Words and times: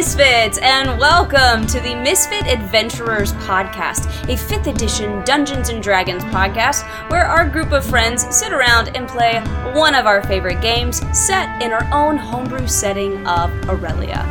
Misfits, 0.00 0.56
and 0.62 0.98
welcome 0.98 1.66
to 1.66 1.78
the 1.80 1.94
Misfit 1.94 2.46
Adventurers 2.46 3.34
podcast, 3.34 4.06
a 4.24 4.34
5th 4.34 4.66
edition 4.66 5.22
Dungeons 5.26 5.68
and 5.68 5.82
Dragons 5.82 6.24
podcast 6.24 6.88
where 7.10 7.26
our 7.26 7.46
group 7.46 7.72
of 7.72 7.84
friends 7.84 8.24
sit 8.34 8.50
around 8.50 8.96
and 8.96 9.06
play 9.06 9.40
one 9.74 9.94
of 9.94 10.06
our 10.06 10.22
favorite 10.22 10.62
games 10.62 11.02
set 11.12 11.60
in 11.60 11.70
our 11.70 11.86
own 11.92 12.16
homebrew 12.16 12.66
setting 12.66 13.26
of 13.26 13.50
Aurelia. 13.68 14.24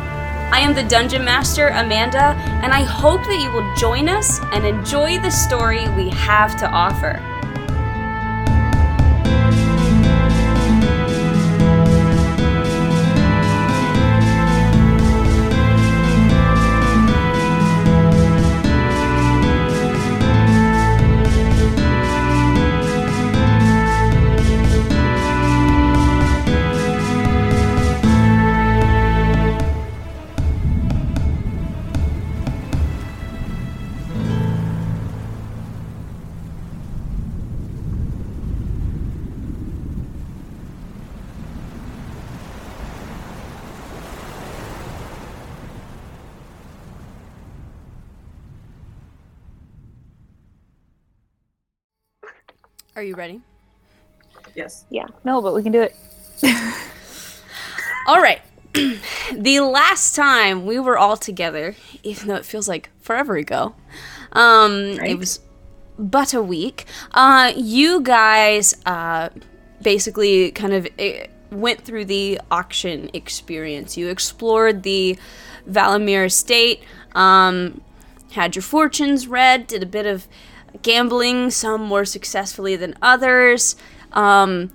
I 0.52 0.58
am 0.58 0.74
the 0.74 0.82
Dungeon 0.82 1.24
Master, 1.24 1.68
Amanda, 1.68 2.34
and 2.64 2.72
I 2.72 2.82
hope 2.82 3.22
that 3.22 3.40
you 3.40 3.52
will 3.52 3.76
join 3.76 4.08
us 4.08 4.40
and 4.52 4.66
enjoy 4.66 5.20
the 5.20 5.30
story 5.30 5.88
we 5.90 6.08
have 6.08 6.56
to 6.56 6.68
offer. 6.68 7.22
Are 53.00 53.02
you 53.02 53.14
ready? 53.14 53.40
Yes. 54.54 54.84
Yeah. 54.90 55.06
No, 55.24 55.40
but 55.40 55.54
we 55.54 55.62
can 55.62 55.72
do 55.72 55.80
it. 55.80 55.96
All 58.06 58.20
right. 58.20 58.42
the 58.74 59.60
last 59.60 60.14
time 60.14 60.66
we 60.66 60.78
were 60.78 60.98
all 60.98 61.16
together, 61.16 61.76
even 62.02 62.28
though 62.28 62.34
it 62.34 62.44
feels 62.44 62.68
like 62.68 62.90
forever 63.00 63.36
ago, 63.36 63.74
um, 64.32 64.98
Right. 64.98 65.12
it 65.12 65.18
was 65.18 65.40
but 65.98 66.34
a 66.34 66.42
week. 66.42 66.84
Uh, 67.12 67.54
you 67.56 68.02
guys 68.02 68.76
uh, 68.84 69.30
basically 69.80 70.50
kind 70.50 70.74
of 70.74 70.86
eh, 70.98 71.28
went 71.50 71.80
through 71.80 72.04
the 72.04 72.38
auction 72.50 73.08
experience. 73.14 73.96
You 73.96 74.08
explored 74.08 74.82
the 74.82 75.18
Valamir 75.66 76.26
estate, 76.26 76.82
um, 77.14 77.80
had 78.32 78.54
your 78.54 78.62
fortunes 78.62 79.26
read, 79.26 79.66
did 79.66 79.82
a 79.82 79.86
bit 79.86 80.04
of 80.04 80.28
gambling, 80.82 81.50
some 81.50 81.82
more 81.82 82.04
successfully 82.04 82.76
than 82.76 82.94
others. 83.02 83.76
Um, 84.12 84.72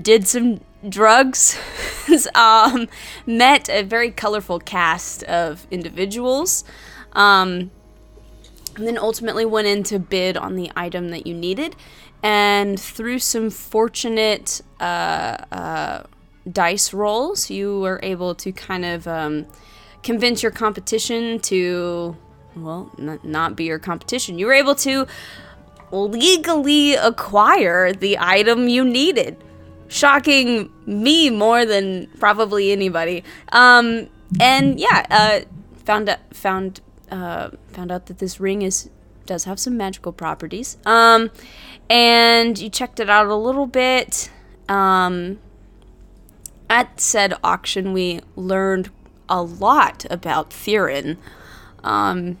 did 0.00 0.26
some 0.26 0.60
drugs, 0.88 1.58
um, 2.34 2.88
met 3.26 3.68
a 3.68 3.82
very 3.82 4.10
colorful 4.10 4.58
cast 4.58 5.22
of 5.24 5.66
individuals, 5.70 6.64
um, 7.12 7.70
and 8.76 8.86
then 8.86 8.98
ultimately 8.98 9.44
went 9.44 9.66
in 9.66 9.82
to 9.84 9.98
bid 9.98 10.36
on 10.36 10.56
the 10.56 10.70
item 10.76 11.10
that 11.10 11.26
you 11.26 11.34
needed. 11.34 11.76
And 12.22 12.78
through 12.78 13.18
some 13.20 13.50
fortunate 13.50 14.60
uh, 14.78 15.36
uh, 15.50 16.02
dice 16.50 16.92
rolls, 16.92 17.50
you 17.50 17.80
were 17.80 18.00
able 18.02 18.34
to 18.36 18.52
kind 18.52 18.84
of 18.84 19.08
um, 19.08 19.46
convince 20.02 20.42
your 20.42 20.52
competition 20.52 21.40
to, 21.40 22.16
well, 22.56 22.90
n- 22.98 23.20
not 23.22 23.56
be 23.56 23.64
your 23.64 23.78
competition. 23.78 24.38
You 24.38 24.46
were 24.46 24.52
able 24.52 24.74
to 24.76 25.06
legally 25.92 26.94
acquire 26.94 27.92
the 27.92 28.18
item 28.18 28.68
you 28.68 28.84
needed. 28.84 29.36
Shocking 29.88 30.70
me 30.86 31.30
more 31.30 31.66
than 31.66 32.06
probably 32.18 32.70
anybody. 32.70 33.24
Um, 33.50 34.08
and 34.38 34.78
yeah, 34.78 35.04
uh, 35.10 35.40
found 35.84 36.08
out 36.08 36.18
found 36.32 36.80
uh, 37.10 37.50
found 37.72 37.90
out 37.90 38.06
that 38.06 38.18
this 38.18 38.38
ring 38.38 38.62
is 38.62 38.88
does 39.26 39.44
have 39.44 39.58
some 39.58 39.76
magical 39.76 40.12
properties. 40.12 40.76
Um, 40.86 41.30
and 41.88 42.58
you 42.58 42.68
checked 42.68 43.00
it 43.00 43.10
out 43.10 43.26
a 43.26 43.34
little 43.34 43.66
bit. 43.66 44.30
Um, 44.68 45.40
at 46.68 47.00
said 47.00 47.34
auction, 47.42 47.92
we 47.92 48.20
learned 48.36 48.90
a 49.28 49.42
lot 49.42 50.06
about 50.10 50.52
Theron. 50.52 51.18
Um, 51.84 52.38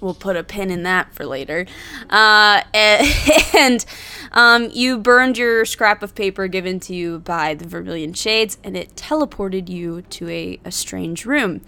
we'll 0.00 0.14
put 0.14 0.36
a 0.36 0.42
pin 0.42 0.70
in 0.70 0.82
that 0.84 1.14
for 1.14 1.24
later. 1.26 1.66
Uh, 2.08 2.62
and 2.72 3.84
um, 4.32 4.70
you 4.72 4.98
burned 4.98 5.38
your 5.38 5.64
scrap 5.64 6.02
of 6.02 6.14
paper 6.14 6.48
given 6.48 6.80
to 6.80 6.94
you 6.94 7.18
by 7.20 7.54
the 7.54 7.66
Vermilion 7.66 8.12
Shades, 8.12 8.58
and 8.64 8.76
it 8.76 8.94
teleported 8.96 9.68
you 9.68 10.02
to 10.02 10.28
a, 10.28 10.60
a 10.64 10.70
strange 10.70 11.24
room. 11.26 11.60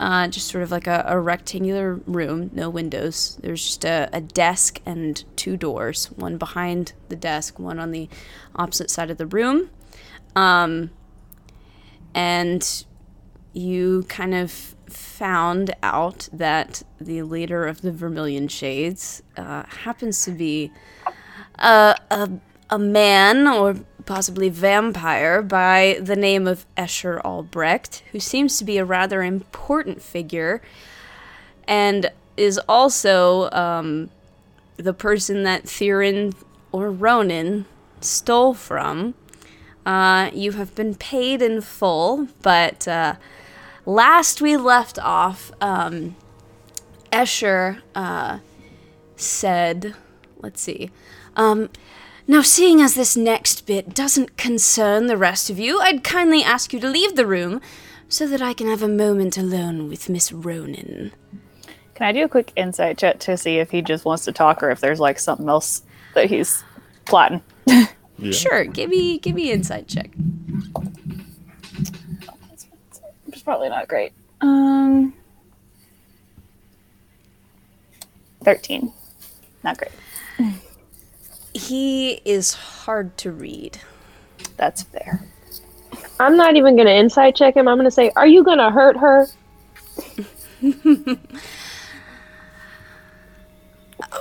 Uh, 0.00 0.28
just 0.28 0.46
sort 0.46 0.62
of 0.62 0.70
like 0.70 0.86
a, 0.86 1.04
a 1.08 1.18
rectangular 1.18 1.94
room, 2.06 2.50
no 2.52 2.70
windows. 2.70 3.36
There's 3.42 3.64
just 3.64 3.84
a, 3.84 4.08
a 4.12 4.20
desk 4.20 4.80
and 4.86 5.24
two 5.34 5.56
doors, 5.56 6.06
one 6.12 6.38
behind 6.38 6.92
the 7.08 7.16
desk, 7.16 7.58
one 7.58 7.80
on 7.80 7.90
the 7.90 8.08
opposite 8.54 8.90
side 8.90 9.10
of 9.10 9.18
the 9.18 9.26
room. 9.26 9.70
Um, 10.36 10.90
and 12.14 12.84
you 13.52 14.04
kind 14.08 14.34
of 14.34 14.76
found 14.98 15.74
out 15.82 16.28
that 16.32 16.82
the 17.00 17.22
leader 17.22 17.66
of 17.66 17.82
the 17.82 17.92
Vermilion 17.92 18.48
Shades 18.48 19.22
uh, 19.36 19.64
happens 19.64 20.24
to 20.24 20.30
be 20.30 20.72
a, 21.58 21.96
a, 22.10 22.30
a 22.70 22.78
man 22.78 23.46
or 23.46 23.76
possibly 24.06 24.48
vampire 24.48 25.42
by 25.42 25.98
the 26.00 26.16
name 26.16 26.46
of 26.46 26.66
Escher 26.76 27.20
Albrecht, 27.24 28.02
who 28.12 28.20
seems 28.20 28.58
to 28.58 28.64
be 28.64 28.78
a 28.78 28.84
rather 28.84 29.22
important 29.22 30.02
figure 30.02 30.62
and 31.66 32.10
is 32.36 32.58
also 32.68 33.50
um, 33.50 34.10
the 34.76 34.94
person 34.94 35.42
that 35.42 35.68
Theron 35.68 36.32
or 36.72 36.90
Ronan 36.90 37.66
stole 38.00 38.54
from. 38.54 39.14
Uh, 39.84 40.30
you 40.32 40.52
have 40.52 40.74
been 40.74 40.94
paid 40.94 41.42
in 41.42 41.60
full, 41.60 42.28
but 42.42 42.86
uh, 42.86 43.14
last 43.88 44.42
we 44.42 44.56
left 44.56 44.98
off, 44.98 45.50
um, 45.60 46.14
Escher 47.10 47.80
uh, 47.94 48.38
said, 49.16 49.94
let's 50.38 50.60
see. 50.60 50.90
Um, 51.34 51.70
now, 52.26 52.42
seeing 52.42 52.82
as 52.82 52.94
this 52.94 53.16
next 53.16 53.66
bit 53.66 53.94
doesn't 53.94 54.36
concern 54.36 55.06
the 55.06 55.16
rest 55.16 55.48
of 55.48 55.58
you, 55.58 55.80
I'd 55.80 56.04
kindly 56.04 56.42
ask 56.42 56.74
you 56.74 56.80
to 56.80 56.88
leave 56.88 57.16
the 57.16 57.26
room 57.26 57.62
so 58.08 58.26
that 58.26 58.42
I 58.42 58.52
can 58.52 58.68
have 58.68 58.82
a 58.82 58.88
moment 58.88 59.38
alone 59.38 59.88
with 59.88 60.10
Miss 60.10 60.30
Ronan. 60.30 61.12
Can 61.94 62.06
I 62.06 62.12
do 62.12 62.24
a 62.24 62.28
quick 62.28 62.52
insight 62.54 62.98
check 62.98 63.18
to 63.20 63.36
see 63.36 63.58
if 63.58 63.70
he 63.70 63.80
just 63.82 64.04
wants 64.04 64.24
to 64.26 64.32
talk 64.32 64.62
or 64.62 64.70
if 64.70 64.80
there's 64.80 65.00
like 65.00 65.18
something 65.18 65.48
else 65.48 65.82
that 66.14 66.28
he's 66.28 66.62
plotting? 67.06 67.42
Yeah. 67.66 67.86
Sure, 68.32 68.64
give 68.64 68.90
me 68.90 69.18
give 69.18 69.36
me 69.36 69.52
insight 69.52 69.86
check. 69.86 70.10
It's 73.28 73.37
probably 73.48 73.70
not 73.70 73.88
great. 73.88 74.12
Um, 74.42 75.14
thirteen. 78.44 78.92
Not 79.64 79.78
great. 79.78 79.90
He 81.54 82.20
is 82.26 82.52
hard 82.52 83.16
to 83.16 83.32
read. 83.32 83.78
That's 84.58 84.82
fair. 84.82 85.22
I'm 86.20 86.36
not 86.36 86.56
even 86.56 86.76
gonna 86.76 86.90
insight 86.90 87.36
check 87.36 87.56
him. 87.56 87.68
I'm 87.68 87.78
gonna 87.78 87.90
say, 87.90 88.12
"Are 88.16 88.26
you 88.26 88.44
gonna 88.44 88.70
hurt 88.70 88.98
her?" 88.98 89.26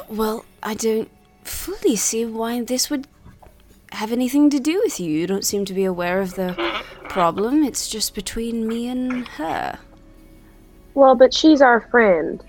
Well, 0.10 0.46
I 0.64 0.74
don't 0.74 1.12
fully 1.44 1.98
see 1.98 2.26
why 2.26 2.62
this 2.62 2.90
would 2.90 3.08
have 3.92 4.14
anything 4.14 4.50
to 4.52 4.60
do 4.60 4.80
with 4.82 5.02
you. 5.02 5.12
You 5.12 5.28
don't 5.28 5.44
seem 5.44 5.66
to 5.66 5.74
be 5.74 5.84
aware 5.84 6.22
of 6.22 6.36
the 6.36 6.56
problem. 7.18 7.64
It's 7.64 7.90
just 7.90 8.14
between 8.14 8.68
me 8.68 8.88
and 8.88 9.28
her. 9.40 9.80
Well, 10.94 11.16
but 11.16 11.34
she's 11.34 11.64
our 11.64 11.82
friend. 11.90 12.44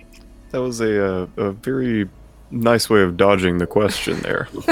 That 0.50 0.60
was 0.60 0.82
a, 0.82 1.22
uh, 1.22 1.26
a 1.38 1.52
very 1.52 2.06
nice 2.50 2.90
way 2.90 3.00
of 3.00 3.16
dodging 3.16 3.56
the 3.56 3.66
question 3.66 4.20
there. 4.20 4.46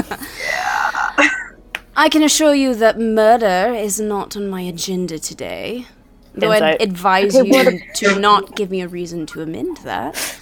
I 1.96 2.10
can 2.10 2.22
assure 2.22 2.54
you 2.54 2.75
that 2.75 3.00
murder 3.00 3.72
is 3.75 3.98
not 3.98 4.37
on 4.37 4.50
my 4.50 4.60
agenda 4.60 5.19
today. 5.19 5.87
Though 6.34 6.52
I'd 6.52 6.82
advise 6.82 7.34
Okay, 7.34 7.48
you 7.48 7.81
to 7.94 8.20
not 8.20 8.54
give 8.54 8.70
me 8.70 8.82
a 8.82 8.88
reason 8.88 9.25
to 9.28 9.40
amend 9.40 9.78
that. 9.78 10.38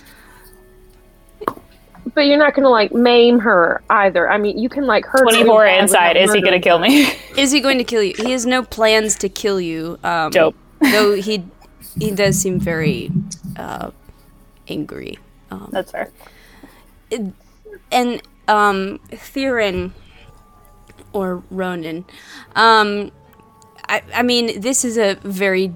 But 2.14 2.22
you're 2.26 2.38
not 2.38 2.54
gonna 2.54 2.68
like 2.70 2.92
maim 2.92 3.40
her 3.40 3.82
either. 3.90 4.30
I 4.30 4.38
mean, 4.38 4.56
you 4.58 4.68
can 4.68 4.86
like 4.86 5.04
hurt. 5.04 5.20
her 5.20 5.24
Twenty-four 5.24 5.64
bad 5.64 5.82
inside. 5.82 6.16
Is 6.16 6.32
he 6.32 6.40
gonna 6.40 6.60
kill 6.60 6.78
me? 6.78 7.12
Is 7.36 7.50
he 7.50 7.60
going 7.60 7.78
to 7.78 7.84
kill 7.84 8.02
you? 8.02 8.14
He 8.16 8.30
has 8.30 8.46
no 8.46 8.62
plans 8.62 9.16
to 9.16 9.28
kill 9.28 9.60
you. 9.60 9.98
Um, 10.04 10.30
Dope. 10.30 10.54
Though 10.80 11.14
he 11.14 11.44
he 11.98 12.10
does 12.12 12.38
seem 12.38 12.60
very 12.60 13.10
uh, 13.56 13.90
angry. 14.68 15.18
Um, 15.50 15.68
That's 15.72 15.90
fair. 15.90 16.10
and 17.90 18.22
um 18.48 19.00
Theron 19.10 19.94
or 21.12 21.42
Ronan, 21.50 22.04
um 22.54 23.10
I 23.88 24.02
I 24.14 24.22
mean 24.22 24.60
this 24.60 24.84
is 24.84 24.96
a 24.98 25.14
very 25.22 25.74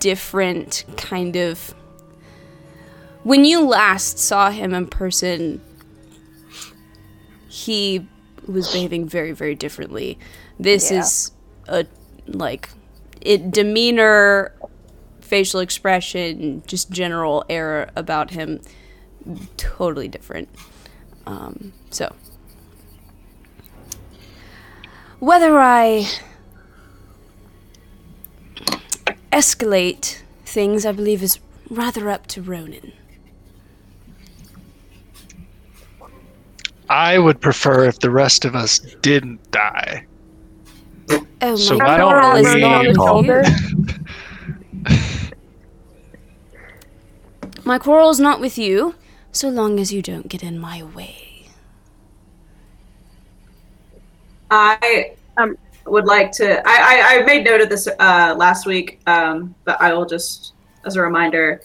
different 0.00 0.84
kind 0.96 1.36
of 1.36 1.74
when 3.26 3.44
you 3.44 3.60
last 3.66 4.20
saw 4.20 4.50
him 4.52 4.72
in 4.72 4.86
person 4.86 5.60
he 7.48 8.06
was 8.46 8.70
behaving 8.72 9.08
very 9.08 9.32
very 9.32 9.56
differently. 9.56 10.16
This 10.60 10.90
Yeah. 10.92 11.00
is 11.00 11.32
a 11.68 11.86
like 12.28 12.68
it 13.20 13.50
demeanor 13.50 14.52
facial 15.20 15.58
expression 15.58 16.62
just 16.68 16.90
general 16.90 17.44
air 17.48 17.90
about 17.96 18.30
him 18.30 18.60
totally 19.56 20.06
different. 20.06 20.48
Um, 21.26 21.72
so, 21.90 22.14
whether 25.18 25.58
I 25.58 26.06
escalate 29.32 30.22
things, 30.44 30.86
I 30.86 30.92
believe, 30.92 31.24
is 31.24 31.40
rather 31.68 32.08
up 32.08 32.28
to 32.28 32.42
Ronan. 32.42 32.92
I 36.88 37.18
would 37.18 37.40
prefer 37.40 37.84
if 37.84 37.98
the 37.98 38.10
rest 38.10 38.44
of 38.44 38.54
us 38.54 38.78
didn't 39.02 39.50
die. 39.50 40.06
Oh 41.42 41.56
So 41.56 41.76
my 41.76 41.84
why 41.84 41.96
don't 41.98 42.34
we- 42.34 42.40
is 42.48 42.56
not 42.56 42.98
on 42.98 43.26
with 43.26 43.86
you. 43.86 43.94
My 47.64 47.78
quarrel's 47.80 48.20
not 48.20 48.40
with 48.40 48.56
you, 48.58 48.94
so 49.32 49.48
long 49.48 49.80
as 49.80 49.92
you 49.92 50.00
don't 50.00 50.28
get 50.28 50.44
in 50.44 50.56
my 50.56 50.84
way. 50.84 51.48
I 54.52 55.16
Um, 55.36 55.56
would 55.86 56.04
like 56.06 56.30
to. 56.32 56.62
I, 56.64 56.76
I, 56.76 57.18
I 57.20 57.22
made 57.24 57.44
note 57.44 57.60
of 57.60 57.68
this 57.68 57.88
uh, 57.88 58.34
last 58.38 58.66
week, 58.66 59.00
um, 59.08 59.52
but 59.64 59.80
I 59.80 59.92
will 59.92 60.06
just, 60.06 60.52
as 60.84 60.94
a 60.94 61.02
reminder, 61.02 61.60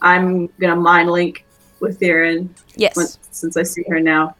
I'm 0.00 0.46
gonna 0.60 0.76
mind 0.76 1.10
link 1.10 1.44
with 1.80 1.98
Theron 1.98 2.54
Yes. 2.76 2.96
once, 2.96 3.18
since 3.30 3.56
I 3.56 3.62
see 3.62 3.84
her 3.88 4.00
now. 4.00 4.34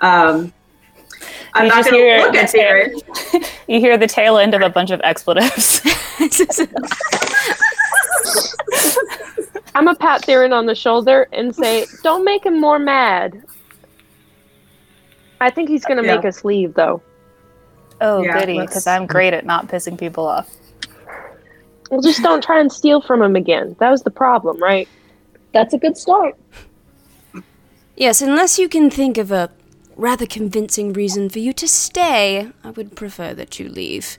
Um, 0.00 0.52
I'm 1.54 1.64
You 1.64 1.70
not 1.70 1.84
gonna 1.84 1.96
hear 1.96 2.18
look 2.18 2.32
the 2.32 2.40
at 2.40 2.50
Theron. 2.50 3.00
You 3.68 3.80
hear 3.80 3.96
the 3.98 4.06
tail 4.06 4.38
end 4.38 4.54
of 4.54 4.62
a 4.62 4.68
bunch 4.68 4.90
of 4.90 5.00
expletives. 5.02 5.80
I'm 9.74 9.84
gonna 9.84 9.94
pat 9.96 10.24
Theron 10.24 10.52
on 10.52 10.66
the 10.66 10.74
shoulder 10.74 11.28
and 11.32 11.54
say, 11.54 11.86
"Don't 12.02 12.24
make 12.24 12.44
him 12.46 12.60
more 12.60 12.78
mad." 12.78 13.42
I 15.40 15.50
think 15.50 15.68
he's 15.68 15.84
gonna 15.84 16.02
Yeah. 16.02 16.16
make 16.16 16.24
us 16.24 16.44
leave, 16.44 16.74
though. 16.74 17.02
oh, 18.00 18.22
Yeah, 18.22 18.38
goody, 18.40 18.60
because 18.60 18.86
I'm 18.86 19.06
great 19.06 19.32
at 19.34 19.44
not 19.46 19.68
pissing 19.68 19.98
people 19.98 20.26
off. 20.26 20.50
Well, 21.90 22.00
just 22.00 22.22
don't 22.22 22.42
try 22.42 22.60
and 22.60 22.70
steal 22.72 23.00
from 23.00 23.22
him 23.22 23.36
again. 23.36 23.74
That 23.78 23.90
was 23.90 24.02
the 24.02 24.10
problem, 24.10 24.62
right? 24.62 24.88
That's 25.52 25.72
a 25.74 25.78
good 25.78 25.96
start. 25.96 26.36
Yes, 27.96 28.20
unless 28.20 28.58
you 28.58 28.68
can 28.68 28.90
think 28.90 29.16
of 29.16 29.32
a 29.32 29.50
rather 29.96 30.26
convincing 30.26 30.92
reason 30.92 31.30
for 31.30 31.38
you 31.38 31.54
to 31.54 31.66
stay, 31.66 32.50
I 32.62 32.70
would 32.70 32.94
prefer 32.94 33.32
that 33.32 33.58
you 33.58 33.70
leave. 33.70 34.18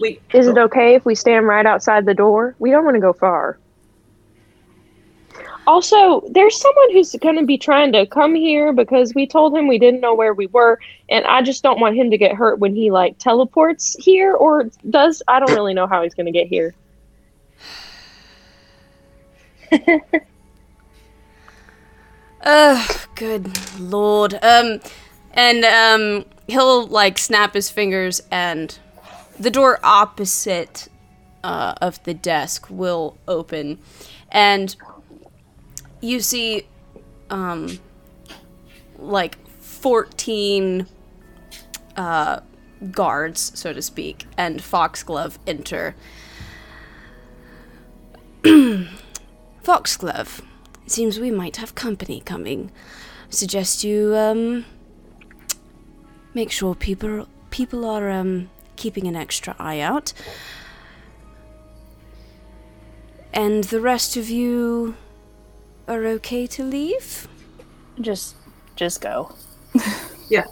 We, 0.00 0.18
Is 0.32 0.46
it 0.46 0.56
okay 0.56 0.94
if 0.94 1.04
we 1.04 1.14
stand 1.14 1.46
right 1.46 1.66
outside 1.66 2.06
the 2.06 2.14
door? 2.14 2.54
We 2.58 2.70
don't 2.70 2.86
want 2.86 2.94
to 2.94 3.00
go 3.00 3.12
far. 3.12 3.58
Also, 5.66 6.22
there's 6.30 6.58
someone 6.58 6.92
who's 6.92 7.14
going 7.16 7.36
to 7.36 7.44
be 7.44 7.58
trying 7.58 7.92
to 7.92 8.06
come 8.06 8.34
here 8.34 8.72
because 8.72 9.14
we 9.14 9.26
told 9.26 9.54
him 9.54 9.68
we 9.68 9.78
didn't 9.78 10.00
know 10.00 10.14
where 10.14 10.32
we 10.32 10.46
were, 10.46 10.80
and 11.10 11.26
I 11.26 11.42
just 11.42 11.62
don't 11.62 11.78
want 11.78 11.96
him 11.96 12.10
to 12.10 12.16
get 12.16 12.34
hurt 12.34 12.58
when 12.60 12.74
he 12.74 12.90
like 12.90 13.18
teleports 13.18 13.94
here 14.02 14.32
or 14.32 14.70
does. 14.88 15.22
I 15.28 15.38
don't 15.38 15.54
really 15.54 15.74
know 15.74 15.86
how 15.86 16.02
he's 16.02 16.14
going 16.14 16.24
to 16.24 16.32
get 16.32 16.46
here. 16.46 16.74
Ugh, 22.42 23.00
good 23.14 23.50
lord. 23.80 24.34
Um, 24.42 24.80
and 25.32 25.64
um, 25.64 26.24
he'll 26.46 26.86
like 26.86 27.18
snap 27.18 27.54
his 27.54 27.70
fingers, 27.70 28.22
and 28.30 28.78
the 29.38 29.50
door 29.50 29.80
opposite 29.82 30.88
uh, 31.42 31.74
of 31.80 32.02
the 32.04 32.14
desk 32.14 32.66
will 32.70 33.16
open, 33.26 33.78
and 34.30 34.74
you 36.00 36.20
see, 36.20 36.66
um, 37.30 37.78
like 38.98 39.36
fourteen 39.60 40.86
uh, 41.96 42.40
guards, 42.92 43.52
so 43.54 43.72
to 43.72 43.82
speak, 43.82 44.26
and 44.36 44.62
Foxglove 44.62 45.38
enter. 45.46 45.96
Foxglove, 49.62 50.42
it 50.88 50.92
seems 50.92 51.20
we 51.20 51.30
might 51.30 51.56
have 51.58 51.74
company 51.74 52.22
coming. 52.24 52.70
Suggest 53.28 53.84
you 53.84 54.16
um 54.16 54.64
make 56.32 56.50
sure 56.50 56.74
people 56.74 57.28
people 57.50 57.84
are 57.84 58.08
um 58.08 58.48
keeping 58.76 59.06
an 59.06 59.14
extra 59.14 59.54
eye 59.58 59.80
out. 59.80 60.14
And 63.34 63.64
the 63.64 63.82
rest 63.82 64.16
of 64.16 64.30
you 64.30 64.96
are 65.86 66.06
okay 66.16 66.46
to 66.46 66.64
leave? 66.64 67.28
Just, 68.00 68.36
just 68.74 69.02
go. 69.02 69.34
yeah, 70.30 70.46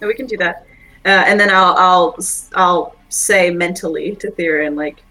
we 0.00 0.14
can 0.14 0.26
do 0.26 0.36
that. 0.36 0.64
Uh, 1.04 1.24
and 1.26 1.40
then 1.40 1.50
I'll, 1.50 1.74
I'll, 1.76 2.16
I'll 2.54 2.96
say 3.08 3.50
mentally 3.50 4.14
to 4.16 4.30
Theron, 4.30 4.76
like, 4.76 5.02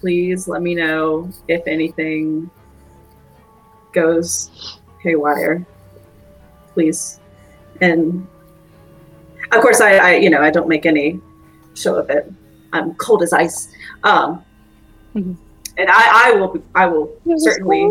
please 0.00 0.48
let 0.48 0.60
me 0.60 0.74
know 0.74 1.30
if 1.46 1.62
anything 1.68 2.50
goes 3.92 4.78
haywire, 5.02 5.64
please. 6.74 7.18
And 7.80 8.26
of 9.52 9.60
course, 9.62 9.80
I, 9.80 9.96
I, 9.96 10.14
you 10.16 10.30
know, 10.30 10.40
I 10.42 10.50
don't 10.50 10.68
make 10.68 10.86
any 10.86 11.20
show 11.74 11.96
of 11.96 12.10
it. 12.10 12.30
I'm 12.72 12.94
cold 12.94 13.22
as 13.22 13.32
ice. 13.32 13.68
Um, 14.04 14.44
Mhm. 15.14 15.34
and 15.76 15.88
I, 15.90 16.28
I 16.28 16.32
will, 16.38 16.62
I 16.74 16.86
will 16.86 17.10
certainly, 17.38 17.82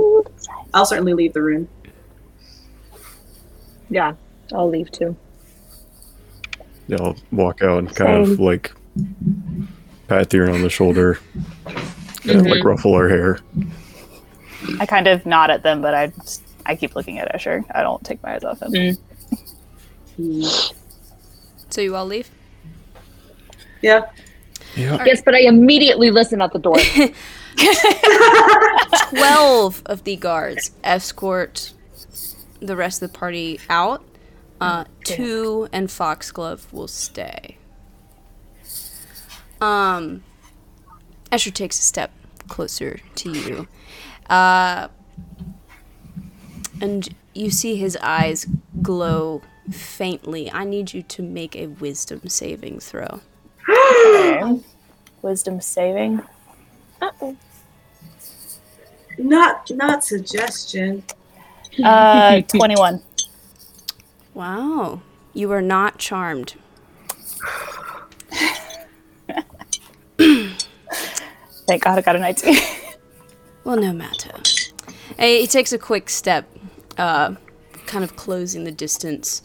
I'll 0.73 0.85
certainly 0.85 1.13
leave 1.13 1.33
the 1.33 1.41
room. 1.41 1.67
Yeah, 3.89 4.13
I'll 4.53 4.69
leave 4.69 4.89
too. 4.91 5.15
Yeah, 6.87 6.97
I'll 7.01 7.15
walk 7.31 7.61
out 7.61 7.79
and 7.79 7.93
kind 7.95 8.21
of 8.21 8.39
like 8.39 8.71
pat 10.07 10.29
Theron 10.29 10.53
on 10.53 10.61
the 10.61 10.69
shoulder 10.69 11.19
and 12.23 12.49
like 12.49 12.63
ruffle 12.63 12.97
her 12.97 13.09
hair. 13.09 13.39
I 14.79 14.85
kind 14.85 15.07
of 15.07 15.25
nod 15.25 15.49
at 15.49 15.63
them, 15.63 15.81
but 15.81 15.93
I, 15.93 16.11
I 16.65 16.75
keep 16.75 16.95
looking 16.95 17.19
at 17.19 17.33
Escher. 17.33 17.63
I 17.73 17.81
don't 17.81 18.03
take 18.03 18.21
my 18.23 18.35
eyes 18.35 18.43
off 18.43 18.61
him. 18.61 18.97
Mm. 20.17 20.73
So 21.69 21.81
you 21.81 21.95
all 21.95 22.05
leave? 22.05 22.29
Yeah. 23.81 24.09
Yeah. 24.75 25.03
Yes, 25.05 25.21
but 25.23 25.33
I 25.35 25.41
immediately 25.41 26.11
listen 26.11 26.41
at 26.41 26.51
the 26.53 26.59
door. 26.59 26.77
12 29.09 29.83
of 29.85 30.03
the 30.03 30.15
guards 30.15 30.71
escort 30.83 31.73
the 32.59 32.75
rest 32.75 33.01
of 33.01 33.11
the 33.11 33.17
party 33.17 33.59
out. 33.69 34.03
Uh, 34.61 34.83
two 35.05 35.69
and 35.71 35.89
Foxglove 35.89 36.71
will 36.73 36.89
stay. 36.89 37.57
Um, 39.61 40.23
Escher 41.31 41.53
takes 41.53 41.79
a 41.79 41.81
step 41.81 42.11
closer 42.49 42.99
to 43.15 43.31
you. 43.31 43.67
Uh, 44.29 44.87
and 46.81 47.09
you 47.33 47.49
see 47.51 47.75
his 47.75 47.97
eyes 48.01 48.45
glow 48.81 49.41
faintly. 49.71 50.51
I 50.51 50.63
need 50.63 50.93
you 50.93 51.03
to 51.03 51.21
make 51.23 51.55
a 51.55 51.67
wisdom 51.67 52.27
saving 52.27 52.79
throw. 52.79 53.21
Okay. 53.69 54.59
Wisdom 55.21 55.59
saving. 55.59 56.21
Uh-oh. 57.01 57.35
Not, 59.17 59.69
not 59.71 60.03
suggestion. 60.03 61.03
Uh, 61.83 62.41
21. 62.47 63.01
Wow. 64.33 65.01
You 65.33 65.51
are 65.51 65.61
not 65.61 65.97
charmed. 65.97 66.55
Thank 71.67 71.83
God 71.83 71.97
I 71.97 72.01
got 72.01 72.15
a 72.15 72.19
19. 72.19 72.55
Well, 73.63 73.77
no 73.77 73.93
matter. 73.93 74.33
He 75.17 75.47
takes 75.47 75.71
a 75.73 75.77
quick 75.77 76.09
step, 76.09 76.49
uh, 76.97 77.35
kind 77.85 78.03
of 78.03 78.15
closing 78.15 78.63
the 78.63 78.71
distance 78.71 79.41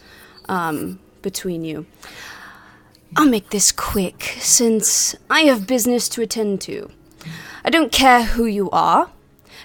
um, 0.49 1.01
between 1.23 1.65
you. 1.65 1.87
I'll 3.17 3.29
make 3.29 3.51
this 3.51 3.73
quick, 3.73 4.37
since 4.39 5.15
I 5.31 5.43
have 5.43 5.67
business 5.67 6.09
to 6.11 6.23
attend 6.23 6.61
to. 6.63 6.91
I 7.65 7.71
don't 7.71 7.93
care 7.93 8.25
who 8.25 8.45
you 8.45 8.71
are. 8.71 9.11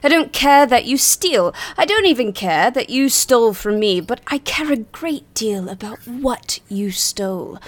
I 0.01 0.08
don't 0.08 0.32
care 0.32 0.65
that 0.65 0.86
you 0.86 0.98
steal. 0.98 1.53
I 1.77 1.86
don't 1.86 2.06
even 2.06 2.32
care 2.32 2.72
that 2.72 2.89
you 2.89 3.10
stole 3.10 3.53
from 3.53 3.79
me, 3.79 4.01
but 4.01 4.22
I 4.27 4.38
care 4.38 4.72
a 4.72 4.77
great 4.77 5.34
deal 5.34 5.68
about 5.68 6.00
what 6.08 6.60
you 6.70 6.91
stole. 6.91 7.60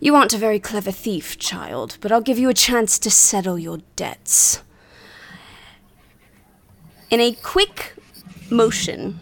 You 0.00 0.14
aren't 0.14 0.34
a 0.34 0.38
very 0.38 0.58
clever 0.58 0.90
thief, 0.90 1.38
child, 1.38 1.98
but 2.00 2.10
I'll 2.10 2.20
give 2.20 2.38
you 2.38 2.48
a 2.48 2.54
chance 2.54 2.98
to 3.00 3.10
settle 3.10 3.58
your 3.58 3.78
debts. 3.96 4.62
In 7.12 7.20
a 7.20 7.32
quick 7.32 7.94
motion, 8.48 9.20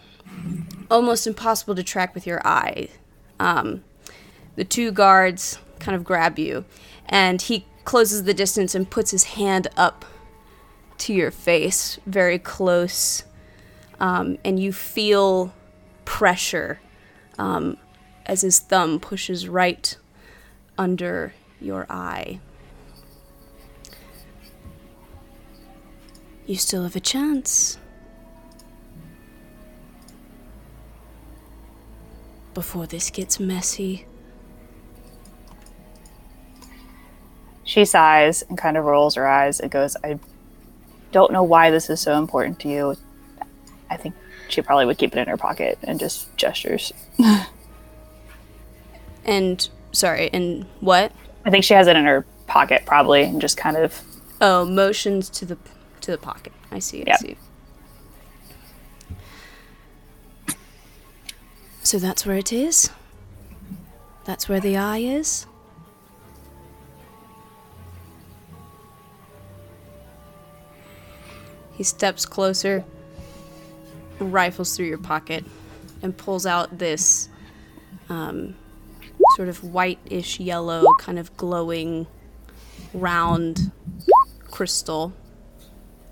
almost 0.89 1.27
impossible 1.27 1.75
to 1.75 1.83
track 1.83 2.15
with 2.15 2.25
your 2.25 2.39
eye, 2.47 2.87
um, 3.37 3.83
the 4.55 4.63
two 4.63 4.93
guards 4.93 5.59
kind 5.79 5.93
of 5.93 6.05
grab 6.05 6.39
you, 6.39 6.63
and 7.09 7.41
he 7.41 7.65
closes 7.83 8.23
the 8.23 8.33
distance 8.33 8.73
and 8.73 8.89
puts 8.89 9.11
his 9.11 9.25
hand 9.35 9.67
up 9.75 10.05
to 10.99 11.13
your 11.13 11.31
face, 11.31 11.99
very 12.05 12.39
close, 12.39 13.25
um, 13.99 14.37
and 14.45 14.57
you 14.57 14.71
feel 14.71 15.53
pressure 16.05 16.79
um, 17.37 17.75
as 18.25 18.39
his 18.39 18.57
thumb 18.57 19.01
pushes 19.01 19.49
right 19.49 19.97
under 20.77 21.33
your 21.59 21.85
eye. 21.89 22.39
You 26.45 26.55
still 26.55 26.83
have 26.83 26.95
a 26.95 27.01
chance. 27.01 27.77
Before 32.53 32.85
this 32.85 33.09
gets 33.09 33.39
messy. 33.39 34.05
She 37.63 37.85
sighs 37.85 38.41
and 38.49 38.57
kind 38.57 38.75
of 38.75 38.83
rolls 38.85 39.15
her 39.15 39.27
eyes 39.27 39.59
and 39.59 39.71
goes, 39.71 39.95
I 40.03 40.19
don't 41.11 41.31
know 41.31 41.43
why 41.43 41.71
this 41.71 41.89
is 41.89 42.01
so 42.01 42.17
important 42.17 42.59
to 42.61 42.67
you. 42.67 42.95
I 43.89 43.95
think 43.97 44.15
she 44.49 44.61
probably 44.61 44.85
would 44.85 44.97
keep 44.97 45.15
it 45.15 45.19
in 45.19 45.27
her 45.27 45.37
pocket 45.37 45.77
and 45.83 45.99
just 45.99 46.35
gestures. 46.37 46.91
And 49.23 49.69
sorry, 49.91 50.31
and 50.33 50.65
what? 50.79 51.11
I 51.45 51.51
think 51.51 51.63
she 51.63 51.75
has 51.75 51.85
it 51.85 51.95
in 51.95 52.05
her 52.05 52.25
pocket 52.47 52.87
probably 52.87 53.21
and 53.21 53.39
just 53.39 53.55
kind 53.55 53.77
of 53.77 54.01
Oh, 54.41 54.65
motions 54.65 55.29
to 55.29 55.45
the 55.45 55.59
to 56.01 56.09
the 56.09 56.17
pocket. 56.17 56.51
I 56.71 56.79
see. 56.79 57.01
I 57.03 57.09
Yep. 57.09 57.19
see. 57.19 57.37
So 61.83 61.97
that's 61.99 62.25
where 62.25 62.37
it 62.37 62.53
is. 62.53 62.89
That's 64.25 64.47
where 64.47 64.59
the 64.59 64.77
eye 64.77 64.99
is. 64.99 65.45
He 71.73 71.83
steps 71.83 72.25
closer, 72.25 72.83
rifles 74.19 74.75
through 74.75 74.85
your 74.85 74.97
pocket, 74.97 75.43
and 76.01 76.15
pulls 76.15 76.45
out 76.45 76.77
this 76.77 77.29
um, 78.09 78.55
sort 79.35 79.49
of 79.49 79.63
whitish 79.63 80.39
yellow, 80.39 80.83
kind 80.99 81.17
of 81.17 81.35
glowing, 81.37 82.07
round 82.93 83.71
crystal 84.49 85.13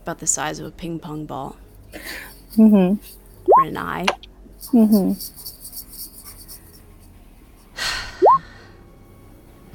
about 0.04 0.20
the 0.20 0.28
size 0.28 0.60
of 0.60 0.66
a 0.66 0.72
ping 0.72 1.00
pong 1.00 1.26
ball. 1.26 1.58
Mhm. 2.56 3.00
For 3.46 3.64
an 3.64 3.78
eye. 3.78 4.06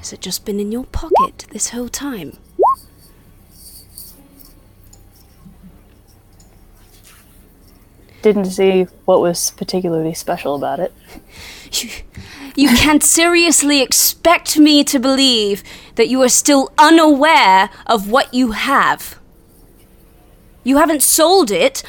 Has 0.05 0.13
it 0.13 0.21
just 0.21 0.45
been 0.45 0.61
in 0.61 0.71
your 0.71 0.85
pocket 0.85 1.47
this 1.51 1.71
whole 1.71 1.89
time? 1.89 2.37
didn't 8.21 8.45
see 8.45 8.83
what 9.07 9.23
was 9.23 9.53
particularly 9.53 10.13
special 10.13 10.55
about 10.57 10.79
it. 10.79 10.93
You, 11.73 11.89
you 12.55 12.69
can't 12.77 13.03
seriously 13.03 13.81
expect 13.81 14.59
me 14.59 14.85
to 14.85 15.01
believe 15.01 15.65
that 15.97 16.09
you 16.09 16.23
are 16.23 16.29
still 16.29 16.71
unaware 16.79 17.71
of 17.87 18.11
what 18.11 18.33
you 18.33 18.53
have. 18.53 19.19
You 20.63 20.77
haven't 20.77 21.03
sold 21.03 21.51
it. 21.51 21.83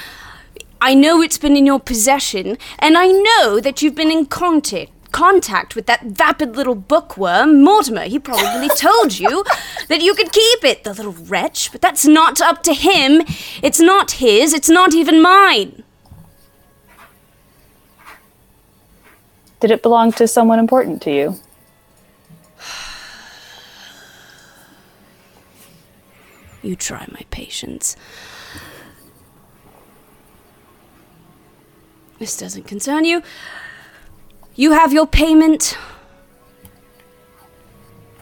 I 0.82 0.96
know 0.96 1.22
it's 1.22 1.38
been 1.38 1.56
in 1.56 1.68
your 1.68 1.80
possession, 1.80 2.58
and 2.80 2.98
I 2.98 3.08
know 3.08 3.60
that 3.60 3.82
you've 3.82 3.94
been 3.94 4.10
in 4.10 4.26
contact 4.26 4.95
contact 5.16 5.78
with 5.78 5.86
that 5.86 6.04
vapid 6.04 6.58
little 6.58 6.76
bookworm, 6.76 7.64
Mortimer. 7.64 8.04
He 8.04 8.20
probably 8.20 8.68
told 8.76 9.18
you 9.18 9.46
that 9.88 10.02
you 10.02 10.14
could 10.14 10.34
keep 10.34 10.66
it, 10.66 10.84
the 10.84 10.94
little 10.94 11.14
wretch, 11.14 11.72
but 11.72 11.80
that's 11.82 12.06
not 12.06 12.42
up 12.42 12.64
to 12.64 12.74
him. 12.74 13.22
It's 13.64 13.80
not 13.80 14.12
his, 14.12 14.54
it's 14.54 14.68
not 14.68 14.94
even 14.94 15.22
mine. 15.22 15.84
Did 19.62 19.72
it 19.72 19.82
belong 19.82 20.12
to 20.14 20.28
someone 20.28 20.60
important 20.60 21.02
to 21.04 21.12
you? 21.12 21.40
You 26.62 26.76
try 26.76 27.08
my 27.10 27.22
patience. 27.32 27.96
This 32.20 32.36
doesn't 32.36 32.64
concern 32.64 33.06
you. 33.06 33.24
You 34.58 34.72
have 34.72 34.94
your 34.94 35.06
payment, 35.06 35.78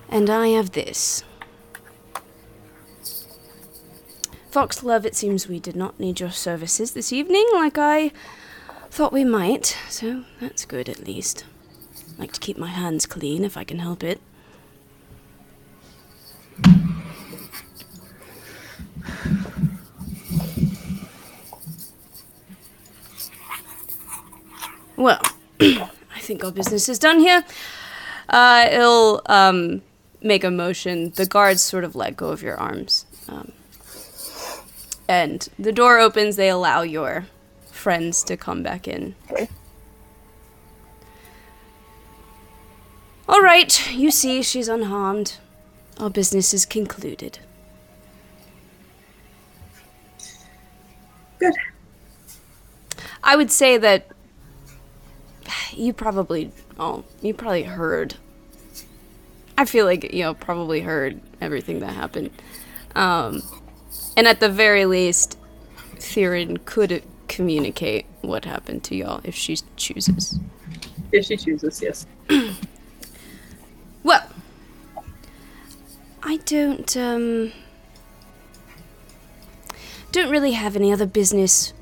and 0.09 0.31
I 0.31 0.47
have 0.47 0.71
this. 0.71 1.23
Foxglove, 4.49 5.05
it 5.05 5.15
seems 5.15 5.47
we 5.47 5.59
did 5.59 5.75
not 5.75 5.99
need 5.99 6.19
your 6.19 6.31
services 6.31 6.93
this 6.93 7.13
evening 7.13 7.45
like 7.53 7.77
I 7.77 8.11
thought 8.89 9.13
we 9.13 9.23
might, 9.23 9.77
so 9.89 10.23
that's 10.41 10.65
good 10.65 10.89
at 10.89 11.05
least. 11.05 11.45
like 12.17 12.31
to 12.31 12.39
keep 12.39 12.57
my 12.57 12.67
hands 12.67 13.05
clean 13.05 13.43
if 13.43 13.55
I 13.55 13.63
can 13.63 13.77
help 13.79 14.03
it. 14.03 14.19
Well, 24.95 25.21
I 25.59 25.89
think 26.23 26.43
our 26.43 26.51
business 26.51 26.89
is 26.89 26.97
done 26.99 27.19
here. 27.19 27.43
Uh, 28.29 28.67
it'll 28.71 29.21
um, 29.27 29.81
make 30.21 30.43
a 30.43 30.51
motion. 30.51 31.11
The 31.11 31.25
guards 31.25 31.61
sort 31.61 31.83
of 31.83 31.95
let 31.95 32.17
go 32.17 32.29
of 32.29 32.41
your 32.41 32.57
arms. 32.57 33.05
Um, 33.27 33.51
and 35.07 35.47
the 35.59 35.71
door 35.71 35.99
opens. 35.99 36.35
They 36.35 36.49
allow 36.49 36.81
your 36.81 37.27
friends 37.71 38.23
to 38.23 38.37
come 38.37 38.63
back 38.63 38.87
in. 38.87 39.15
All 43.27 43.41
right, 43.41 43.91
you 43.91 44.11
see, 44.11 44.41
she's 44.43 44.67
unharmed. 44.67 45.37
Our 45.97 46.09
business 46.09 46.53
is 46.53 46.65
concluded. 46.65 47.39
Good. 51.39 51.53
I 53.23 53.35
would 53.35 53.51
say 53.51 53.77
that 53.77 54.07
you 55.73 55.93
probably 55.93 56.51
oh 56.79 57.03
you 57.21 57.33
probably 57.33 57.63
heard. 57.63 58.15
I 59.57 59.65
feel 59.65 59.85
like 59.85 60.13
you 60.13 60.23
know 60.23 60.33
probably 60.33 60.81
heard 60.81 61.19
everything 61.41 61.79
that 61.79 61.93
happened. 61.93 62.31
Um 62.95 63.41
and 64.15 64.27
at 64.27 64.39
the 64.39 64.49
very 64.49 64.85
least 64.85 65.37
Theron 65.97 66.57
could 66.57 67.03
communicate 67.27 68.05
what 68.21 68.45
happened 68.45 68.83
to 68.85 68.95
y'all 68.95 69.21
if 69.23 69.35
she 69.35 69.57
chooses. 69.75 70.39
If 71.11 71.25
she 71.25 71.37
chooses, 71.37 71.81
yes. 71.81 72.05
well 74.03 74.27
i 76.23 76.37
don't 76.37 76.97
um 76.97 77.51
don't 80.11 80.29
really 80.29 80.51
have 80.51 80.75
any 80.75 80.91
other 80.91 81.05
business 81.07 81.73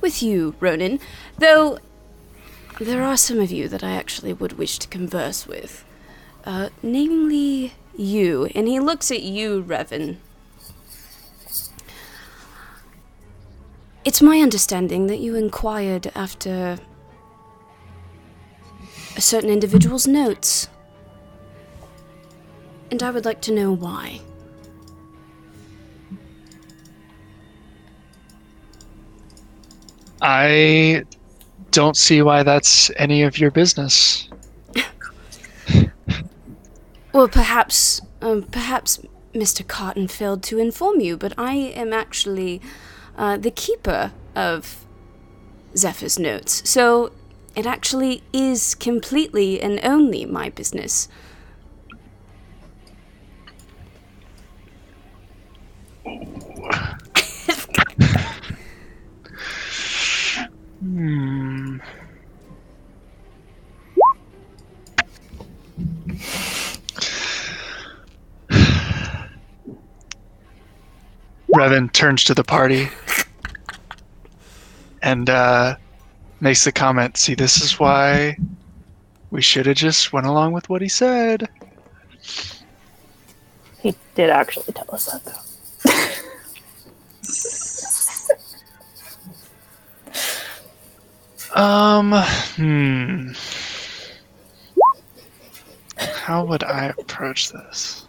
with 0.00 0.22
you 0.22 0.54
ronan. 0.60 1.00
Though 1.38 1.78
there 2.84 3.02
are 3.02 3.16
some 3.16 3.40
of 3.40 3.50
you 3.50 3.68
that 3.68 3.82
I 3.82 3.90
actually 3.90 4.32
would 4.32 4.52
wish 4.52 4.78
to 4.78 4.88
converse 4.88 5.46
with. 5.46 5.84
Uh, 6.44 6.68
namely 6.82 7.74
you. 7.96 8.46
And 8.54 8.68
he 8.68 8.78
looks 8.80 9.10
at 9.10 9.22
you, 9.22 9.62
Revan. 9.62 10.18
It's 14.04 14.22
my 14.22 14.38
understanding 14.40 15.08
that 15.08 15.18
you 15.18 15.34
inquired 15.34 16.10
after 16.14 16.78
a 19.16 19.20
certain 19.20 19.50
individual's 19.50 20.06
notes. 20.06 20.68
And 22.90 23.02
I 23.02 23.10
would 23.10 23.24
like 23.24 23.42
to 23.42 23.52
know 23.52 23.72
why. 23.72 24.20
I 30.22 31.04
don't 31.70 31.96
see 31.96 32.22
why 32.22 32.42
that's 32.42 32.90
any 32.96 33.22
of 33.22 33.38
your 33.38 33.50
business. 33.50 34.28
Well, 37.18 37.28
perhaps, 37.28 38.00
um, 38.20 38.42
perhaps 38.44 39.00
Mr. 39.34 39.66
Cotton 39.66 40.08
failed 40.08 40.42
to 40.44 40.58
inform 40.58 41.00
you, 41.00 41.16
but 41.16 41.32
I 41.36 41.54
am 41.54 41.92
actually 41.92 42.60
uh, 43.16 43.36
the 43.38 43.50
keeper 43.50 44.12
of 44.36 44.84
Zephyr's 45.76 46.18
notes, 46.18 46.68
so 46.68 47.10
it 47.56 47.66
actually 47.66 48.22
is 48.32 48.74
completely 48.74 49.60
and 49.60 49.80
only 49.82 50.26
my 50.26 50.50
business. 50.50 51.08
Hmm. 60.80 61.78
Revan 71.54 71.92
turns 71.92 72.22
to 72.24 72.34
the 72.34 72.44
party 72.44 72.88
and 75.02 75.28
uh, 75.28 75.74
makes 76.40 76.64
the 76.64 76.70
comment. 76.70 77.16
See, 77.16 77.34
this 77.34 77.60
is 77.60 77.80
why 77.80 78.36
we 79.30 79.42
should 79.42 79.66
have 79.66 79.76
just 79.76 80.12
went 80.12 80.26
along 80.26 80.52
with 80.52 80.68
what 80.68 80.82
he 80.82 80.88
said. 80.88 81.48
He 83.80 83.94
did 84.14 84.30
actually 84.30 84.72
tell 84.72 84.86
us 84.92 85.06
that, 85.06 85.24
though. 85.24 85.32
Um, 91.58 92.12
hmm. 92.12 93.32
How 95.96 96.44
would 96.44 96.62
I 96.62 96.94
approach 96.96 97.50
this? 97.50 98.06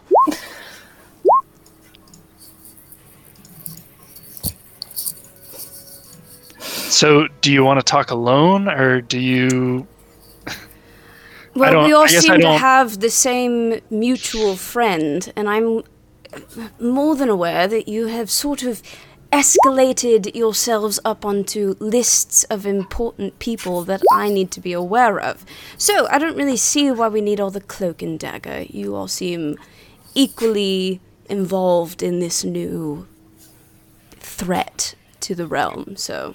So, 6.60 7.26
do 7.40 7.52
you 7.52 7.64
want 7.64 7.80
to 7.80 7.84
talk 7.84 8.12
alone, 8.12 8.68
or 8.68 9.00
do 9.00 9.18
you? 9.18 9.88
Well, 11.56 11.84
we 11.84 11.92
all 11.92 12.04
I 12.04 12.06
guess 12.06 12.28
I 12.30 12.34
seem 12.34 12.40
to 12.42 12.52
have 12.52 13.00
the 13.00 13.10
same 13.10 13.80
mutual 13.90 14.54
friend, 14.54 15.32
and 15.34 15.48
I'm 15.48 15.82
more 16.78 17.16
than 17.16 17.28
aware 17.28 17.66
that 17.66 17.88
you 17.88 18.06
have 18.06 18.30
sort 18.30 18.62
of 18.62 18.80
escalated 19.32 20.34
yourselves 20.34 20.98
up 21.04 21.24
onto 21.24 21.76
lists 21.78 22.44
of 22.44 22.66
important 22.66 23.38
people 23.38 23.84
that 23.84 24.02
I 24.12 24.28
need 24.28 24.50
to 24.52 24.60
be 24.60 24.72
aware 24.72 25.20
of. 25.20 25.44
So, 25.78 26.08
I 26.08 26.18
don't 26.18 26.36
really 26.36 26.56
see 26.56 26.90
why 26.90 27.08
we 27.08 27.20
need 27.20 27.40
all 27.40 27.50
the 27.50 27.60
cloak 27.60 28.02
and 28.02 28.18
dagger. 28.18 28.66
You 28.68 28.94
all 28.94 29.08
seem 29.08 29.56
equally 30.14 31.00
involved 31.28 32.02
in 32.02 32.18
this 32.18 32.44
new 32.44 33.06
threat 34.18 34.94
to 35.20 35.34
the 35.34 35.46
realm, 35.46 35.96
so. 35.96 36.34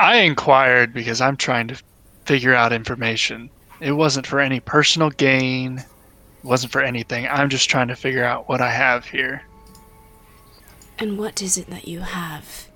I 0.00 0.16
inquired 0.18 0.92
because 0.92 1.20
I'm 1.20 1.36
trying 1.36 1.68
to 1.68 1.80
figure 2.24 2.54
out 2.54 2.72
information. 2.72 3.50
It 3.80 3.92
wasn't 3.92 4.26
for 4.26 4.40
any 4.40 4.60
personal 4.60 5.10
gain. 5.10 5.84
Wasn't 6.44 6.70
for 6.70 6.82
anything. 6.82 7.26
I'm 7.26 7.48
just 7.48 7.70
trying 7.70 7.88
to 7.88 7.96
figure 7.96 8.22
out 8.22 8.50
what 8.50 8.60
I 8.60 8.70
have 8.70 9.06
here. 9.06 9.42
And 10.98 11.18
what 11.18 11.40
is 11.40 11.56
it 11.56 11.68
that 11.70 11.88
you 11.88 12.00
have 12.00 12.68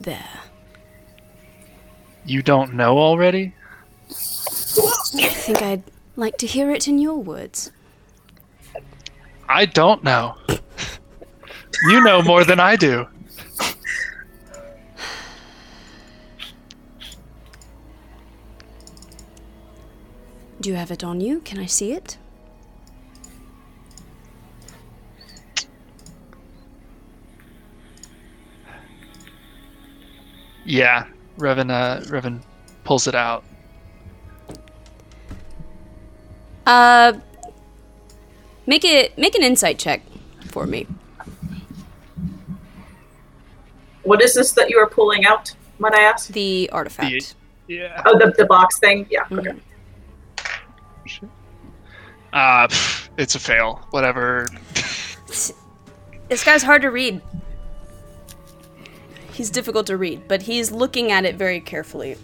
there? 0.00 0.40
You 2.26 2.42
don't 2.42 2.74
know 2.74 2.98
already? 2.98 3.54
I 4.10 5.28
think 5.28 5.62
I'd 5.62 5.84
like 6.16 6.36
to 6.38 6.46
hear 6.46 6.72
it 6.72 6.88
in 6.88 6.98
your 6.98 7.16
words. 7.16 7.70
I 9.48 9.66
don't 9.66 10.02
know. 10.02 10.36
you 11.84 12.02
know 12.02 12.22
more 12.22 12.44
than 12.44 12.58
I 12.58 12.74
do. 12.74 13.06
Do 20.60 20.70
you 20.70 20.76
have 20.76 20.90
it 20.90 21.04
on 21.04 21.20
you? 21.20 21.40
Can 21.40 21.58
I 21.58 21.66
see 21.66 21.92
it? 21.92 22.18
Yeah, 30.64 31.06
Revan. 31.38 31.70
Uh, 31.70 32.00
Revan 32.02 32.40
pulls 32.84 33.06
it 33.06 33.14
out. 33.14 33.44
Uh, 36.66 37.14
make 38.66 38.84
it 38.84 39.16
make 39.18 39.34
an 39.34 39.42
insight 39.42 39.78
check 39.78 40.02
for 40.48 40.66
me. 40.66 40.86
What 44.04 44.22
is 44.22 44.34
this 44.34 44.52
that 44.52 44.70
you 44.70 44.78
are 44.78 44.88
pulling 44.88 45.26
out? 45.26 45.54
Might 45.78 45.94
I 45.94 46.02
ask? 46.02 46.28
The 46.32 46.68
artifact. 46.72 47.34
Yeah. 47.68 48.02
Oh, 48.06 48.18
the, 48.18 48.32
the 48.36 48.46
box 48.46 48.78
thing. 48.78 49.06
Yeah. 49.10 49.24
Mhm. 49.24 49.38
Okay. 49.38 49.58
Uh, 52.32 52.66
pff, 52.66 53.08
it's 53.18 53.34
a 53.34 53.38
fail. 53.40 53.86
Whatever. 53.90 54.46
This 56.28 56.44
guy's 56.44 56.62
hard 56.62 56.82
to 56.82 56.90
read. 56.90 57.20
He's 59.32 59.50
difficult 59.50 59.86
to 59.86 59.96
read, 59.96 60.28
but 60.28 60.42
he's 60.42 60.70
looking 60.70 61.10
at 61.10 61.24
it 61.24 61.36
very 61.36 61.60
carefully. 61.60 62.16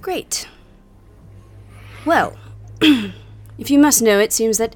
Great. 0.00 0.48
Well, 2.04 2.36
if 2.80 3.70
you 3.70 3.78
must 3.78 4.02
know, 4.02 4.18
it 4.18 4.32
seems 4.32 4.58
that 4.58 4.74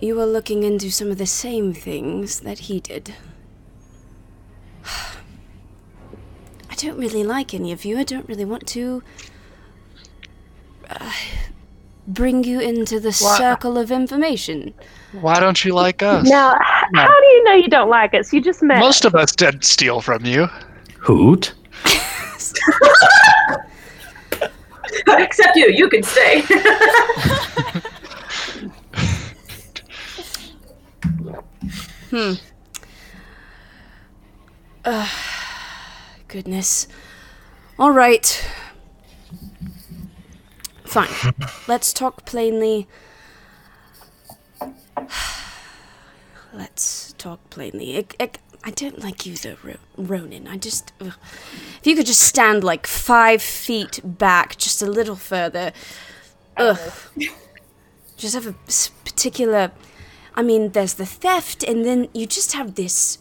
you 0.00 0.14
were 0.14 0.26
looking 0.26 0.62
into 0.62 0.90
some 0.90 1.10
of 1.10 1.18
the 1.18 1.26
same 1.26 1.72
things 1.72 2.40
that 2.40 2.60
he 2.60 2.80
did. 2.80 3.14
I 4.84 6.74
don't 6.76 6.98
really 6.98 7.24
like 7.24 7.54
any 7.54 7.72
of 7.72 7.84
you. 7.84 7.98
I 7.98 8.04
don't 8.04 8.28
really 8.28 8.44
want 8.44 8.66
to 8.68 9.02
uh, 10.90 11.12
bring 12.06 12.44
you 12.44 12.60
into 12.60 12.98
the 13.00 13.10
Why- 13.20 13.38
circle 13.38 13.76
of 13.78 13.90
information. 13.90 14.72
Why 15.12 15.40
don't 15.40 15.64
you 15.64 15.72
like 15.74 16.02
us? 16.02 16.28
Now, 16.28 16.50
h- 16.52 16.60
No. 16.92 17.00
how 17.00 17.20
do 17.20 17.26
you 17.26 17.44
know 17.44 17.54
you 17.54 17.68
don't 17.68 17.88
like 17.90 18.14
us? 18.14 18.32
You 18.32 18.40
just 18.40 18.62
met. 18.62 18.78
Most 18.78 19.04
of 19.04 19.14
us 19.14 19.34
did 19.34 19.64
steal 19.64 20.00
from 20.00 20.24
you. 20.24 20.48
Hoot. 21.00 21.52
Except 25.08 25.56
you. 25.56 25.68
You 25.70 25.88
can 25.88 26.02
stay. 26.02 26.42
Uh 34.84 35.08
goodness. 36.28 36.86
All 37.78 37.90
right. 37.92 38.44
Fine. 40.96 41.34
Let's 41.68 41.92
talk 41.92 42.24
plainly. 42.24 42.88
Let's 46.54 47.12
talk 47.18 47.50
plainly. 47.50 47.98
I, 47.98 48.06
I, 48.18 48.30
I 48.64 48.70
don't 48.70 49.00
like 49.04 49.26
you 49.26 49.36
though, 49.36 49.56
Ro- 49.62 49.74
Ronan. 49.98 50.48
I 50.48 50.56
just. 50.56 50.94
ugh. 51.02 51.12
If 51.80 51.86
you 51.86 51.96
could 51.96 52.06
just 52.06 52.22
stand 52.22 52.64
like 52.64 52.86
five 52.86 53.42
feet 53.42 54.00
back, 54.02 54.56
just 54.56 54.80
a 54.80 54.86
little 54.86 55.16
further. 55.16 55.74
Ugh. 56.56 56.78
Just 58.16 58.32
have 58.34 58.46
a 58.46 58.54
particular. 59.04 59.72
I 60.34 60.40
mean, 60.40 60.70
there's 60.70 60.94
the 60.94 61.04
theft, 61.04 61.62
and 61.62 61.84
then 61.84 62.08
you 62.14 62.26
just 62.26 62.54
have 62.54 62.74
this. 62.74 63.18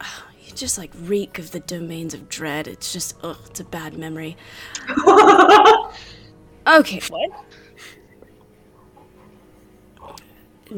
You 0.44 0.56
just 0.56 0.76
like 0.76 0.90
reek 0.96 1.38
of 1.38 1.52
the 1.52 1.60
domains 1.60 2.12
of 2.12 2.28
dread. 2.28 2.66
It's 2.66 2.92
just, 2.92 3.14
ugh, 3.22 3.36
it's 3.46 3.60
a 3.60 3.64
bad 3.64 3.96
memory. 3.96 4.36
Okay. 6.66 7.00
What? 7.08 7.30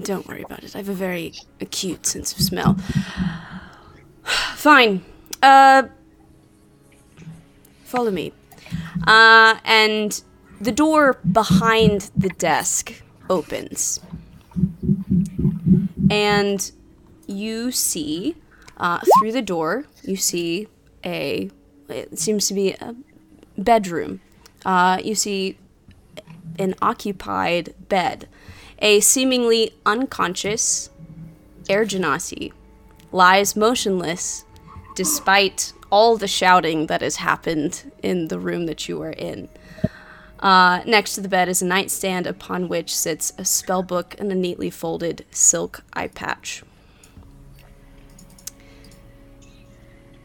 Don't 0.01 0.27
worry 0.27 0.43
about 0.43 0.65
it. 0.65 0.75
I 0.75 0.79
have 0.79 0.89
a 0.89 0.95
very 0.95 1.35
acute 1.61 2.07
sense 2.07 2.33
of 2.33 2.41
smell. 2.41 2.75
Fine. 4.55 5.05
Uh, 5.43 5.85
follow 7.85 8.11
me. 8.11 8.33
Uh, 9.07 9.57
and 9.65 10.23
the 10.61 10.73
door 10.73 11.19
behind 11.31 12.11
the 12.17 12.31
desk 12.31 13.03
opens. 13.29 14.01
And 16.11 16.71
you 17.27 17.71
see, 17.71 18.37
uh, 18.79 19.01
through 19.19 19.33
the 19.33 19.43
door, 19.43 19.85
you 20.05 20.17
see 20.17 20.69
a, 21.05 21.51
it 21.89 22.19
seems 22.19 22.49
to 22.49 22.55
be 22.55 22.73
a 22.73 22.95
bedroom. 23.59 24.21
Uh, 24.65 25.01
you 25.03 25.15
see 25.15 25.59
an 26.59 26.75
occupied 26.81 27.75
bed. 27.89 28.29
A 28.79 29.01
seemingly 29.01 29.73
unconscious 29.87 30.91
Air 31.69 31.85
Genasi 31.85 32.53
lies 33.13 33.55
motionless 33.55 34.45
despite 34.95 35.73
all 35.91 36.17
the 36.17 36.29
shouting 36.29 36.87
that 36.87 37.03
has 37.03 37.17
happened 37.17 37.93
in 38.03 38.29
the 38.29 38.39
room 38.39 38.67
that 38.67 38.89
you 38.89 39.01
are 39.03 39.13
in. 39.13 39.49
Uh, 40.41 40.83
next 40.87 41.15
to 41.15 41.21
the 41.21 41.29
bed 41.29 41.49
is 41.49 41.63
a 41.63 41.67
nightstand 41.67 42.27
upon 42.27 42.69
which 42.69 42.95
sits 42.95 43.33
a 43.39 43.45
spell 43.45 43.83
book 43.83 44.17
and 44.19 44.33
a 44.33 44.35
neatly 44.35 44.71
folded 44.71 45.25
silk 45.31 45.85
eye 45.93 46.09
patch. 46.09 46.65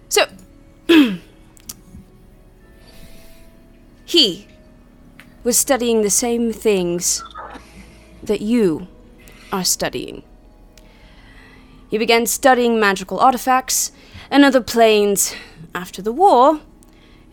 So, 0.10 0.26
he 4.06 4.48
was 5.44 5.58
studying 5.58 6.02
the 6.02 6.10
same 6.10 6.52
things 6.52 7.24
that 8.24 8.42
you 8.42 8.88
are 9.52 9.64
studying. 9.64 10.24
He 11.90 11.98
began 11.98 12.26
studying 12.26 12.80
magical 12.80 13.20
artifacts 13.20 13.92
and 14.30 14.44
other 14.44 14.62
planes 14.62 15.36
after 15.74 16.02
the 16.02 16.12
war 16.12 16.60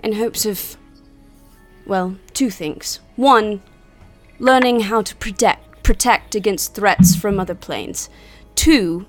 in 0.03 0.12
hopes 0.12 0.47
of, 0.47 0.77
well, 1.87 2.17
two 2.33 2.51
things. 2.51 3.01
One, 3.17 3.62
learning 4.38 4.81
how 4.81 5.03
to 5.03 5.17
protect, 5.17 5.83
protect 5.83 6.35
against 6.35 6.75
threats 6.75 7.17
from 7.17 7.40
other 7.40 7.55
planes. 7.55 8.09
Two, 8.55 9.07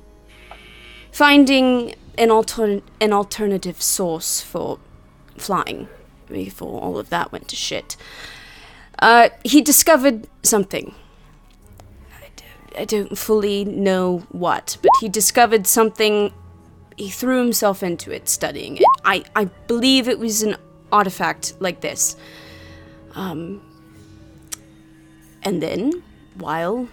finding 1.12 1.93
an, 2.17 2.29
altern- 2.29 2.81
an 2.99 3.13
alternative 3.13 3.81
source 3.81 4.41
for 4.41 4.79
flying 5.38 5.88
before 6.27 6.81
all 6.81 6.97
of 6.97 7.10
that 7.10 7.31
went 7.31 7.47
to 7.49 7.55
shit. 7.55 7.95
Uh, 8.99 9.29
he 9.43 9.62
discovered 9.62 10.27
something. 10.43 10.93
I 12.13 12.27
don't, 12.36 12.79
I 12.81 12.86
don't 12.86 13.17
fully 13.17 13.65
know 13.65 14.19
what, 14.29 14.77
but 14.81 14.91
he 15.01 15.10
discovered 15.10 15.67
something. 15.67 16.34
He 16.97 17.10
threw 17.10 17.39
himself 17.39 17.84
into 17.84 18.12
it, 18.12 18.29
studying 18.29 18.77
it. 18.77 18.86
I, 19.03 19.25
I 19.36 19.45
believe 19.67 20.08
it 20.08 20.19
was 20.19 20.43
an 20.43 20.55
artifact 20.91 21.55
like 21.60 21.81
this. 21.81 22.15
Um, 23.15 23.62
and 25.43 25.62
then, 25.62 26.03
while 26.36 26.88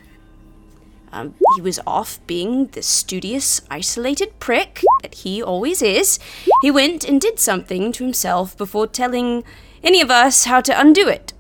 um, 1.13 1.35
he 1.57 1.63
was 1.63 1.79
off 1.87 2.25
being 2.27 2.67
the 2.69 2.83
studious, 2.83 3.61
isolated 3.71 4.39
prick 4.41 4.83
that 5.03 5.15
he 5.17 5.43
always 5.43 5.83
is, 5.83 6.19
he 6.63 6.71
went 6.71 7.05
and 7.05 7.21
did 7.21 7.39
something 7.39 7.93
to 7.93 8.05
himself 8.05 8.57
before 8.57 8.87
telling 8.87 9.45
any 9.83 10.01
of 10.01 10.11
us 10.11 10.45
how 10.45 10.61
to 10.61 10.79
undo 10.79 11.09
it. 11.09 11.32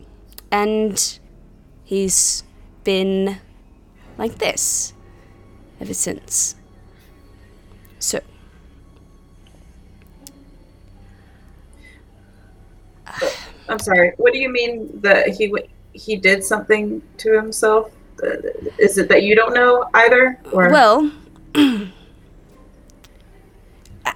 And 0.52 1.18
he's 1.84 2.44
been 2.84 3.38
like 4.18 4.38
this 4.38 4.92
ever 5.80 5.94
since. 5.94 6.54
So, 7.98 8.20
I'm 13.68 13.78
sorry. 13.78 14.12
What 14.16 14.32
do 14.32 14.38
you 14.38 14.50
mean 14.50 15.00
that 15.00 15.28
he 15.28 15.52
he 15.92 16.16
did 16.16 16.44
something 16.44 17.02
to 17.18 17.32
himself? 17.32 17.90
Uh, 18.22 18.36
Is 18.78 18.98
it 18.98 19.08
that 19.08 19.22
you 19.22 19.34
don't 19.34 19.54
know 19.54 19.88
either? 19.94 20.38
Or 20.52 20.70
well, 20.70 21.10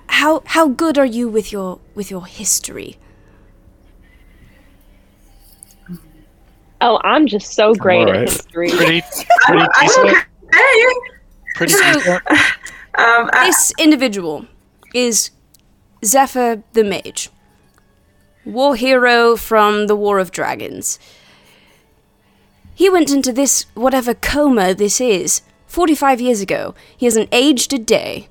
how 0.08 0.42
how 0.46 0.68
good 0.68 0.98
are 0.98 1.06
you 1.06 1.28
with 1.28 1.52
your 1.52 1.78
with 1.94 2.10
your 2.10 2.26
history? 2.26 2.98
Oh, 6.86 7.00
I'm 7.02 7.26
just 7.26 7.52
so 7.54 7.74
great 7.74 8.06
alright. 8.06 8.22
at 8.22 8.28
history. 8.28 8.70
Pretty, 8.70 9.02
pretty 9.46 9.66
decent. 9.80 10.08
okay. 10.08 10.94
Pretty 11.56 11.72
decent. 11.72 12.22
Um, 12.28 13.28
I, 13.32 13.46
This 13.46 13.72
individual 13.76 14.46
is 14.94 15.30
Zephyr 16.04 16.62
the 16.74 16.84
Mage, 16.84 17.28
war 18.44 18.76
hero 18.76 19.34
from 19.36 19.88
the 19.88 19.96
War 19.96 20.20
of 20.20 20.30
Dragons. 20.30 21.00
He 22.72 22.88
went 22.88 23.10
into 23.10 23.32
this, 23.32 23.66
whatever 23.74 24.14
coma 24.14 24.72
this 24.72 25.00
is, 25.00 25.42
45 25.66 26.20
years 26.20 26.40
ago. 26.40 26.74
He 26.96 27.06
hasn't 27.06 27.28
aged 27.32 27.72
a 27.72 27.78
day. 27.78 28.28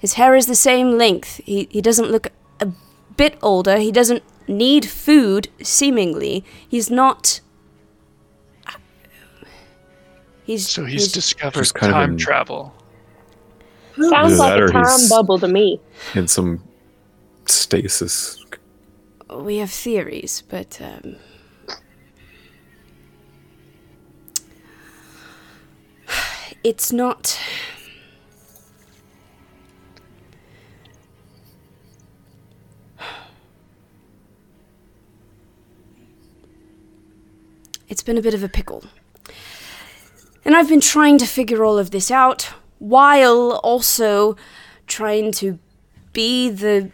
His 0.00 0.14
hair 0.14 0.34
is 0.34 0.46
the 0.46 0.56
same 0.56 0.98
length. 0.98 1.40
He, 1.44 1.68
he 1.70 1.80
doesn't 1.80 2.10
look 2.10 2.32
a 2.58 2.68
bit 3.16 3.38
older. 3.42 3.78
He 3.78 3.92
doesn't 3.92 4.24
need 4.48 4.86
food, 4.86 5.48
seemingly. 5.62 6.44
He's 6.68 6.90
not. 6.90 7.40
He's, 10.44 10.68
So 10.68 10.84
he's 10.84 11.10
discovered 11.10 11.58
Just 11.60 11.74
kind 11.74 11.92
of 11.92 11.96
time 11.96 12.10
in- 12.12 12.18
travel. 12.18 12.72
Sounds 14.10 14.38
like 14.38 14.60
a 14.60 14.66
time 14.68 15.08
bubble 15.08 15.38
to 15.38 15.48
me. 15.48 15.80
in 16.14 16.28
some 16.28 16.62
stasis. 17.46 18.44
we 19.34 19.56
have 19.56 19.70
theories, 19.70 20.42
but 20.48 20.78
um, 20.82 21.16
it's 26.64 26.92
not. 26.92 27.38
It's 37.88 38.02
been 38.02 38.18
a 38.18 38.22
bit 38.22 38.34
of 38.34 38.42
a 38.42 38.48
pickle. 38.48 38.84
And 40.44 40.54
I've 40.54 40.68
been 40.68 40.80
trying 40.80 41.18
to 41.18 41.26
figure 41.26 41.64
all 41.64 41.78
of 41.78 41.90
this 41.90 42.10
out 42.10 42.50
while 42.78 43.60
also 43.62 44.36
trying 44.86 45.32
to 45.32 45.58
be 46.12 46.48
the 46.48 46.90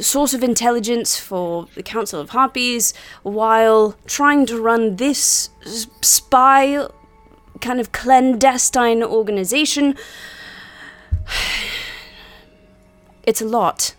source 0.00 0.34
of 0.34 0.44
intelligence 0.44 1.18
for 1.18 1.66
the 1.74 1.82
Council 1.82 2.20
of 2.20 2.30
Harpies 2.30 2.94
while 3.22 3.96
trying 4.06 4.46
to 4.46 4.60
run 4.60 4.96
this 4.96 5.50
spy 6.00 6.86
kind 7.60 7.80
of 7.80 7.92
clandestine 7.92 9.02
organization. 9.02 9.96
It's 13.22 13.42
a 13.42 13.44
lot. 13.44 13.94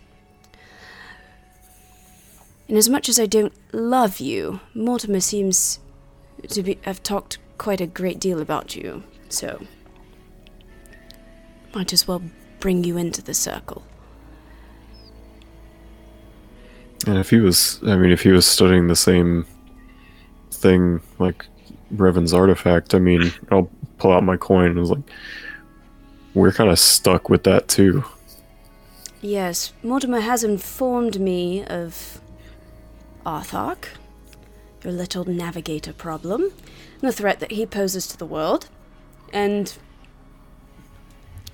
And 2.67 2.75
as 2.75 2.89
much 2.89 3.07
as 3.07 3.19
I 3.19 3.27
don't 3.27 3.53
love 3.71 4.19
you, 4.19 4.61
Mortimer 4.73 5.19
seems 5.19 5.79
to 6.49 6.63
be 6.63 6.79
I've 6.85 7.03
talked 7.03 7.37
quite 7.57 7.81
a 7.81 7.87
great 7.87 8.19
deal 8.19 8.41
about 8.41 8.75
you, 8.75 9.03
so 9.29 9.61
might 11.73 11.93
as 11.93 12.07
well 12.07 12.21
bring 12.59 12.83
you 12.83 12.97
into 12.97 13.21
the 13.21 13.33
circle. 13.33 13.83
And 17.07 17.17
if 17.17 17.29
he 17.31 17.39
was, 17.39 17.79
I 17.83 17.95
mean, 17.95 18.11
if 18.11 18.21
he 18.21 18.31
was 18.31 18.45
studying 18.45 18.87
the 18.87 18.95
same 18.95 19.45
thing 20.51 21.01
like 21.17 21.45
Revan's 21.89 22.33
artifact, 22.33 22.93
I 22.93 22.99
mean, 22.99 23.31
I'll 23.49 23.69
pull 23.97 24.11
out 24.11 24.23
my 24.23 24.37
coin 24.37 24.71
and 24.71 24.79
was 24.79 24.91
like, 24.91 25.09
we're 26.33 26.51
kind 26.51 26.69
of 26.69 26.79
stuck 26.79 27.29
with 27.29 27.43
that 27.43 27.67
too. 27.67 28.03
Yes, 29.21 29.73
Mortimer 29.83 30.19
has 30.21 30.43
informed 30.43 31.19
me 31.19 31.63
of 31.65 32.21
Arthok, 33.25 33.85
your 34.83 34.93
little 34.93 35.25
navigator 35.25 35.93
problem, 35.93 36.41
and 36.43 37.01
the 37.01 37.11
threat 37.11 37.39
that 37.39 37.51
he 37.51 37.65
poses 37.65 38.07
to 38.07 38.17
the 38.17 38.25
world, 38.25 38.67
and 39.31 39.77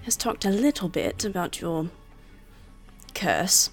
has 0.04 0.16
talked 0.16 0.46
a 0.46 0.50
little 0.50 0.90
bit 0.90 1.26
about 1.26 1.60
your 1.62 1.90
curse. 3.14 3.70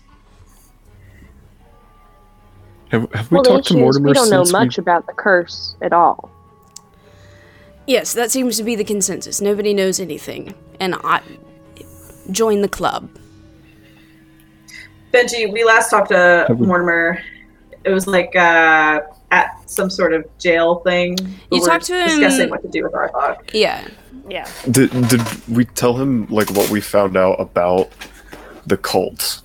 Have, 2.91 3.13
have 3.13 3.31
we 3.31 3.37
Well, 3.37 3.45
talked 3.45 3.67
to 3.69 3.75
issue 3.75 3.89
is 3.89 4.01
Mortimer 4.01 4.09
we 4.09 4.13
don't 4.15 4.31
know 4.31 4.45
much 4.59 4.77
we? 4.77 4.83
about 4.83 5.07
the 5.07 5.13
curse 5.13 5.75
at 5.83 5.93
all. 5.93 6.31
Yes, 7.87 8.15
that 8.15 8.31
seems 8.31 8.57
to 8.57 8.63
be 8.63 8.77
the 8.77 8.85
consensus. 8.85 9.41
Nobody 9.41 9.75
knows 9.75 10.01
anything, 10.01 10.55
and 10.81 10.95
I 11.05 11.21
join 12.31 12.63
the 12.63 12.69
club. 12.69 13.11
Benji, 15.13 15.53
we 15.53 15.65
last 15.65 15.91
talked 15.91 16.09
to 16.09 16.47
we- 16.51 16.67
Mortimer. 16.67 17.23
It 17.85 17.91
was 17.91 18.07
like 18.07 18.35
uh, 18.35 19.03
at 19.31 19.69
some 19.71 19.91
sort 19.91 20.13
of 20.13 20.25
jail 20.39 20.77
thing. 20.77 21.17
You 21.51 21.65
talked 21.65 21.87
to 21.87 21.95
him- 21.99 22.21
discussing 22.21 22.51
what 22.51 22.63
to 22.63 22.69
do 22.69 22.83
with 22.85 22.93
Arthok. 22.93 23.51
Yeah, 23.53 23.87
Yeah. 24.29 24.49
Did 24.71 24.91
did 25.09 25.23
we 25.49 25.65
tell 25.65 25.95
him 25.97 26.27
like 26.31 26.51
what 26.51 26.71
we 26.71 26.81
found 26.81 27.17
out 27.17 27.41
about 27.41 27.91
the 28.67 28.77
cult? 28.77 29.41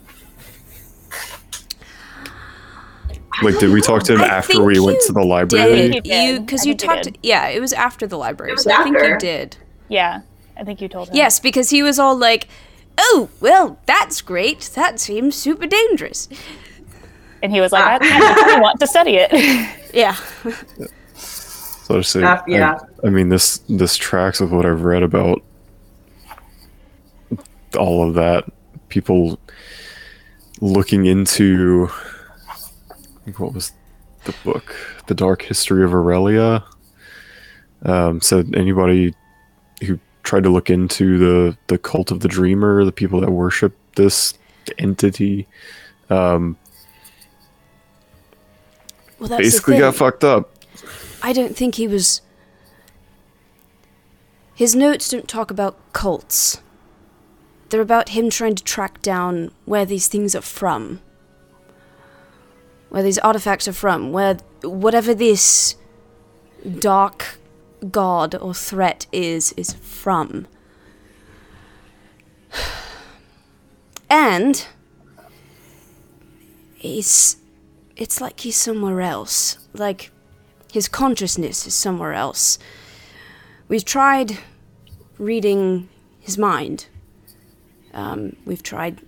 Like, 3.41 3.57
did 3.59 3.71
we 3.71 3.79
talk 3.81 4.03
to 4.03 4.15
him 4.15 4.21
I 4.21 4.25
after 4.27 4.61
we 4.61 4.79
went 4.81 4.99
to 5.07 5.13
the 5.13 5.21
library? 5.23 5.89
did. 5.89 6.05
You 6.07 6.41
because 6.41 6.65
you 6.65 6.73
think 6.73 6.81
you 6.81 6.87
talked. 7.03 7.17
Yeah, 7.23 7.47
it 7.47 7.61
was 7.61 7.71
after 7.73 8.05
the 8.05 8.17
library, 8.17 8.51
It 8.51 8.55
was 8.55 8.63
so 8.63 8.71
I 8.71 8.83
think 8.83 8.97
you 8.97 9.17
did. 9.17 9.55
Yeah. 9.87 10.21
I 10.57 10.63
think 10.65 10.81
you 10.81 10.89
told 10.89 11.07
him. 11.09 11.15
Yes, 11.15 11.39
because 11.39 11.69
he 11.69 11.81
was 11.81 11.97
all 11.99 12.17
like, 12.17 12.47
"Oh, 12.97 13.29
well, 13.39 13.79
that's 13.85 14.21
great. 14.21 14.61
That 14.75 14.99
seems 14.99 15.35
super 15.35 15.65
dangerous." 15.67 16.27
And 17.41 17.51
he 17.51 17.61
was 17.61 17.71
like, 17.71 18.01
I, 18.01 18.55
I 18.57 18.59
want 18.59 18.79
to 18.79 18.87
study 18.87 19.15
it. 19.17 19.31
Yeah. 19.91 20.15
So 21.15 21.95
to 21.97 22.03
say, 22.03 22.21
Uh, 22.21 22.41
yeah. 22.47 22.77
I, 23.03 23.07
I 23.07 23.09
mean 23.09 23.29
this 23.29 23.57
this 23.67 23.97
tracks 23.97 24.39
with 24.39 24.51
what 24.51 24.67
I've 24.67 24.83
read 24.83 25.01
about 25.01 25.41
all 27.75 28.07
of 28.07 28.13
that 28.13 28.45
people 28.89 29.39
looking 30.61 31.05
into 31.07 31.87
what 33.37 33.53
was 33.53 33.71
the 34.25 34.35
book, 34.43 34.75
The 35.07 35.15
Dark 35.15 35.41
History 35.41 35.83
of 35.83 35.93
Aurelia. 35.93 36.63
Um, 37.83 38.19
said 38.21 38.53
anybody 38.55 39.15
who 39.83 39.97
tried 40.23 40.43
to 40.43 40.49
look 40.49 40.69
into 40.69 41.17
the 41.17 41.57
the 41.67 41.77
cult 41.77 42.11
of 42.11 42.19
the 42.19 42.27
dreamer, 42.27 42.83
the 42.85 42.91
people 42.91 43.21
that 43.21 43.31
worship 43.31 43.75
this 43.95 44.33
entity, 44.77 45.47
um, 46.09 46.57
Well, 49.19 49.29
that's 49.29 49.41
basically 49.41 49.77
got 49.77 49.95
fucked 49.95 50.23
up. 50.23 50.49
I 51.21 51.33
don't 51.33 51.55
think 51.55 51.75
he 51.75 51.87
was. 51.87 52.21
His 54.55 54.75
notes 54.75 55.09
don't 55.09 55.27
talk 55.27 55.51
about 55.51 55.77
cults. 55.93 56.61
They're 57.69 57.81
about 57.81 58.09
him 58.09 58.29
trying 58.29 58.55
to 58.55 58.63
track 58.63 59.01
down 59.01 59.51
where 59.65 59.85
these 59.85 60.07
things 60.07 60.35
are 60.35 60.41
from. 60.41 61.01
Where 62.89 63.03
these 63.03 63.19
artifacts 63.19 63.67
are 63.67 63.73
from. 63.73 64.11
Where 64.11 64.37
whatever 64.63 65.13
this 65.13 65.75
dark 66.79 67.37
god 67.91 68.35
or 68.35 68.53
threat 68.53 69.05
is, 69.11 69.53
is 69.53 69.73
from. 69.73 70.47
And. 74.11 74.65
He's. 76.73 77.37
It's 77.99 78.21
like 78.21 78.39
he's 78.39 78.55
somewhere 78.55 79.01
else. 79.01 79.57
Like 79.73 80.11
his 80.71 80.87
consciousness 80.87 81.67
is 81.67 81.75
somewhere 81.75 82.13
else. 82.13 82.57
We've 83.67 83.83
tried 83.83 84.39
reading 85.17 85.89
his 86.19 86.37
mind. 86.37 86.87
Um, 87.93 88.37
we've 88.45 88.63
tried 88.63 89.01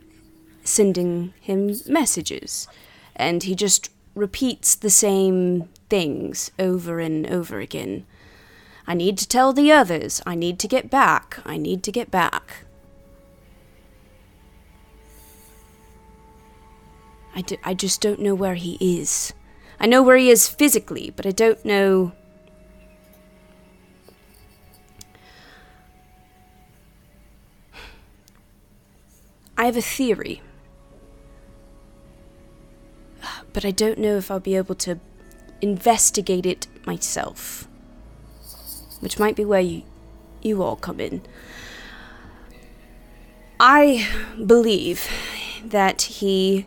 sending 0.65 1.33
him 1.39 1.73
messages, 1.87 2.67
and 3.15 3.43
he 3.43 3.55
just 3.55 3.89
repeats 4.13 4.75
the 4.75 4.89
same 4.89 5.69
things 5.89 6.51
over 6.59 6.99
and 6.99 7.25
over 7.27 7.59
again. 7.59 8.05
I 8.85 8.93
need 8.93 9.17
to 9.19 9.27
tell 9.27 9.53
the 9.53 9.71
others. 9.71 10.21
I 10.25 10.35
need 10.35 10.59
to 10.59 10.67
get 10.67 10.89
back. 10.89 11.39
I 11.45 11.55
need 11.55 11.81
to 11.83 11.91
get 11.93 12.11
back. 12.11 12.65
I, 17.35 17.41
d- 17.41 17.57
I 17.63 17.73
just 17.73 18.01
don't 18.01 18.19
know 18.19 18.35
where 18.35 18.55
he 18.55 18.77
is. 18.79 19.33
I 19.79 19.87
know 19.87 20.03
where 20.03 20.17
he 20.17 20.29
is 20.29 20.47
physically, 20.47 21.11
but 21.15 21.25
I 21.25 21.31
don't 21.31 21.63
know. 21.65 22.11
I 29.57 29.65
have 29.65 29.77
a 29.77 29.81
theory. 29.81 30.41
But 33.53 33.65
I 33.65 33.71
don't 33.71 33.99
know 33.99 34.17
if 34.17 34.31
I'll 34.31 34.39
be 34.39 34.55
able 34.55 34.75
to 34.75 34.99
investigate 35.61 36.45
it 36.45 36.67
myself. 36.85 37.67
Which 38.99 39.19
might 39.19 39.35
be 39.35 39.45
where 39.45 39.61
you, 39.61 39.83
you 40.41 40.63
all 40.63 40.75
come 40.75 40.99
in. 40.99 41.21
I 43.59 44.07
believe 44.43 45.07
that 45.63 46.01
he 46.03 46.65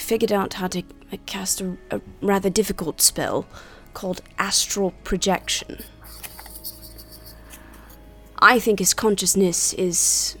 figured 0.00 0.32
out 0.32 0.54
how 0.54 0.66
to 0.68 0.82
uh, 1.12 1.16
cast 1.26 1.60
a, 1.60 1.76
a 1.90 2.00
rather 2.20 2.50
difficult 2.50 3.00
spell 3.00 3.46
called 3.94 4.22
astral 4.38 4.92
projection. 5.04 5.82
I 8.38 8.58
think 8.58 8.78
his 8.78 8.94
consciousness 8.94 9.74
is 9.74 10.36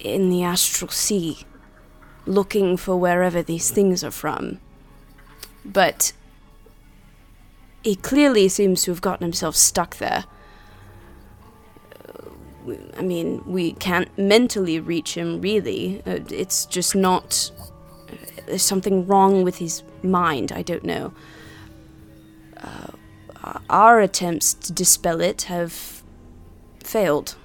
in 0.00 0.30
the 0.30 0.42
astral 0.42 0.90
sea, 0.90 1.38
looking 2.26 2.76
for 2.76 2.96
wherever 2.96 3.42
these 3.42 3.70
things 3.70 4.02
are 4.02 4.10
from. 4.10 4.58
But 5.64 6.12
he 7.84 7.94
clearly 7.94 8.48
seems 8.48 8.82
to 8.82 8.90
have 8.90 9.00
gotten 9.00 9.24
himself 9.24 9.54
stuck 9.54 9.96
there. 9.98 10.24
I 12.96 13.02
mean, 13.02 13.42
we 13.46 13.72
can't 13.72 14.16
mentally 14.18 14.78
reach 14.80 15.16
him, 15.16 15.40
really. 15.40 16.02
Uh, 16.06 16.20
it's 16.28 16.66
just 16.66 16.94
not 16.94 17.50
there's 18.50 18.62
something 18.62 19.06
wrong 19.06 19.42
with 19.42 19.58
his 19.58 19.82
mind. 20.02 20.52
I 20.52 20.62
don't 20.62 20.84
know. 20.84 21.12
Uh, 22.56 23.58
our 23.70 24.00
attempts 24.00 24.52
to 24.54 24.72
dispel 24.72 25.20
it 25.20 25.42
have 25.42 26.02
failed. 26.82 27.36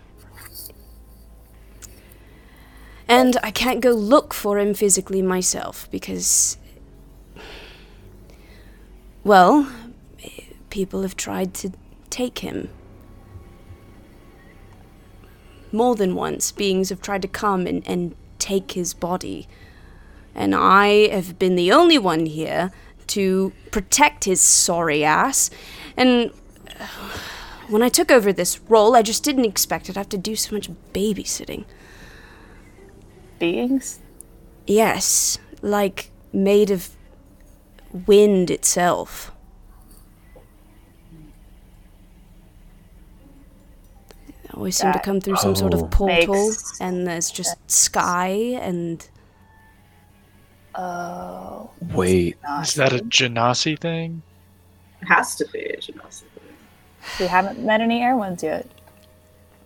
And 3.07 3.37
I 3.43 3.51
can't 3.51 3.81
go 3.81 3.91
look 3.91 4.33
for 4.33 4.57
him 4.59 4.73
physically 4.73 5.21
myself 5.21 5.89
because. 5.91 6.57
Well, 9.23 9.71
people 10.69 11.03
have 11.03 11.15
tried 11.15 11.53
to 11.55 11.71
take 12.09 12.39
him. 12.39 12.69
More 15.71 15.95
than 15.95 16.15
once, 16.15 16.51
beings 16.51 16.89
have 16.89 17.01
tried 17.01 17.21
to 17.21 17.27
come 17.27 17.67
and, 17.67 17.87
and 17.87 18.15
take 18.39 18.73
his 18.73 18.93
body 18.93 19.47
and 20.35 20.53
I 20.53 21.07
have 21.09 21.39
been 21.39 21.55
the 21.55 21.71
only 21.71 21.97
one 21.97 22.25
here 22.25 22.71
to 23.07 23.53
protect 23.71 24.25
his 24.25 24.41
sorry 24.41 25.03
ass. 25.03 25.49
And 25.95 26.31
uh, 26.79 26.85
when 27.69 27.81
I 27.81 27.89
took 27.89 28.11
over 28.11 28.33
this 28.33 28.59
role, 28.69 28.95
I 28.95 29.01
just 29.01 29.23
didn't 29.23 29.45
expect 29.45 29.89
I'd 29.89 29.95
have 29.95 30.09
to 30.09 30.17
do 30.17 30.35
so 30.35 30.53
much 30.55 30.69
babysitting. 30.93 31.65
Beings? 33.39 33.99
Yes, 34.67 35.37
like 35.61 36.09
made 36.33 36.71
of 36.71 36.89
wind 38.07 38.49
itself. 38.51 39.31
They 44.27 44.49
always 44.53 44.77
seem 44.77 44.93
to 44.93 44.99
come 44.99 45.19
through 45.21 45.37
some 45.37 45.55
sort 45.55 45.73
Oh. 45.73 45.83
of 45.85 45.91
portal, 45.91 46.51
and 46.79 47.05
there's 47.07 47.29
just 47.29 47.55
sky 47.69 48.27
and 48.61 49.07
Oh. 50.77 51.69
Wait, 51.93 52.37
Is 52.61 52.73
that 52.75 52.93
a 52.93 52.97
Genasi 52.97 53.79
thing? 53.79 54.21
It 55.01 55.05
has 55.05 55.35
to 55.35 55.45
be. 55.53 55.59
a 55.59 55.77
Genasi. 55.77 56.23
We 57.19 57.27
haven't 57.27 57.59
met 57.59 57.81
any 57.81 58.01
air 58.01 58.17
ones 58.17 58.41
yet. 58.43 58.67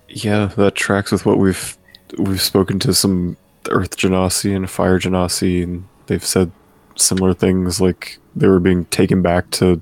yeah, 0.10 0.48
that 0.58 0.76
tracks 0.76 1.12
with 1.12 1.26
what 1.26 1.38
we've 1.38 1.78
we've 2.18 2.42
spoken 2.42 2.80
to 2.80 2.94
some 2.94 3.38
Earth 3.70 3.96
Genasi 3.98 4.56
and 4.56 4.70
Fire 4.70 5.00
Genasi, 5.00 5.64
and 5.64 5.88
they've 6.08 6.24
said 6.26 6.52
similar 6.96 7.34
things, 7.34 7.80
like 7.80 8.18
they 8.36 8.48
were 8.48 8.60
being 8.60 8.86
taken 8.86 9.22
back 9.22 9.50
to 9.52 9.82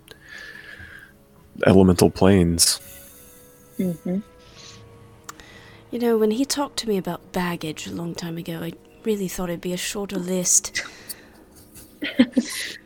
elemental 1.66 2.10
planes. 2.10 2.80
Mm-hmm. 3.80 4.20
You 5.92 6.00
know, 6.00 6.18
when 6.18 6.32
he 6.32 6.46
talked 6.46 6.78
to 6.80 6.88
me 6.90 6.98
about 6.98 7.32
baggage 7.32 7.88
a 7.88 7.92
long 7.94 8.14
time 8.14 8.38
ago, 8.38 8.60
I 8.62 8.74
really 9.04 9.28
thought 9.28 9.50
it'd 9.50 9.62
be 9.62 9.74
a 9.74 9.78
shorter 9.78 10.18
list. 10.20 10.84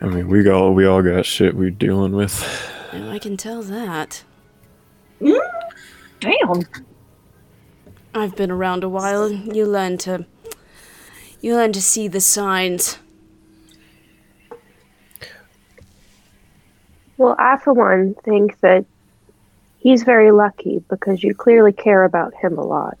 I 0.00 0.06
mean, 0.06 0.28
we 0.28 0.48
all 0.48 0.72
we 0.74 0.86
all 0.86 1.02
got 1.02 1.26
shit 1.26 1.56
we're 1.56 1.70
dealing 1.70 2.12
with. 2.12 2.44
And 2.92 3.10
I 3.10 3.18
can 3.18 3.36
tell 3.36 3.62
that. 3.62 4.22
Mm-hmm. 5.20 5.38
Damn. 6.20 6.62
I've 8.14 8.36
been 8.36 8.50
around 8.50 8.84
a 8.84 8.88
while. 8.88 9.30
You 9.30 9.66
learn 9.66 9.98
to. 9.98 10.24
You 11.40 11.54
learn 11.54 11.72
to 11.72 11.82
see 11.82 12.08
the 12.08 12.20
signs. 12.20 12.98
Well, 17.16 17.34
I, 17.38 17.56
for 17.58 17.72
one, 17.72 18.14
think 18.24 18.58
that 18.60 18.84
he's 19.78 20.04
very 20.04 20.30
lucky 20.30 20.82
because 20.88 21.22
you 21.22 21.34
clearly 21.34 21.72
care 21.72 22.04
about 22.04 22.32
him 22.34 22.58
a 22.58 22.64
lot. 22.64 22.96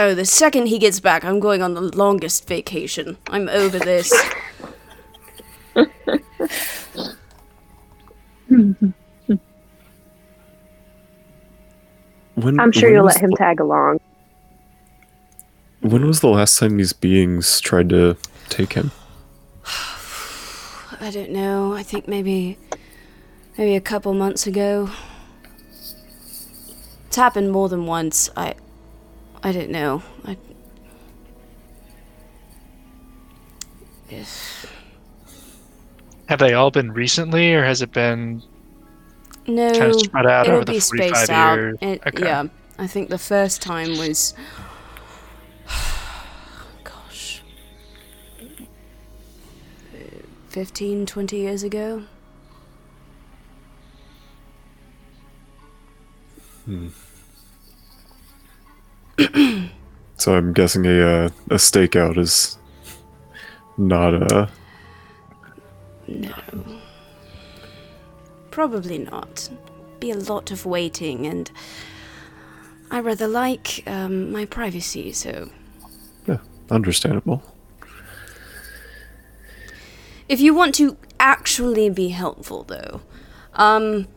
Oh, 0.00 0.14
the 0.14 0.24
second 0.24 0.68
he 0.68 0.78
gets 0.78 0.98
back, 0.98 1.26
I'm 1.26 1.40
going 1.40 1.60
on 1.60 1.74
the 1.74 1.82
longest 1.82 2.48
vacation. 2.48 3.18
I'm 3.28 3.50
over 3.50 3.78
this. 3.78 4.10
When, 12.34 12.58
I'm 12.58 12.72
sure 12.72 12.88
when 12.88 12.94
you'll 12.94 13.04
let 13.04 13.20
him 13.20 13.30
the- 13.30 13.36
tag 13.36 13.60
along. 13.60 14.00
When 15.80 16.06
was 16.06 16.20
the 16.20 16.28
last 16.28 16.58
time 16.58 16.78
these 16.78 16.94
beings 16.94 17.60
tried 17.60 17.90
to 17.90 18.16
take 18.48 18.72
him? 18.72 18.92
I 21.00 21.10
don't 21.10 21.30
know. 21.30 21.74
I 21.74 21.82
think 21.82 22.08
maybe. 22.08 22.56
Maybe 23.58 23.76
a 23.76 23.80
couple 23.82 24.14
months 24.14 24.46
ago. 24.46 24.88
It's 27.06 27.16
happened 27.16 27.52
more 27.52 27.68
than 27.68 27.84
once. 27.84 28.30
I. 28.34 28.54
I 29.42 29.52
didn't 29.52 29.72
know. 29.72 30.02
I. 30.24 30.36
Have 36.28 36.38
they 36.38 36.54
all 36.54 36.70
been 36.70 36.92
recently, 36.92 37.54
or 37.54 37.64
has 37.64 37.82
it 37.82 37.92
been 37.92 38.42
No, 39.46 39.70
Kind 39.72 39.94
of 39.94 40.00
spread 40.00 40.26
out 40.26 40.46
it'll 40.46 40.56
over 40.58 40.64
the 40.64 40.72
be 40.72 40.80
45 40.80 41.16
spaced 41.16 41.30
out. 41.30 41.54
years. 41.58 41.78
It- 41.80 42.02
Okay. 42.06 42.22
Yeah, 42.24 42.44
I 42.78 42.86
think 42.86 43.08
the 43.08 43.18
first 43.18 43.62
time 43.62 43.98
was. 43.98 44.34
Gosh. 46.84 47.42
15, 50.50 51.06
20 51.06 51.36
years 51.36 51.62
ago. 51.62 52.04
Hmm. 56.64 56.88
So 60.16 60.34
I'm 60.34 60.52
guessing 60.52 60.84
a 60.84 61.00
uh, 61.00 61.24
a 61.48 61.56
stakeout 61.56 62.18
is 62.18 62.58
not 63.78 64.12
a 64.12 64.50
No. 66.06 66.34
Probably 68.50 68.98
not. 68.98 69.48
Be 70.00 70.10
a 70.10 70.16
lot 70.16 70.50
of 70.50 70.66
waiting, 70.66 71.26
and 71.26 71.50
I 72.90 73.00
rather 73.00 73.28
like 73.28 73.82
um, 73.86 74.32
my 74.32 74.44
privacy, 74.44 75.12
so. 75.12 75.50
Yeah, 76.26 76.38
understandable. 76.68 77.42
If 80.28 80.40
you 80.40 80.52
want 80.54 80.74
to 80.76 80.96
actually 81.18 81.90
be 81.90 82.08
helpful, 82.08 82.64
though, 82.64 83.00
um, 83.54 84.08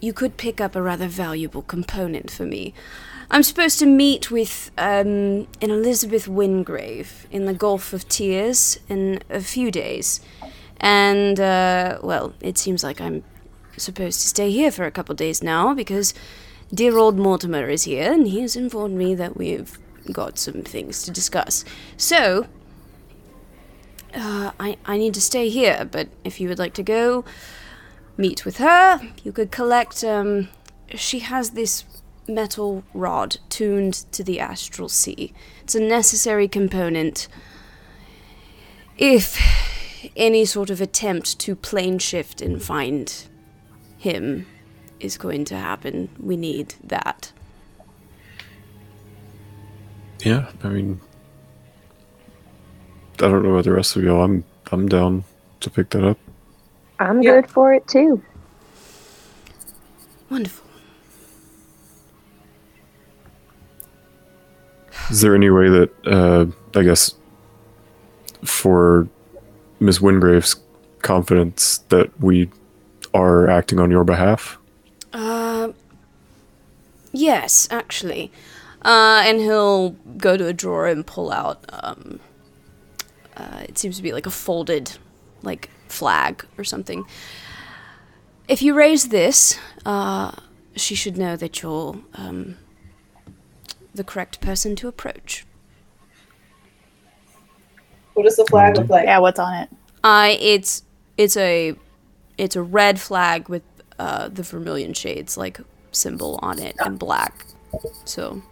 you 0.00 0.12
could 0.12 0.36
pick 0.36 0.60
up 0.60 0.74
a 0.74 0.82
rather 0.82 1.06
valuable 1.06 1.62
component 1.62 2.30
for 2.30 2.46
me. 2.46 2.74
I'm 3.32 3.42
supposed 3.42 3.78
to 3.78 3.86
meet 3.86 4.30
with 4.30 4.70
um, 4.76 5.48
an 5.62 5.70
Elizabeth 5.70 6.28
Wingrave 6.28 7.26
in 7.30 7.46
the 7.46 7.54
Gulf 7.54 7.94
of 7.94 8.06
Tears 8.06 8.78
in 8.90 9.22
a 9.30 9.40
few 9.40 9.70
days, 9.70 10.20
and 10.78 11.40
uh, 11.40 11.98
well, 12.02 12.34
it 12.42 12.58
seems 12.58 12.84
like 12.84 13.00
I'm 13.00 13.24
supposed 13.78 14.20
to 14.20 14.28
stay 14.28 14.50
here 14.50 14.70
for 14.70 14.84
a 14.84 14.90
couple 14.90 15.14
days 15.14 15.42
now 15.42 15.72
because 15.72 16.12
dear 16.74 16.98
old 16.98 17.16
Mortimer 17.16 17.70
is 17.70 17.84
here, 17.84 18.12
and 18.12 18.28
he 18.28 18.42
has 18.42 18.54
informed 18.54 18.98
me 18.98 19.14
that 19.14 19.34
we've 19.34 19.78
got 20.12 20.38
some 20.38 20.60
things 20.60 21.02
to 21.04 21.10
discuss. 21.10 21.64
So, 21.96 22.46
uh, 24.14 24.50
I, 24.60 24.76
I 24.84 24.98
need 24.98 25.14
to 25.14 25.22
stay 25.22 25.48
here, 25.48 25.88
but 25.90 26.08
if 26.22 26.38
you 26.38 26.50
would 26.50 26.58
like 26.58 26.74
to 26.74 26.82
go 26.82 27.24
meet 28.18 28.44
with 28.44 28.58
her, 28.58 29.00
you 29.24 29.32
could 29.32 29.50
collect. 29.50 30.04
Um, 30.04 30.50
she 30.94 31.20
has 31.20 31.52
this 31.52 31.84
metal 32.28 32.84
rod 32.94 33.38
tuned 33.48 33.94
to 34.12 34.24
the 34.24 34.40
astral 34.40 34.88
sea. 34.88 35.32
It's 35.62 35.74
a 35.74 35.80
necessary 35.80 36.48
component. 36.48 37.28
If 38.98 39.40
any 40.16 40.44
sort 40.44 40.70
of 40.70 40.80
attempt 40.80 41.38
to 41.40 41.56
plane 41.56 41.98
shift 41.98 42.40
and 42.42 42.62
find 42.62 43.28
him 43.98 44.46
is 45.00 45.18
going 45.18 45.44
to 45.46 45.56
happen, 45.56 46.10
we 46.18 46.36
need 46.36 46.74
that. 46.84 47.32
Yeah, 50.24 50.50
I 50.64 50.68
mean, 50.68 51.00
I 53.18 53.28
don't 53.28 53.42
know 53.44 53.52
about 53.52 53.64
the 53.64 53.72
rest 53.72 53.96
of 53.96 54.04
y'all. 54.04 54.22
I'm 54.24 54.44
I'm 54.72 54.88
down 54.88 55.24
to 55.60 55.70
pick 55.70 55.90
that 55.90 56.04
up. 56.04 56.18
I'm 56.98 57.22
Yeah. 57.22 57.22
good 57.24 57.50
for 57.50 57.74
it 57.74 57.86
too. 57.88 58.22
Wonderful. 60.30 60.71
Is 65.12 65.20
there 65.20 65.34
any 65.34 65.50
way 65.50 65.68
that 65.68 65.90
uh, 66.06 66.46
I 66.74 66.82
guess 66.82 67.14
for 68.42 69.06
Miss 69.78 70.00
Wingrave's 70.00 70.56
confidence 71.02 71.78
that 71.90 72.18
we 72.18 72.48
are 73.12 73.46
acting 73.46 73.78
on 73.78 73.90
your 73.90 74.04
behalf? 74.04 74.56
Uh, 75.12 75.72
yes, 77.12 77.68
actually. 77.70 78.32
Uh, 78.80 79.22
and 79.26 79.38
he'll 79.38 79.90
go 80.16 80.38
to 80.38 80.46
a 80.46 80.54
drawer 80.54 80.86
and 80.86 81.06
pull 81.06 81.30
out, 81.30 81.62
um, 81.68 82.18
uh, 83.36 83.64
it 83.68 83.76
seems 83.76 83.98
to 83.98 84.02
be 84.02 84.12
like 84.14 84.24
a 84.24 84.30
folded, 84.30 84.96
like, 85.42 85.68
flag 85.88 86.46
or 86.56 86.64
something. 86.64 87.04
If 88.48 88.62
you 88.62 88.72
raise 88.72 89.10
this, 89.10 89.58
uh, 89.84 90.32
she 90.74 90.94
should 90.94 91.18
know 91.18 91.36
that 91.36 91.60
you're, 91.60 91.98
um, 92.14 92.56
the 93.94 94.04
correct 94.04 94.40
person 94.40 94.76
to 94.76 94.88
approach. 94.88 95.44
What 98.14 98.24
does 98.24 98.36
the 98.36 98.44
flag 98.46 98.76
look 98.76 98.88
like? 98.88 99.06
Yeah, 99.06 99.18
what's 99.18 99.38
on 99.38 99.54
it? 99.54 99.70
Uh, 100.04 100.34
it's, 100.38 100.82
it's 101.16 101.36
a, 101.36 101.74
it's 102.36 102.56
a 102.56 102.62
red 102.62 103.00
flag 103.00 103.48
with, 103.48 103.62
uh, 103.98 104.28
the 104.28 104.42
vermilion 104.42 104.92
shades, 104.92 105.36
like, 105.36 105.60
symbol 105.92 106.38
on 106.42 106.58
it 106.58 106.74
and 106.80 106.98
black. 106.98 107.46
So, 108.04 108.42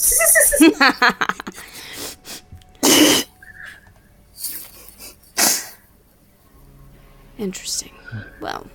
Interesting. 7.38 7.92
Well, 8.40 8.66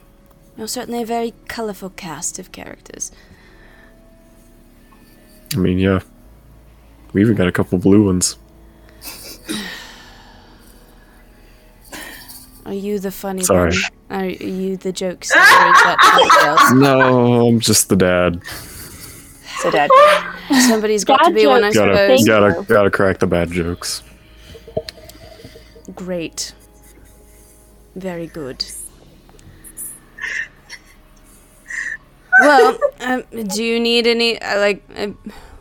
you're 0.58 0.68
certainly 0.68 1.02
a 1.02 1.06
very 1.06 1.34
colorful 1.48 1.90
cast 1.90 2.40
of 2.40 2.52
characters. 2.52 3.12
I 5.54 5.58
mean, 5.58 5.80
yeah, 5.80 6.00
we 7.14 7.22
even 7.22 7.36
got 7.36 7.48
a 7.48 7.52
couple 7.52 7.78
blue 7.78 8.06
ones. 8.06 8.38
Are 12.66 12.74
you 12.74 12.98
the 13.00 13.12
funny 13.12 13.44
Sorry. 13.44 13.72
one? 14.10 14.22
Are 14.22 14.26
you 14.26 14.76
the 14.78 14.92
jokester? 14.92 15.36
or 15.36 15.70
is 15.70 15.84
that 15.84 15.98
somebody 16.18 16.48
else? 16.48 16.72
No, 16.74 17.48
I'm 17.48 17.60
just 17.60 17.90
the 17.90 17.96
dad. 17.96 18.44
So 19.62 19.70
dad. 19.72 19.90
Somebody's 20.68 21.04
got 21.04 21.18
to 21.20 21.26
Dad 21.26 21.36
be 21.36 21.46
one, 21.48 21.64
I 21.64 21.72
jokes. 21.72 21.78
Gotta 21.78 22.18
suppose. 22.18 22.28
Gotta 22.28 22.64
gotta 22.74 22.92
crack 22.92 23.20
the 23.20 23.28
bad 23.28 23.52
jokes. 23.52 24.02
Great. 25.94 26.54
Very 27.96 28.28
good. 28.28 28.66
Well, 32.40 32.78
um, 33.00 33.24
do 33.48 33.64
you 33.64 33.80
need 33.80 34.08
any, 34.08 34.42
uh, 34.42 34.60
like, 34.60 34.84
uh, 34.96 35.08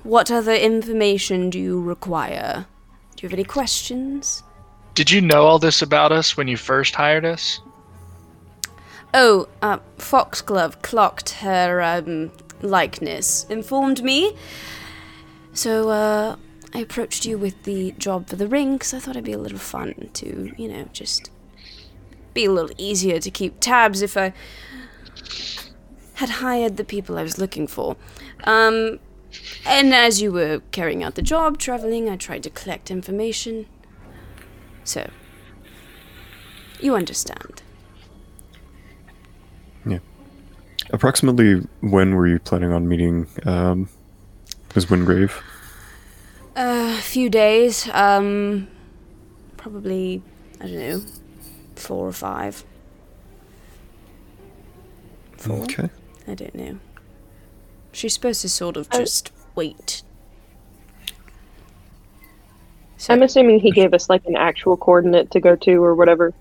what 0.02 0.30
other 0.30 0.54
information 0.54 1.50
do 1.50 1.58
you 1.58 1.80
require? 1.80 2.66
Do 3.16 3.22
you 3.22 3.28
have 3.28 3.34
any 3.34 3.44
questions? 3.44 4.42
Did 4.94 5.10
you 5.10 5.20
know 5.20 5.46
all 5.46 5.58
this 5.58 5.82
about 5.82 6.12
us 6.12 6.36
when 6.36 6.48
you 6.48 6.56
first 6.56 6.94
hired 6.94 7.24
us? 7.24 7.60
Oh, 9.12 9.48
uh, 9.62 9.78
Foxglove 9.98 10.82
clocked 10.82 11.30
her 11.30 11.80
um, 11.80 12.32
likeness, 12.60 13.46
informed 13.48 14.02
me. 14.02 14.36
So, 15.52 15.90
uh, 15.90 16.36
I 16.74 16.78
approached 16.80 17.24
you 17.24 17.38
with 17.38 17.62
the 17.62 17.92
job 17.92 18.28
for 18.28 18.34
the 18.34 18.48
ring 18.48 18.72
because 18.74 18.92
I 18.92 18.98
thought 18.98 19.12
it'd 19.12 19.24
be 19.24 19.32
a 19.32 19.38
little 19.38 19.58
fun 19.58 20.10
to, 20.14 20.52
you 20.58 20.68
know, 20.68 20.88
just 20.92 21.30
be 22.34 22.46
a 22.46 22.50
little 22.50 22.74
easier 22.76 23.20
to 23.20 23.30
keep 23.30 23.60
tabs 23.60 24.02
if 24.02 24.16
I 24.16 24.32
had 26.14 26.30
hired 26.30 26.76
the 26.76 26.84
people 26.84 27.18
I 27.18 27.22
was 27.22 27.38
looking 27.38 27.66
for. 27.66 27.96
Um, 28.44 28.98
and 29.66 29.92
as 29.92 30.22
you 30.22 30.32
were 30.32 30.62
carrying 30.70 31.02
out 31.02 31.14
the 31.16 31.22
job, 31.22 31.58
traveling, 31.58 32.08
I 32.08 32.16
tried 32.16 32.42
to 32.44 32.50
collect 32.50 32.90
information. 32.90 33.66
So, 34.84 35.10
you 36.80 36.94
understand. 36.94 37.62
Yeah. 39.86 39.98
Approximately 40.90 41.66
when 41.80 42.14
were 42.14 42.26
you 42.26 42.38
planning 42.38 42.72
on 42.72 42.88
meeting 42.88 43.26
um, 43.44 43.88
Ms. 44.74 44.90
Wingrave? 44.90 45.42
A 46.56 46.96
few 46.98 47.28
days. 47.28 47.88
Um, 47.92 48.68
probably 49.56 50.22
I 50.60 50.66
don't 50.66 50.78
know, 50.78 51.02
four 51.76 52.06
or 52.06 52.12
five. 52.12 52.64
Four. 55.36 55.62
Okay. 55.64 55.90
I 56.26 56.34
don't 56.34 56.54
know. 56.54 56.78
She's 57.92 58.14
supposed 58.14 58.40
to 58.42 58.48
sort 58.48 58.76
of 58.76 58.88
Oh. 58.92 58.98
just 59.00 59.30
wait. 59.54 60.02
So, 62.96 63.12
I'm 63.12 63.22
assuming 63.22 63.60
he 63.60 63.70
gave 63.70 63.92
us 63.92 64.08
like 64.08 64.24
an 64.26 64.34
actual 64.36 64.76
coordinate 64.76 65.30
to 65.32 65.40
go 65.40 65.54
to 65.56 65.84
or 65.84 65.94
whatever. 65.94 66.32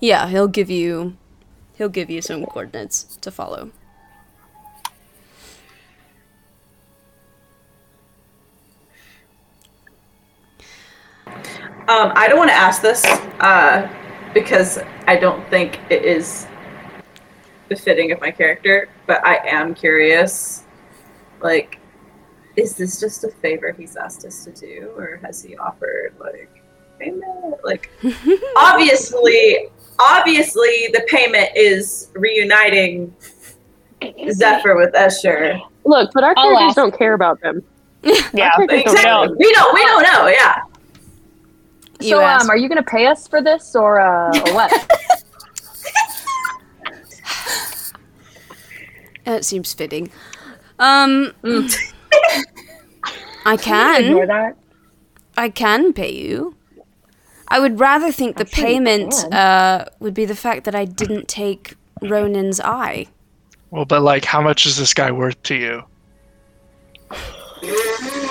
yeah, 0.00 0.26
he'll 0.28 0.48
give 0.48 0.68
you, 0.68 1.16
he'll 1.78 1.88
give 1.88 2.10
you 2.10 2.20
some 2.20 2.44
coordinates 2.44 3.16
to 3.20 3.30
follow. 3.30 3.70
Um, 11.26 12.12
I 12.16 12.28
don't 12.28 12.38
want 12.38 12.50
to 12.50 12.54
ask 12.54 12.80
this 12.80 13.04
uh, 13.40 13.88
because 14.32 14.78
I 15.06 15.16
don't 15.16 15.46
think 15.50 15.78
it 15.90 16.04
is 16.04 16.46
befitting 17.68 18.12
of 18.12 18.20
my 18.20 18.30
character, 18.30 18.88
but 19.06 19.24
I 19.26 19.36
am 19.46 19.74
curious. 19.74 20.64
Like, 21.40 21.78
is 22.56 22.76
this 22.76 23.00
just 23.00 23.24
a 23.24 23.28
favor 23.28 23.72
he's 23.72 23.96
asked 23.96 24.24
us 24.24 24.44
to 24.44 24.52
do, 24.52 24.92
or 24.96 25.20
has 25.22 25.42
he 25.42 25.56
offered 25.56 26.14
like 26.20 26.62
payment? 26.98 27.24
Like, 27.64 27.90
obviously, 28.56 29.68
obviously, 29.98 30.88
the 30.92 31.04
payment 31.08 31.50
is 31.56 32.10
reuniting 32.14 33.14
Zephyr 34.30 34.76
with 34.76 34.94
Escher. 34.94 35.60
Look, 35.84 36.10
but 36.14 36.24
our 36.24 36.34
I'll 36.36 36.44
characters 36.56 36.68
ask. 36.70 36.76
don't 36.76 36.96
care 36.98 37.14
about 37.14 37.40
them. 37.40 37.62
Yeah. 38.02 38.50
Our 38.56 38.66
characters 38.66 38.94
don't. 39.02 39.30
Exactly. 39.30 39.36
We 39.38 39.52
don't. 39.54 39.74
We 39.74 39.82
don't 39.82 40.02
know. 40.02 40.26
Yeah. 40.28 40.62
You 42.00 42.10
so, 42.10 42.20
asked. 42.20 42.44
um, 42.44 42.50
are 42.50 42.56
you 42.56 42.68
gonna 42.68 42.82
pay 42.82 43.06
us 43.06 43.26
for 43.26 43.40
this 43.42 43.74
or, 43.74 44.00
uh, 44.00 44.28
or 44.46 44.54
what? 44.54 44.70
That 49.24 49.44
seems 49.44 49.72
fitting. 49.72 50.10
Um, 50.78 51.32
I 53.44 53.54
Ignore 53.54 53.58
can. 53.58 54.26
that. 54.28 54.56
I 55.36 55.48
can 55.48 55.92
pay 55.92 56.12
you. 56.12 56.54
I 57.48 57.60
would 57.60 57.78
rather 57.78 58.10
think 58.10 58.36
the 58.36 58.46
sure 58.46 58.60
you 58.60 58.72
payment 58.74 59.12
can. 59.12 59.32
uh, 59.34 59.84
would 60.00 60.14
be 60.14 60.24
the 60.24 60.34
fact 60.36 60.64
that 60.64 60.74
I 60.74 60.84
didn't 60.84 61.28
take 61.28 61.74
Ronin's 62.02 62.60
eye. 62.60 63.06
Well, 63.70 63.84
but 63.84 64.02
like, 64.02 64.24
how 64.24 64.40
much 64.40 64.66
is 64.66 64.76
this 64.76 64.94
guy 64.94 65.10
worth 65.10 65.40
to 65.44 65.54
you? 65.54 65.82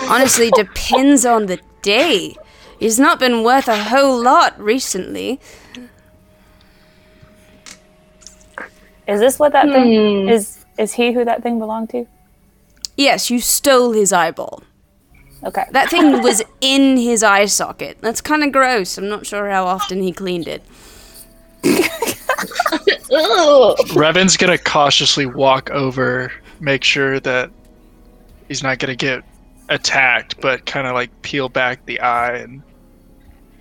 Honestly, 0.10 0.52
depends 0.52 1.26
on 1.26 1.46
the 1.48 1.60
day. 1.82 2.36
He's 2.80 3.00
not 3.00 3.20
been 3.20 3.44
worth 3.44 3.68
a 3.68 3.78
whole 3.84 4.22
lot 4.22 4.60
recently. 4.60 5.40
Is 9.08 9.20
this 9.20 9.38
what 9.40 9.52
that 9.54 9.68
thing 9.68 10.24
Hmm. 10.24 10.30
is? 10.30 10.63
Is 10.78 10.94
he 10.94 11.12
who 11.12 11.26
that 11.26 11.44
thing 11.44 11.60
belonged 11.60 11.90
to? 11.92 12.06
Yes, 12.98 13.30
you 13.30 13.40
stole 13.40 13.92
his 13.92 14.14
eyeball. 14.14 14.64
Okay. 15.44 15.66
That 15.72 15.90
thing 15.90 16.22
was 16.22 16.42
in 16.62 16.98
his 16.98 17.24
eye 17.24 17.46
socket. 17.46 17.98
That's 18.02 18.22
kind 18.22 18.44
of 18.44 18.52
gross. 18.52 18.98
I'm 18.98 19.10
not 19.10 19.26
sure 19.26 19.50
how 19.50 19.66
often 19.66 20.02
he 20.02 20.12
cleaned 20.12 20.48
it. 20.48 20.64
Revan's 23.96 24.38
gonna 24.38 24.58
cautiously 24.58 25.26
walk 25.26 25.70
over, 25.72 26.32
make 26.60 26.84
sure 26.84 27.20
that 27.22 27.52
he's 28.48 28.64
not 28.64 28.80
gonna 28.80 28.96
get 28.96 29.24
attacked, 29.70 30.40
but 30.42 30.66
kind 30.66 30.88
of 30.88 30.94
like 30.94 31.10
peel 31.22 31.50
back 31.50 31.86
the 31.86 32.00
eye 32.00 32.38
and 32.38 32.62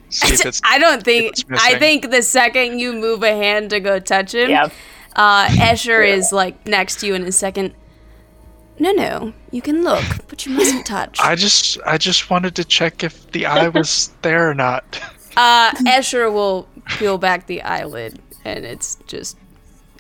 see 0.08 0.34
if 0.34 0.46
it's. 0.46 0.60
I 0.64 0.78
don't 0.78 1.02
think. 1.02 1.34
I 1.50 1.78
think 1.78 2.10
the 2.10 2.22
second 2.22 2.78
you 2.78 2.92
move 2.92 3.22
a 3.22 3.34
hand 3.34 3.70
to 3.70 3.80
go 3.80 3.98
touch 3.98 4.34
him, 4.34 4.50
Yeah. 4.50 4.68
Uh, 5.16 5.46
Escher 5.46 6.06
is 6.06 6.32
like 6.32 6.66
next 6.66 7.00
to 7.00 7.06
you 7.06 7.14
in 7.14 7.22
a 7.24 7.32
second. 7.32 7.74
No, 8.78 8.90
no, 8.92 9.32
you 9.50 9.62
can 9.62 9.84
look, 9.84 10.04
but 10.28 10.44
you 10.46 10.52
mustn't 10.52 10.86
touch. 10.86 11.18
I 11.20 11.34
just, 11.36 11.78
I 11.86 11.98
just 11.98 12.30
wanted 12.30 12.54
to 12.56 12.64
check 12.64 13.04
if 13.04 13.30
the 13.32 13.46
eye 13.46 13.68
was 13.68 14.10
there 14.22 14.48
or 14.50 14.54
not. 14.54 14.84
Uh, 15.36 15.70
Escher 15.86 16.32
will 16.32 16.66
peel 16.86 17.18
back 17.18 17.46
the 17.46 17.62
eyelid, 17.62 18.18
and 18.44 18.64
it's 18.64 18.96
just 19.06 19.36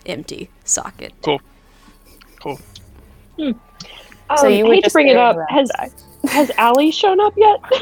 empty 0.06 0.50
socket. 0.64 1.12
Cool, 1.22 1.40
cool. 2.40 2.58
Um, 3.38 3.60
So 4.38 4.48
you 4.48 4.64
would 4.66 4.74
hate 4.76 4.84
to 4.84 4.90
bring 4.90 5.08
it 5.08 5.16
up. 5.16 5.36
around 5.36 5.48
Has 5.50 5.68
the 5.68 5.80
eye. 5.82 5.90
has 6.30 6.50
Allie 6.56 6.90
shown 6.90 7.20
up 7.20 7.34
yet? 7.36 7.60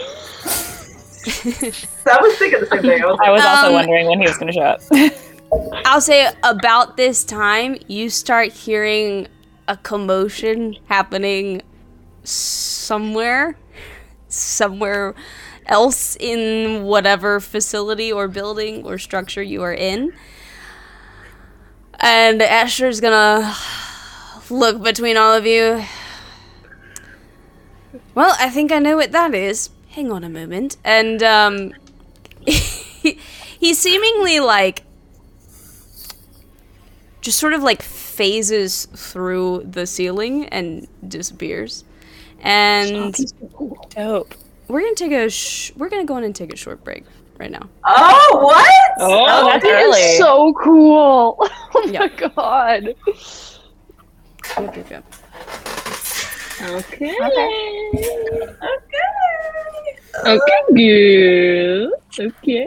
I 1.23 2.19
was 2.21 2.37
thinking 2.39 2.61
the 2.61 2.67
same 2.71 2.83
thing. 2.83 3.03
I 3.03 3.07
was 3.07 3.19
I 3.23 3.31
was 3.31 3.43
also 3.45 3.67
Um, 3.69 3.73
wondering 3.75 4.07
when 4.09 4.21
he 4.21 4.27
was 4.27 4.37
going 4.39 4.53
to 4.53 4.53
show 4.53 4.63
up. 4.63 4.81
I'll 5.53 6.01
say 6.01 6.31
about 6.45 6.97
this 6.97 7.25
time, 7.25 7.77
you 7.89 8.09
start 8.09 8.53
hearing 8.53 9.27
a 9.67 9.77
commotion 9.77 10.77
happening 10.87 11.63
somewhere, 12.23 13.57
somewhere 14.29 15.15
else 15.67 16.17
in 16.21 16.85
whatever 16.85 17.41
facility 17.41 18.13
or 18.13 18.29
building 18.29 18.85
or 18.85 18.99
structure 18.99 19.43
you 19.43 19.63
are 19.63 19.75
in. 19.75 20.13
And 21.99 22.41
Asher's 22.41 23.01
gonna 23.01 23.55
look 24.51 24.83
between 24.83 25.17
all 25.17 25.35
of 25.35 25.47
you. 25.47 25.85
Well, 28.15 28.37
I 28.39 28.51
think 28.51 28.71
I 28.71 28.79
know 28.79 28.97
what 28.97 29.13
that 29.13 29.35
is. 29.35 29.71
Hang 29.91 30.13
on 30.13 30.23
a 30.23 30.29
moment. 30.29 30.77
And, 30.85 31.23
um, 31.23 31.73
he 32.47 33.75
seemingly 33.75 34.39
like 34.39 34.85
just 37.21 37.39
sort 37.39 37.53
of 37.53 37.63
like 37.63 37.83
phases 37.83 38.87
through 38.95 39.65
the 39.71 39.87
ceiling 39.87 40.47
and 40.49 40.87
disappears. 41.07 41.85
And 42.41 43.15
Dope. 43.91 44.35
we're 44.69 44.81
gonna 44.81 44.95
take 44.95 45.13
a 45.13 45.29
sh- 45.29 45.73
we're 45.77 45.89
gonna 45.91 46.05
go 46.07 46.17
in 46.17 46.25
and 46.25 46.35
take 46.35 46.53
a 46.53 46.57
short 46.57 46.83
break 46.83 47.05
right 47.39 47.51
now. 47.51 47.69
Oh, 47.85 48.39
what? 48.43 48.71
Oh, 48.99 49.27
oh 49.29 49.47
that's 49.47 49.63
That 49.65 49.83
is 49.83 49.87
early. 49.87 50.17
so 50.17 50.55
cool. 50.63 51.39
Oh 51.73 51.87
Yeah. 51.87 52.01
my 52.01 52.09
god. 52.09 52.85
Yep, 54.59 54.77
yep, 54.77 54.91
yep. 54.91 55.05
Okay. 56.63 57.15
Okay. 57.23 57.51
Okay, 60.27 60.63
good. 60.75 61.93
Okay. 62.19 62.67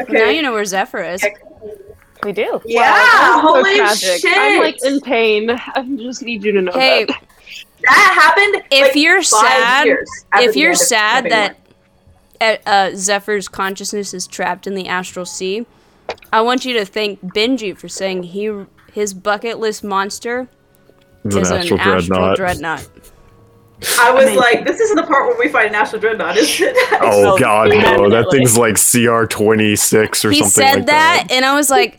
Okay. 0.00 0.12
Now 0.12 0.28
you 0.28 0.42
know 0.42 0.52
where 0.52 0.64
Zephyr 0.64 1.02
is. 1.02 1.24
We 2.24 2.32
do. 2.32 2.60
Yeah. 2.64 2.80
Wow, 2.90 3.40
holy 3.42 3.76
so 3.94 3.94
shit. 4.16 4.24
I'm 4.36 4.60
like 4.60 4.84
in 4.84 5.00
pain. 5.00 5.50
I 5.74 5.82
just 5.96 6.22
need 6.22 6.42
you 6.44 6.52
to 6.52 6.62
know 6.62 6.72
Hey, 6.72 7.04
that. 7.04 7.22
that 7.82 8.34
happened. 8.36 8.64
if 8.70 8.88
like, 8.88 8.96
you're 8.96 9.22
five 9.22 9.24
sad, 9.24 9.86
years 9.86 10.24
if 10.34 10.56
you're 10.56 10.74
sad 10.74 11.30
that 11.30 11.58
uh, 12.40 12.56
uh, 12.68 12.90
Zephyr's 12.94 13.48
consciousness 13.48 14.14
is 14.14 14.26
trapped 14.26 14.66
in 14.66 14.74
the 14.74 14.88
astral 14.88 15.26
sea, 15.26 15.66
I 16.32 16.40
want 16.40 16.64
you 16.64 16.74
to 16.74 16.84
thank 16.84 17.20
Benji 17.20 17.76
for 17.76 17.88
saying 17.88 18.24
he 18.24 18.50
his 18.92 19.14
bucket 19.14 19.58
list 19.58 19.82
monster 19.84 20.48
is 21.24 21.34
an 21.36 21.46
an 21.46 21.52
astral 21.60 21.80
astral 21.80 21.98
dreadnought. 22.08 22.36
dreadnought. 22.36 22.80
one. 22.80 23.02
I 23.98 24.12
was 24.12 24.36
like, 24.36 24.64
this 24.64 24.78
isn't 24.80 24.94
the 24.96 25.02
part 25.02 25.26
where 25.26 25.36
we 25.38 25.48
fight 25.48 25.66
an 25.68 25.74
astral 25.74 26.00
dreadnought, 26.00 26.36
is 26.36 26.60
it? 26.60 26.76
Oh 27.04 27.36
god, 27.38 27.70
no! 27.70 28.08
That 28.10 28.28
thing's 28.30 28.56
like 28.56 28.76
CR 28.76 29.24
twenty 29.26 29.74
six 29.74 30.24
or 30.24 30.30
he 30.30 30.38
something 30.38 30.50
said 30.50 30.74
like 30.76 30.86
that, 30.86 31.24
that. 31.28 31.34
and 31.34 31.44
I 31.44 31.56
was 31.56 31.68
like, 31.68 31.98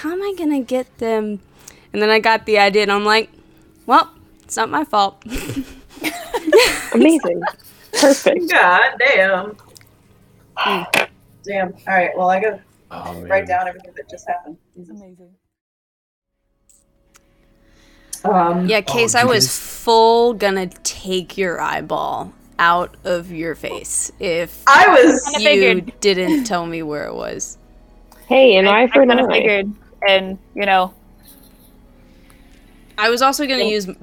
"How 0.00 0.12
am 0.12 0.22
I 0.22 0.34
gonna 0.36 0.60
get 0.60 0.98
them?" 0.98 1.40
And 1.92 2.00
then 2.02 2.10
I 2.10 2.18
got 2.18 2.46
the 2.46 2.58
idea, 2.58 2.82
and 2.82 2.92
I'm 2.92 3.04
like, 3.04 3.30
"Well, 3.86 4.10
it's 4.42 4.56
not 4.56 4.70
my 4.70 4.84
fault." 4.84 5.22
Amazing. 6.94 7.42
Perfect. 7.92 8.50
God 8.50 8.82
damn. 8.98 9.56
Damn. 11.44 11.68
All 11.68 11.94
right. 11.94 12.10
Well, 12.16 12.30
I 12.30 12.40
gotta 12.40 12.60
Oh, 12.90 13.22
write 13.22 13.46
down 13.46 13.66
everything 13.66 13.92
that 13.96 14.08
just 14.10 14.28
happened. 14.28 14.58
It's 14.78 14.90
Amazing. 14.90 15.30
Um, 18.24 18.68
yeah, 18.68 18.80
case 18.82 19.12
do 19.12 19.18
I 19.18 19.24
was 19.24 19.58
full 19.58 20.34
gonna 20.34 20.66
take 20.68 21.36
your 21.38 21.60
eyeball 21.60 22.32
out 22.58 22.94
of 23.04 23.32
your 23.32 23.54
face 23.54 24.12
if 24.20 24.62
I 24.66 24.88
was. 24.88 25.32
You 25.38 25.40
figured. 25.44 25.92
didn't 26.00 26.44
tell 26.44 26.66
me 26.66 26.82
where 26.82 27.06
it 27.06 27.14
was. 27.14 27.58
Hey, 28.28 28.56
an 28.56 28.68
eye 28.68 28.86
I 28.92 28.92
for 28.92 29.02
an 29.02 29.08
kind 29.08 29.20
eye. 29.20 29.32
figured, 29.32 29.72
and 30.08 30.38
you 30.54 30.66
know, 30.66 30.94
I 32.98 33.10
was 33.10 33.22
also 33.22 33.46
gonna 33.46 33.64
use 33.64 33.86
my 33.86 33.94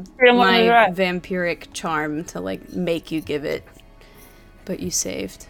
vampiric 0.92 1.74
charm 1.74 2.24
to 2.26 2.40
like 2.40 2.74
make 2.74 3.12
you 3.12 3.22
give 3.22 3.46
it, 3.46 3.64
but 4.66 4.80
you 4.80 4.92
saved. 4.92 5.48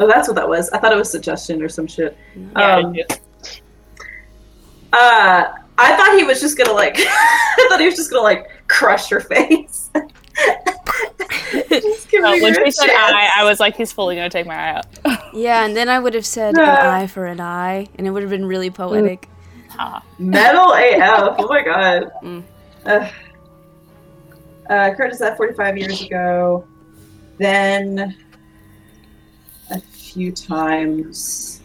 Oh, 0.00 0.06
that's 0.06 0.26
what 0.28 0.34
that 0.36 0.48
was. 0.48 0.70
I 0.70 0.78
thought 0.78 0.92
it 0.92 0.96
was 0.96 1.10
suggestion 1.10 1.62
or 1.62 1.68
some 1.68 1.86
shit. 1.86 2.16
Yeah, 2.56 2.76
Um, 2.76 2.94
Uh, 4.92 5.52
I 5.76 5.96
thought 5.96 6.16
he 6.16 6.24
was 6.24 6.40
just 6.40 6.56
gonna 6.56 6.72
like. 6.72 6.94
I 6.98 7.66
thought 7.68 7.80
he 7.80 7.86
was 7.86 7.96
just 7.96 8.10
gonna 8.10 8.22
like 8.22 8.48
crush 8.68 9.08
her 9.10 9.20
face. 9.20 9.90
just 11.68 12.10
give 12.10 12.22
me 12.22 12.42
when 12.42 12.54
your 12.54 12.64
she 12.64 12.70
said 12.70 12.90
eye, 12.90 13.30
I 13.36 13.44
was 13.44 13.60
like, 13.60 13.76
he's 13.76 13.92
fully 13.92 14.16
gonna 14.16 14.30
take 14.30 14.46
my 14.46 14.54
eye 14.54 14.74
out. 14.76 14.86
Yeah, 15.32 15.64
and 15.64 15.76
then 15.76 15.88
I 15.88 15.98
would 15.98 16.14
have 16.14 16.26
said 16.26 16.56
an 16.56 16.64
eye 16.64 17.06
for 17.06 17.26
an 17.26 17.40
eye, 17.40 17.88
and 17.96 18.06
it 18.06 18.10
would 18.10 18.22
have 18.22 18.30
been 18.30 18.46
really 18.46 18.70
poetic. 18.70 19.28
Metal 20.18 20.72
AF. 20.72 21.36
Oh 21.38 21.48
my 21.48 21.62
god. 21.62 22.12
Mm. 22.22 22.42
Uh, 22.86 23.10
uh, 24.70 24.94
Curtis 24.94 25.18
that 25.18 25.36
45 25.36 25.78
years 25.78 26.02
ago. 26.02 26.64
Then 27.38 28.16
a 29.70 29.80
few 29.80 30.30
times 30.30 31.60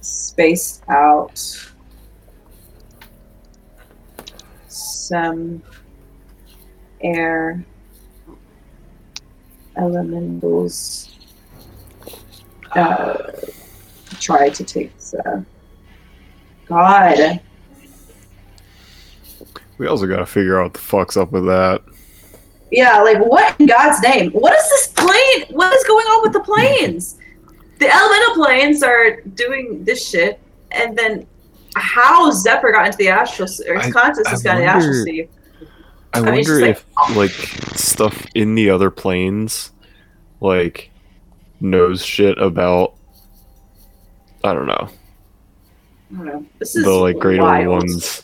spaced 0.00 0.82
out. 0.88 1.38
Some 4.68 5.62
air 7.00 7.64
elementals 9.76 11.16
uh, 12.72 13.16
try 14.20 14.48
to 14.48 14.64
take 14.64 14.96
the 14.98 15.44
God. 16.66 17.40
We 19.78 19.86
also 19.86 20.06
got 20.06 20.16
to 20.16 20.26
figure 20.26 20.60
out 20.60 20.64
what 20.64 20.72
the 20.74 20.80
fuck's 20.80 21.16
up 21.16 21.32
with 21.32 21.46
that. 21.46 21.82
Yeah, 22.70 23.00
like 23.00 23.24
what 23.24 23.58
in 23.60 23.66
God's 23.66 24.02
name? 24.02 24.30
What 24.32 24.58
is 24.58 24.68
this 24.68 24.88
plane? 24.88 25.56
What 25.56 25.72
is 25.74 25.84
going 25.84 26.06
on 26.06 26.22
with 26.22 26.32
the 26.32 26.40
planes? 26.40 27.16
The 27.78 27.88
elemental 27.88 28.34
planes 28.34 28.82
are 28.82 29.20
doing 29.20 29.84
this 29.84 30.06
shit, 30.06 30.40
and 30.72 30.98
then 30.98 31.26
how 31.76 32.30
Zephyr 32.32 32.72
got 32.72 32.86
into 32.86 32.98
the 32.98 33.08
astral, 33.08 33.48
or 33.68 33.78
his 33.78 33.92
consciousness 33.92 34.42
got 34.42 34.56
into 34.56 34.66
the 34.66 34.70
astral 34.70 35.04
sea. 35.04 35.28
I 36.14 36.20
wonder 36.20 36.60
if 36.60 36.84
like 37.14 37.30
stuff 37.30 38.26
in 38.34 38.54
the 38.54 38.70
other 38.70 38.90
planes, 38.90 39.72
like 40.40 40.90
knows 41.60 42.04
shit 42.04 42.38
about. 42.38 42.94
I 44.44 44.54
don't 44.54 44.66
know 44.66 44.88
I 46.10 46.16
don't 46.16 46.26
know. 46.26 46.46
This 46.58 46.74
is 46.76 46.84
the 46.84 46.90
like 46.90 47.18
greater 47.18 47.42
wild. 47.42 47.68
ones, 47.68 48.22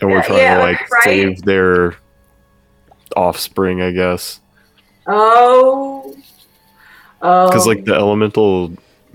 and 0.00 0.10
we're 0.10 0.18
Yeah, 0.18 0.22
trying 0.22 0.38
yeah, 0.38 0.54
to 0.58 0.62
like 0.62 0.90
right. 0.90 1.04
save 1.04 1.42
their 1.42 1.96
offspring, 3.16 3.82
I 3.82 3.90
guess. 3.90 4.40
Oh. 5.06 6.14
Oh. 7.22 7.46
Because 7.48 7.66
like 7.66 7.84
the 7.84 7.94
elemental 7.94 8.72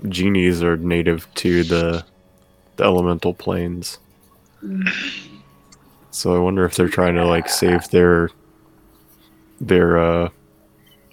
genies 0.08 0.62
are 0.62 0.76
native 0.76 1.32
to 1.36 1.64
the 1.64 2.04
the 2.76 2.84
elemental 2.84 3.32
planes. 3.32 3.98
Mm. 4.62 5.30
So 6.12 6.36
I 6.36 6.38
wonder 6.38 6.64
if 6.66 6.76
they're 6.76 6.88
trying 6.88 7.14
to 7.14 7.24
like 7.24 7.48
save 7.48 7.88
their 7.88 8.28
their 9.60 9.98
uh 9.98 10.28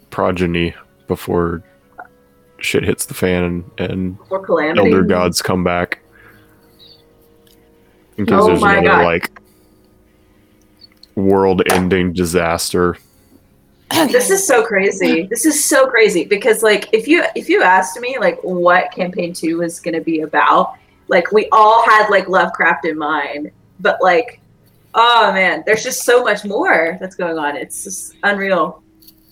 progeny 0.09 0.75
before 1.07 1.63
shit 2.59 2.83
hits 2.83 3.05
the 3.05 3.13
fan 3.13 3.43
and, 3.43 3.71
and 3.77 4.17
elder 4.77 5.03
gods 5.03 5.41
come 5.41 5.63
back. 5.63 5.99
In 8.17 8.25
case 8.25 8.35
Oh 8.37 8.47
there's 8.47 8.61
another 8.61 8.87
God. 8.87 9.05
like 9.05 9.39
world 11.15 11.61
ending 11.71 12.11
disaster. 12.11 12.97
this 13.91 14.29
is 14.29 14.45
so 14.45 14.65
crazy. 14.65 15.23
This 15.27 15.45
is 15.45 15.63
so 15.63 15.87
crazy 15.87 16.25
because 16.25 16.61
like 16.61 16.89
if 16.91 17.07
you 17.07 17.23
if 17.35 17.47
you 17.47 17.63
asked 17.63 17.97
me 18.01 18.17
like 18.19 18.37
what 18.43 18.91
campaign 18.91 19.31
two 19.31 19.59
was 19.59 19.79
gonna 19.79 20.01
be 20.01 20.21
about, 20.21 20.75
like 21.07 21.31
we 21.31 21.47
all 21.53 21.85
had 21.85 22.09
like 22.09 22.27
Lovecraft 22.27 22.85
in 22.85 22.97
mind, 22.97 23.49
but 23.79 23.97
like 24.01 24.38
oh 24.93 25.31
man, 25.33 25.63
there's 25.65 25.83
just 25.83 26.03
so 26.03 26.23
much 26.23 26.45
more 26.45 26.97
that's 26.99 27.15
going 27.15 27.37
on. 27.37 27.55
It's 27.55 27.83
just 27.83 28.15
unreal. 28.23 28.83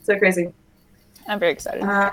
So 0.04 0.18
crazy. 0.18 0.54
I'm 1.28 1.40
very 1.40 1.52
excited. 1.52 1.84
Um, 1.84 2.12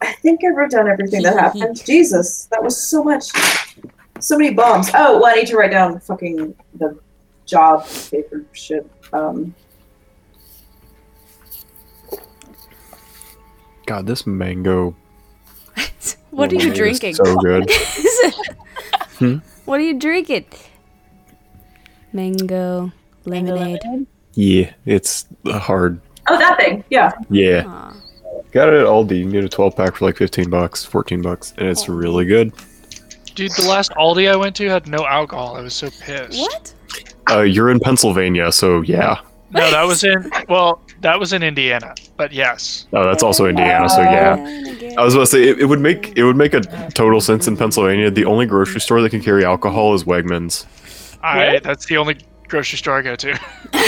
I 0.00 0.12
think 0.12 0.40
I 0.44 0.48
wrote 0.48 0.70
down 0.70 0.88
everything 0.88 1.22
that 1.22 1.34
happened. 1.38 1.84
Jesus, 1.86 2.46
that 2.50 2.62
was 2.62 2.88
so 2.88 3.02
much. 3.02 3.30
So 4.20 4.36
many 4.36 4.54
bombs. 4.54 4.90
Oh, 4.94 5.20
well, 5.20 5.26
I 5.26 5.34
need 5.34 5.46
to 5.48 5.56
write 5.56 5.70
down 5.70 5.98
fucking 6.00 6.54
the 6.74 6.98
job 7.46 7.86
paper 8.10 8.44
shit. 8.52 8.88
Um, 9.12 9.54
God, 13.86 14.06
this 14.06 14.26
mango. 14.26 14.96
what 16.30 16.52
are 16.52 16.56
you 16.56 16.74
drinking? 16.74 17.14
So 17.14 17.36
good. 17.36 17.70
Hmm? 19.18 19.36
What 19.64 19.78
are 19.78 19.84
you 19.84 19.96
drinking? 19.96 20.46
Mango 22.14 22.92
lemonade. 23.24 24.06
Yeah, 24.34 24.72
it's 24.86 25.26
hard. 25.46 26.00
oh, 26.28 26.38
that 26.38 26.58
thing. 26.58 26.84
Yeah. 26.88 27.12
Yeah. 27.28 27.64
Aw. 27.66 27.96
Got 28.52 28.68
it 28.68 28.74
at 28.74 28.86
Aldi. 28.86 29.18
You 29.18 29.24
can 29.24 29.32
get 29.32 29.44
a 29.44 29.48
12 29.48 29.76
pack 29.76 29.96
for 29.96 30.06
like 30.06 30.16
15 30.16 30.48
bucks, 30.48 30.84
14 30.84 31.20
bucks, 31.20 31.52
and 31.58 31.68
it's 31.68 31.88
really 31.88 32.24
good. 32.24 32.52
Dude, 33.34 33.50
the 33.52 33.66
last 33.68 33.90
Aldi 33.92 34.30
I 34.30 34.36
went 34.36 34.54
to 34.56 34.68
had 34.68 34.86
no 34.86 35.04
alcohol. 35.06 35.56
I 35.56 35.60
was 35.60 35.74
so 35.74 35.90
pissed. 35.90 36.38
What? 36.40 36.72
Uh, 37.28 37.40
you're 37.40 37.70
in 37.70 37.80
Pennsylvania, 37.80 38.52
so 38.52 38.82
yeah. 38.82 39.20
No, 39.50 39.70
that 39.70 39.82
was 39.82 40.04
in 40.04 40.30
well, 40.48 40.80
that 41.00 41.18
was 41.18 41.32
in 41.32 41.42
Indiana. 41.42 41.94
But 42.16 42.32
yes. 42.32 42.86
Oh, 42.92 43.04
that's 43.04 43.22
also 43.22 43.46
Indiana, 43.46 43.88
so 43.88 44.02
yeah. 44.02 44.36
I 44.98 45.04
was 45.04 45.14
about 45.14 45.22
to 45.22 45.26
say 45.26 45.48
it, 45.48 45.60
it 45.60 45.66
would 45.66 45.80
make 45.80 46.16
it 46.16 46.24
would 46.24 46.36
make 46.36 46.54
a 46.54 46.60
total 46.90 47.20
sense 47.20 47.48
in 47.48 47.56
Pennsylvania. 47.56 48.10
The 48.10 48.24
only 48.24 48.46
grocery 48.46 48.80
store 48.80 49.00
that 49.02 49.10
can 49.10 49.20
carry 49.20 49.44
alcohol 49.44 49.94
is 49.94 50.04
Wegmans. 50.04 50.66
I 51.24 51.58
that's 51.60 51.86
the 51.86 51.96
only 51.96 52.18
grocery 52.48 52.78
store 52.78 52.98
I 52.98 53.02
go 53.02 53.16
to. 53.16 53.38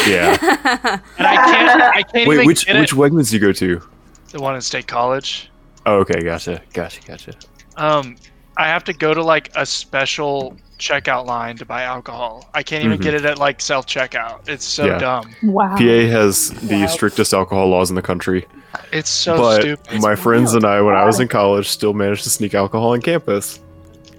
Yeah. 0.09 0.37
And 1.19 1.27
I 1.27 1.37
can't 1.37 1.83
I 1.83 2.03
can't 2.03 2.29
Wait, 2.29 2.35
even 2.35 2.47
which 2.47 2.67
get 2.67 2.79
which 2.81 2.93
it. 2.93 2.97
Wegmans 2.97 3.31
do 3.31 3.37
you 3.37 3.41
go 3.41 3.53
to? 3.53 3.83
The 4.31 4.41
one 4.41 4.55
in 4.55 4.61
State 4.61 4.87
College. 4.87 5.51
Oh, 5.85 5.99
okay, 6.01 6.21
gotcha, 6.23 6.61
gotcha, 6.73 7.01
gotcha. 7.07 7.33
Um 7.77 8.17
I 8.57 8.67
have 8.69 8.85
to 8.85 8.93
go 8.93 9.13
to 9.15 9.23
like 9.23 9.51
a 9.55 9.67
special 9.67 10.57
checkout 10.79 11.27
line 11.27 11.57
to 11.57 11.65
buy 11.65 11.83
alcohol. 11.83 12.49
I 12.55 12.63
can't 12.63 12.85
even 12.85 12.99
Mhm. 12.99 13.03
get 13.03 13.15
it 13.15 13.25
at 13.25 13.39
like 13.39 13.61
self 13.61 13.87
checkout. 13.87 14.49
It's 14.49 14.65
so 14.65 14.87
Yeah. 14.87 14.99
dumb. 14.99 15.35
Wow. 15.43 15.77
PA 15.77 16.07
has 16.09 16.51
the 16.63 16.87
strictest 16.87 17.33
alcohol 17.35 17.69
laws 17.69 17.89
in 17.91 17.97
the 17.97 18.03
country, 18.03 18.47
It's 18.93 19.09
so 19.11 19.37
but 19.39 19.61
stupid. 19.63 20.01
my 20.03 20.15
friends 20.15 20.55
and 20.55 20.65
I, 20.65 20.81
when 20.83 20.95
I 20.95 21.05
was 21.05 21.19
in 21.21 21.29
college, 21.29 21.69
still 21.69 21.93
managed 21.95 22.25
to 22.25 22.31
sneak 22.31 22.55
alcohol 22.55 22.93
on 22.93 23.01
campus. 23.01 23.59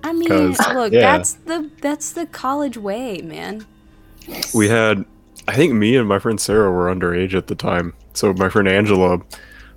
I 0.04 0.14
mean, 0.14 0.52
look, 0.74 0.94
yeah. 0.94 1.00
that's 1.02 1.34
the 1.34 1.70
that's 1.82 2.12
the 2.12 2.26
college 2.28 2.78
way, 2.78 3.22
man. 3.22 3.66
We 4.54 4.68
had, 4.68 5.06
I 5.48 5.56
think 5.56 5.74
me 5.74 5.96
and 5.96 6.08
my 6.08 6.20
friend 6.20 6.40
Sarah 6.40 6.72
were 6.72 6.94
underage 6.94 7.34
at 7.34 7.48
the 7.48 7.56
time. 7.56 7.94
So 8.14 8.34
my 8.34 8.50
friend 8.50 8.68
Angela, 8.68 9.20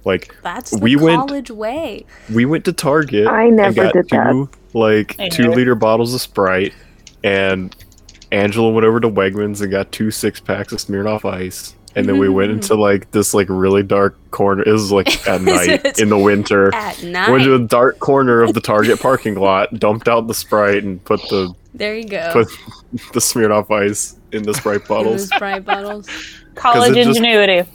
like, 0.05 0.35
That's 0.43 0.71
the 0.73 0.79
We 0.79 0.97
went- 0.97 1.19
college 1.19 1.51
way. 1.51 2.07
we 2.33 2.45
went 2.47 2.65
to 2.65 2.73
Target. 2.73 3.27
I 3.29 3.45
and 3.45 3.57
never 3.57 3.75
got 3.85 3.93
did 3.93 4.09
that. 4.11 4.49
Like 4.73 5.17
I 5.21 5.29
two 5.29 5.45
never- 5.45 5.57
liter 5.57 5.75
bottles 5.75 6.15
of 6.15 6.21
Sprite, 6.21 6.73
and 7.23 7.75
Angela 8.33 8.71
went 8.71 8.87
over 8.87 9.01
to 9.01 9.09
Wegmans 9.11 9.61
and 9.61 9.71
got 9.71 9.91
two 9.93 10.11
six 10.11 10.41
packs 10.41 10.73
of 10.73 10.79
Smirnoff 10.79 11.25
Ice. 11.25 11.75
And 11.97 12.09
then 12.09 12.19
we 12.19 12.29
went 12.29 12.51
into 12.53 12.75
like 12.77 13.11
this 13.11 13.35
like 13.35 13.49
really 13.49 13.83
dark 13.83 14.17
corner. 14.31 14.63
It 14.63 14.73
was 14.73 14.93
like 14.93 15.27
at 15.29 15.41
night 15.43 15.99
in 15.99 16.09
the 16.09 16.19
winter. 16.19 16.75
At 16.75 17.03
night, 17.03 17.31
Went 17.31 17.45
to 17.45 17.55
a 17.55 17.59
dark 17.59 17.99
corner 17.99 18.43
of 18.43 18.55
the 18.55 18.61
Target 18.61 19.01
parking 19.01 19.35
lot, 19.35 19.75
dumped 19.79 20.09
out 20.09 20.27
the 20.29 20.35
Sprite, 20.35 20.85
and 20.85 21.05
put 21.05 21.21
the 21.23 21.53
there 21.75 21.97
you 21.97 22.05
go. 22.09 22.31
put 22.33 22.49
the 23.13 23.21
Smirnoff 23.21 23.71
Ice 23.71 24.17
in 24.33 24.43
the 24.43 24.55
Sprite 24.55 24.83
In 24.83 24.87
bottles. 24.89 25.29
the 25.29 25.37
Sprite 25.37 25.65
bottles. 25.65 26.09
College 26.55 26.93
it 26.93 27.05
just- 27.05 27.19
ingenuity. 27.19 27.69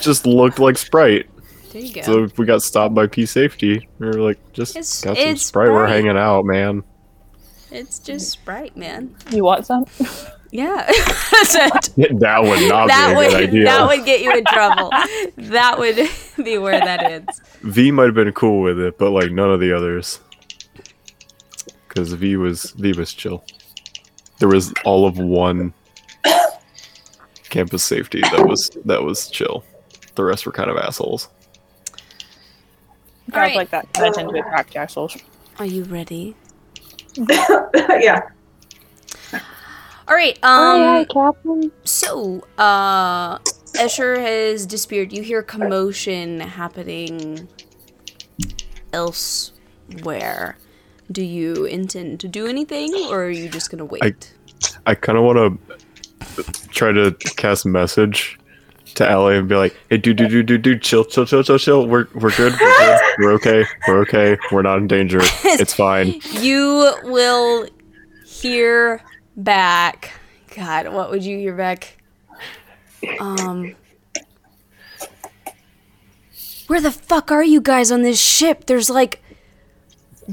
Just 0.00 0.26
looked 0.26 0.58
like 0.58 0.78
Sprite. 0.78 1.26
There 1.72 1.82
you 1.82 1.92
go. 1.94 2.02
So 2.02 2.24
if 2.24 2.38
we 2.38 2.46
got 2.46 2.62
stopped 2.62 2.94
by 2.94 3.06
P 3.06 3.26
safety, 3.26 3.86
we 3.98 4.06
were 4.06 4.14
like, 4.14 4.38
just 4.54 4.72
It's- 4.76 5.02
got 5.02 5.16
some 5.18 5.26
it's 5.28 5.42
Sprite. 5.42 5.70
We're 5.70 5.86
hanging 5.86 6.16
out, 6.16 6.44
man. 6.46 6.82
it's 7.70 7.98
just 7.98 8.30
Sprite, 8.30 8.76
man. 8.76 9.14
You 9.30 9.44
want 9.44 9.66
some? 9.66 9.84
Yeah. 10.50 10.86
That's 11.32 11.88
that 11.96 12.42
would 12.42 12.68
not 12.68 12.88
that 12.88 13.08
be 13.08 13.12
a 13.12 13.16
would 13.16 13.30
good 13.30 13.48
idea. 13.48 13.64
that 13.64 13.86
would 13.86 14.04
get 14.04 14.22
you 14.22 14.32
in 14.32 14.44
trouble. 14.44 14.90
that 15.36 15.78
would 15.78 15.96
be 16.44 16.58
where 16.58 16.80
that 16.80 17.02
ends. 17.02 17.40
V 17.62 17.90
might 17.90 18.04
have 18.06 18.14
been 18.14 18.32
cool 18.32 18.62
with 18.62 18.78
it, 18.80 18.98
but 18.98 19.10
like 19.10 19.30
none 19.30 19.50
of 19.50 19.60
the 19.60 19.72
others. 19.72 20.20
Because 21.88 22.12
V 22.12 22.36
was 22.36 22.70
V 22.72 22.92
was 22.92 23.12
chill. 23.12 23.44
There 24.38 24.48
was 24.48 24.72
all 24.84 25.06
of 25.06 25.18
one 25.18 25.74
campus 27.50 27.82
safety 27.82 28.20
that 28.20 28.46
was 28.46 28.70
that 28.84 29.02
was 29.02 29.28
chill. 29.28 29.64
The 30.14 30.24
rest 30.24 30.46
were 30.46 30.52
kind 30.52 30.70
of 30.70 30.76
assholes. 30.76 31.28
Guys 33.30 33.34
Alright. 33.34 33.56
like 33.56 33.70
that. 33.70 33.86
I 33.96 34.10
tend 34.10 34.28
to 34.28 34.32
be 34.32 34.42
cracked 34.42 34.74
assholes. 34.76 35.16
Are 35.58 35.66
you 35.66 35.84
ready? 35.84 36.34
yeah. 37.28 38.28
All 40.08 40.14
right. 40.14 40.38
Aye, 40.42 40.46
aye, 40.82 41.00
Um. 41.00 41.06
Captain. 41.06 41.72
So, 41.84 42.42
uh, 42.56 43.38
Escher 43.74 44.18
has 44.18 44.64
disappeared. 44.66 45.12
You 45.12 45.22
hear 45.22 45.42
commotion 45.42 46.40
happening 46.40 47.46
elsewhere. 48.92 50.56
Do 51.10 51.22
you 51.22 51.64
intend 51.64 52.20
to 52.20 52.28
do 52.28 52.46
anything, 52.46 52.94
or 53.10 53.24
are 53.24 53.30
you 53.30 53.48
just 53.48 53.70
gonna 53.70 53.84
wait? 53.84 54.32
I 54.86 54.94
kind 54.94 55.16
of 55.18 55.24
want 55.24 55.58
to 56.36 56.42
try 56.68 56.92
to 56.92 57.12
cast 57.36 57.64
a 57.64 57.68
message 57.68 58.38
to 58.94 59.08
Ellie 59.08 59.36
and 59.36 59.48
be 59.48 59.54
like, 59.54 59.74
"Hey, 59.88 59.96
dude, 59.98 60.16
dude, 60.16 60.30
dude, 60.30 60.46
dude, 60.46 60.62
dude, 60.62 60.82
chill, 60.82 61.04
chill, 61.04 61.24
chill, 61.26 61.42
chill, 61.42 61.58
chill. 61.58 61.86
We're 61.86 62.08
we're 62.14 62.34
good. 62.36 62.52
We're 62.60 62.78
good. 62.78 63.00
We're 63.18 63.32
okay. 63.34 63.64
We're 63.86 64.00
okay. 64.02 64.38
We're 64.52 64.62
not 64.62 64.78
in 64.78 64.86
danger. 64.86 65.20
It's 65.22 65.74
fine." 65.86 66.20
You 66.40 66.94
will 67.04 67.68
hear 68.26 69.02
back. 69.38 70.12
God, 70.54 70.92
what 70.92 71.10
would 71.10 71.24
you 71.24 71.38
hear 71.38 71.54
back? 71.54 71.96
Um. 73.20 73.74
Where 76.66 76.80
the 76.82 76.90
fuck 76.90 77.32
are 77.32 77.42
you 77.42 77.62
guys 77.62 77.90
on 77.90 78.02
this 78.02 78.20
ship? 78.20 78.66
There's 78.66 78.90
like 78.90 79.22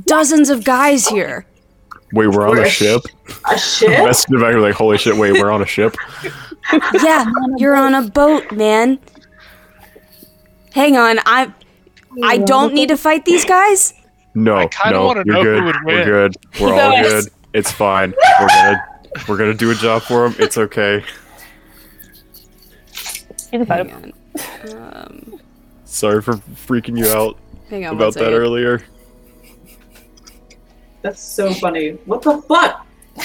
dozens 0.05 0.49
of 0.49 0.65
guys 0.65 1.07
here. 1.07 1.45
Wait, 2.11 2.27
we're 2.27 2.47
on 2.47 2.57
We're 2.57 2.63
a 2.63 2.67
a 2.67 2.69
ship. 2.69 3.01
A 3.49 3.57
ship? 3.57 3.89
Message 3.89 4.39
back 4.39 4.55
like, 4.55 4.73
"Holy 4.73 4.97
shit! 4.97 5.15
Wait, 5.15 5.33
we're 5.33 5.51
on 5.51 5.61
a 5.61 5.65
ship." 5.65 5.95
Yeah, 7.01 7.25
you're 7.57 7.75
on 7.75 7.93
a 7.93 8.01
boat, 8.01 8.51
man. 8.51 8.99
Hang 10.73 10.97
on, 10.97 11.19
I 11.25 11.53
I 12.23 12.39
don't 12.39 12.73
need 12.73 12.89
to 12.89 12.97
fight 12.97 13.25
these 13.25 13.45
guys. 13.45 13.93
No, 14.33 14.55
I 14.57 14.67
kinda 14.67 14.97
no, 14.97 15.05
wanna 15.05 15.23
you're 15.25 15.35
know 15.35 15.43
who 15.43 15.55
good. 15.55 15.63
would 15.63 15.75
We're 15.85 16.03
good. 16.05 16.35
We're 16.59 16.81
all 16.81 17.01
good. 17.01 17.25
It's 17.53 17.71
fine. 17.71 18.13
We're 18.39 18.47
gonna 18.47 18.83
we're 19.27 19.37
gonna 19.37 19.53
do 19.53 19.71
a 19.71 19.75
job 19.75 20.03
for 20.03 20.25
him. 20.25 20.35
It's 20.39 20.57
okay. 20.57 21.03
You 23.51 23.59
can 23.59 23.65
fight 23.65 23.87
Hang 23.89 24.13
on. 24.13 24.13
Um, 24.73 25.39
Sorry 25.85 26.21
for 26.21 26.33
freaking 26.33 26.97
you 26.97 27.07
out 27.07 27.37
Hang 27.69 27.85
on 27.85 27.95
about 27.95 28.15
that 28.15 28.33
earlier. 28.33 28.83
That's 31.01 31.21
so 31.21 31.53
funny. 31.53 31.91
What 32.05 32.21
the 32.23 32.41
fuck? 32.41 32.85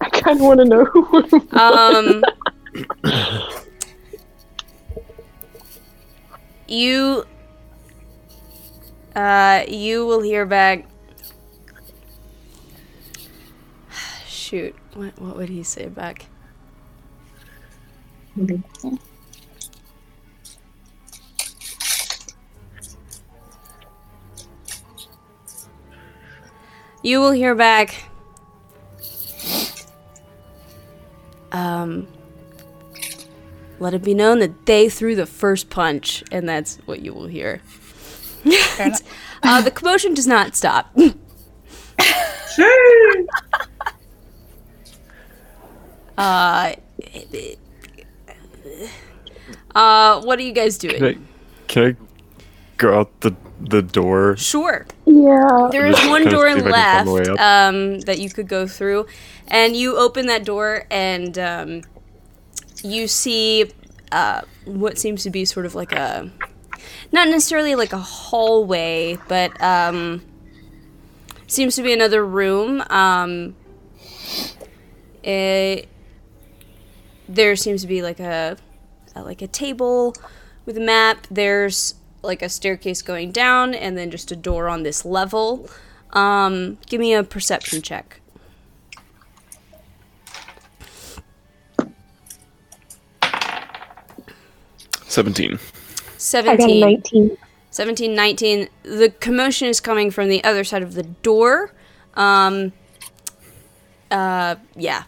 I 0.00 0.08
kind 0.08 0.38
of 0.38 0.46
want 0.46 0.60
to 0.60 0.64
know 0.64 0.84
who. 0.84 1.48
Um, 1.58 2.22
you, 6.68 7.24
uh, 9.16 9.64
you 9.68 10.06
will 10.06 10.22
hear 10.22 10.46
back. 10.46 10.86
Shoot, 14.50 14.74
what 14.94 15.16
what 15.20 15.36
would 15.36 15.48
he 15.48 15.62
say 15.62 15.86
back? 15.86 16.26
You 27.04 27.20
will 27.20 27.30
hear 27.30 27.54
back. 27.54 28.10
Um, 31.52 32.08
let 33.78 33.94
it 33.94 34.02
be 34.02 34.14
known 34.14 34.40
that 34.40 34.66
they 34.66 34.88
threw 34.88 35.14
the 35.14 35.26
first 35.26 35.70
punch, 35.70 36.24
and 36.32 36.48
that's 36.48 36.78
what 36.86 37.02
you 37.02 37.14
will 37.14 37.28
hear. 37.28 37.62
uh, 39.44 39.62
the 39.62 39.70
commotion 39.72 40.12
does 40.14 40.26
not 40.26 40.56
stop. 40.56 40.92
Sure. 42.56 43.26
Uh, 46.20 46.74
uh, 49.74 50.20
what 50.22 50.38
are 50.38 50.42
you 50.42 50.52
guys 50.52 50.76
Can 50.76 50.90
doing? 50.90 51.04
I, 51.04 51.18
can 51.66 51.84
I 51.84 51.96
go 52.76 53.00
out 53.00 53.20
the 53.20 53.34
the 53.58 53.80
door? 53.80 54.36
Sure. 54.36 54.86
Yeah. 55.06 55.68
There 55.70 55.86
is 55.86 55.96
one 56.08 56.24
door 56.24 56.50
see 56.52 56.58
if 56.58 56.64
left 56.66 57.06
find 57.06 57.06
my 57.06 57.12
way 57.12 57.22
up. 57.22 57.40
um, 57.40 58.00
that 58.00 58.18
you 58.18 58.28
could 58.28 58.48
go 58.48 58.66
through, 58.66 59.06
and 59.48 59.74
you 59.74 59.96
open 59.96 60.26
that 60.26 60.44
door, 60.44 60.84
and 60.90 61.38
um, 61.38 61.82
you 62.82 63.08
see 63.08 63.70
uh, 64.12 64.42
what 64.66 64.98
seems 64.98 65.22
to 65.22 65.30
be 65.30 65.46
sort 65.46 65.64
of 65.64 65.74
like 65.74 65.92
a, 65.92 66.30
not 67.12 67.28
necessarily 67.28 67.74
like 67.76 67.94
a 67.94 67.98
hallway, 67.98 69.16
but 69.26 69.58
um, 69.62 70.22
seems 71.46 71.76
to 71.76 71.82
be 71.82 71.94
another 71.94 72.26
room. 72.26 72.82
Um, 72.90 73.56
it, 75.22 75.88
there 77.34 77.56
seems 77.56 77.82
to 77.82 77.86
be 77.86 78.02
like 78.02 78.20
a, 78.20 78.56
a 79.14 79.22
like 79.22 79.40
a 79.40 79.46
table 79.46 80.14
with 80.66 80.76
a 80.76 80.80
map. 80.80 81.26
There's 81.30 81.94
like 82.22 82.42
a 82.42 82.48
staircase 82.48 83.02
going 83.02 83.32
down, 83.32 83.74
and 83.74 83.96
then 83.96 84.10
just 84.10 84.30
a 84.32 84.36
door 84.36 84.68
on 84.68 84.82
this 84.82 85.04
level. 85.04 85.68
Um, 86.12 86.78
give 86.86 87.00
me 87.00 87.14
a 87.14 87.22
perception 87.22 87.82
check. 87.82 88.20
Seventeen. 95.10 95.58
I 96.34 96.56
got 96.56 96.60
17. 96.60 96.80
19. 96.80 97.36
17, 97.70 98.14
19. 98.14 98.68
The 98.82 99.10
commotion 99.20 99.68
is 99.68 99.80
coming 99.80 100.10
from 100.10 100.28
the 100.28 100.42
other 100.42 100.64
side 100.64 100.82
of 100.82 100.94
the 100.94 101.04
door. 101.04 101.72
Um, 102.14 102.72
uh, 104.10 104.56
yeah, 104.74 105.04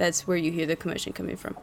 that's 0.00 0.26
where 0.26 0.36
you 0.38 0.50
hear 0.50 0.64
the 0.64 0.76
commotion 0.76 1.12
coming 1.12 1.36
from. 1.36 1.54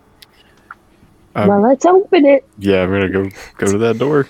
Um, 1.33 1.47
well, 1.47 1.61
let's 1.61 1.85
open 1.85 2.23
it. 2.25 2.45
Yeah, 2.59 2.83
I'm 2.83 2.91
gonna 2.91 3.09
go 3.09 3.29
go 3.57 3.65
to 3.71 3.77
that 3.79 3.97
door. 3.97 4.27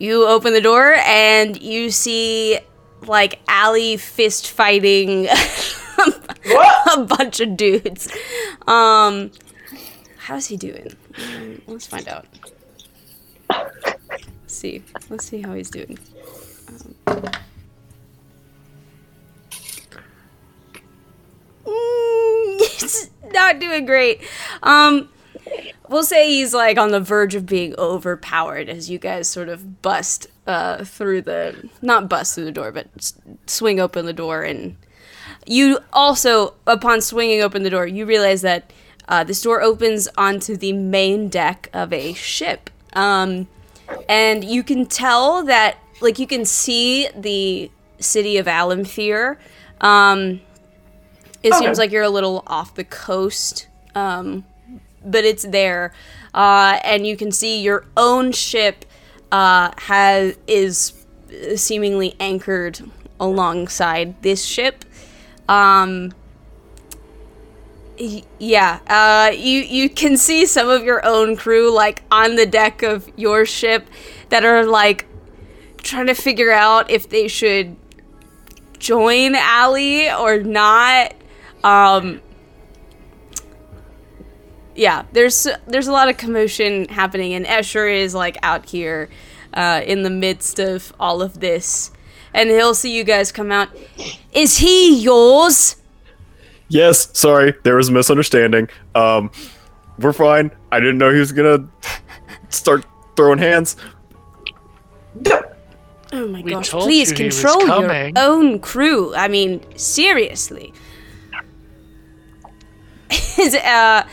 You 0.00 0.26
open 0.26 0.52
the 0.52 0.60
door 0.60 0.94
and 0.94 1.60
you 1.62 1.92
see 1.92 2.58
like 3.06 3.38
Allie 3.46 3.96
fist 3.98 4.50
fighting 4.50 5.28
a 6.96 7.04
bunch 7.04 7.38
of 7.40 7.56
dudes. 7.56 8.12
Um, 8.66 9.30
how's 10.18 10.46
he 10.46 10.56
doing? 10.56 10.90
Mm, 11.12 11.60
Let's 11.68 11.86
find 11.86 12.08
out. 12.08 12.26
Let's 13.48 13.94
see. 14.46 14.82
Let's 15.08 15.24
see 15.24 15.40
how 15.40 15.54
he's 15.54 15.70
doing. 15.70 15.98
Um, 17.06 17.22
mm, 21.66 22.60
he's 22.80 23.10
not 23.32 23.58
doing 23.58 23.84
great. 23.86 24.22
Um, 24.62 25.08
we'll 25.88 26.04
say 26.04 26.28
he's 26.28 26.54
like 26.54 26.78
on 26.78 26.90
the 26.90 27.00
verge 27.00 27.34
of 27.34 27.46
being 27.46 27.74
overpowered 27.78 28.68
as 28.68 28.90
you 28.90 28.98
guys 28.98 29.28
sort 29.28 29.48
of 29.48 29.82
bust 29.82 30.26
uh, 30.46 30.84
through 30.84 31.22
the 31.22 31.68
not 31.82 32.08
bust 32.08 32.34
through 32.34 32.44
the 32.44 32.52
door, 32.52 32.72
but 32.72 32.88
s- 32.96 33.14
swing 33.46 33.80
open 33.80 34.06
the 34.06 34.12
door, 34.12 34.42
and 34.42 34.76
you 35.46 35.78
also 35.92 36.54
upon 36.66 37.00
swinging 37.00 37.42
open 37.42 37.62
the 37.62 37.70
door, 37.70 37.86
you 37.86 38.06
realize 38.06 38.42
that 38.42 38.72
uh, 39.08 39.24
this 39.24 39.42
door 39.42 39.60
opens 39.62 40.08
onto 40.16 40.56
the 40.56 40.72
main 40.72 41.28
deck 41.28 41.68
of 41.72 41.92
a 41.92 42.12
ship, 42.14 42.70
um, 42.94 43.46
and 44.08 44.44
you 44.44 44.62
can 44.62 44.86
tell 44.86 45.44
that 45.44 45.78
like 46.00 46.18
you 46.18 46.26
can 46.26 46.44
see 46.44 47.08
the 47.16 47.70
city 47.98 48.36
of 48.36 48.46
Alamthir. 48.46 49.36
Um, 49.80 50.40
it 51.42 51.52
Okay. 51.52 51.58
seems 51.64 51.78
like 51.78 51.90
you're 51.92 52.02
a 52.02 52.10
little 52.10 52.42
off 52.46 52.74
the 52.74 52.84
coast. 52.84 53.68
Um, 53.94 54.44
but 55.04 55.24
it's 55.24 55.44
there, 55.44 55.92
uh, 56.34 56.80
and 56.84 57.06
you 57.06 57.16
can 57.16 57.30
see 57.32 57.60
your 57.62 57.84
own 57.96 58.32
ship 58.32 58.84
uh, 59.32 59.70
has 59.78 60.36
is 60.46 60.92
seemingly 61.54 62.14
anchored 62.18 62.80
alongside 63.20 64.20
this 64.22 64.44
ship. 64.44 64.84
Um, 65.48 66.12
yeah, 68.38 68.80
uh, 68.88 69.30
you 69.32 69.60
you 69.60 69.88
can 69.88 70.16
see 70.16 70.44
some 70.44 70.68
of 70.68 70.84
your 70.84 71.04
own 71.06 71.36
crew 71.36 71.72
like 71.72 72.02
on 72.10 72.34
the 72.36 72.44
deck 72.44 72.82
of 72.82 73.08
your 73.16 73.46
ship 73.46 73.86
that 74.28 74.44
are 74.44 74.64
like 74.66 75.06
trying 75.82 76.06
to 76.08 76.14
figure 76.14 76.50
out 76.52 76.90
if 76.90 77.08
they 77.08 77.28
should 77.28 77.76
join 78.78 79.34
Allie 79.34 80.10
or 80.10 80.38
not. 80.42 81.14
Um, 81.64 82.20
yeah, 84.76 85.04
there's 85.12 85.46
there's 85.66 85.86
a 85.86 85.92
lot 85.92 86.08
of 86.08 86.16
commotion 86.16 86.86
happening, 86.88 87.34
and 87.34 87.46
Escher 87.46 87.92
is 87.92 88.14
like 88.14 88.36
out 88.42 88.68
here 88.68 89.08
uh, 89.54 89.82
in 89.84 90.02
the 90.02 90.10
midst 90.10 90.58
of 90.58 90.92
all 91.00 91.22
of 91.22 91.40
this, 91.40 91.90
and 92.34 92.50
he'll 92.50 92.74
see 92.74 92.94
you 92.94 93.04
guys 93.04 93.32
come 93.32 93.50
out. 93.50 93.68
Is 94.32 94.58
he 94.58 95.00
yours? 95.00 95.76
Yes, 96.68 97.16
sorry, 97.16 97.54
there 97.62 97.76
was 97.76 97.88
a 97.88 97.92
misunderstanding. 97.92 98.68
Um, 98.94 99.30
we're 99.98 100.12
fine. 100.12 100.50
I 100.70 100.80
didn't 100.80 100.98
know 100.98 101.12
he 101.12 101.20
was 101.20 101.32
gonna 101.32 101.66
start 102.50 102.84
throwing 103.16 103.38
hands. 103.38 103.76
Oh 106.12 106.28
my 106.28 106.42
We 106.42 106.50
gosh! 106.50 106.70
Please 106.70 107.10
you 107.10 107.16
control 107.16 107.66
your 107.66 108.10
own 108.16 108.58
crew. 108.58 109.14
I 109.14 109.28
mean, 109.28 109.62
seriously. 109.76 110.72
Is 113.38 113.54
uh, 113.54 114.06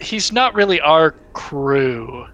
He's 0.00 0.32
not 0.32 0.54
really 0.54 0.80
our 0.80 1.12
crew. 1.32 2.26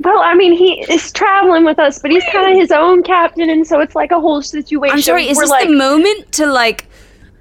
Well, 0.00 0.20
I 0.20 0.34
mean, 0.34 0.52
he 0.52 0.80
is 0.90 1.10
traveling 1.12 1.64
with 1.64 1.78
us, 1.78 1.98
but 1.98 2.10
he's 2.10 2.24
kind 2.30 2.52
of 2.52 2.58
his 2.58 2.70
own 2.70 3.02
captain, 3.02 3.50
and 3.50 3.66
so 3.66 3.80
it's 3.80 3.96
like 3.96 4.12
a 4.12 4.20
whole 4.20 4.42
situation. 4.42 4.96
I'm 4.96 5.02
sorry. 5.02 5.28
Is 5.28 5.36
We're 5.36 5.44
this 5.44 5.50
like, 5.50 5.68
the 5.68 5.74
moment 5.74 6.30
to 6.32 6.46
like 6.46 6.86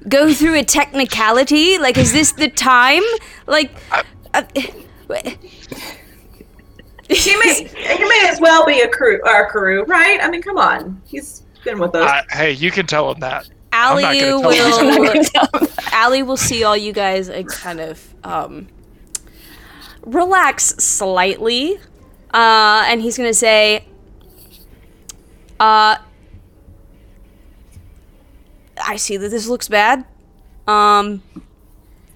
go 0.10 0.34
through 0.34 0.56
a 0.56 0.64
technicality? 0.64 1.78
Like, 1.78 1.98
is 1.98 2.12
this 2.14 2.32
the 2.32 2.50
time? 2.50 3.04
Like, 3.46 3.72
uh, 4.34 4.44
He 7.10 7.38
may 7.38 7.64
he 7.68 8.04
may 8.06 8.28
as 8.28 8.42
well 8.42 8.66
be 8.66 8.82
a 8.82 8.88
crew 8.90 9.22
our 9.24 9.50
crew, 9.50 9.84
right? 9.86 10.20
I 10.22 10.30
mean, 10.30 10.42
come 10.42 10.58
on. 10.58 11.02
He's 11.06 11.44
been 11.64 11.80
with 11.80 11.96
us. 11.96 12.10
I, 12.10 12.36
hey, 12.36 12.52
you 12.52 12.72
can 12.72 12.86
tell 12.86 13.12
him 13.12 13.20
that. 13.20 13.50
I'm 13.78 14.04
Allie 14.04 14.20
gonna 14.20 15.24
tell 15.24 15.50
him. 15.52 15.62
will. 15.62 15.68
Allie 15.92 16.24
will 16.24 16.38
see 16.38 16.64
all 16.64 16.76
you 16.76 16.92
guys 16.94 17.30
and 17.30 17.48
kind 17.48 17.80
of 17.80 18.16
um, 18.24 18.68
relax 20.02 20.66
slightly, 20.78 21.78
uh, 22.34 22.86
and 22.88 23.02
he's 23.02 23.18
gonna 23.18 23.34
say, 23.34 23.86
uh, 25.60 25.98
"I 28.84 28.96
see 28.96 29.18
that 29.18 29.30
this 29.30 29.48
looks 29.48 29.68
bad. 29.68 30.06
Um, 30.68 31.22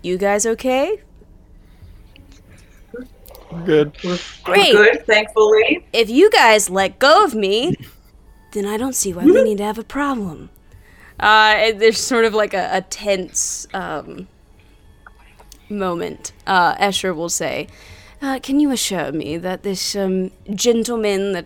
you 0.02 0.18
guys 0.18 0.46
okay? 0.46 1.02
Good. 3.66 3.96
Great. 4.44 4.72
Good, 4.72 5.06
thankfully. 5.06 5.86
If 5.94 6.10
you 6.10 6.32
guys 6.32 6.70
let 6.70 7.00
go 7.00 7.24
of 7.24 7.36
me, 7.36 7.76
then 8.54 8.66
I 8.66 8.78
don't 8.78 8.96
see 8.96 9.14
why 9.14 9.26
we 9.26 9.44
need 9.44 9.60
to 9.60 9.64
have 9.64 9.78
a 9.78 9.84
problem." 9.84 10.50
Uh, 11.22 11.72
there's 11.74 12.00
sort 12.00 12.26
of 12.26 12.34
like 12.34 12.54
a, 12.54 12.70
a 12.74 12.82
tense 12.82 13.68
um, 13.74 14.28
moment. 15.70 16.34
Uh, 16.48 16.76
Escher 16.76 17.16
will 17.16 17.30
say, 17.30 17.68
Uh, 18.22 18.40
can 18.40 18.60
you 18.60 18.72
assure 18.72 19.12
me 19.12 19.38
that 19.38 19.64
this 19.64 19.96
um, 19.96 20.32
gentleman 20.54 21.34
that 21.34 21.46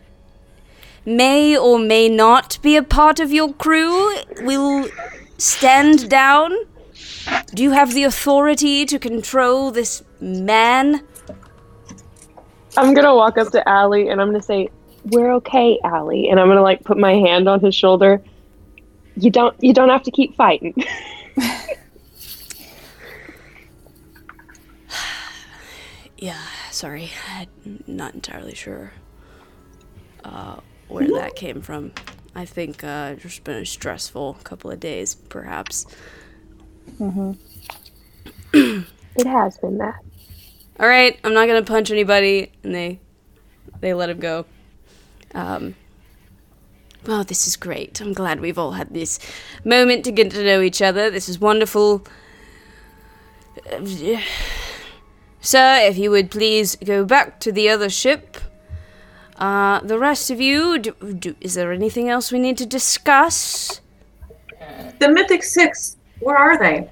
may 1.05 1.57
or 1.57 1.77
may 1.77 2.09
not 2.09 2.57
be 2.61 2.75
a 2.75 2.83
part 2.83 3.19
of 3.19 3.31
your 3.31 3.53
crew 3.53 4.15
will 4.41 4.89
stand 5.37 6.09
down? 6.09 6.53
Do 7.53 7.63
you 7.63 7.71
have 7.71 7.93
the 7.93 8.03
authority 8.03 8.85
to 8.85 8.97
control 8.97 9.71
this 9.71 10.03
man? 10.19 11.01
I'm 12.77 12.93
gonna 12.93 13.15
walk 13.15 13.37
up 13.37 13.51
to 13.51 13.67
Allie 13.67 14.09
and 14.09 14.21
I'm 14.21 14.27
gonna 14.27 14.41
say, 14.41 14.69
"We're 15.05 15.31
okay, 15.35 15.79
Allie," 15.83 16.29
and 16.29 16.39
I'm 16.39 16.47
gonna 16.47 16.61
like 16.61 16.83
put 16.83 16.97
my 16.97 17.13
hand 17.13 17.47
on 17.47 17.59
his 17.61 17.73
shoulder. 17.73 18.21
You 19.17 19.31
don't. 19.31 19.55
You 19.61 19.73
don't 19.73 19.89
have 19.89 20.03
to 20.03 20.11
keep 20.11 20.35
fighting. 20.35 20.75
Yeah, 26.17 26.41
sorry. 26.71 27.11
I'm 27.29 27.83
not 27.87 28.13
entirely 28.15 28.55
sure 28.55 28.93
uh, 30.23 30.57
where 30.87 31.07
that 31.11 31.35
came 31.35 31.61
from. 31.61 31.91
I 32.33 32.45
think 32.45 32.83
uh, 32.83 33.11
it's 33.13 33.23
just 33.23 33.43
been 33.43 33.57
a 33.57 33.65
stressful 33.65 34.35
couple 34.43 34.71
of 34.71 34.79
days, 34.79 35.15
perhaps. 35.15 35.85
Mhm. 36.99 37.37
it 38.53 39.27
has 39.27 39.57
been 39.57 39.77
that. 39.79 39.95
All 40.79 40.87
right, 40.87 41.17
I'm 41.23 41.33
not 41.33 41.47
gonna 41.47 41.63
punch 41.63 41.91
anybody, 41.91 42.51
and 42.63 42.73
they 42.73 42.99
they 43.81 43.93
let 43.93 44.09
him 44.09 44.19
go. 44.19 44.45
Um, 45.33 45.75
well, 47.07 47.23
this 47.23 47.47
is 47.47 47.55
great. 47.55 48.01
I'm 48.01 48.13
glad 48.13 48.39
we've 48.39 48.57
all 48.57 48.71
had 48.71 48.93
this 48.93 49.19
moment 49.63 50.05
to 50.05 50.11
get 50.11 50.31
to 50.31 50.43
know 50.43 50.61
each 50.61 50.81
other. 50.81 51.09
This 51.09 51.29
is 51.29 51.39
wonderful. 51.39 52.05
Uh, 53.71 54.19
Sir, 55.41 55.79
if 55.83 55.97
you 55.97 56.09
would 56.09 56.31
please 56.31 56.75
go 56.75 57.05
back 57.05 57.39
to 57.41 57.51
the 57.51 57.69
other 57.69 57.89
ship. 57.89 58.37
Uh, 59.37 59.79
the 59.81 59.99
rest 59.99 60.31
of 60.31 60.41
you, 60.41 60.79
do, 60.79 60.93
do, 61.13 61.35
is 61.41 61.53
there 61.53 61.71
anything 61.71 62.09
else 62.09 62.31
we 62.31 62.39
need 62.39 62.57
to 62.57 62.65
discuss? 62.65 63.81
The 64.99 65.09
Mythic 65.09 65.43
Six, 65.43 65.97
where 66.19 66.37
are 66.37 66.57
they? 66.57 66.89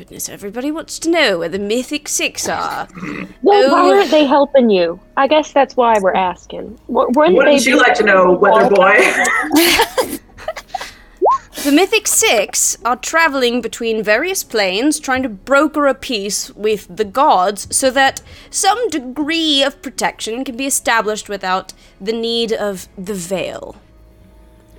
Goodness, 0.00 0.30
everybody 0.30 0.72
wants 0.72 0.98
to 1.00 1.10
know 1.10 1.40
where 1.40 1.50
the 1.50 1.58
Mythic 1.58 2.08
Six 2.08 2.48
are. 2.48 2.88
Well, 3.42 3.64
Oh. 3.68 3.72
why 3.72 3.98
aren't 3.98 4.10
they 4.10 4.24
helping 4.24 4.70
you? 4.70 4.98
I 5.18 5.26
guess 5.26 5.52
that's 5.52 5.76
why 5.76 5.98
we're 6.00 6.14
asking. 6.14 6.78
W- 6.88 7.08
Wouldn't 7.14 7.36
Wouldn't 7.36 7.62
they 7.62 7.70
you 7.70 7.76
like 7.76 7.92
to 7.96 8.02
know, 8.04 8.32
Weather 8.32 8.70
Boy? 8.74 8.96
The 11.64 11.70
Mythic 11.72 12.06
Six 12.06 12.78
are 12.82 12.96
traveling 12.96 13.60
between 13.60 14.02
various 14.02 14.42
planes 14.42 14.98
trying 14.98 15.22
to 15.22 15.28
broker 15.28 15.86
a 15.86 15.92
peace 15.94 16.48
with 16.54 16.86
the 16.96 17.04
gods 17.04 17.68
so 17.76 17.90
that 17.90 18.22
some 18.48 18.88
degree 18.88 19.62
of 19.62 19.82
protection 19.82 20.42
can 20.46 20.56
be 20.56 20.64
established 20.64 21.28
without 21.28 21.74
the 22.00 22.14
need 22.14 22.54
of 22.54 22.88
the 22.96 23.12
veil. 23.12 23.76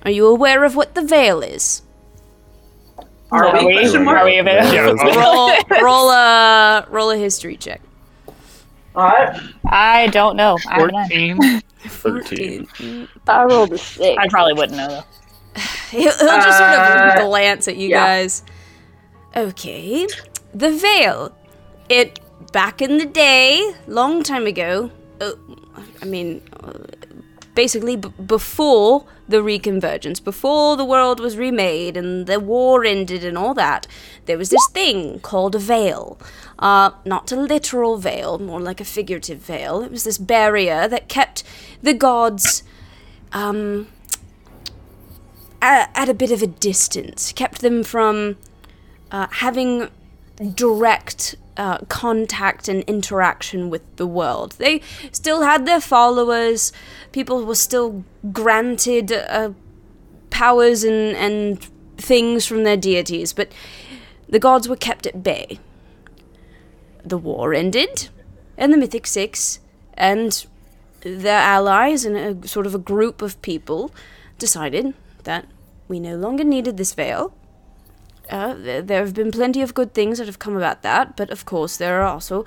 Are 0.04 0.10
you 0.10 0.26
aware 0.26 0.64
of 0.64 0.74
what 0.74 0.96
the 0.96 1.02
veil 1.02 1.40
is? 1.44 1.82
Are 3.32 3.46
Are 3.46 3.58
we? 3.66 3.66
we? 3.66 3.74
Question 3.80 4.06
Are 4.08 4.24
we 4.24 4.38
available? 4.38 4.72
Yeah, 4.74 5.20
Roll, 5.20 5.50
roll 5.82 6.10
a 6.10 6.86
roll 6.90 7.10
a 7.10 7.16
history 7.16 7.56
check. 7.56 7.80
All 8.94 9.04
right. 9.08 9.40
I 9.66 10.06
don't 10.08 10.36
know. 10.36 10.58
I 10.68 10.78
don't 10.78 10.92
know. 10.92 11.60
14. 11.88 12.68
13. 12.68 13.08
I 13.26 13.44
rolled 13.44 13.72
a 13.72 13.78
six. 13.78 14.16
I 14.18 14.28
probably 14.28 14.52
wouldn't 14.52 14.76
know 14.76 14.88
though. 14.88 15.02
He'll, 15.90 16.02
he'll 16.02 16.12
just 16.40 16.58
sort 16.58 16.70
of 16.70 16.78
Uh, 16.78 17.26
glance 17.26 17.68
at 17.68 17.76
you 17.76 17.88
yeah. 17.88 18.04
guys. 18.06 18.42
Okay, 19.36 20.06
the 20.54 20.70
veil. 20.70 21.34
It 21.88 22.20
back 22.52 22.80
in 22.82 22.98
the 22.98 23.06
day, 23.06 23.72
long 23.86 24.22
time 24.22 24.46
ago. 24.46 24.90
Uh, 25.20 25.32
I 26.00 26.04
mean, 26.04 26.42
uh, 26.62 26.72
basically 27.54 27.96
b- 27.96 28.12
before 28.24 29.04
the 29.28 29.38
reconvergence, 29.38 30.22
before 30.22 30.76
the 30.76 30.84
world 30.84 31.20
was 31.20 31.36
remade 31.36 31.96
and 31.96 32.26
the 32.26 32.40
war 32.40 32.84
ended 32.84 33.24
and 33.24 33.36
all 33.36 33.54
that, 33.54 33.86
there 34.26 34.38
was 34.38 34.50
this 34.50 34.66
thing 34.72 35.20
called 35.20 35.54
a 35.54 35.58
veil. 35.58 36.18
Uh, 36.58 36.90
not 37.04 37.32
a 37.32 37.36
literal 37.36 37.96
veil, 37.98 38.38
more 38.38 38.60
like 38.60 38.80
a 38.80 38.84
figurative 38.84 39.38
veil. 39.38 39.82
It 39.82 39.90
was 39.90 40.04
this 40.04 40.18
barrier 40.18 40.88
that 40.88 41.08
kept 41.08 41.42
the 41.82 41.94
gods 41.94 42.62
um, 43.32 43.88
at, 45.60 45.90
at 45.94 46.08
a 46.08 46.14
bit 46.14 46.30
of 46.30 46.42
a 46.42 46.46
distance, 46.46 47.32
kept 47.32 47.60
them 47.60 47.82
from 47.82 48.36
uh, 49.10 49.26
having 49.30 49.88
direct 50.54 51.36
uh, 51.56 51.78
contact 51.88 52.68
and 52.68 52.82
interaction 52.84 53.70
with 53.70 53.82
the 53.96 54.06
world. 54.06 54.52
They 54.52 54.80
still 55.10 55.42
had 55.42 55.66
their 55.66 55.80
followers, 55.80 56.72
people 57.12 57.44
were 57.44 57.54
still 57.54 58.04
granted 58.32 59.12
uh, 59.12 59.52
powers 60.30 60.84
and, 60.84 61.16
and 61.16 61.60
things 61.96 62.46
from 62.46 62.64
their 62.64 62.76
deities, 62.76 63.32
but 63.32 63.52
the 64.28 64.38
gods 64.38 64.68
were 64.68 64.76
kept 64.76 65.06
at 65.06 65.22
bay. 65.22 65.58
The 67.04 67.18
war 67.18 67.52
ended, 67.52 68.08
and 68.56 68.72
the 68.72 68.78
Mythic 68.78 69.06
Six 69.06 69.60
and 69.94 70.46
their 71.00 71.38
allies 71.38 72.04
and 72.04 72.16
a 72.16 72.48
sort 72.48 72.66
of 72.66 72.74
a 72.74 72.78
group 72.78 73.22
of 73.22 73.40
people 73.42 73.92
decided 74.38 74.94
that 75.24 75.46
we 75.88 75.98
no 76.00 76.16
longer 76.16 76.44
needed 76.44 76.76
this 76.76 76.94
veil. 76.94 77.34
Uh, 78.32 78.54
there, 78.54 79.04
have 79.04 79.12
been 79.12 79.30
plenty 79.30 79.60
of 79.60 79.74
good 79.74 79.92
things 79.92 80.16
that 80.16 80.26
have 80.26 80.38
come 80.38 80.56
about 80.56 80.80
that, 80.80 81.16
but 81.16 81.28
of 81.30 81.44
course 81.44 81.76
there 81.76 82.00
are 82.00 82.06
also 82.06 82.46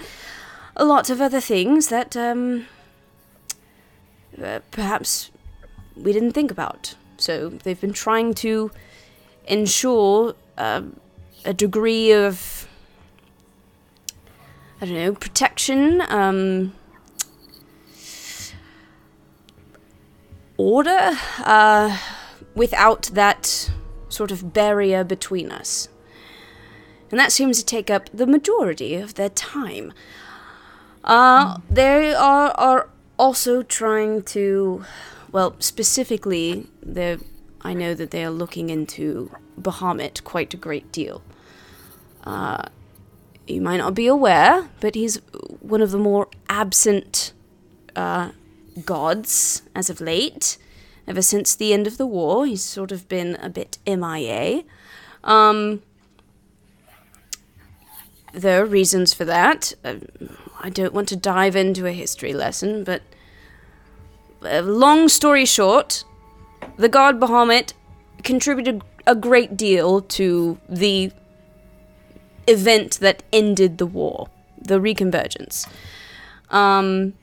a 0.75 0.83
lot 0.83 1.11
of 1.11 1.21
other 1.21 1.39
things 1.39 1.89
that 1.89 2.17
um, 2.17 2.65
uh, 4.43 4.59
perhaps 4.71 5.29
we 5.95 6.11
didn't 6.11 6.31
think 6.31 6.49
about. 6.49 6.95
So 7.17 7.49
they've 7.49 7.79
been 7.79 7.93
trying 7.93 8.33
to 8.35 8.71
ensure 9.47 10.33
um 10.57 10.99
a 11.45 11.53
degree 11.53 12.11
of 12.11 12.67
I 14.81 14.85
don't 14.85 14.95
know 14.95 15.13
protection, 15.13 16.01
um, 16.09 16.73
order, 20.57 21.11
uh, 21.43 21.97
without 22.55 23.03
that 23.13 23.69
sort 24.15 24.31
of 24.31 24.53
barrier 24.53 25.03
between 25.03 25.51
us. 25.51 25.89
And 27.11 27.19
that 27.19 27.31
seems 27.31 27.59
to 27.59 27.65
take 27.65 27.89
up 27.89 28.09
the 28.13 28.25
majority 28.25 28.95
of 28.95 29.13
their 29.15 29.29
time. 29.29 29.93
Uh, 31.03 31.59
they 31.69 32.13
are, 32.13 32.51
are 32.51 32.89
also 33.19 33.61
trying 33.61 34.23
to, 34.23 34.83
well, 35.31 35.55
specifically, 35.59 36.67
I 37.61 37.73
know 37.73 37.93
that 37.93 38.11
they 38.11 38.23
are 38.23 38.31
looking 38.31 38.69
into 38.69 39.31
Bahamut 39.59 40.23
quite 40.23 40.53
a 40.53 40.57
great 40.57 40.91
deal. 40.91 41.21
Uh, 42.23 42.63
you 43.47 43.61
might 43.61 43.77
not 43.77 43.93
be 43.93 44.07
aware, 44.07 44.69
but 44.79 44.95
he's 44.95 45.17
one 45.59 45.81
of 45.81 45.91
the 45.91 45.99
more 45.99 46.27
absent 46.49 47.33
uh, 47.95 48.31
gods 48.83 49.61
as 49.75 49.89
of 49.89 50.01
late. 50.01 50.57
Ever 51.07 51.21
since 51.21 51.55
the 51.55 51.73
end 51.73 51.87
of 51.87 51.97
the 51.97 52.07
war, 52.07 52.45
he's 52.45 52.63
sort 52.63 52.91
of 52.91 53.07
been 53.07 53.35
a 53.35 53.49
bit 53.49 53.77
MIA. 53.85 54.63
Um, 55.23 55.83
there 58.33 58.61
are 58.61 58.65
reasons 58.65 59.13
for 59.13 59.25
that. 59.25 59.73
Uh, 59.83 59.95
I 60.59 60.69
don't 60.69 60.93
want 60.93 61.07
to 61.09 61.15
dive 61.15 61.55
into 61.55 61.85
a 61.85 61.91
history 61.91 62.33
lesson, 62.33 62.83
but 62.83 63.01
uh, 64.43 64.61
long 64.61 65.07
story 65.09 65.45
short, 65.45 66.03
the 66.77 66.89
god 66.89 67.19
Bahamut 67.19 67.73
contributed 68.23 68.81
a 69.07 69.15
great 69.15 69.55
deal 69.55 70.01
to 70.01 70.59
the 70.67 71.11
event 72.47 72.99
that 72.99 73.23
ended 73.31 73.77
the 73.77 73.85
war, 73.85 74.29
the 74.59 74.79
reconvergence. 74.79 75.67
Um, 76.49 77.13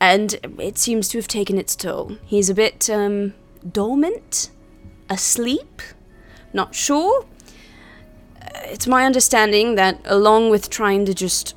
and 0.00 0.38
it 0.58 0.78
seems 0.78 1.08
to 1.08 1.18
have 1.18 1.28
taken 1.28 1.58
its 1.58 1.74
toll. 1.76 2.18
He's 2.24 2.50
a 2.50 2.54
bit 2.54 2.88
um, 2.88 3.34
dormant, 3.72 4.50
asleep, 5.08 5.82
not 6.52 6.74
sure. 6.74 7.26
Uh, 8.40 8.48
It's 8.64 8.86
my 8.86 9.04
understanding 9.04 9.74
that, 9.76 10.00
along 10.04 10.50
with 10.50 10.70
trying 10.70 11.04
to 11.06 11.14
just 11.14 11.54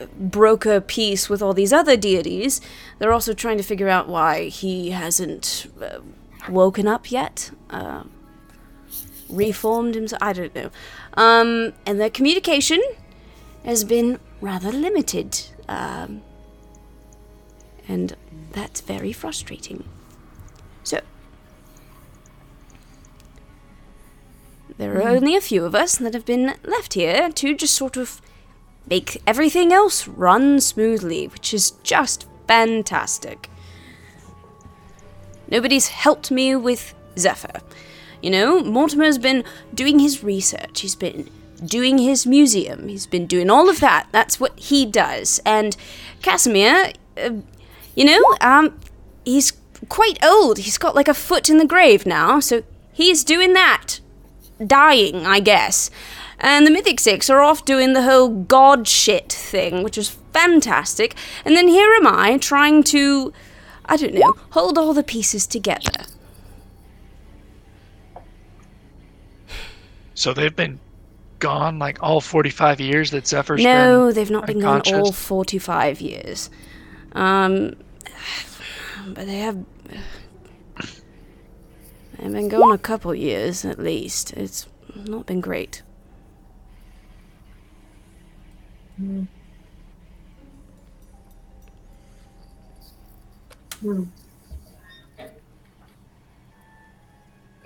uh, 0.00 0.06
broker 0.18 0.80
peace 0.80 1.28
with 1.28 1.42
all 1.42 1.54
these 1.54 1.72
other 1.72 1.96
deities, 1.96 2.60
they're 2.98 3.12
also 3.12 3.34
trying 3.34 3.58
to 3.58 3.64
figure 3.64 3.88
out 3.88 4.08
why 4.08 4.48
he 4.48 4.90
hasn't 4.90 5.66
uh, 5.80 6.00
woken 6.48 6.88
up 6.88 7.10
yet, 7.10 7.50
uh, 7.70 8.04
reformed 9.28 9.94
himself. 9.94 10.22
I 10.22 10.32
don't 10.32 10.54
know. 10.54 10.70
Um, 11.14 11.74
and 11.84 12.00
their 12.00 12.10
communication 12.10 12.80
has 13.64 13.84
been 13.84 14.18
rather 14.40 14.72
limited. 14.72 15.40
Um, 15.68 16.22
and 17.88 18.14
that's 18.52 18.80
very 18.80 19.12
frustrating. 19.12 19.84
So, 20.84 21.00
there 24.76 24.96
are 24.98 25.08
only 25.08 25.34
a 25.34 25.40
few 25.40 25.64
of 25.64 25.74
us 25.74 25.96
that 25.98 26.14
have 26.14 26.26
been 26.26 26.54
left 26.64 26.94
here 26.94 27.30
to 27.30 27.54
just 27.54 27.74
sort 27.74 27.96
of 27.96 28.20
make 28.88 29.20
everything 29.26 29.72
else 29.72 30.06
run 30.06 30.60
smoothly, 30.60 31.26
which 31.26 31.52
is 31.52 31.72
just 31.82 32.26
fantastic. 32.46 33.50
Nobody's 35.50 35.88
helped 35.88 36.30
me 36.30 36.54
with 36.54 36.94
Zephyr. 37.18 37.60
You 38.22 38.30
know, 38.30 38.62
Mortimer's 38.62 39.18
been 39.18 39.44
doing 39.72 39.98
his 39.98 40.22
research, 40.24 40.80
he's 40.80 40.96
been 40.96 41.30
doing 41.64 41.98
his 41.98 42.26
museum, 42.26 42.88
he's 42.88 43.06
been 43.06 43.26
doing 43.26 43.50
all 43.50 43.68
of 43.68 43.80
that. 43.80 44.08
That's 44.12 44.40
what 44.40 44.58
he 44.58 44.84
does. 44.86 45.40
And 45.44 45.76
Casimir, 46.22 46.92
uh, 47.16 47.30
you 47.98 48.04
know, 48.04 48.22
um, 48.40 48.78
he's 49.24 49.54
quite 49.88 50.24
old. 50.24 50.58
He's 50.58 50.78
got 50.78 50.94
like 50.94 51.08
a 51.08 51.14
foot 51.14 51.50
in 51.50 51.58
the 51.58 51.66
grave 51.66 52.06
now, 52.06 52.38
so 52.38 52.62
he's 52.92 53.24
doing 53.24 53.54
that. 53.54 53.98
Dying, 54.64 55.26
I 55.26 55.40
guess. 55.40 55.90
And 56.38 56.64
the 56.64 56.70
Mythic 56.70 57.00
Six 57.00 57.28
are 57.28 57.42
off 57.42 57.64
doing 57.64 57.94
the 57.94 58.02
whole 58.02 58.28
god 58.28 58.86
shit 58.86 59.32
thing, 59.32 59.82
which 59.82 59.98
is 59.98 60.10
fantastic. 60.32 61.16
And 61.44 61.56
then 61.56 61.66
here 61.66 61.92
am 61.94 62.06
I 62.06 62.38
trying 62.38 62.84
to, 62.84 63.32
I 63.86 63.96
don't 63.96 64.14
know, 64.14 64.34
hold 64.50 64.78
all 64.78 64.94
the 64.94 65.02
pieces 65.02 65.44
together. 65.44 66.04
So 70.14 70.32
they've 70.32 70.54
been 70.54 70.78
gone 71.40 71.80
like 71.80 72.00
all 72.00 72.20
45 72.20 72.80
years 72.80 73.10
that 73.10 73.26
Zephyr's 73.26 73.64
no, 73.64 73.64
been 73.64 73.74
No, 73.74 74.12
they've 74.12 74.30
not 74.30 74.46
been 74.46 74.60
gone 74.60 74.82
all 74.86 75.10
45 75.10 76.00
years. 76.00 76.48
Um, 77.12 77.74
but 79.06 79.26
they 79.26 79.38
have. 79.38 79.64
They've 82.18 82.32
been 82.32 82.48
gone 82.48 82.72
a 82.72 82.78
couple 82.78 83.14
years 83.14 83.64
at 83.64 83.78
least. 83.78 84.32
It's 84.32 84.66
not 84.94 85.26
been 85.26 85.40
great. 85.40 85.82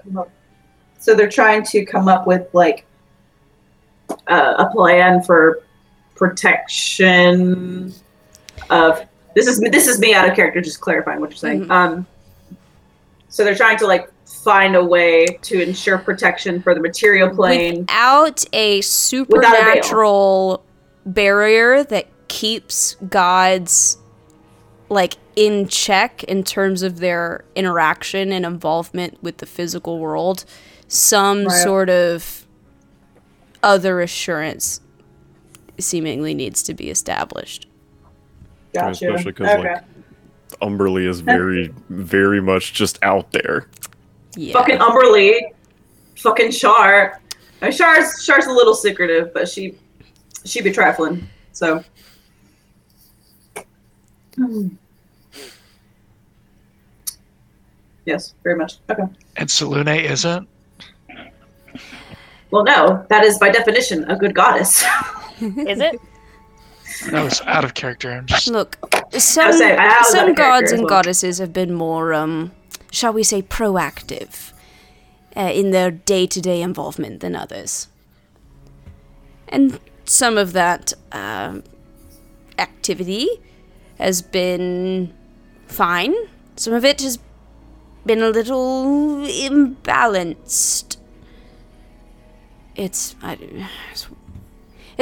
come 0.03 0.19
up. 0.19 0.31
So 0.99 1.15
they're 1.15 1.29
trying 1.29 1.65
to 1.65 1.85
come 1.85 2.09
up 2.09 2.27
with 2.27 2.47
like 2.53 2.87
uh, 4.29 4.55
a 4.59 4.71
plan 4.71 5.23
for 5.23 5.63
protection 6.15 7.93
of 8.71 9.07
this 9.35 9.47
is 9.47 9.59
this 9.61 9.87
is 9.87 9.99
me 9.99 10.15
out 10.15 10.29
of 10.29 10.35
character 10.35 10.61
just 10.61 10.81
clarifying 10.81 11.21
what 11.21 11.31
you're 11.31 11.37
saying 11.37 11.65
Mhm. 11.67 11.71
um 11.71 12.07
so 13.29 13.45
they're 13.45 13.55
trying 13.55 13.79
to 13.79 13.87
like 13.87 14.09
find 14.27 14.75
a 14.77 14.85
way 14.85 15.25
to 15.43 15.63
ensure 15.63 15.99
protection 15.99 16.61
for 16.63 16.75
the 16.75 16.81
material 16.81 17.31
plane 17.35 17.81
Without 17.81 18.45
a 18.53 18.81
supernatural 18.81 20.65
barrier 21.07 21.85
that 21.85 22.07
keeps 22.29 22.97
gods 23.09 23.99
like 24.89 25.15
in 25.37 25.67
check 25.69 26.23
in 26.25 26.45
terms 26.45 26.83
of 26.83 26.99
their 26.99 27.45
interaction 27.55 28.33
and 28.33 28.45
involvement 28.45 29.23
with 29.23 29.39
the 29.39 29.47
physical 29.47 29.99
world, 29.99 30.45
some 30.89 31.45
Right. 31.47 31.63
sort 31.63 31.89
of 31.89 32.47
other 33.63 34.01
assurance 34.03 34.81
seemingly 35.79 36.35
needs 36.35 36.63
to 36.65 36.75
be 36.75 36.91
established. 36.91 37.67
Gotcha 38.73 38.91
Especially 39.13 39.33
'cause, 39.33 39.49
okay. 39.51 39.75
like, 39.75 39.85
Umberlee 40.61 41.07
is 41.09 41.21
very, 41.21 41.73
very 41.89 42.41
much 42.41 42.73
just 42.73 42.99
out 43.03 43.31
there. 43.33 43.69
Yeah. 44.35 44.55
fucking 44.55 44.79
umberlee 44.79 45.41
fucking 46.17 46.53
shar 46.53 47.21
I 47.61 47.65
mean, 47.67 47.73
shar's 47.73 48.25
shar's 48.25 48.47
a 48.47 48.51
little 48.51 48.75
secretive 48.75 49.35
but 49.35 49.47
she 49.47 49.75
she 50.47 50.63
be 50.63 50.73
trifling 50.73 51.29
so 51.53 51.85
Hmm. 54.37 54.69
yes 58.07 58.33
very 58.43 58.57
much 58.57 58.79
okay 58.91 59.05
And 59.37 59.49
Selûne 59.51 60.03
isn't? 60.03 60.49
Well, 62.51 62.65
no, 62.65 63.05
that 63.11 63.25
is 63.25 63.39
by 63.39 63.49
definition 63.51 64.11
a 64.11 64.17
good 64.17 64.35
goddess. 64.35 64.83
Is 65.41 65.81
it? 65.81 65.99
That 67.11 67.25
was 67.25 67.41
out 67.43 67.65
of 67.65 67.75
character. 67.75 68.11
I'm 68.13 68.27
just 68.27 68.47
Look, 68.49 68.79
some 69.13 69.53
saying, 69.53 69.79
I 69.79 69.89
was 69.89 69.97
out 69.97 70.07
some 70.07 70.35
gods 70.35 70.73
and 70.73 70.83
well. 70.83 70.89
goddesses 70.89 71.39
have 71.39 71.53
been 71.53 71.75
more, 71.75 72.15
um, 72.15 72.53
shall 72.91 73.13
we 73.13 73.23
say, 73.23 73.43
proactive 73.43 74.53
uh, 75.37 75.51
in 75.53 75.71
their 75.73 75.91
day-to-day 75.91 76.63
involvement 76.63 77.21
than 77.21 77.35
others, 77.35 77.89
and 79.49 79.81
some 80.05 80.39
of 80.39 80.53
that 80.53 80.93
um, 81.11 81.65
activity 82.59 83.29
has 83.99 84.23
been 84.23 85.13
fine. 85.67 86.15
Some 86.57 86.73
of 86.75 86.85
it 86.85 87.01
has 87.03 87.19
been 88.07 88.23
a 88.23 88.31
little 88.31 89.25
imbalanced. 89.27 90.97
It's 92.75 93.15
I, 93.23 93.39
it's 93.91 94.09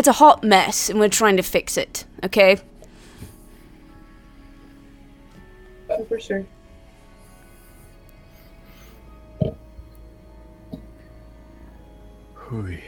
it's 0.00 0.08
a 0.08 0.12
hot 0.12 0.42
mess, 0.42 0.88
and 0.88 0.98
we're 0.98 1.10
trying 1.10 1.36
to 1.36 1.42
fix 1.42 1.76
it. 1.76 2.06
Okay. 2.24 2.58
for 6.08 6.18
sure. 6.18 6.46
Hooey. 12.32 12.82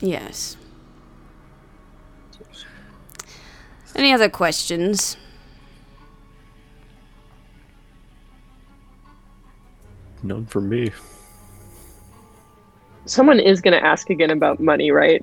Yes. 0.00 0.58
Any 3.96 4.12
other 4.12 4.28
questions? 4.28 5.16
None 10.22 10.44
for 10.44 10.60
me. 10.60 10.90
Someone 13.12 13.38
is 13.38 13.60
going 13.60 13.78
to 13.78 13.86
ask 13.86 14.08
again 14.08 14.30
about 14.30 14.58
money, 14.58 14.90
right? 14.90 15.22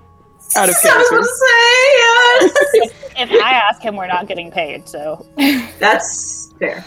Out 0.56 0.70
of 0.70 0.76
I 0.84 0.88
character. 0.88 1.24
say 1.24 2.84
yes. 2.84 2.94
If 3.22 3.32
I 3.32 3.52
ask 3.52 3.82
him, 3.82 3.96
we're 3.98 4.06
not 4.08 4.28
getting 4.28 4.50
paid. 4.52 4.88
So 4.88 5.26
That's 5.80 6.54
fair. 6.60 6.86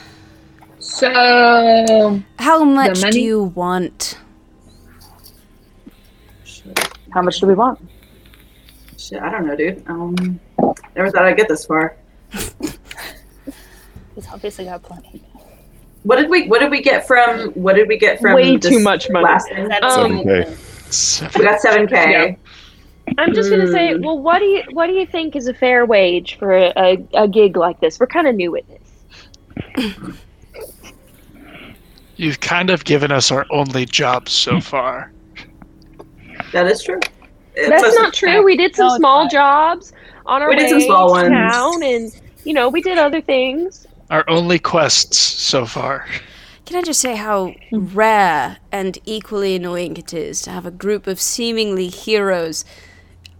So, 0.78 2.22
How 2.38 2.62
much 2.64 3.00
do 3.10 3.20
you 3.20 3.42
want? 3.56 4.16
how 7.12 7.20
much 7.20 7.40
do 7.40 7.46
we 7.48 7.54
want? 7.54 7.78
Shit, 8.96 9.20
I 9.20 9.30
don't 9.30 9.46
know, 9.46 9.56
dude. 9.56 9.82
Um, 9.88 10.40
never 10.96 11.10
thought 11.10 11.24
I'd 11.24 11.36
get 11.36 11.48
this 11.48 11.66
far. 11.66 11.96
He's 14.14 14.26
obviously 14.32 14.64
got 14.66 14.82
plenty. 14.84 15.22
What 16.04 16.16
did 16.16 16.30
we? 16.30 16.46
What 16.46 16.60
did 16.60 16.70
we 16.70 16.80
get 16.80 17.06
from? 17.06 17.50
What 17.50 17.74
did 17.74 17.88
we 17.88 17.98
get 17.98 18.20
from? 18.20 18.34
Way 18.34 18.56
this 18.56 18.70
too 18.72 18.78
much 18.80 19.10
money. 19.10 19.24
Last 19.24 19.48
Um, 19.82 20.20
Okay. 20.20 20.56
We 21.36 21.44
got 21.44 21.60
seven 21.60 21.86
k. 21.86 22.10
Yeah. 22.10 22.34
I'm 23.18 23.34
just 23.34 23.50
gonna 23.50 23.70
say, 23.70 23.94
hmm. 23.96 24.04
well, 24.04 24.18
what 24.18 24.38
do 24.38 24.44
you 24.46 24.62
what 24.72 24.86
do 24.86 24.92
you 24.92 25.06
think 25.06 25.34
is 25.36 25.46
a 25.48 25.54
fair 25.54 25.84
wage 25.86 26.38
for 26.38 26.52
a, 26.56 26.72
a, 26.76 27.06
a 27.14 27.28
gig 27.28 27.56
like 27.56 27.80
this? 27.80 27.98
We're 27.98 28.06
kind 28.06 28.26
of 28.28 28.34
new 28.34 28.56
at 28.56 28.64
this. 28.68 30.16
you've 32.16 32.40
kind 32.40 32.70
of 32.70 32.84
given 32.84 33.10
us 33.10 33.30
our 33.30 33.46
only 33.50 33.84
job 33.84 34.28
so 34.28 34.60
far. 34.72 35.10
That 36.52 36.66
is 36.66 36.82
true. 36.82 37.00
That's 37.56 37.82
It's 37.84 37.96
not 37.96 38.14
true. 38.14 38.42
We 38.44 38.56
did 38.56 38.74
some 38.74 38.88
No, 38.88 38.96
small 38.96 39.28
jobs 39.28 39.92
on 40.26 40.40
our 40.42 40.48
We 40.48 40.56
way 40.56 40.62
did 40.62 40.70
some 40.70 40.80
small 40.82 41.06
to 41.08 41.12
ones. 41.12 41.30
town, 41.52 41.82
and 41.82 42.20
you 42.44 42.54
know, 42.54 42.68
we 42.68 42.80
did 42.80 42.98
other 42.98 43.20
things. 43.20 43.86
Our 44.10 44.24
only 44.28 44.58
quests 44.58 45.18
so 45.18 45.66
far. 45.66 46.06
Can 46.64 46.76
I 46.76 46.82
just 46.82 47.00
say 47.00 47.16
how 47.16 47.54
rare 47.72 48.58
and 48.70 48.98
equally 49.04 49.56
annoying 49.56 49.96
it 49.96 50.14
is 50.14 50.40
to 50.42 50.50
have 50.50 50.64
a 50.64 50.70
group 50.70 51.06
of 51.06 51.20
seemingly 51.20 51.88
heroes 51.88 52.64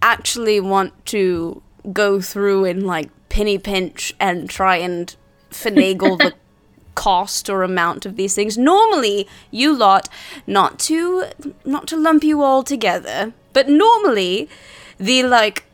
actually 0.01 0.59
want 0.59 1.05
to 1.07 1.61
go 1.91 2.19
through 2.21 2.65
and 2.65 2.85
like 2.85 3.09
penny 3.29 3.57
pinch 3.57 4.13
and 4.19 4.49
try 4.49 4.75
and 4.75 5.15
finagle 5.49 6.17
the 6.17 6.33
cost 6.95 7.49
or 7.49 7.63
amount 7.63 8.05
of 8.05 8.15
these 8.15 8.35
things. 8.35 8.57
Normally, 8.57 9.27
you 9.51 9.75
lot, 9.75 10.09
not 10.45 10.77
to 10.79 11.25
not 11.65 11.87
to 11.87 11.97
lump 11.97 12.23
you 12.23 12.41
all 12.41 12.63
together, 12.63 13.33
but 13.53 13.67
normally 13.69 14.49
the 14.97 15.23
like 15.23 15.65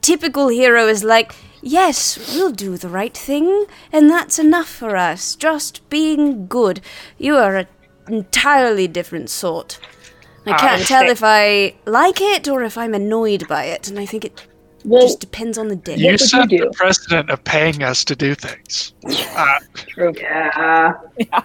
typical 0.00 0.48
hero 0.48 0.86
is 0.88 1.04
like, 1.04 1.34
yes, 1.62 2.34
we'll 2.34 2.52
do 2.52 2.76
the 2.76 2.88
right 2.88 3.16
thing, 3.16 3.66
and 3.92 4.10
that's 4.10 4.38
enough 4.38 4.68
for 4.68 4.96
us. 4.96 5.34
Just 5.34 5.88
being 5.90 6.46
good. 6.46 6.80
You 7.18 7.36
are 7.36 7.56
an 7.56 7.66
entirely 8.08 8.88
different 8.88 9.30
sort. 9.30 9.78
I 10.46 10.56
can't 10.56 10.82
tell 10.82 11.08
if 11.08 11.22
I 11.22 11.74
like 11.84 12.20
it 12.20 12.48
or 12.48 12.62
if 12.62 12.78
I'm 12.78 12.94
annoyed 12.94 13.46
by 13.46 13.64
it, 13.64 13.88
and 13.88 13.98
I 13.98 14.06
think 14.06 14.24
it 14.24 14.46
well, 14.84 15.02
just 15.02 15.20
depends 15.20 15.58
on 15.58 15.68
the 15.68 15.76
day. 15.76 15.96
You 15.96 16.12
would 16.12 16.20
you 16.20 16.40
the 16.40 16.46
do? 16.46 16.70
precedent 16.72 17.30
of 17.30 17.44
paying 17.44 17.82
us 17.82 18.04
to 18.04 18.16
do 18.16 18.34
things. 18.34 18.94
Uh, 19.04 19.58
true. 19.74 20.14
Yeah. 20.16 20.94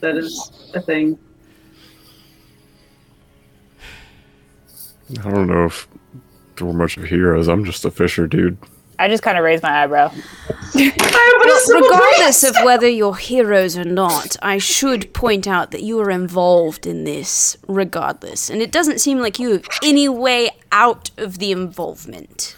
That 0.00 0.16
is 0.16 0.50
a 0.72 0.80
thing. 0.80 1.18
I 5.10 5.30
don't 5.30 5.46
know 5.46 5.66
if 5.66 5.86
we're 6.58 6.72
much 6.72 6.96
of 6.96 7.04
heroes. 7.04 7.48
I'm 7.48 7.66
just 7.66 7.84
a 7.84 7.90
fisher, 7.90 8.26
dude. 8.26 8.56
I 9.00 9.08
just 9.08 9.22
kind 9.22 9.36
of 9.38 9.44
raised 9.44 9.62
my 9.62 9.82
eyebrow. 9.82 10.12
Well, 10.74 11.60
regardless 11.68 12.44
of 12.44 12.54
whether 12.64 12.88
you're 12.88 13.16
heroes 13.16 13.76
or 13.76 13.84
not, 13.84 14.36
I 14.42 14.58
should 14.58 15.12
point 15.12 15.48
out 15.48 15.70
that 15.72 15.82
you 15.82 15.98
are 16.00 16.10
involved 16.10 16.86
in 16.86 17.04
this 17.04 17.56
regardless. 17.66 18.50
And 18.50 18.62
it 18.62 18.70
doesn't 18.70 19.00
seem 19.00 19.18
like 19.18 19.38
you 19.38 19.52
have 19.52 19.64
any 19.82 20.08
way 20.08 20.50
out 20.70 21.10
of 21.16 21.38
the 21.38 21.50
involvement. 21.50 22.56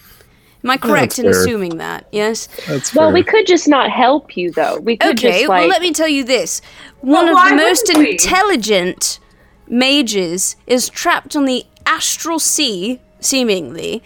Am 0.65 0.71
I 0.71 0.77
correct 0.77 1.17
that's 1.17 1.19
in 1.21 1.25
fair. 1.25 1.41
assuming 1.41 1.79
that? 1.79 2.07
Yes? 2.13 2.49
That's 2.69 2.95
Well, 2.95 3.09
fair. 3.09 3.15
we 3.15 3.23
could 3.25 3.47
just 3.47 3.67
not 3.67 3.91
help 3.91 4.37
you 4.37 4.51
though. 4.53 4.79
We 4.79 4.97
could 4.97 5.19
Okay, 5.19 5.41
just 5.41 5.49
well, 5.49 5.67
let 5.67 5.81
me 5.83 5.93
tell 5.93 6.09
you 6.09 6.23
this. 6.25 6.61
One 7.01 7.27
Well, 7.27 7.39
of 7.39 7.49
the 7.49 7.57
most 7.57 7.85
wouldn't 7.89 7.99
we? 8.07 8.13
intelligent 8.13 9.19
mages 9.67 10.57
is 10.67 10.89
trapped 10.89 11.35
on 11.35 11.47
the 11.47 11.65
astral 11.87 12.39
sea, 12.39 13.01
seemingly, 13.21 14.03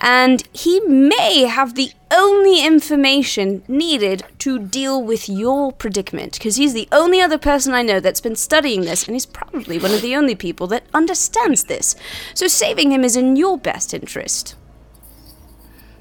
and 0.00 0.46
he 0.52 0.80
may 0.80 1.44
have 1.44 1.74
the 1.74 1.92
only 2.10 2.64
information 2.64 3.62
needed 3.66 4.22
to 4.38 4.58
deal 4.58 5.02
with 5.02 5.28
your 5.28 5.72
predicament, 5.72 6.34
because 6.34 6.56
he's 6.56 6.74
the 6.74 6.88
only 6.92 7.20
other 7.20 7.38
person 7.38 7.74
I 7.74 7.82
know 7.82 8.00
that's 8.00 8.20
been 8.20 8.36
studying 8.36 8.82
this, 8.82 9.06
and 9.06 9.14
he's 9.14 9.26
probably 9.26 9.78
one 9.78 9.92
of 9.92 10.02
the 10.02 10.14
only 10.14 10.34
people 10.34 10.66
that 10.68 10.84
understands 10.92 11.64
this. 11.64 11.96
So 12.34 12.46
saving 12.46 12.92
him 12.92 13.04
is 13.04 13.16
in 13.16 13.36
your 13.36 13.58
best 13.58 13.94
interest. 13.94 14.54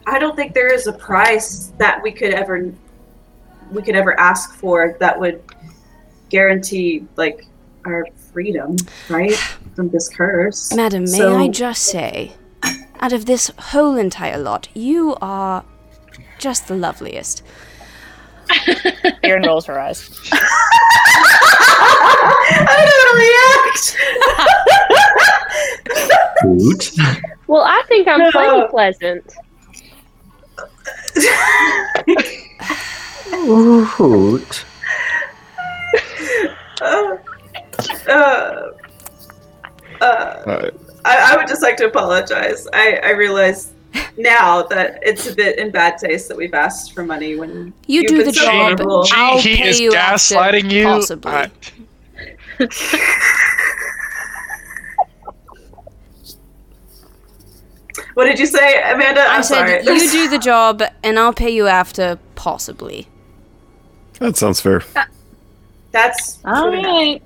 I 0.06 0.20
don't 0.20 0.36
think 0.36 0.54
there 0.54 0.74
is 0.74 0.86
a 0.88 0.94
price 0.94 1.72
that 1.78 2.04
we 2.04 2.12
could 2.12 2.34
ever 2.34 2.74
we 3.72 3.82
could 3.82 3.96
ever 3.96 4.20
ask 4.20 4.54
for 4.56 4.96
that 5.00 5.20
would 5.20 5.42
guarantee 6.30 7.08
like 7.16 7.48
our 7.86 8.06
freedom, 8.32 8.76
right? 9.10 9.36
From 9.76 9.90
this 9.90 10.10
curse. 10.10 10.74
Madam, 10.76 11.04
may 11.04 11.18
So- 11.18 11.38
I 11.38 11.48
just 11.48 11.84
say, 11.84 12.34
out 13.04 13.12
of 13.12 13.26
this 13.26 13.52
whole 13.60 13.98
entire 13.98 14.38
lot, 14.38 14.70
you 14.74 15.18
are 15.22 15.66
just 16.40 16.70
the 16.70 16.76
loveliest. 16.76 17.44
Erin 19.24 19.44
rolls 19.46 19.66
her 19.66 19.78
eyes. 19.78 20.10
I 22.66 22.86
don't 22.90 23.18
react. 23.26 23.98
Hoot. 26.44 26.92
Well, 27.48 27.64
I 27.64 27.84
think 27.90 28.08
I'm 28.08 28.32
plenty 28.32 28.68
pleasant. 28.70 29.34
Hoot. 33.34 34.66
uh, 36.82 37.18
uh, 38.08 38.72
uh, 40.00 40.06
Uh, 40.06 40.72
I, 41.06 41.34
I 41.34 41.38
would 41.38 41.48
just 41.48 41.62
like 41.62 41.78
to 41.78 41.86
apologize. 41.88 42.68
I, 42.74 43.00
I 43.04 43.10
realize 43.12 43.74
now 44.18 44.64
that 44.64 45.00
it's 45.04 45.28
a 45.28 45.36
bit 45.36 45.60
in 45.60 45.70
bad 45.72 45.98
taste 45.98 46.28
that 46.30 46.38
we've 46.38 46.54
asked 46.54 46.94
for 46.94 47.04
money 47.04 47.36
when 47.36 47.74
You 47.88 48.02
you've 48.02 48.08
do 48.10 48.18
been 48.18 48.28
the 48.28 48.34
so 48.34 48.46
job. 48.46 48.56
honorable. 48.56 49.04
Gee, 49.04 49.14
I'll 49.16 49.40
he 49.40 49.56
pay 49.58 49.70
is 49.70 49.80
you 49.80 49.94
after, 49.94 50.36
gaslighting 50.36 50.72
you. 50.72 50.84
possibly. 50.86 51.32
I- 51.32 51.52
What 58.16 58.26
did 58.26 58.40
you 58.40 58.46
say, 58.46 58.82
Amanda? 58.92 59.22
I'm 59.22 59.40
I 59.40 59.42
said 59.42 59.84
sorry. 59.84 59.98
you 60.00 60.10
do 60.12 60.30
the 60.30 60.38
job, 60.40 60.82
and 61.04 61.18
I'll 61.20 61.34
pay 61.34 61.50
you 61.50 61.68
after, 61.68 62.18
possibly. 62.36 63.08
that 64.20 64.36
sounds 64.38 64.62
fair. 64.62 64.84
That's 65.92 66.40
All 66.46 66.70
pretty 66.70 66.86
right. 66.88 67.22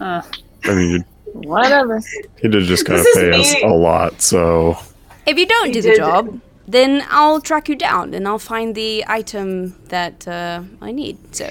Uh, 0.00 0.22
I 0.64 0.74
mean, 0.74 1.04
Whatever. 1.32 2.00
he 2.40 2.48
did 2.48 2.64
just 2.64 2.84
kind 2.86 2.98
of 2.98 3.04
This 3.04 3.16
is 3.16 3.22
pay 3.22 3.40
us 3.40 3.62
a 3.62 3.68
lot, 3.74 4.20
so 4.20 4.76
If 5.26 5.38
you 5.38 5.46
don't 5.46 5.68
You 5.68 5.74
do 5.74 5.82
the 5.82 5.88
did- 5.90 5.96
job, 5.98 6.40
then 6.66 7.04
I'll 7.10 7.40
track 7.40 7.68
you 7.68 7.76
down, 7.76 8.14
and 8.14 8.26
I'll 8.28 8.38
find 8.38 8.74
the 8.74 9.04
item 9.08 9.74
that 9.88 10.26
uh, 10.28 10.62
I 10.80 10.92
need. 10.92 11.18
So 11.34 11.48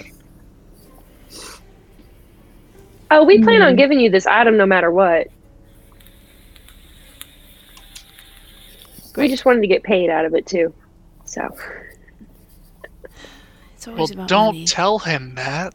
Oh, 3.11 3.23
we 3.25 3.41
plan 3.43 3.61
on 3.63 3.75
giving 3.75 3.99
you 3.99 4.09
this 4.11 4.27
item 4.27 4.55
no 4.57 4.65
matter 4.67 4.91
what. 4.91 5.27
We 9.17 9.27
just 9.27 9.45
wanted 9.45 9.61
to 9.61 9.67
get 9.67 9.83
paid 9.83 10.09
out 10.09 10.25
of 10.25 10.33
it 10.35 10.45
too. 10.45 10.73
So 11.25 11.49
it's 13.75 13.87
Well, 13.87 14.09
about 14.11 14.27
don't 14.27 14.45
money. 14.55 14.65
tell 14.65 14.99
him 14.99 15.35
that. 15.35 15.73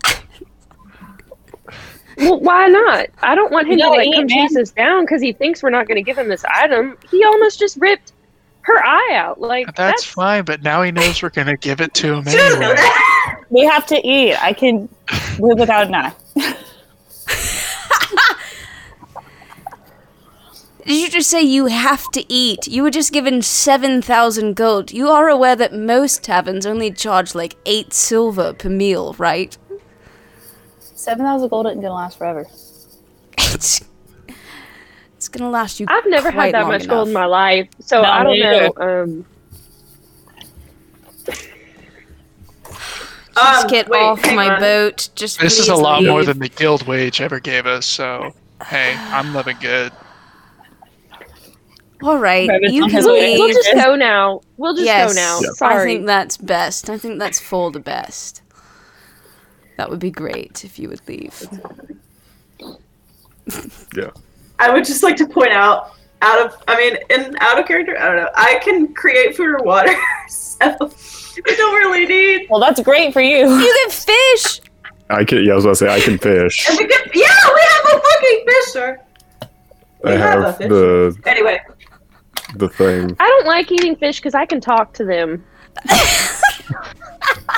Well, 2.19 2.41
why 2.41 2.67
not? 2.67 3.07
I 3.23 3.35
don't 3.35 3.53
want 3.53 3.67
him 3.67 3.79
You 3.79 3.85
to 3.85 3.91
like 3.91 4.13
come 4.15 4.29
chase 4.29 4.57
us 4.57 4.71
down 4.71 5.05
because 5.05 5.21
he 5.21 5.33
thinks 5.33 5.63
we're 5.63 5.71
not 5.71 5.89
going 5.89 5.97
to 5.97 6.03
give 6.03 6.17
him 6.19 6.29
this 6.29 6.45
item. 6.45 6.97
He 7.11 7.25
almost 7.25 7.59
just 7.59 7.77
ripped 7.79 8.13
her 8.65 8.83
eye 8.85 9.13
out. 9.15 9.41
Like 9.41 9.67
That's, 9.67 9.77
that's, 9.77 10.05
fine, 10.05 10.45
but 10.45 10.63
now 10.63 10.83
he 10.83 10.91
knows 10.91 11.23
we're 11.23 11.29
gonna 11.31 11.57
give 11.57 11.81
it 11.81 11.93
to 11.95 12.15
him 12.15 12.25
She 12.29 12.37
doesn't 12.37 12.61
know 12.61 12.71
anyway. 12.71 13.45
we 13.51 13.65
have 13.65 13.87
to 13.87 14.07
eat. 14.07 14.43
I 14.43 14.53
can 14.53 14.89
live 15.39 15.59
without 15.59 15.87
an 15.89 15.95
eye. 15.95 16.13
Did 20.87 21.01
you 21.01 21.09
just 21.09 21.31
say 21.31 21.41
you 21.41 21.67
have 21.67 22.11
to 22.11 22.31
eat? 22.31 22.69
You 22.69 22.83
were 22.83 22.91
just 22.91 23.11
given 23.11 23.41
7,000 23.41 24.55
gold. 24.55 24.93
You 24.93 25.09
are 25.09 25.31
aware 25.31 25.57
that 25.57 25.73
most 25.73 26.23
taverns 26.23 26.67
only 26.67 26.91
charge 26.91 27.35
like 27.35 27.57
8 27.65 27.95
silver 27.95 28.53
per 28.53 28.69
meal, 28.69 29.15
right? 29.19 29.57
Seven 31.05 31.27
thousand 31.27 31.51
gold 31.51 31.67
isn't 31.67 31.83
gonna 31.83 31.93
last 31.93 32.17
forever. 32.17 32.47
It's, 33.37 33.85
it's 35.19 35.29
gonna 35.29 35.51
last 35.51 35.79
you. 35.79 35.85
I've 35.87 36.07
never 36.07 36.33
quite 36.33 36.47
had 36.47 36.55
that 36.55 36.63
long 36.63 36.71
much 36.71 36.89
gold 36.89 37.09
in 37.09 37.13
my 37.15 37.27
life, 37.27 37.69
so 37.79 38.01
No, 38.01 38.09
I 38.09 38.23
don't 38.23 38.33
me 38.33 38.41
know. 38.41 38.73
Um, 38.79 39.27
Just 43.37 43.65
Um, 43.65 43.71
get 43.71 43.91
wait, 43.91 44.01
off 44.01 44.25
my 44.35 44.55
on. 44.55 44.61
boat. 44.61 45.11
Just 45.15 45.41
This 45.41 45.59
is 45.59 45.69
a 45.69 45.75
please 45.75 45.83
lot 45.83 46.05
more 46.05 46.25
than 46.25 46.39
the 46.39 46.49
guild 46.49 46.87
wage 46.87 47.21
ever 47.21 47.39
gave 47.39 47.67
us, 47.67 47.85
so 47.85 48.33
hey, 48.65 48.95
I'm 48.97 49.35
living 49.35 49.59
good. 49.61 49.93
All 52.03 52.17
right, 52.17 52.49
you 52.63 52.85
can 52.85 52.91
his 52.91 53.05
we'll, 53.05 53.13
way. 53.17 53.37
we'll 53.37 53.49
just 53.53 53.75
go 53.75 53.95
now. 53.95 54.41
We'll 54.57 54.73
just 54.73 54.87
yes, 54.87 55.13
go 55.13 55.21
now. 55.21 55.41
Yeah. 55.43 55.51
Sorry. 55.51 55.75
I 55.83 55.85
think 55.85 56.07
that's 56.07 56.39
best. 56.39 56.89
I 56.89 56.97
think 56.97 57.19
that's 57.19 57.41
for 57.41 57.71
the 57.71 57.81
best. 57.81 58.41
That 59.77 59.91
would 59.91 59.99
be 59.99 60.11
great 60.11 60.65
if 60.65 60.79
you 60.79 60.89
would 60.89 61.07
leave. 61.09 61.43
yeah. 63.97 64.11
I 64.59 64.71
would 64.71 64.85
just 64.85 65.03
like 65.03 65.17
to 65.17 65.27
point 65.27 65.51
out, 65.51 65.95
out 66.23 66.47
of, 66.47 66.63
I 66.69 66.77
mean, 66.77 66.97
in 67.11 67.37
out 67.41 67.59
of 67.59 67.67
character, 67.67 67.99
I 67.99 68.07
don't 68.07 68.17
know. 68.17 68.31
I 68.35 68.61
can 68.63 68.95
create 68.95 69.37
food 69.37 69.49
or 69.49 69.63
water, 69.65 69.95
so 70.29 70.91
we 71.45 71.57
don't 71.57 71.75
really 71.75 72.07
need. 72.07 72.49
Well, 72.49 72.61
that's 72.61 72.81
great 72.81 73.13
for 73.13 73.21
you. 73.21 73.51
You 73.51 73.77
can 73.83 73.91
fish. 73.91 74.61
I 75.11 75.25
can. 75.25 75.45
Yeah, 75.45 75.53
I 75.53 75.57
was 75.57 75.65
about 75.65 75.73
to 75.73 75.77
say 75.77 75.95
I 75.95 76.01
can 76.01 76.19
fish. 76.19 76.69
And 76.69 76.79
we 76.79 76.87
can, 76.87 77.11
yeah, 77.13 77.29
we 77.55 77.61
have 77.69 77.85
a 77.95 78.01
fucking 78.01 78.47
fisher. 78.49 79.01
We 80.05 80.13
I 80.13 80.17
have 80.17 80.41
a 80.41 80.47
have 80.47 80.57
fish. 80.59 80.69
the 80.69 81.21
Anyway, 81.27 81.61
the 82.57 82.69
thing. 82.69 83.17
I 83.19 83.27
don't 83.27 83.47
like 83.47 83.71
eating 83.73 83.97
fish 83.97 84.21
because 84.21 84.35
I 84.35 84.47
can 84.47 84.61
talk 84.61 84.93
to 84.95 85.05
them. 85.05 85.45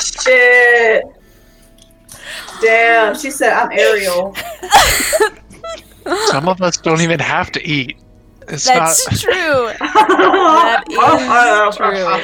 shit. 0.01 1.05
Damn, 2.61 3.15
she 3.17 3.31
said 3.31 3.53
I'm 3.53 3.71
Ariel. 3.73 4.35
Some 6.27 6.49
of 6.49 6.61
us 6.63 6.77
don't 6.77 7.01
even 7.01 7.19
have 7.21 7.51
to 7.53 7.65
eat. 7.67 7.97
It's 8.49 8.67
That's 8.67 9.07
not. 9.11 9.21
true. 9.21 9.71
That 9.81 10.85
is 11.71 11.77
true. 11.77 12.21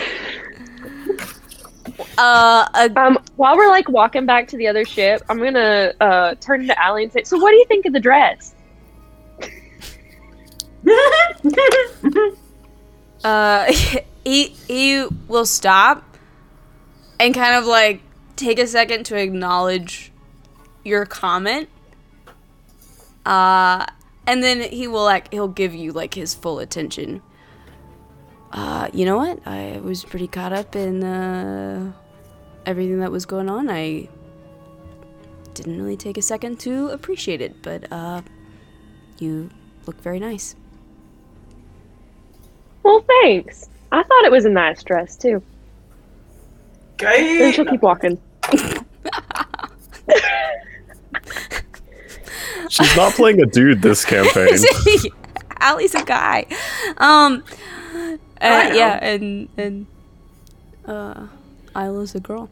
Uh, 2.18 2.66
a 2.74 2.90
Um, 3.00 3.18
while 3.36 3.56
we're 3.56 3.68
like 3.68 3.88
walking 3.88 4.26
back 4.26 4.48
to 4.48 4.56
the 4.56 4.66
other 4.68 4.84
ship, 4.84 5.22
I'm 5.28 5.38
gonna 5.38 5.92
uh, 6.00 6.34
turn 6.36 6.66
to 6.66 6.82
Allie 6.82 7.04
and 7.04 7.12
say, 7.12 7.22
"So, 7.24 7.38
what 7.38 7.50
do 7.50 7.56
you 7.56 7.64
think 7.66 7.86
of 7.86 7.92
the 7.92 8.00
dress?" 8.00 8.54
uh, 13.24 13.72
he 14.24 14.46
he 14.68 15.06
will 15.28 15.46
stop 15.46 16.02
and 17.20 17.34
kind 17.34 17.54
of 17.56 17.66
like 17.66 18.00
take 18.36 18.58
a 18.58 18.66
second 18.66 19.04
to 19.06 19.16
acknowledge 19.16 20.12
your 20.84 21.06
comment. 21.06 21.68
Uh, 23.24 23.86
and 24.26 24.42
then 24.42 24.60
he 24.60 24.88
will 24.88 25.04
like 25.04 25.32
he'll 25.32 25.48
give 25.48 25.74
you 25.74 25.92
like 25.92 26.14
his 26.14 26.34
full 26.34 26.58
attention. 26.58 27.22
Uh, 28.52 28.88
you 28.92 29.04
know 29.04 29.16
what? 29.16 29.40
I 29.46 29.80
was 29.82 30.04
pretty 30.04 30.26
caught 30.26 30.52
up 30.52 30.76
in 30.76 31.02
uh, 31.02 31.92
everything 32.66 33.00
that 33.00 33.10
was 33.10 33.24
going 33.24 33.48
on. 33.48 33.70
I 33.70 34.08
didn't 35.54 35.78
really 35.78 35.96
take 35.96 36.18
a 36.18 36.22
second 36.22 36.60
to 36.60 36.88
appreciate 36.88 37.40
it, 37.40 37.62
but 37.62 37.90
uh, 37.90 38.22
you 39.18 39.50
look 39.86 40.00
very 40.02 40.18
nice. 40.18 40.54
Well, 42.82 43.04
thanks. 43.22 43.68
I 43.90 44.02
thought 44.02 44.24
it 44.24 44.32
was 44.32 44.44
a 44.44 44.50
nice 44.50 44.82
dress 44.82 45.16
too. 45.16 45.42
Then 47.02 47.52
she'll 47.52 47.64
keep 47.66 47.82
walking. 47.82 48.20
She's 52.68 52.96
not 52.96 53.12
playing 53.14 53.40
a 53.42 53.46
dude 53.46 53.82
this 53.82 54.04
campaign. 54.14 54.58
Allie's 55.60 55.94
a 55.94 56.04
guy. 56.04 56.46
Um, 56.98 57.44
Uh, 58.40 58.72
yeah, 58.74 58.98
and 59.02 59.48
and 59.56 59.86
uh, 60.86 61.26
Isla's 61.76 62.14
a 62.16 62.20
girl. 62.20 62.50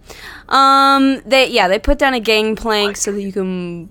Um, 0.49 1.21
they 1.27 1.49
yeah 1.49 1.67
they 1.67 1.81
put 1.81 1.99
down 1.99 2.15
a 2.15 2.21
gangplank 2.21 2.97
so 2.97 3.11
that 3.11 3.21
you 3.21 3.33
can 3.33 3.89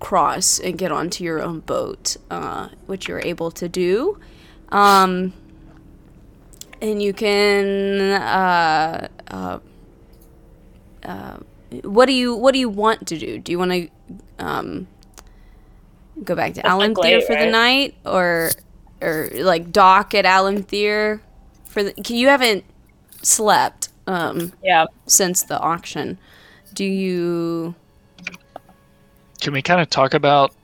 cross 0.00 0.58
and 0.58 0.76
get 0.76 0.90
onto 0.90 1.22
your 1.22 1.40
own 1.40 1.60
boat, 1.60 2.16
uh, 2.32 2.70
which 2.86 3.06
you're 3.06 3.20
able 3.20 3.52
to 3.52 3.68
do. 3.68 4.18
Um, 4.70 5.34
and 6.82 7.00
you 7.00 7.12
can 7.12 8.00
uh, 8.20 9.06
uh, 9.30 9.58
uh, 11.06 11.36
what 11.82 12.06
do 12.06 12.12
you 12.12 12.34
what 12.34 12.52
do 12.52 12.58
you 12.58 12.68
want 12.68 13.06
to 13.08 13.18
do? 13.18 13.38
Do 13.38 13.52
you 13.52 13.58
want 13.58 13.72
to 13.72 13.88
um, 14.38 14.86
go 16.24 16.34
back 16.34 16.54
to 16.54 16.62
That's 16.62 16.68
like 16.74 16.90
Alanthir 16.92 17.02
late, 17.02 17.26
for 17.26 17.36
the 17.36 17.46
night, 17.50 17.94
or 18.04 18.50
or 19.00 19.28
like 19.34 19.72
dock 19.72 20.14
at 20.14 20.24
Alanthir 20.24 21.20
for 21.64 21.82
the? 21.82 21.94
You 22.08 22.28
haven't 22.28 22.64
slept 23.22 23.88
um, 24.06 24.52
Yeah. 24.62 24.86
since 25.06 25.42
the 25.44 25.58
auction. 25.58 26.18
Do 26.74 26.84
you? 26.84 27.74
Can 29.40 29.52
we 29.52 29.62
kind 29.62 29.80
of 29.80 29.90
talk 29.90 30.14
about 30.14 30.54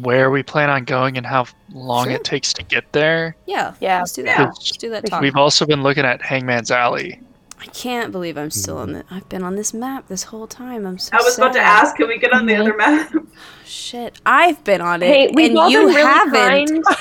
where 0.00 0.30
we 0.30 0.42
plan 0.42 0.70
on 0.70 0.84
going 0.84 1.16
and 1.16 1.26
how 1.26 1.46
long 1.72 2.04
Sure. 2.06 2.14
it 2.14 2.24
takes 2.24 2.52
to 2.54 2.62
get 2.62 2.92
there? 2.92 3.34
Yeah, 3.46 3.74
Yeah. 3.80 3.98
Let's 3.98 4.12
do 4.12 4.22
that. 4.24 4.38
Yeah. 4.38 4.44
Let's 4.46 4.76
do 4.76 4.90
that. 4.90 5.06
Talk. 5.06 5.20
We've 5.20 5.36
also 5.36 5.66
been 5.66 5.82
looking 5.82 6.04
at 6.04 6.22
Hangman's 6.22 6.70
Alley. 6.70 7.20
I 7.60 7.66
can't 7.66 8.10
believe 8.10 8.38
I'm 8.38 8.50
still 8.50 8.78
on 8.78 8.88
mm-hmm. 8.88 9.08
the. 9.08 9.14
I've 9.14 9.28
been 9.28 9.42
on 9.42 9.54
this 9.54 9.74
map 9.74 10.08
this 10.08 10.24
whole 10.24 10.46
time. 10.46 10.86
I'm 10.86 10.98
so. 10.98 11.10
I 11.12 11.22
was 11.22 11.36
about 11.36 11.52
to 11.52 11.60
ask, 11.60 11.94
can 11.96 12.08
we 12.08 12.18
get 12.18 12.32
on 12.32 12.46
the 12.46 12.56
other 12.56 12.72
mm-hmm. 12.72 13.16
map? 13.18 13.26
Shit, 13.64 14.18
I've 14.24 14.62
been 14.64 14.80
on 14.80 15.02
it, 15.02 15.06
Hey, 15.06 15.30
we've 15.32 15.54
and 15.54 15.70
you 15.70 15.86
really 15.86 16.02
haven't. 16.02 16.84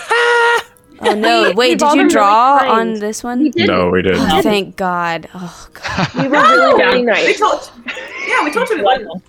Oh 1.01 1.13
no! 1.15 1.43
Wait, 1.43 1.55
we've 1.55 1.77
did 1.77 1.85
you 1.85 1.89
been 1.91 1.97
really 1.99 2.09
draw 2.09 2.57
on 2.61 2.95
this 2.95 3.23
one? 3.23 3.53
We. 3.55 3.65
No, 3.65 3.89
we 3.89 4.01
didn't. 4.01 4.19
Oh, 4.19 4.41
thank 4.41 4.75
God. 4.75 5.29
Oh 5.33 5.67
God. 5.73 6.13
We 6.13 6.23
were 6.23 6.41
really, 6.41 6.83
really 6.83 6.99
we 6.99 7.05
nice. 7.05 7.39
told, 7.39 7.71
yeah, 8.27 8.43
we 8.43 8.51
told 8.51 8.67
you 8.67 8.75
we 8.77 8.81
wouldn't. 8.81 9.23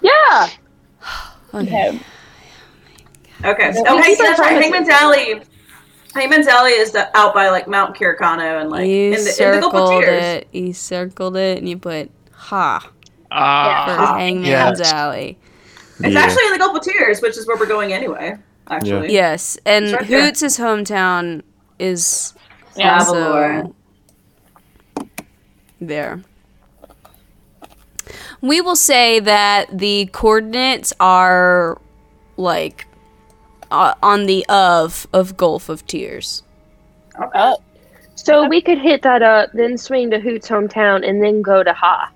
Yeah. 0.00 0.48
Okay. 1.54 2.00
Okay. 3.44 3.72
Yeah, 3.74 3.82
Oh, 3.86 3.96
we 3.96 4.02
hey, 4.02 4.16
keep 4.16 4.20
our 4.20 4.26
that's 4.26 4.40
right. 4.40 4.48
promises. 4.48 4.62
Hangman's 4.62 4.88
Alley. 4.88 5.42
Hangman's 6.14 6.46
Alley 6.46 6.72
is 6.72 6.90
the, 6.92 7.14
out 7.16 7.32
by 7.34 7.48
like 7.48 7.66
Mount 7.68 7.96
Kirikano 7.96 8.60
and 8.60 8.70
like 8.70 8.86
you 8.86 9.06
in 9.06 9.10
the, 9.12 9.16
in 9.18 9.24
the 9.24 9.30
circled 9.30 10.04
it. 10.04 10.48
You 10.52 10.72
circled 10.72 11.36
it, 11.36 11.58
and 11.58 11.68
you 11.68 11.78
put 11.78 12.10
ha 12.32 12.80
for 12.80 12.90
Ah, 13.30 14.16
Hangman's 14.18 14.78
yes. 14.80 14.92
Alley. 14.92 15.38
It's 16.00 16.14
Yeah. 16.14 16.20
actually 16.20 16.46
in 16.46 16.52
the 16.52 16.58
Gulf 16.58 16.76
of 16.76 16.82
Tears, 16.82 17.22
which 17.22 17.36
is 17.38 17.46
where 17.46 17.56
we're 17.56 17.66
going 17.66 17.92
anyway. 17.92 18.36
Actually. 18.68 19.12
Yes, 19.12 19.58
and 19.64 19.86
It's 19.86 19.94
right 19.94 20.08
there. 20.08 20.24
Hoots' 20.26 20.58
hometown 20.58 21.42
is 21.78 22.34
Yeah. 22.76 22.98
also 22.98 23.74
there. 25.80 26.22
We 28.40 28.60
will 28.60 28.76
say 28.76 29.20
that 29.20 29.78
the 29.78 30.08
coordinates 30.12 30.92
are 31.00 31.80
like 32.36 32.86
uh, 33.72 33.94
on 34.02 34.26
the 34.26 34.44
of 34.48 35.06
of 35.12 35.36
Gulf 35.36 35.68
of 35.68 35.86
Tears. 35.86 36.42
Oh, 37.18 37.56
So 38.14 38.48
we 38.48 38.60
could 38.60 38.78
hit 38.78 39.02
that 39.02 39.22
up, 39.22 39.50
then 39.52 39.76
swing 39.76 40.10
to 40.10 40.20
Hoot's 40.20 40.48
hometown, 40.48 41.08
and 41.08 41.22
then 41.22 41.42
go 41.42 41.62
to 41.62 41.72
Ha. 41.72 42.12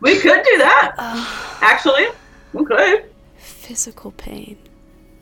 We 0.00 0.18
could 0.18 0.42
do 0.42 0.58
that. 0.58 0.94
Actually, 1.62 2.06
we 2.52 2.64
could. 2.64 3.04
Physical 3.36 4.10
pain. 4.10 4.58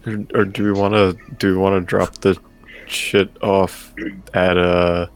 Or, 0.07 0.25
or 0.35 0.45
do 0.47 0.65
we 0.65 0.73
want 0.73 0.95
to 0.95 1.17
do 1.37 1.53
we 1.53 1.59
want 1.59 1.81
to 1.81 1.87
drop 1.87 2.15
the 2.23 2.39
shit 2.87 3.31
off 3.43 3.93
at 4.33 4.57
uh 4.57 5.07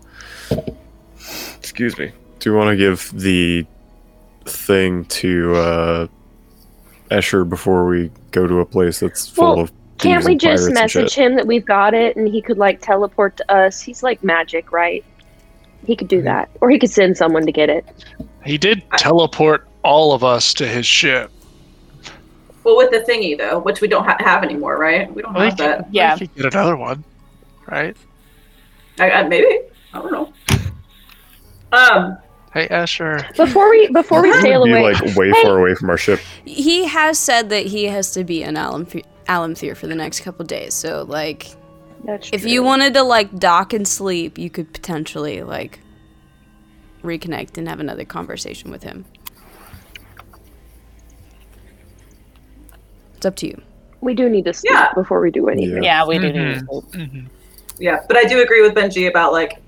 excuse 1.59 1.99
me 1.99 2.13
do 2.39 2.53
we 2.53 2.59
want 2.59 2.69
to 2.71 2.77
give 2.77 3.11
the 3.15 3.67
thing 4.45 5.07
to 5.07 5.55
uh 5.57 6.07
Escher 7.11 7.49
before 7.49 7.87
we 7.87 8.11
go 8.31 8.47
to 8.47 8.61
a 8.61 8.65
place 8.67 9.01
that's 9.01 9.27
full 9.29 9.57
Well, 9.57 9.65
of 9.65 9.73
Can't 9.99 10.25
we 10.25 10.37
just 10.37 10.73
message 10.73 11.15
him 11.15 11.37
that 11.37 11.47
we've 11.47 11.65
got 11.65 11.95
it 11.95 12.17
and 12.17 12.27
he 12.29 12.41
could 12.43 12.59
like 12.59 12.81
teleport 12.81 13.37
to 13.39 13.53
us? 13.53 13.81
He's 13.81 14.03
like 14.03 14.23
magic, 14.25 14.73
right? 14.73 15.05
He 15.87 15.95
could 15.97 16.09
do 16.09 16.23
that. 16.23 16.49
Or 16.61 16.71
he 16.71 16.79
could 16.79 16.91
send 16.91 17.17
someone 17.17 17.45
to 17.47 17.53
get 17.53 17.69
it. 17.69 17.85
He 18.45 18.59
did 18.59 18.83
teleport 18.97 19.67
all 19.83 20.13
of 20.13 20.25
us 20.25 20.55
to 20.55 20.67
his 20.67 20.87
ship. 20.87 21.31
Well, 22.65 22.77
with 22.79 22.91
the 22.91 23.01
thingy 23.01 23.37
though, 23.37 23.59
which 23.59 23.81
we 23.83 23.89
don't 23.89 24.05
ha- 24.05 24.17
have 24.21 24.43
anymore, 24.43 24.79
right? 24.79 25.13
We 25.15 25.21
don't 25.23 25.35
Well, 25.35 25.45
have 25.45 25.53
he 25.59 25.65
that. 25.65 25.85
could, 25.85 25.95
Yeah. 25.95 26.17
he 26.17 26.27
could 26.27 26.37
get 26.37 26.55
another 26.55 26.77
one, 26.77 27.05
right? 27.71 27.95
I, 28.99 29.11
I, 29.11 29.29
maybe. 29.29 29.61
I 29.93 29.99
don't 29.99 30.13
know. 30.13 30.33
Um. 31.73 32.17
Hey, 32.55 32.69
Escher. 32.69 33.37
Before 33.37 33.69
we 33.69 33.89
before 33.89 34.23
we 34.23 34.31
We'd 34.33 34.41
sail 34.43 34.65
be 34.65 34.71
away, 34.73 34.93
like 34.95 35.17
way 35.17 35.31
Hey! 35.33 35.43
far 35.43 35.59
away 35.59 35.75
from 35.75 35.91
our 35.91 35.99
ship. 35.99 36.21
He 36.45 36.85
has 36.85 37.19
said 37.19 37.51
that 37.51 37.67
he 37.67 37.85
has 37.87 38.13
to 38.13 38.23
be 38.25 38.43
in 38.45 38.55
Alamth- 38.55 39.05
Alamthir 39.29 39.77
for 39.77 39.89
the 39.89 39.95
next 39.97 40.21
couple 40.21 40.45
days. 40.45 40.73
So 40.73 41.05
like 41.09 41.49
That's 42.05 42.31
if 42.33 42.43
true. 42.43 42.51
you 42.51 42.63
wanted 42.63 42.95
to 42.95 43.03
like 43.03 43.39
dock 43.41 43.73
and 43.73 43.87
sleep, 43.89 44.39
you 44.39 44.51
could 44.51 44.73
potentially 44.73 45.43
like 45.43 45.81
reconnect 47.03 47.59
and 47.59 47.69
have 47.69 47.81
another 47.81 48.05
conversation 48.05 48.71
with 48.71 48.85
him. 48.85 49.05
It's 53.17 53.27
up 53.27 53.37
to 53.37 53.49
you. 53.49 53.61
we 54.01 54.13
do 54.15 54.29
need 54.29 54.45
to 54.45 54.53
sleep 54.53 54.71
Yeah. 54.71 54.93
before 54.95 55.19
we 55.21 55.31
do 55.31 55.49
anything. 55.49 55.83
yeah, 55.83 56.05
we 56.07 56.19
do 56.19 56.25
need 56.31 56.35
Mhm. 56.37 56.59
to 56.59 56.67
sleep. 56.67 56.85
Mhm. 57.11 57.27
Yeah, 57.81 58.01
but 58.07 58.19
I 58.19 58.25
do 58.25 58.43
agree 58.43 58.61
with 58.63 58.75
Benji 58.75 59.09
about 59.09 59.33
like 59.33 59.61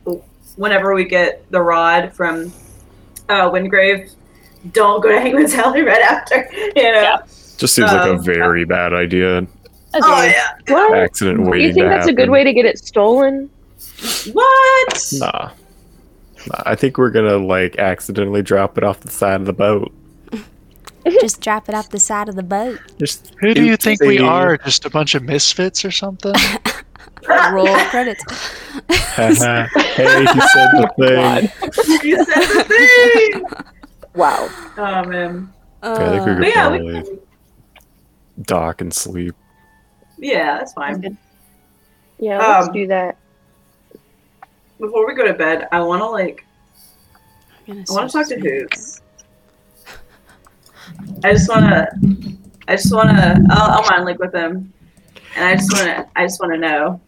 whenever 0.56 0.94
we 0.94 1.04
get 1.04 1.42
the 1.50 1.60
rod 1.62 2.12
from 2.12 2.52
uh, 3.28 3.48
Wingrave, 3.52 4.10
don't 4.72 5.02
go 5.02 5.10
to 5.10 5.20
Hangman's 5.20 5.54
Alley 5.54 5.82
right 5.82 6.02
after. 6.02 6.48
You 6.76 6.82
know. 6.82 7.00
Yeah. 7.00 7.18
Just 7.56 7.74
seems 7.74 7.90
like 7.90 8.06
a 8.06 8.12
Um, 8.12 8.22
very 8.24 8.64
bad 8.64 8.92
idea. 8.92 9.46
Oh 9.94 9.98
Agreed. 10.18 10.32
yeah. 10.32 10.56
What? 10.74 10.98
Accident 10.98 11.40
waiting 11.48 11.68
You 11.68 11.72
think 11.74 11.84
to 11.86 11.88
that's 11.88 12.06
a 12.08 12.12
good 12.12 12.28
way 12.30 12.44
to 12.44 12.52
get 12.52 12.66
it 12.66 12.78
stolen? 12.78 13.48
What? 14.32 15.12
Nah. 15.14 15.50
Nah, 16.48 16.62
I 16.66 16.74
think 16.74 16.98
we're 16.98 17.10
gonna 17.10 17.38
like 17.38 17.78
accidentally 17.78 18.42
drop 18.42 18.76
it 18.76 18.84
off 18.84 19.00
the 19.00 19.10
side 19.10 19.40
of 19.40 19.46
the 19.46 19.52
boat. 19.54 19.92
Just 21.20 21.40
drop 21.40 21.68
it 21.68 21.74
off 21.74 21.88
the 21.90 21.98
side 22.00 22.28
of 22.28 22.34
the 22.36 22.42
boat. 22.42 22.78
Just 22.98 23.32
Who 23.40 23.54
do 23.54 23.64
you 23.64 23.76
think 23.76 24.00
we 24.02 24.18
are? 24.18 24.58
Just 24.58 24.84
a 24.84 24.90
bunch 24.90 25.14
of 25.14 25.22
misfits 25.22 25.84
or 25.84 25.90
something? 25.90 26.34
Roll 27.52 27.66
credits. 27.90 28.24
Hey, 29.16 29.28
you 29.30 29.36
said 29.36 30.70
the 30.72 30.90
thing. 30.98 31.50
you 32.08 32.16
said 32.24 32.42
the 32.42 32.64
thing. 33.32 33.44
Wow. 34.14 34.48
Oh 34.76 35.04
man. 35.04 35.52
Yeah, 35.82 35.92
I 35.92 35.96
think 35.96 36.10
we 36.12 36.18
Uh, 36.18 36.24
could 36.24 36.38
But 36.38 36.48
yeah, 36.48 36.70
we, 36.70 36.78
probably 36.78 37.18
dock 38.42 38.80
and 38.80 38.92
sleep. 38.92 39.34
yeah, 40.18 40.58
that's 40.58 40.72
fine. 40.72 41.18
Yeah, 42.18 42.38
let's 42.38 42.68
Um, 42.68 42.74
do 42.74 42.86
that. 42.88 43.16
Before 44.78 45.06
we 45.06 45.14
go 45.14 45.26
to 45.26 45.34
bed, 45.34 45.68
I 45.72 45.80
want 45.80 46.02
to 46.02 46.06
like 46.08 46.44
I'm 47.68 47.82
gonna 47.82 47.84
I 47.90 47.92
want 47.92 48.10
to 48.10 48.18
talk 48.18 48.28
to 48.28 48.34
switch 48.34 48.44
Hoops. 48.44 49.00
I 51.24 51.32
just 51.32 51.48
want 51.48 51.66
to. 51.66 51.88
I 52.68 52.76
just 52.76 52.92
want 52.92 53.10
to. 53.10 53.44
I'll, 53.50 53.80
I'll 53.82 53.90
mind 53.90 54.04
like 54.04 54.18
with 54.18 54.34
him, 54.34 54.72
and 55.36 55.44
I 55.44 55.54
just 55.56 55.72
want 55.72 55.86
to. 55.86 56.08
I 56.16 56.24
just 56.24 56.40
want 56.40 56.52
to 56.52 56.58
know. 56.58 57.00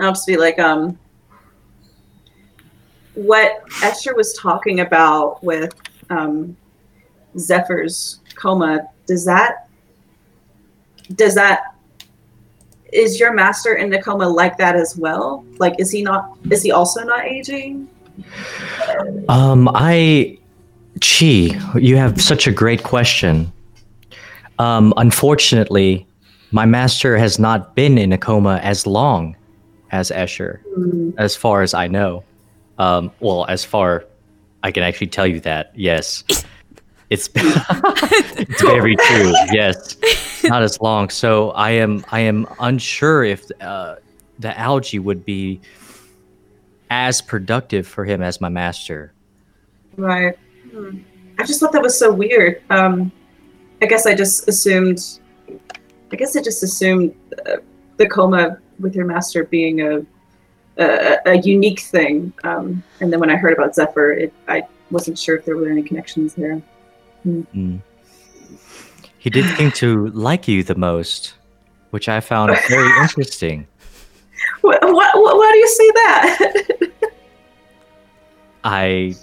I'll 0.00 0.12
just 0.12 0.26
be 0.26 0.36
like, 0.36 0.58
um, 0.58 0.98
what 3.14 3.66
Escher 3.80 4.16
was 4.16 4.32
talking 4.34 4.80
about 4.80 5.42
with 5.42 5.74
um, 6.08 6.56
Zephyr's 7.36 8.20
coma. 8.34 8.88
Does 9.06 9.24
that? 9.24 9.68
Does 11.14 11.34
that? 11.34 11.74
Is 12.92 13.20
your 13.20 13.32
master 13.32 13.74
in 13.74 13.90
the 13.90 14.00
coma 14.00 14.28
like 14.28 14.56
that 14.58 14.74
as 14.74 14.96
well? 14.96 15.44
Like, 15.58 15.74
is 15.78 15.90
he 15.90 16.02
not? 16.02 16.36
Is 16.50 16.62
he 16.62 16.72
also 16.72 17.02
not 17.04 17.24
aging? 17.24 17.88
Um, 19.28 19.68
I, 19.74 20.38
Chi, 21.00 21.58
you 21.78 21.96
have 21.96 22.20
such 22.20 22.46
a 22.46 22.52
great 22.52 22.82
question. 22.82 23.52
Um, 24.58 24.92
unfortunately, 24.96 26.06
my 26.50 26.66
master 26.66 27.16
has 27.16 27.38
not 27.38 27.74
been 27.74 27.96
in 27.96 28.12
a 28.12 28.18
coma 28.18 28.58
as 28.62 28.86
long 28.86 29.36
as 29.90 30.10
Escher, 30.10 30.60
Hmm. 30.74 31.10
as 31.18 31.36
far 31.36 31.62
as 31.62 31.74
I 31.74 31.88
know. 31.88 32.24
Um, 32.78 33.10
well, 33.20 33.44
as 33.48 33.64
far 33.64 34.04
I 34.62 34.70
can 34.70 34.82
actually 34.82 35.08
tell 35.08 35.26
you 35.26 35.40
that, 35.40 35.72
yes, 35.74 36.24
it's 37.10 37.28
it's 37.34 38.62
very 38.62 38.96
true. 38.96 39.32
Yes, 39.52 39.96
not 40.44 40.62
as 40.62 40.80
long. 40.80 41.10
So 41.10 41.50
I 41.50 41.70
am 41.72 42.04
I 42.10 42.20
am 42.20 42.46
unsure 42.60 43.24
if 43.24 43.44
uh, 43.60 43.96
the 44.38 44.58
algae 44.58 44.98
would 44.98 45.24
be 45.24 45.60
as 46.90 47.20
productive 47.20 47.86
for 47.86 48.04
him 48.04 48.22
as 48.22 48.40
my 48.40 48.48
master. 48.48 49.12
Right. 49.96 50.36
Hmm. 50.72 50.98
I 51.38 51.44
just 51.44 51.60
thought 51.60 51.72
that 51.72 51.82
was 51.82 51.98
so 51.98 52.12
weird. 52.12 52.62
Um, 52.70 53.10
I 53.82 53.86
guess 53.86 54.06
I 54.06 54.14
just 54.14 54.48
assumed. 54.48 55.18
I 56.12 56.16
guess 56.16 56.36
I 56.36 56.42
just 56.42 56.62
assumed 56.62 57.14
uh, 57.46 57.56
the 57.96 58.06
coma 58.08 58.58
with 58.80 58.94
your 58.94 59.04
master 59.04 59.44
being 59.44 59.80
a 59.80 60.04
a, 60.78 61.18
a 61.26 61.38
unique 61.38 61.80
thing. 61.80 62.32
Um, 62.44 62.82
and 63.00 63.12
then 63.12 63.20
when 63.20 63.30
I 63.30 63.36
heard 63.36 63.52
about 63.52 63.74
Zephyr, 63.74 64.12
it, 64.12 64.32
I 64.48 64.62
wasn't 64.90 65.18
sure 65.18 65.36
if 65.36 65.44
there 65.44 65.56
were 65.56 65.68
any 65.70 65.82
connections 65.82 66.34
there. 66.34 66.62
Mm. 67.26 67.80
He 69.18 69.28
did 69.28 69.44
seem 69.56 69.70
to 69.72 70.06
like 70.08 70.48
you 70.48 70.62
the 70.62 70.74
most, 70.74 71.34
which 71.90 72.08
I 72.08 72.20
found 72.20 72.56
very 72.68 72.88
interesting. 73.02 73.66
What, 74.62 74.80
what, 74.82 75.20
what, 75.20 75.36
why 75.36 75.50
do 75.52 75.58
you 75.58 75.68
say 75.68 75.90
that? 75.90 76.90
I 78.64 79.14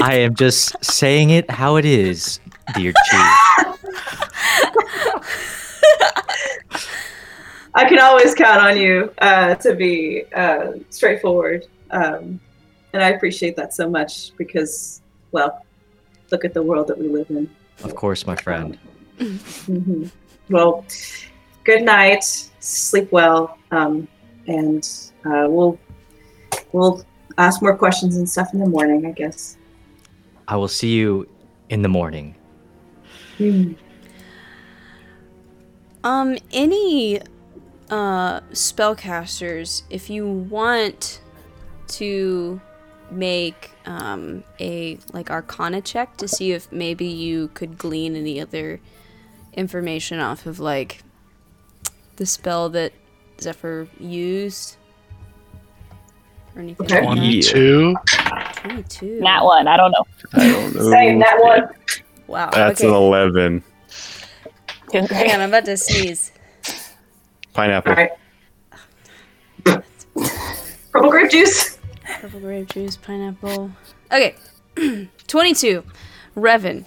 I 0.00 0.14
am 0.16 0.34
just 0.34 0.84
saying 0.84 1.30
it 1.30 1.48
how 1.50 1.76
it 1.76 1.84
is, 1.84 2.40
dear 2.74 2.92
Chief. 3.10 3.66
I 7.74 7.88
can 7.88 7.98
always 7.98 8.34
count 8.34 8.60
on 8.60 8.76
you 8.76 9.12
uh, 9.18 9.54
to 9.56 9.74
be 9.74 10.24
uh, 10.34 10.72
straightforward. 10.90 11.66
Um, 11.90 12.40
and 12.92 13.02
I 13.02 13.10
appreciate 13.10 13.56
that 13.56 13.72
so 13.74 13.88
much 13.88 14.36
because, 14.36 15.00
well, 15.30 15.64
look 16.30 16.44
at 16.44 16.52
the 16.52 16.62
world 16.62 16.88
that 16.88 16.98
we 16.98 17.08
live 17.08 17.30
in. 17.30 17.48
Of 17.82 17.94
course, 17.94 18.26
my 18.26 18.36
friend. 18.36 18.78
hmm 19.18 20.04
Well, 20.50 20.84
good 21.64 21.82
night. 21.82 22.24
Sleep 22.60 23.10
well. 23.10 23.58
Um, 23.70 24.06
and 24.46 24.88
uh, 25.24 25.46
we'll 25.48 25.78
we'll 26.72 27.04
ask 27.38 27.62
more 27.62 27.76
questions 27.76 28.16
and 28.16 28.28
stuff 28.28 28.52
in 28.52 28.60
the 28.60 28.68
morning, 28.68 29.06
I 29.06 29.12
guess. 29.12 29.56
I 30.48 30.56
will 30.56 30.68
see 30.68 30.92
you 30.92 31.28
in 31.70 31.82
the 31.82 31.88
morning. 31.88 32.34
Um, 36.04 36.36
any 36.52 37.20
uh, 37.92 38.40
spellcasters, 38.52 39.82
if 39.90 40.08
you 40.08 40.26
want 40.26 41.20
to 41.88 42.58
make 43.10 43.70
um, 43.84 44.42
a 44.58 44.98
like 45.12 45.30
Arcana 45.30 45.82
check 45.82 46.16
to 46.16 46.26
see 46.26 46.52
if 46.52 46.72
maybe 46.72 47.04
you 47.04 47.48
could 47.48 47.76
glean 47.76 48.16
any 48.16 48.40
other 48.40 48.80
information 49.52 50.20
off 50.20 50.46
of 50.46 50.58
like 50.58 51.02
the 52.16 52.24
spell 52.24 52.70
that 52.70 52.94
Zephyr 53.38 53.86
used 54.00 54.78
or 56.56 56.62
anything. 56.62 56.86
Okay. 56.86 56.94
like. 56.94 57.04
Twenty-two. 57.04 57.94
Twenty-two. 58.54 59.20
Nat 59.20 59.44
one. 59.44 59.68
I 59.68 59.76
don't 59.76 59.90
know. 59.90 60.06
I 60.32 60.50
don't 60.50 60.74
know. 60.74 60.90
Same, 60.90 61.18
that 61.18 61.38
one. 61.42 61.68
Wow. 62.26 62.48
That's 62.54 62.80
okay. 62.80 62.88
an 62.88 62.94
11. 62.94 63.64
Hang 64.92 65.30
on, 65.30 65.40
I'm 65.42 65.50
about 65.50 65.66
to 65.66 65.76
sneeze. 65.76 66.31
Pineapple. 67.52 67.92
All 67.92 67.96
right. 67.96 68.10
Purple 70.92 71.10
grape 71.10 71.30
juice. 71.30 71.78
Purple 72.20 72.40
grape 72.40 72.68
juice, 72.68 72.96
pineapple. 72.96 73.70
Okay. 74.10 74.34
22. 75.26 75.84
Revan. 76.36 76.84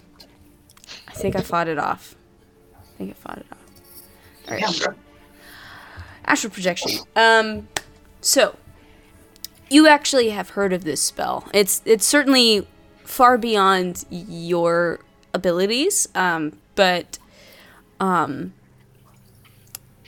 I 1.07 1.11
think 1.13 1.35
I 1.35 1.41
fought 1.41 1.67
it 1.67 1.77
off. 1.77 2.15
I 2.75 2.97
think 2.97 3.11
I 3.11 3.13
fought 3.13 3.37
it 3.39 3.45
off. 3.51 4.51
Alright. 4.51 4.79
Yeah. 4.79 4.93
Astral 6.25 6.51
projection. 6.51 6.99
Um 7.15 7.67
so 8.21 8.57
you 9.69 9.87
actually 9.87 10.29
have 10.29 10.51
heard 10.51 10.73
of 10.73 10.83
this 10.83 11.01
spell. 11.01 11.47
It's 11.53 11.81
it's 11.85 12.05
certainly 12.05 12.67
far 13.03 13.37
beyond 13.37 14.05
your 14.09 14.99
abilities, 15.33 16.07
um, 16.15 16.57
but 16.75 17.17
um 17.99 18.53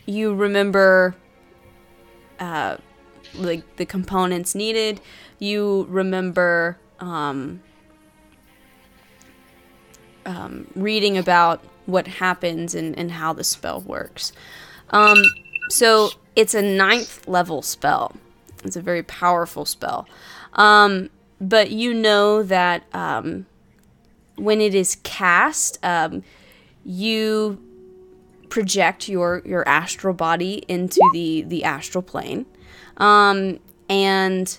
you 0.08 0.34
remember 0.34 1.16
uh 2.40 2.78
like 3.36 3.78
the 3.78 3.86
components 3.86 4.56
needed. 4.56 5.00
You 5.40 5.86
remember 5.90 6.78
um, 7.00 7.62
um, 10.26 10.68
reading 10.76 11.18
about 11.18 11.64
what 11.86 12.08
happens 12.08 12.76
and, 12.76 12.98
and 12.98 13.12
how 13.12 13.34
the 13.34 13.44
spell 13.44 13.82
works. 13.82 14.34
Um, 14.90 15.18
so 15.70 16.10
it's 16.36 16.54
a 16.54 16.62
ninth 16.62 17.28
level 17.28 17.62
spell. 17.62 18.16
It's 18.64 18.76
a 18.76 18.82
very 18.82 19.04
powerful 19.04 19.66
spell. 19.66 20.08
Um, 20.54 21.10
but 21.40 21.72
you 21.72 21.94
know 21.94 22.44
that 22.44 22.84
um, 22.94 23.46
when 24.36 24.60
it 24.60 24.74
is 24.74 24.98
cast, 25.04 25.78
um, 25.84 26.24
you 26.84 27.62
project 28.49 29.10
your 29.10 29.41
your 29.45 29.68
astral 29.68 30.14
body 30.14 30.64
into 30.68 31.02
the 31.14 31.44
the 31.44 31.64
astral 31.64 32.02
plane 32.02 32.45
um, 32.98 33.60
and 33.90 34.57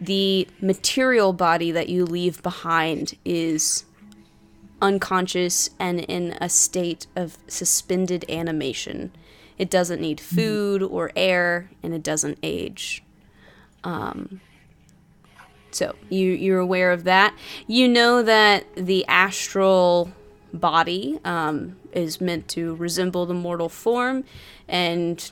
the 0.00 0.48
material 0.60 1.32
body 1.32 1.70
that 1.70 1.88
you 1.88 2.06
leave 2.06 2.42
behind 2.42 3.14
is 3.24 3.84
unconscious 4.80 5.70
and 5.78 6.00
in 6.00 6.36
a 6.40 6.48
state 6.48 7.06
of 7.14 7.36
suspended 7.46 8.24
animation. 8.30 9.12
It 9.58 9.68
doesn't 9.68 10.00
need 10.00 10.20
food 10.20 10.82
or 10.82 11.12
air, 11.14 11.70
and 11.82 11.92
it 11.92 12.02
doesn't 12.02 12.38
age. 12.42 13.02
Um, 13.84 14.40
so 15.70 15.94
you 16.08 16.30
you're 16.30 16.58
aware 16.58 16.92
of 16.92 17.04
that. 17.04 17.36
You 17.66 17.86
know 17.86 18.22
that 18.22 18.64
the 18.74 19.06
astral 19.06 20.12
body 20.52 21.18
um, 21.24 21.76
is 21.92 22.20
meant 22.20 22.48
to 22.48 22.74
resemble 22.76 23.26
the 23.26 23.34
mortal 23.34 23.68
form, 23.68 24.24
and 24.68 25.30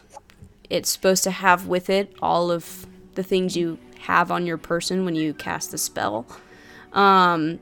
it's 0.71 0.91
supposed 0.91 1.25
to 1.25 1.31
have 1.31 1.67
with 1.67 1.91
it 1.91 2.15
all 2.21 2.51
of 2.51 2.87
the 3.15 3.23
things 3.23 3.57
you 3.57 3.79
have 4.01 4.31
on 4.31 4.47
your 4.47 4.59
person 4.59 5.05
when 5.05 5.15
you 5.15 5.35
cast 5.35 5.71
the 5.71 5.79
spell. 5.79 6.27
Um, 6.93 7.59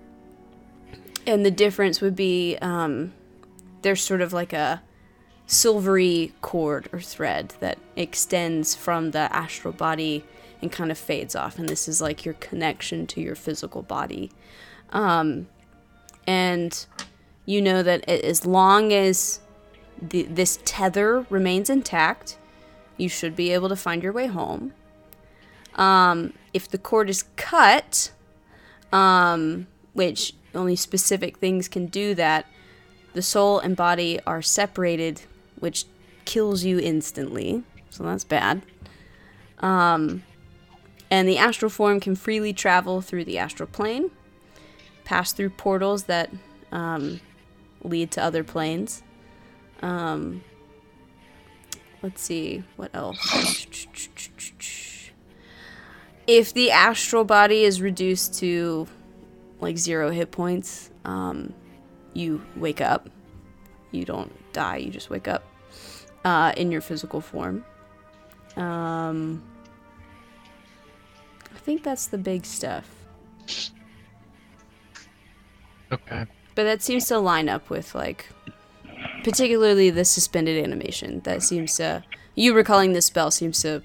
and 1.27 1.45
the 1.45 1.51
difference 1.51 2.01
would 2.01 2.15
be 2.15 2.57
um, 2.61 3.13
there's 3.83 4.03
sort 4.03 4.21
of 4.21 4.33
like 4.33 4.53
a 4.53 4.83
silvery 5.47 6.33
cord 6.41 6.89
or 6.93 7.01
thread 7.01 7.55
that 7.61 7.79
extends 7.97 8.75
from 8.75 9.13
the 9.13 9.33
astral 9.35 9.73
body 9.73 10.25
and 10.61 10.73
kind 10.73 10.91
of 10.91 10.99
fades 10.99 11.37
off. 11.37 11.59
And 11.59 11.69
this 11.69 11.89
is 11.89 12.01
like 12.01 12.25
your 12.25 12.35
connection 12.35 13.07
to 13.09 13.21
your 13.21 13.35
physical 13.35 13.83
body. 13.83 14.31
Um, 14.91 15.49
and 16.27 16.87
you 17.47 17.63
know 17.63 17.83
that 17.83 18.07
as 18.09 18.45
long 18.45 18.93
as 18.93 19.41
the, 20.03 20.25
this 20.25 20.59
tether 20.65 21.25
remains 21.31 21.71
intact, 21.71 22.37
you 22.97 23.09
should 23.09 23.37
be 23.37 23.53
able 23.53 23.69
to 23.69 23.77
find 23.77 24.03
your 24.03 24.13
way 24.13 24.27
home. 24.27 24.73
Um, 25.77 26.33
if 26.53 26.69
the 26.69 26.79
cord 26.79 27.09
is 27.09 27.25
cut, 27.37 28.11
um, 28.93 29.67
which 29.93 30.35
only 30.55 30.77
specific 30.77 31.39
things 31.39 31.69
can 31.69 31.87
do 31.87 32.15
that, 32.15 32.47
the 33.13 33.23
soul 33.23 33.59
and 33.59 33.77
body 33.77 34.19
are 34.27 34.43
separated, 34.43 35.23
which 35.59 35.85
kills 36.25 36.65
you 36.65 36.79
instantly. 36.79 37.63
So 37.91 38.05
that's 38.05 38.25
bad. 38.25 38.63
Um, 39.61 40.25
and 41.11 41.29
the 41.29 41.39
astral 41.39 41.71
form 41.71 42.01
can 42.01 42.17
freely 42.17 42.53
travel 42.53 43.01
through 43.01 43.25
the 43.25 43.39
astral 43.39 43.69
plane, 43.69 44.11
pass 45.05 45.33
through 45.33 45.51
portals 45.51 46.05
that 46.05 46.31
um, 46.73 47.21
lead 47.87 48.11
to 48.13 48.23
other 48.23 48.45
planes. 48.45 49.03
Um, 49.83 50.43
let's 52.03 52.23
see 52.23 52.65
what 52.77 52.95
else. 52.95 53.67
If 56.27 56.53
the 56.53 56.71
astral 56.73 57.25
body 57.25 57.63
is 57.65 57.81
reduced 57.81 58.39
to 58.41 58.89
like 59.61 59.79
zero 59.79 60.11
hit 60.11 60.31
points, 60.31 60.91
um, 61.05 61.55
you 62.15 62.43
wake 62.57 62.81
up. 62.81 63.09
You 63.93 64.05
don't 64.05 64.33
die. 64.53 64.77
You 64.79 64.91
just 64.91 65.11
wake 65.11 65.29
up 65.29 65.45
uh, 66.25 66.53
in 66.57 66.73
your 66.73 66.81
physical 66.81 67.21
form. 67.21 67.65
Um, 68.57 69.43
I 71.55 71.59
think 71.59 71.83
that's 71.83 72.07
the 72.07 72.19
big 72.19 72.45
stuff. 72.45 72.89
Okay. 75.93 76.27
But 76.57 76.65
that 76.65 76.83
seems 76.83 77.07
to 77.09 77.19
line 77.19 77.49
up 77.49 77.71
with 77.71 77.95
like 77.95 78.29
particularly 79.23 79.91
the 79.91 80.05
suspended 80.05 80.63
animation. 80.63 81.21
That 81.21 81.43
seems 81.43 81.77
to 81.77 82.03
you 82.35 82.55
recalling 82.55 82.95
this 82.95 83.07
spell 83.07 83.31
seems 83.31 83.63
to 83.63 83.83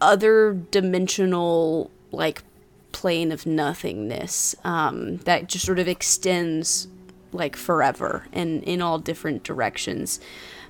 other 0.00 0.52
dimensional 0.70 1.90
like 2.12 2.44
plane 2.92 3.32
of 3.32 3.44
nothingness 3.44 4.54
um, 4.62 5.16
that 5.18 5.48
just 5.48 5.66
sort 5.66 5.80
of 5.80 5.88
extends 5.88 6.86
like 7.32 7.56
forever 7.56 8.26
and 8.32 8.62
in 8.62 8.80
all 8.80 9.00
different 9.00 9.42
directions. 9.42 10.20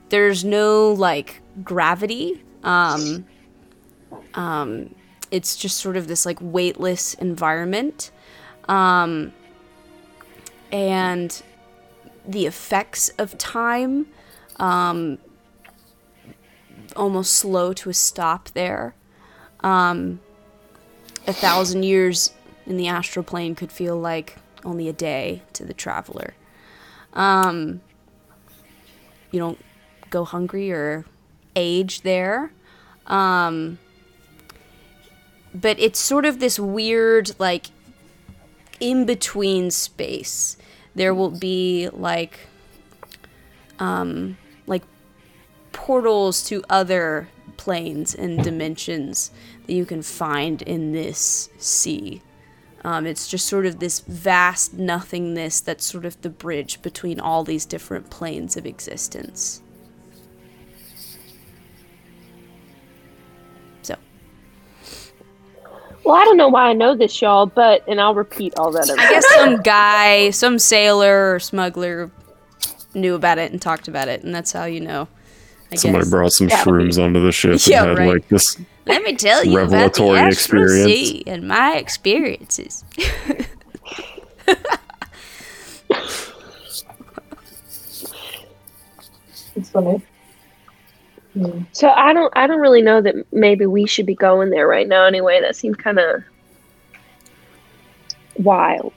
There's 0.09 0.43
no 0.43 0.91
like 0.93 1.43
gravity. 1.63 2.43
Um, 2.63 3.27
um, 4.35 4.95
it's 5.31 5.57
just 5.57 5.79
sort 5.79 5.97
of 5.97 6.09
this 6.09 6.25
like 6.25 6.39
weightless 6.41 7.15
environment. 7.15 8.11
Um, 8.69 9.33
and 10.71 11.43
the 12.27 12.47
effects 12.47 13.09
of 13.19 13.39
time 13.39 14.07
um, 14.57 15.19
almost 16.97 17.33
slow 17.35 17.73
to 17.73 17.91
a 17.91 17.95
stop 17.95 18.49
there. 18.51 18.95
Um, 19.61 20.21
a 21.27 21.33
thousand 21.33 21.83
years 21.83 22.33
in 22.67 22.77
the 22.77 22.89
astral 22.89 23.23
plane 23.23 23.55
could 23.55 23.73
feel 23.73 23.99
like 23.99 24.37
only 24.65 24.89
a 24.89 24.93
day 24.93 25.43
to 25.55 25.65
the 25.65 25.75
traveler. 25.75 26.35
Um, 27.15 27.81
you 29.31 29.39
don't 29.39 29.59
go 30.11 30.25
hungry 30.25 30.71
or 30.71 31.05
age 31.59 32.03
there. 32.03 32.53
Um, 33.07 33.79
but 35.55 35.79
it's 35.79 35.99
sort 35.99 36.25
of 36.25 36.39
this 36.41 36.59
weird, 36.59 37.33
like, 37.39 37.67
in 38.81 39.05
between 39.05 39.71
space. 39.71 40.57
There 40.95 41.15
will 41.15 41.31
be, 41.31 41.89
like, 41.93 42.47
um, 43.79 44.37
like 44.67 44.83
portals 45.73 46.43
to 46.45 46.63
other 46.69 47.29
planes 47.57 48.15
and 48.15 48.43
dimensions 48.43 49.31
that 49.67 49.73
you 49.73 49.85
can 49.85 50.03
find 50.03 50.63
in 50.63 50.93
this 50.93 51.49
sea. 51.59 52.23
Um, 52.85 53.07
it's 53.07 53.27
just 53.29 53.47
sort 53.47 53.67
of 53.67 53.81
this 53.81 54.01
vast 54.01 54.75
nothingness 54.75 55.61
that's 55.61 55.85
sort 55.85 56.05
of 56.05 56.21
the 56.23 56.31
bridge 56.31 56.81
between 56.83 57.19
all 57.19 57.43
these 57.43 57.67
different 57.67 58.11
planes 58.11 58.57
of 58.57 58.67
existence. 58.67 59.63
Well, 66.09 66.17
I 66.17 66.25
don't 66.25 66.39
know 66.39 66.49
why 66.49 66.71
I 66.71 66.73
know 66.73 66.97
this, 66.97 67.21
y'all, 67.21 67.45
but 67.45 67.87
and 67.87 68.01
I'll 68.01 68.15
repeat 68.15 68.55
all 68.57 68.73
that. 68.73 68.89
I 68.91 69.11
guess 69.11 69.27
some 69.35 69.61
guy, 69.61 70.31
some 70.31 70.59
sailor 70.59 71.35
or 71.35 71.39
smuggler 71.39 72.11
knew 72.95 73.15
about 73.15 73.37
it 73.37 73.53
and 73.53 73.61
talked 73.61 73.89
about 73.89 74.09
it, 74.09 74.23
and 74.25 74.35
that's 74.35 74.51
how 74.53 74.65
you 74.65 74.81
know. 74.81 75.07
I 75.71 75.75
Somebody 75.75 76.05
guess. 76.05 76.11
brought 76.11 76.33
some 76.33 76.49
shrooms 76.49 76.99
onto 76.99 77.23
the 77.23 77.31
ship 77.31 77.61
Yeah, 77.67 77.81
and 77.83 77.91
had 77.91 77.99
right. 77.99 78.09
like 78.15 78.29
this. 78.29 78.59
Let 78.87 79.03
me 79.03 79.17
tell 79.17 79.45
you 79.45 79.59
about 79.59 79.69
the 79.69 80.03
revelatory 80.05 80.29
experience. 80.29 80.87
sea 80.87 81.25
and 81.27 81.47
my 81.47 81.77
experiences. 81.77 82.85
It's 89.57 89.71
funny. 89.71 90.03
So 91.73 91.91
I 91.91 92.13
don't 92.13 92.33
I 92.37 92.47
don't 92.47 92.61
really 92.61 92.83
know 92.83 93.01
that 93.01 93.15
maybe 93.33 93.67
we 93.67 93.87
should 93.87 94.07
be 94.07 94.15
going 94.15 94.51
there 94.51 94.67
right 94.67 94.89
now 94.89 95.05
anyway. 95.05 95.41
That 95.41 95.57
seems 95.57 95.77
kind 95.77 95.99
of 95.99 96.23
wild. 98.37 98.93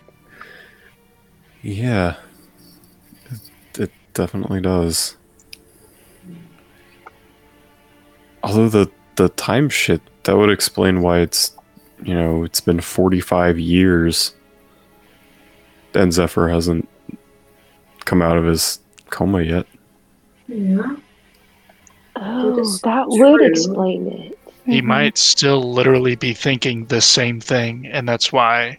Yeah, 1.61 2.15
it, 3.29 3.79
it 3.79 3.91
definitely 4.13 4.61
does. 4.61 5.17
Although 8.43 8.69
the 8.69 8.91
the 9.15 9.29
time 9.29 9.69
shit 9.69 10.01
that 10.23 10.37
would 10.37 10.49
explain 10.49 11.01
why 11.01 11.19
it's 11.19 11.55
you 12.03 12.15
know 12.15 12.43
it's 12.43 12.61
been 12.61 12.81
forty 12.81 13.19
five 13.19 13.59
years, 13.59 14.33
and 15.93 16.11
Zephyr 16.11 16.49
hasn't 16.49 16.87
come 18.05 18.21
out 18.21 18.37
of 18.37 18.45
his 18.45 18.79
coma 19.11 19.41
yet. 19.41 19.67
Yeah. 20.47 20.95
Oh, 22.23 22.59
is 22.59 22.79
that 22.81 23.05
would 23.07 23.41
explain 23.41 24.07
it. 24.07 24.37
He 24.65 24.81
might 24.81 25.17
still 25.17 25.73
literally 25.73 26.15
be 26.15 26.33
thinking 26.33 26.85
the 26.85 27.01
same 27.01 27.41
thing, 27.41 27.87
and 27.87 28.07
that's 28.07 28.31
why 28.31 28.77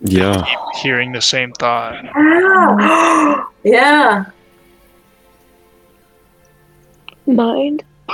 Yeah, 0.00 0.44
keep 0.44 0.58
hearing 0.82 1.12
the 1.12 1.22
same 1.22 1.52
thought. 1.52 2.04
Ah. 2.14 3.48
yeah. 3.64 4.24
Mind 7.26 7.84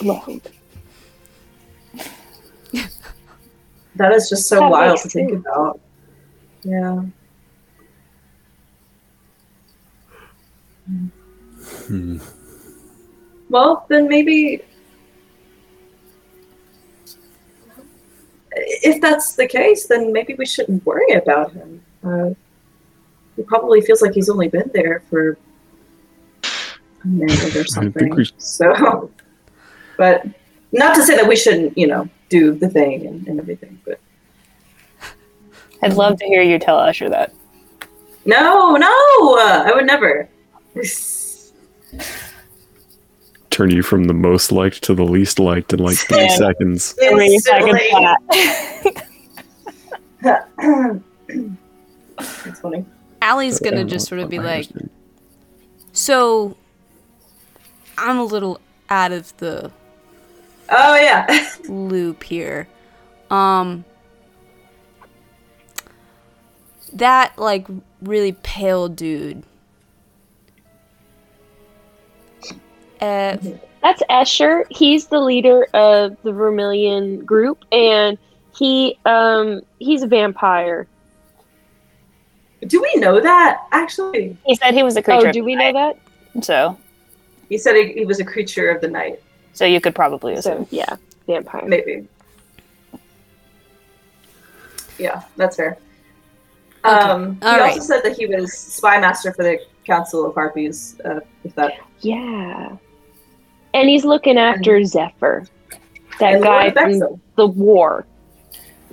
blown. 0.00 0.40
That 3.96 4.12
is 4.12 4.28
just 4.28 4.48
so 4.48 4.58
That 4.58 4.70
wild 4.72 4.90
makes 4.90 5.02
to 5.04 5.08
think 5.08 5.30
sense. 5.30 5.44
about. 5.46 5.80
Yeah. 6.64 7.02
Hmm. 11.86 12.18
Well, 13.54 13.86
then 13.88 14.08
maybe. 14.08 14.62
If 18.50 19.00
that's 19.00 19.36
the 19.36 19.46
case, 19.46 19.86
then 19.86 20.12
maybe 20.12 20.34
we 20.34 20.44
shouldn't 20.44 20.84
worry 20.84 21.12
about 21.12 21.52
him. 21.52 21.80
Uh, 22.02 22.30
he 23.36 23.42
probably 23.44 23.80
feels 23.80 24.02
like 24.02 24.12
he's 24.12 24.28
only 24.28 24.48
been 24.48 24.68
there 24.74 25.04
for 25.08 25.38
a 26.42 27.06
minute 27.06 27.54
or 27.54 27.64
something. 27.64 28.12
we- 28.16 28.28
So, 28.38 29.08
but 29.96 30.26
not 30.72 30.96
to 30.96 31.02
say 31.04 31.14
that 31.14 31.28
we 31.28 31.36
shouldn't, 31.36 31.78
you 31.78 31.86
know, 31.86 32.08
do 32.30 32.56
the 32.56 32.68
thing 32.68 33.06
and, 33.06 33.24
and 33.28 33.38
everything. 33.38 33.78
But 33.84 34.00
I'd 35.80 35.94
love 35.94 36.18
to 36.18 36.24
hear 36.26 36.42
you 36.42 36.58
tell 36.58 36.78
Escher 36.78 37.08
that. 37.10 37.32
no, 38.24 38.74
no, 38.74 38.88
uh, 39.38 39.62
I 39.64 39.72
would 39.76 39.86
never. 39.86 40.28
Turn 43.54 43.70
you 43.70 43.82
from 43.84 44.04
the 44.04 44.12
most 44.14 44.50
liked 44.50 44.82
to 44.82 44.94
the 44.94 45.04
least 45.04 45.38
liked 45.38 45.72
in 45.72 45.78
like 45.78 45.96
three 45.96 46.22
Yeah. 46.24 46.36
seconds. 46.36 46.92
Three 47.08 47.38
seconds 47.38 47.78
That's 52.16 52.60
funny. 52.60 52.84
Allie's 53.22 53.58
gonna 53.60 53.84
just 53.84 54.08
sort 54.08 54.20
of 54.20 54.28
be 54.28 54.38
like, 54.38 54.66
so 55.92 56.56
I'm 57.96 58.18
a 58.18 58.24
little 58.24 58.60
out 58.90 59.12
of 59.12 59.34
the 59.38 59.70
Oh 60.68 60.96
yeah. 60.96 61.48
loop 61.68 62.24
here. 62.24 62.66
Um 63.30 63.84
that 66.92 67.38
like 67.38 67.66
really 68.02 68.32
pale 68.42 68.88
dude. 68.88 69.44
Uh, 73.00 73.36
That's 73.82 74.02
Escher. 74.08 74.64
He's 74.70 75.08
the 75.08 75.20
leader 75.20 75.64
of 75.74 76.16
the 76.22 76.32
Vermilion 76.32 77.24
group, 77.24 77.64
and 77.72 78.16
he 78.56 78.98
um 79.04 79.62
he's 79.78 80.02
a 80.02 80.06
vampire. 80.06 80.86
Do 82.66 82.80
we 82.80 82.94
know 83.00 83.20
that 83.20 83.66
actually? 83.72 84.36
He 84.46 84.54
said 84.54 84.74
he 84.74 84.82
was 84.82 84.96
a 84.96 85.02
creature. 85.02 85.26
Oh, 85.26 85.28
of 85.28 85.34
do 85.34 85.40
the 85.40 85.44
we 85.44 85.54
know 85.54 85.70
night, 85.70 85.96
that? 86.34 86.44
So 86.44 86.78
You 87.48 87.58
said 87.58 87.76
he, 87.76 87.92
he 87.92 88.04
was 88.06 88.20
a 88.20 88.24
creature 88.24 88.70
of 88.70 88.80
the 88.80 88.88
night. 88.88 89.20
So 89.52 89.64
you 89.64 89.80
could 89.80 89.94
probably 89.94 90.34
assume. 90.34 90.64
So 90.64 90.68
yeah, 90.70 90.96
vampire. 91.26 91.66
Maybe. 91.66 92.08
Yeah, 94.98 95.24
that's 95.36 95.56
fair. 95.56 95.76
Okay. 96.84 96.94
Um, 96.94 97.36
he 97.40 97.46
All 97.46 97.60
also 97.62 97.80
said 97.80 98.02
that 98.02 98.16
he 98.16 98.26
was 98.26 98.52
spy 98.52 99.00
master 99.00 99.32
for 99.32 99.42
the 99.42 99.58
Council 99.84 100.24
of 100.26 100.34
Harpies. 100.34 101.00
Uh, 101.04 101.20
if 101.44 101.54
that 101.54 101.74
Yeah. 102.00 102.76
And 103.74 103.88
he's 103.88 104.04
looking 104.04 104.38
after 104.38 104.82
Zephyr, 104.84 105.46
that 106.20 106.40
guy 106.40 106.70
from 106.70 106.92
Bexel. 107.00 107.20
the 107.36 107.46
war. 107.46 108.06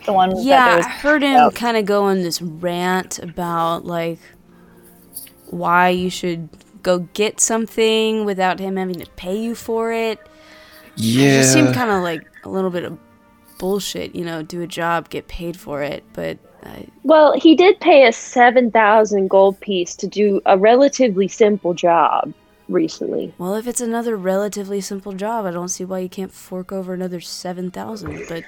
The 0.05 0.13
one 0.13 0.31
that 0.31 0.43
Yeah, 0.43 0.81
I 0.83 0.89
heard 0.89 1.21
him 1.21 1.35
about. 1.35 1.55
kind 1.55 1.77
of 1.77 1.85
go 1.85 2.03
on 2.05 2.23
this 2.23 2.41
rant 2.41 3.19
about 3.19 3.85
like 3.85 4.19
why 5.51 5.89
you 5.89 6.09
should 6.09 6.49
go 6.81 6.99
get 7.13 7.39
something 7.39 8.25
without 8.25 8.59
him 8.59 8.75
having 8.77 8.95
to 8.95 9.09
pay 9.11 9.39
you 9.39 9.53
for 9.53 9.93
it. 9.93 10.19
It 10.97 11.01
just 11.01 11.53
seemed 11.53 11.75
kind 11.75 11.91
of 11.91 12.01
like 12.01 12.27
a 12.43 12.49
little 12.49 12.71
bit 12.71 12.83
of 12.83 12.97
bullshit, 13.59 14.15
you 14.15 14.25
know, 14.25 14.41
do 14.41 14.61
a 14.61 14.67
job, 14.67 15.09
get 15.09 15.27
paid 15.27 15.55
for 15.55 15.83
it, 15.83 16.03
but 16.13 16.39
I, 16.63 16.87
Well, 17.03 17.33
he 17.33 17.55
did 17.55 17.79
pay 17.79 18.07
us 18.07 18.17
7,000 18.17 19.27
gold 19.29 19.59
piece 19.59 19.95
to 19.97 20.07
do 20.07 20.41
a 20.47 20.57
relatively 20.57 21.27
simple 21.27 21.75
job 21.75 22.33
recently. 22.72 23.34
well, 23.38 23.56
if 23.56 23.68
it's 23.68 23.81
another 23.81 24.15
relatively 24.18 24.81
simple 24.81 25.14
job, 25.14 25.45
I 25.45 25.52
don't 25.52 25.68
see 25.69 25.85
why 25.85 25.99
you 25.99 26.10
can't 26.10 26.31
fork 26.31 26.72
over 26.72 26.93
another 26.93 27.19
7,000, 27.19 28.26
but 28.30 28.43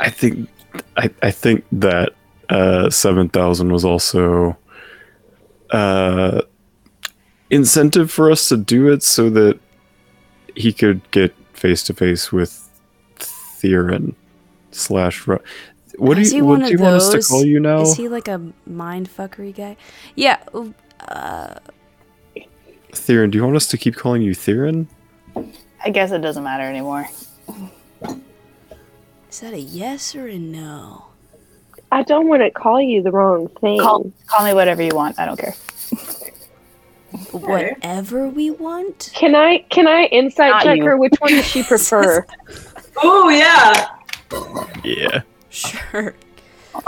I 0.00 0.10
think 0.10 0.48
I, 0.96 1.10
I 1.22 1.30
think 1.30 1.64
that 1.72 2.12
uh, 2.50 2.90
seven 2.90 3.28
thousand 3.28 3.72
was 3.72 3.84
also 3.84 4.56
uh, 5.70 6.42
incentive 7.50 8.10
for 8.10 8.30
us 8.30 8.48
to 8.48 8.56
do 8.56 8.88
it 8.92 9.02
so 9.02 9.30
that 9.30 9.58
he 10.54 10.72
could 10.72 11.08
get 11.10 11.34
face 11.54 11.82
to 11.84 11.94
face 11.94 12.32
with 12.32 12.68
Theron 13.16 14.14
slash. 14.70 15.26
Ru- 15.26 15.38
What 15.98 16.16
do 16.16 16.22
you 16.22 16.44
what 16.44 16.58
do 16.60 16.64
of 16.66 16.70
you 16.70 16.78
want 16.78 16.96
us 16.96 17.08
to 17.10 17.20
call 17.22 17.44
you 17.44 17.58
now? 17.60 17.80
is 17.82 17.96
he 17.96 18.08
like 18.08 18.28
a 18.28 18.40
mind 18.66 19.08
fuckery 19.08 19.54
guy? 19.54 19.76
Yeah, 20.14 20.38
uh, 21.08 21.54
Theron, 22.96 23.30
do 23.30 23.38
you 23.38 23.44
want 23.44 23.56
us 23.56 23.66
to 23.68 23.78
keep 23.78 23.94
calling 23.96 24.22
you 24.22 24.34
Theron? 24.34 24.88
I 25.84 25.90
guess 25.90 26.10
it 26.10 26.18
doesn't 26.20 26.42
matter 26.42 26.64
anymore. 26.64 27.08
is 29.30 29.40
that 29.40 29.52
a 29.52 29.60
yes 29.60 30.14
or 30.14 30.26
a 30.26 30.38
no? 30.38 31.06
I 31.92 32.02
don't 32.02 32.26
want 32.28 32.42
to 32.42 32.50
call 32.50 32.80
you 32.80 33.02
the 33.02 33.12
wrong 33.12 33.48
thing. 33.60 33.78
Call 33.80 34.10
call 34.26 34.44
me 34.46 34.54
whatever 34.54 34.82
you 34.82 34.94
want. 34.94 35.18
I 35.20 35.26
don't 35.26 35.38
care. 35.38 35.54
Whatever 37.30 38.28
we 38.28 38.50
want? 38.50 39.10
Can 39.14 39.34
I 39.34 39.58
can 39.70 39.86
I 39.86 40.04
insight 40.06 40.50
Not 40.50 40.62
check 40.64 40.78
you. 40.78 40.84
her? 40.84 40.96
Which 40.98 41.14
one 41.20 41.30
does 41.32 41.46
she 41.46 41.62
prefer? 41.68 42.26
Oh 43.02 43.28
yeah. 43.30 43.86
Yeah. 44.84 45.22
Sure. 45.48 46.14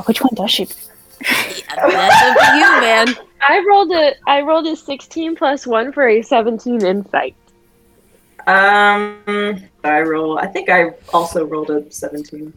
Which 0.06 0.20
one 0.20 0.34
does 0.34 0.50
she? 0.50 0.64
That's 0.66 1.62
up 1.70 2.36
to 2.36 2.56
you, 2.56 2.80
man. 2.80 3.06
I 3.46 3.64
rolled 3.68 3.92
a 3.92 4.14
I 4.26 4.42
rolled 4.42 4.66
a 4.66 4.76
16 4.76 5.36
plus 5.36 5.66
one 5.66 5.92
for 5.92 6.08
a 6.08 6.22
17 6.22 6.84
insight. 6.84 7.34
Um, 8.48 9.62
I 9.84 10.00
roll. 10.00 10.38
I 10.38 10.46
think 10.46 10.70
I 10.70 10.92
also 11.12 11.44
rolled 11.44 11.68
a 11.68 11.90
seventeen. 11.92 12.54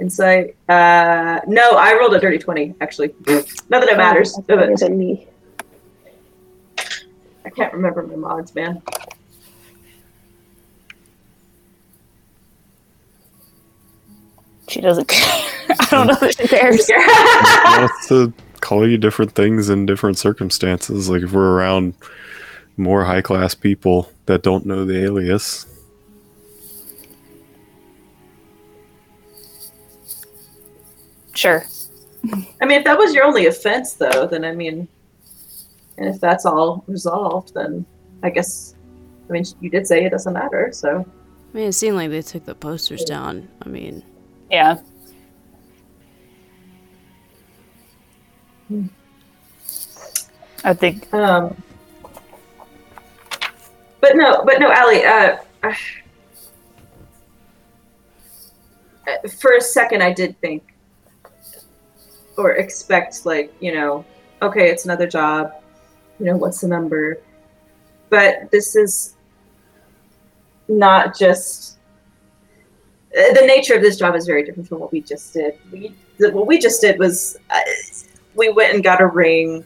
Insight. 0.00 0.56
Uh, 0.68 1.38
no, 1.46 1.76
I 1.76 1.96
rolled 1.96 2.12
a 2.14 2.18
dirty 2.18 2.38
twenty. 2.38 2.74
Actually, 2.80 3.14
not 3.28 3.46
that 3.68 3.88
it 3.88 3.96
matters. 3.96 4.34
That's 4.34 4.46
better 4.48 4.66
but 4.66 4.80
than 4.80 4.98
me. 4.98 5.28
I 7.44 7.50
can't 7.54 7.72
remember 7.72 8.02
my 8.02 8.16
mods, 8.16 8.52
man. 8.52 8.82
She 14.68 14.80
doesn't 14.80 15.06
care. 15.08 15.44
I 15.68 15.86
don't 15.88 16.08
know 16.08 16.14
that 16.14 16.36
she 16.36 16.48
cares. 16.48 16.90
want 16.90 17.92
us 17.92 18.08
to 18.08 18.32
call 18.70 18.88
you 18.88 18.96
different 18.96 19.32
things 19.32 19.68
in 19.68 19.84
different 19.84 20.16
circumstances. 20.16 21.10
Like 21.10 21.22
if 21.22 21.32
we're 21.32 21.56
around 21.56 21.92
more 22.76 23.04
high 23.04 23.20
class 23.20 23.52
people 23.52 24.12
that 24.26 24.44
don't 24.44 24.64
know 24.64 24.84
the 24.84 25.02
alias. 25.02 25.66
Sure. 31.34 31.64
I 32.62 32.64
mean, 32.64 32.78
if 32.78 32.84
that 32.84 32.96
was 32.96 33.12
your 33.12 33.24
only 33.24 33.46
offense, 33.46 33.94
though, 33.94 34.28
then 34.28 34.44
I 34.44 34.52
mean, 34.52 34.86
and 35.98 36.08
if 36.08 36.20
that's 36.20 36.46
all 36.46 36.84
resolved, 36.86 37.54
then 37.54 37.84
I 38.22 38.30
guess, 38.30 38.76
I 39.28 39.32
mean, 39.32 39.44
you 39.60 39.68
did 39.68 39.88
say 39.88 40.04
it 40.04 40.10
doesn't 40.10 40.32
matter, 40.32 40.70
so. 40.72 41.04
I 41.52 41.56
mean, 41.56 41.68
it 41.70 41.72
seemed 41.72 41.96
like 41.96 42.10
they 42.10 42.22
took 42.22 42.44
the 42.44 42.54
posters 42.54 43.02
down. 43.02 43.48
I 43.62 43.68
mean, 43.68 44.04
Yeah. 44.48 44.78
I 50.64 50.74
think 50.74 51.12
Um, 51.12 51.62
but 54.00 54.16
no, 54.16 54.42
but 54.44 54.60
no, 54.60 54.70
Allie. 54.72 55.04
Uh, 55.04 55.36
uh, 55.62 55.74
for 59.40 59.54
a 59.56 59.60
second, 59.60 60.02
I 60.02 60.12
did 60.12 60.40
think 60.40 60.62
or 62.36 62.52
expect, 62.52 63.26
like, 63.26 63.52
you 63.60 63.74
know, 63.74 64.04
okay, 64.40 64.70
it's 64.70 64.84
another 64.84 65.06
job. 65.06 65.52
You 66.18 66.26
know, 66.26 66.36
what's 66.36 66.60
the 66.60 66.68
number? 66.68 67.20
But 68.08 68.50
this 68.50 68.76
is 68.76 69.16
not 70.68 71.18
just 71.18 71.78
the 73.12 73.44
nature 73.44 73.74
of 73.74 73.82
this 73.82 73.96
job 73.96 74.14
is 74.14 74.26
very 74.26 74.44
different 74.44 74.68
from 74.68 74.78
what 74.78 74.92
we 74.92 75.00
just 75.00 75.32
did. 75.34 75.58
We 75.72 75.94
what 76.18 76.46
we 76.46 76.58
just 76.58 76.80
did 76.80 76.98
was 76.98 77.36
uh, 77.50 77.60
we 78.34 78.48
went 78.50 78.74
and 78.74 78.84
got 78.84 79.00
a 79.00 79.06
ring 79.06 79.64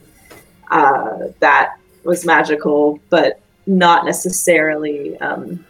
uh, 0.71 1.29
that 1.39 1.77
was 2.03 2.25
magical, 2.25 2.99
but 3.09 3.39
not 3.65 4.05
necessarily 4.05 5.17
um, 5.19 5.65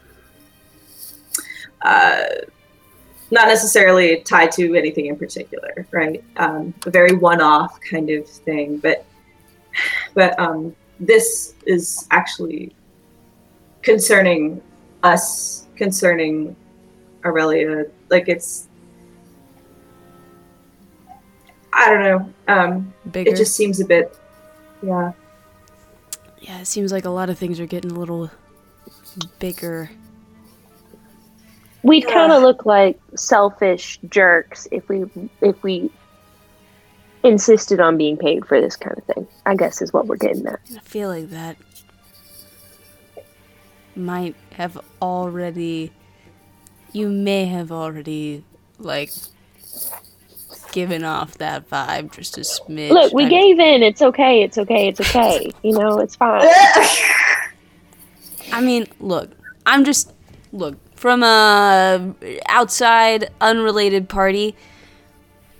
uh, 1.82 2.24
not 3.32 3.48
necessarily 3.48 4.22
tied 4.22 4.52
to 4.52 4.76
anything 4.76 5.08
in 5.08 5.18
particular, 5.18 5.88
right? 5.92 6.24
Um, 6.38 6.74
a 6.86 6.92
very 6.92 7.16
one-off 7.16 7.80
kind 7.82 8.10
of 8.10 8.28
thing, 8.28 8.78
but 8.78 9.06
but 10.14 10.40
um, 10.40 10.76
this 11.00 11.54
is 11.66 12.08
actually 12.12 12.74
concerning 13.82 14.62
us, 15.04 15.68
concerning 15.76 16.56
Aurelia. 17.26 17.86
Like 18.10 18.30
it's, 18.30 18.68
I 21.76 21.90
don't 21.90 22.04
know. 22.04 22.34
Um, 22.48 22.94
bigger. 23.12 23.32
it 23.32 23.38
just 23.38 23.56
seems 23.56 23.82
a 23.82 23.86
bit, 23.86 24.18
yeah. 24.82 25.12
yeah, 26.40 26.62
it 26.62 26.68
seems 26.68 26.92
like 26.92 27.04
a 27.04 27.10
lot 27.10 27.30
of 27.30 27.38
things 27.38 27.60
are 27.60 27.66
getting 27.66 27.92
a 27.92 28.00
little 28.00 28.32
bigger. 29.40 29.92
We'd 31.84 32.08
kind 32.08 32.32
of 32.32 32.42
look 32.42 32.66
like 32.66 33.00
selfish 33.16 34.00
jerks 34.10 34.68
if 34.72 34.88
we 34.90 35.06
if 35.42 35.62
we 35.62 35.92
insisted 37.24 37.80
on 37.80 37.98
being 37.98 38.18
paid 38.18 38.46
for 38.46 38.62
this 38.62 38.76
kind 38.76 38.98
of 38.98 39.04
thing. 39.04 39.28
I 39.46 39.56
guess 39.56 39.82
is 39.82 39.92
what 39.92 40.08
we're 40.08 40.16
getting 40.16 40.46
at. 40.48 40.60
I 40.76 40.80
feel 40.80 41.10
like 41.10 41.30
that 41.32 41.58
might 43.96 44.36
have 44.54 44.80
already. 45.02 45.92
You 46.92 47.10
may 47.10 47.46
have 47.46 47.74
already, 47.74 48.46
like, 48.80 49.12
given 50.76 51.06
off 51.06 51.38
that 51.38 51.70
vibe 51.70 52.12
just 52.12 52.38
a 52.38 52.42
smidge. 52.42 52.90
Look, 52.90 53.14
we 53.14 53.30
gave 53.30 53.60
in. 53.60 53.82
It's 53.82 54.02
okay. 54.02 54.44
It's 54.44 54.58
okay. 54.58 54.90
It's 54.90 55.00
okay. 55.00 55.50
You 55.64 55.72
know, 55.72 56.00
it's 56.00 56.18
fine. 56.18 56.42
I 58.52 58.60
mean, 58.62 58.86
look, 59.00 59.32
I'm 59.66 59.86
just 59.86 60.12
look 60.52 60.76
from 60.98 61.24
a 61.24 62.14
outside, 62.50 63.30
unrelated 63.40 64.10
party. 64.10 64.54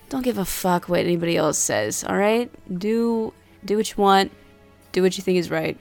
Don't 0.10 0.22
give 0.22 0.38
a 0.38 0.44
fuck 0.44 0.90
what 0.90 1.00
anybody 1.00 1.38
else 1.38 1.58
says. 1.58 2.04
All 2.04 2.18
right, 2.18 2.52
do 2.78 3.34
do 3.64 3.78
what 3.78 3.90
you 3.90 3.96
want, 3.96 4.34
do 4.92 5.02
what 5.02 5.18
you 5.18 5.24
think 5.24 5.38
is 5.38 5.50
right. 5.50 5.78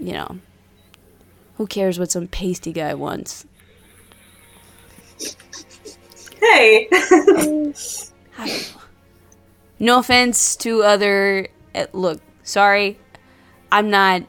You 0.00 0.14
know, 0.14 0.38
who 1.56 1.66
cares 1.66 1.98
what 1.98 2.10
some 2.10 2.28
pasty 2.28 2.72
guy 2.72 2.94
wants? 2.94 3.44
Hey. 6.40 6.88
I 6.90 6.96
don't 8.36 8.74
know. 8.74 8.80
No 9.80 9.98
offense 10.00 10.56
to 10.56 10.82
other. 10.82 11.48
eh, 11.74 11.86
Look, 11.92 12.20
sorry, 12.42 12.98
I'm 13.70 13.90
not. 13.90 14.22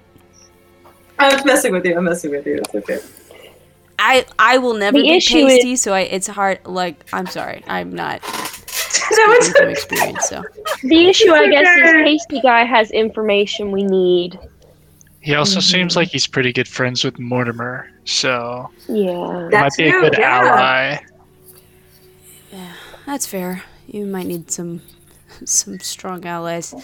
I'm 1.18 1.45
messing 1.45 1.73
with 1.73 1.86
you. 1.86 1.98
I'm 1.98 2.03
messing 2.06 2.31
with 2.31 2.45
you. 2.45 2.57
It's 2.57 2.76
okay. 2.76 2.99
I 3.98 4.26
I 4.38 4.57
will 4.60 4.76
never 4.76 4.98
The 4.98 5.03
be 5.03 5.11
issue 5.11 5.45
is- 5.48 5.81
so 5.81 5.94
I 5.94 6.02
it's 6.02 6.27
hard. 6.27 6.60
Like 6.65 7.03
I'm 7.11 7.26
sorry, 7.27 7.64
I'm 7.68 7.91
not. 7.94 8.22
was- 9.11 9.45
speaking 9.48 9.53
from 9.57 9.69
experience. 9.69 10.30
So 10.30 10.44
The 10.84 11.07
issue, 11.10 11.31
I 11.31 11.49
guess, 11.49 11.68
is 11.68 11.91
Tasty 12.06 12.41
Guy 12.41 12.64
has 12.64 12.91
information 12.91 13.72
we 13.72 13.84
need. 13.84 14.40
He 15.22 15.36
also 15.36 15.60
Mm-hmm. 15.60 15.72
seems 15.72 15.95
like 15.98 16.07
he's 16.10 16.27
pretty 16.27 16.53
good 16.53 16.68
friends 16.68 17.03
with 17.03 17.19
Mortimer, 17.19 17.90
so 18.06 18.69
Yeah. 18.88 19.49
might 19.49 19.52
That's 19.52 19.76
be 19.77 19.88
a 19.90 19.91
true, 19.91 20.02
good 20.03 20.15
yeah. 20.18 20.40
ally. 20.40 20.98
That's 23.10 23.26
fair. 23.26 23.64
You 23.88 24.06
might 24.06 24.27
need 24.27 24.52
some 24.52 24.81
some 25.45 25.80
strong 25.80 26.26
allies. 26.26 26.76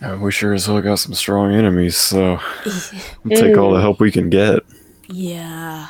Uh, 0.00 0.18
we 0.20 0.32
sure 0.32 0.52
as 0.52 0.66
hell 0.66 0.80
got 0.80 0.98
some 0.98 1.14
strong 1.14 1.54
enemies, 1.54 1.96
so 1.96 2.40
we'll 3.24 3.38
take 3.38 3.56
all 3.56 3.70
the 3.70 3.80
help 3.80 4.00
we 4.00 4.10
can 4.10 4.30
get. 4.30 4.60
Yeah. 5.08 5.88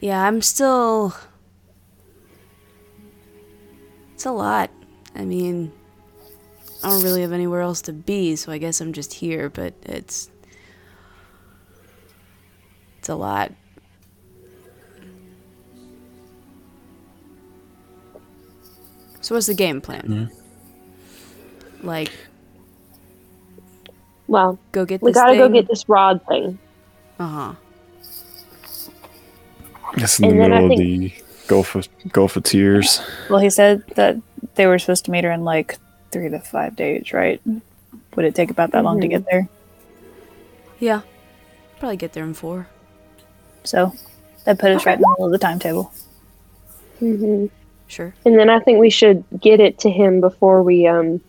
Yeah, 0.00 0.22
I'm 0.22 0.42
still. 0.42 1.14
It's 4.12 4.26
a 4.26 4.32
lot. 4.32 4.70
I 5.14 5.24
mean, 5.24 5.72
I 6.82 6.90
don't 6.90 7.02
really 7.02 7.22
have 7.22 7.32
anywhere 7.32 7.62
else 7.62 7.80
to 7.82 7.92
be, 7.92 8.36
so 8.36 8.52
I 8.52 8.58
guess 8.58 8.80
I'm 8.80 8.92
just 8.92 9.14
here, 9.14 9.48
but 9.48 9.74
it's. 9.84 10.28
It's 12.98 13.08
a 13.08 13.14
lot. 13.14 13.52
So, 19.28 19.34
what's 19.34 19.46
the 19.46 19.52
game 19.52 19.82
plan? 19.82 20.30
Like, 21.82 22.10
Well, 24.26 24.58
go 24.72 24.86
get 24.86 25.02
we 25.02 25.10
this 25.10 25.20
gotta 25.20 25.36
go 25.36 25.50
get 25.50 25.68
this 25.68 25.86
rod 25.86 26.22
thing. 26.26 26.58
Uh 27.18 27.26
huh. 27.26 27.52
It's 29.98 30.18
in 30.18 30.28
the 30.28 30.32
And 30.32 30.40
then 30.40 30.52
I 30.54 30.60
middle 30.60 30.72
of 30.72 30.78
think- 30.78 31.12
the 31.12 31.22
Gulf 31.46 31.74
of 31.74 31.88
Gulf 32.10 32.36
of 32.38 32.44
Tears. 32.44 33.02
Well, 33.28 33.38
he 33.40 33.50
said 33.50 33.82
that 33.96 34.16
they 34.54 34.66
were 34.66 34.78
supposed 34.78 35.04
to 35.04 35.10
meet 35.10 35.24
her 35.24 35.30
in 35.30 35.44
like 35.44 35.76
three 36.10 36.30
to 36.30 36.38
five 36.38 36.74
days, 36.74 37.12
right? 37.12 37.38
Would 38.16 38.24
it 38.24 38.34
take 38.34 38.50
about 38.50 38.70
that 38.72 38.82
long 38.82 38.98
to 39.02 39.06
Mhm. 39.08 39.10
get 39.10 39.26
there? 39.30 39.46
Yeah. 40.78 41.02
Probably 41.80 41.98
get 41.98 42.14
there 42.14 42.24
in 42.24 42.32
four. 42.32 42.66
So 43.64 43.92
that 44.44 44.58
put 44.58 44.70
us 44.70 44.86
right 44.86 44.96
in 44.96 45.02
the 45.02 45.08
middle 45.10 45.26
of 45.26 45.32
the 45.32 45.38
timetable. 45.38 45.92
hmm 46.98 47.48
Sure. 47.88 48.14
And 48.24 48.38
then 48.38 48.48
I 48.50 48.60
think 48.60 48.78
we 48.78 48.90
should 48.90 49.24
get 49.40 49.60
it 49.60 49.78
to 49.80 49.90
him 49.90 50.20
before 50.20 50.62
we 50.62 50.86
um 50.86 51.20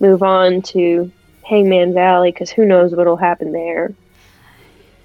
move 0.00 0.22
on 0.22 0.62
to 0.62 1.10
Hangman's 1.48 1.96
Alley, 1.96 2.32
because 2.32 2.50
who 2.50 2.64
knows 2.64 2.94
what'll 2.94 3.16
happen 3.16 3.52
there. 3.52 3.92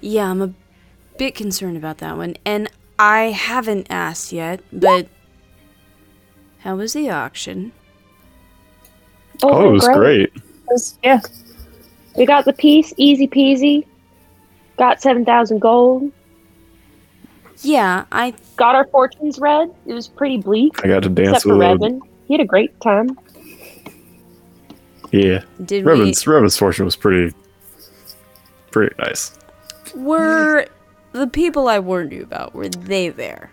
Yeah, 0.00 0.30
I'm 0.30 0.42
a 0.42 0.52
bit 1.18 1.34
concerned 1.34 1.76
about 1.76 1.98
that 1.98 2.16
one. 2.16 2.36
And 2.44 2.70
I 2.98 3.24
haven't 3.30 3.86
asked 3.90 4.32
yet, 4.32 4.60
but 4.72 5.06
how 6.60 6.76
was 6.76 6.94
the 6.94 7.10
auction? 7.10 7.72
Oh, 9.42 9.68
it 9.68 9.72
was 9.72 9.86
great. 9.88 10.32
It 10.34 10.42
was- 10.68 10.98
yeah, 11.04 11.20
We 12.16 12.26
got 12.26 12.44
the 12.44 12.52
piece, 12.52 12.92
easy 12.96 13.28
peasy. 13.28 13.86
Got 14.76 15.00
seven 15.02 15.24
thousand 15.24 15.60
gold. 15.60 16.10
Yeah, 17.62 18.04
I 18.12 18.34
Got 18.56 18.74
our 18.74 18.86
fortunes 18.88 19.38
read. 19.38 19.74
It 19.86 19.92
was 19.94 20.06
pretty 20.08 20.38
bleak, 20.38 20.84
I 20.84 20.88
got 20.88 21.02
to 21.02 21.08
dance 21.08 21.44
with 21.44 21.56
a, 21.56 21.58
Revan. 21.58 22.00
He 22.26 22.34
had 22.34 22.40
a 22.40 22.44
great 22.46 22.78
time. 22.80 23.18
yeah. 25.10 25.42
did 25.64 25.84
Revan's 25.84 26.26
Revan's 26.26 26.56
fortune 26.56 26.84
was 26.84 26.96
pretty 26.96 27.34
pretty 28.70 28.94
nice. 28.98 29.36
were 29.94 30.66
the 31.12 31.26
people 31.26 31.68
I 31.68 31.78
warned 31.78 32.12
you 32.12 32.22
about, 32.22 32.54
were 32.54 32.68
they 32.68 33.08
there? 33.08 33.50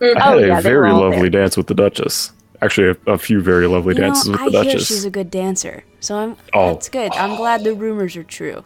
Mm, 0.00 0.16
I 0.16 0.32
Oh, 0.34 0.38
had 0.38 0.48
yeah, 0.48 0.58
a 0.58 0.62
very 0.62 0.90
all 0.90 1.00
lovely 1.00 1.28
dance 1.30 1.56
with 1.56 1.66
the 1.66 1.74
Duchess. 1.74 2.32
Actually, 2.62 2.96
a, 3.06 3.12
a 3.12 3.18
few 3.18 3.40
very 3.42 3.66
lovely 3.66 3.94
You 3.94 4.00
know, 4.02 4.06
dances 4.08 4.28
with 4.30 4.40
I 4.40 4.44
the 4.46 4.50
hear 4.62 4.64
Duchess. 4.72 4.86
she's 4.86 5.04
a 5.04 5.10
good 5.10 5.30
dancer. 5.30 5.82
So 6.00 6.16
I'm 6.16 6.36
Oh. 6.54 6.68
that's 6.74 6.88
good. 6.88 7.12
I'm 7.14 7.36
glad 7.36 7.64
the 7.64 7.74
rumors 7.74 8.16
are 8.16 8.22
true. 8.22 8.64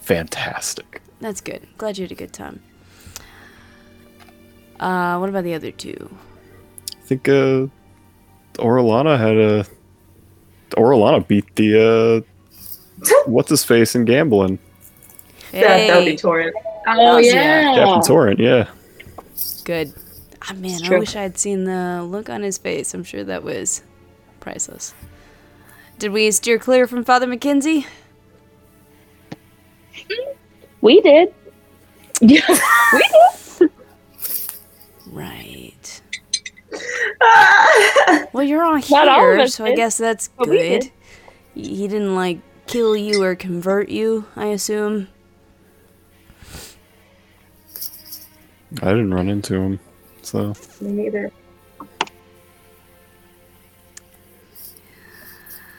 Fantastic. 0.00 1.02
That's 1.20 1.40
good. 1.40 1.66
Glad 1.78 1.98
you 1.98 2.04
had 2.04 2.12
a 2.12 2.14
good 2.14 2.32
time. 2.32 2.62
Uh, 4.80 5.18
what 5.18 5.28
about 5.28 5.44
the 5.44 5.54
other 5.54 5.70
two? 5.70 6.10
I 6.92 7.06
think 7.06 7.28
uh, 7.28 7.66
Orlana 8.54 9.18
had 9.18 9.36
a 9.36 9.66
Orlana 10.76 11.26
beat 11.26 11.54
the 11.56 12.24
uh, 13.04 13.10
what's 13.26 13.50
his 13.50 13.64
face 13.64 13.94
in 13.94 14.04
gambling. 14.04 14.58
That, 15.52 15.86
that 15.86 15.96
would 15.96 16.04
Hey, 16.04 16.10
be 16.12 16.16
Torrent. 16.16 16.54
Oh 16.88 17.18
yeah. 17.18 17.74
Captain 17.74 18.02
Torrent, 18.02 18.38
yeah. 18.40 18.68
good. 19.64 19.92
Ah, 20.48 20.52
man, 20.54 20.80
I 20.84 20.98
wish 20.98 21.16
I 21.16 21.22
had 21.22 21.38
seen 21.38 21.64
the 21.64 22.04
look 22.08 22.28
on 22.28 22.42
his 22.42 22.58
face. 22.58 22.94
I'm 22.94 23.02
sure 23.04 23.24
that 23.24 23.42
was 23.42 23.82
priceless. 24.40 24.94
Did 25.98 26.12
we 26.12 26.30
steer 26.30 26.58
clear 26.58 26.86
from 26.86 27.04
Father 27.04 27.26
McKenzie? 27.26 27.86
We 30.80 31.00
did. 31.00 31.34
we 32.20 32.28
did. 32.38 32.60
Right. 35.16 36.02
Well, 38.32 38.44
you're 38.44 38.62
all 38.62 38.74
Not 38.90 39.08
all 39.08 39.20
here, 39.20 39.48
so 39.48 39.64
I 39.64 39.74
guess 39.74 39.96
that's 39.96 40.28
but 40.28 40.44
good. 40.44 40.58
did. 40.82 40.92
He 41.54 41.88
didn't 41.88 42.14
like 42.14 42.38
kill 42.66 42.94
you 42.94 43.22
or 43.22 43.34
convert 43.34 43.88
you, 43.88 44.26
I 44.36 44.46
assume. 44.46 45.08
I 48.82 48.90
didn't 48.90 49.14
run 49.14 49.28
into 49.30 49.54
him, 49.54 49.80
so 50.20 50.52
Me 50.82 50.90
neither. 50.92 51.32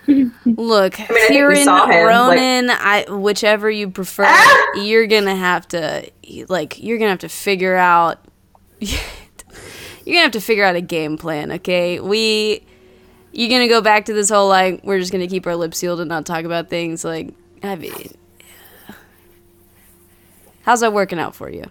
Look, 0.07 0.99
mean, 0.99 1.07
I 1.09 1.14
think 1.14 1.19
we 1.19 1.27
Kieran, 1.27 1.64
saw 1.65 1.85
him, 1.85 2.05
like- 2.05 2.38
Ronan, 2.39 2.69
I 2.72 3.05
whichever 3.09 3.69
you 3.69 3.89
prefer, 3.89 4.23
Ah! 4.26 4.73
you're 4.81 5.05
gonna 5.05 5.35
have 5.35 5.68
to 5.69 6.09
like 6.47 6.81
you're 6.81 6.97
gonna 6.97 7.09
have 7.11 7.19
to 7.19 7.30
figure 7.30 7.76
out 7.76 8.26
you're 10.07 10.15
gonna 10.15 10.23
have 10.23 10.31
to 10.31 10.41
figure 10.41 10.63
out 10.63 10.77
a 10.77 10.81
game 10.81 11.17
plan, 11.17 11.51
okay? 11.51 11.99
We 11.99 12.65
you're 13.34 13.49
gonna 13.49 13.67
go 13.67 13.81
back 13.81 14.05
to 14.05 14.13
this 14.13 14.29
whole 14.29 14.47
like 14.47 14.79
we're 14.85 14.99
just 14.99 15.11
gonna 15.11 15.27
keep 15.27 15.45
our 15.45 15.55
lips 15.57 15.77
sealed 15.77 15.99
and 15.99 16.07
not 16.07 16.25
talk 16.25 16.45
about 16.45 16.69
things 16.69 17.03
like 17.03 17.34
I 17.61 17.75
mean 17.75 18.15
How's 20.61 20.79
that 20.79 20.93
working 20.93 21.19
out 21.19 21.35
for 21.35 21.49
you? 21.49 21.65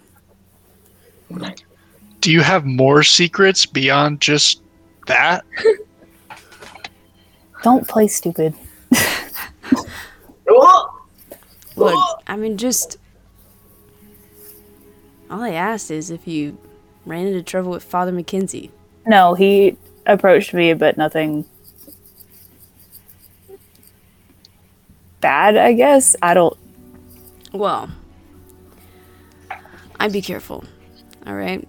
Do 2.20 2.30
you 2.30 2.42
have 2.42 2.66
more 2.66 3.02
secrets 3.02 3.64
beyond 3.64 4.20
just 4.20 4.60
that? 5.06 5.44
don't 7.62 7.88
play 7.88 8.06
stupid. 8.06 8.54
Look, 11.76 12.22
I 12.26 12.36
mean 12.36 12.58
just 12.58 12.98
all 15.30 15.42
I 15.42 15.52
asked 15.52 15.90
is 15.90 16.10
if 16.10 16.28
you 16.28 16.58
ran 17.06 17.26
into 17.26 17.42
trouble 17.42 17.70
with 17.70 17.82
Father 17.82 18.12
McKenzie. 18.12 18.70
No, 19.06 19.34
he 19.34 19.76
approached 20.04 20.52
me, 20.52 20.74
but 20.74 20.98
nothing 20.98 21.44
bad. 25.20 25.56
I 25.56 25.72
guess 25.72 26.16
I 26.20 26.34
don't. 26.34 26.56
Well, 27.52 27.88
I'd 29.98 30.12
be 30.12 30.20
careful. 30.20 30.64
All 31.26 31.34
right. 31.34 31.66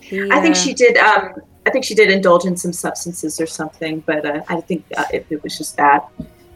He, 0.00 0.30
I 0.30 0.40
think 0.40 0.54
uh, 0.54 0.58
she 0.58 0.72
did. 0.74 0.96
Um, 0.96 1.34
I 1.66 1.70
think 1.70 1.84
she 1.84 1.94
did 1.94 2.10
indulge 2.10 2.44
in 2.44 2.56
some 2.56 2.72
substances 2.72 3.40
or 3.40 3.46
something, 3.46 4.00
but 4.00 4.24
uh, 4.24 4.42
I 4.48 4.60
think 4.60 4.84
uh, 4.96 5.04
it, 5.12 5.26
it 5.30 5.42
was 5.42 5.58
just 5.58 5.76
that. 5.76 6.08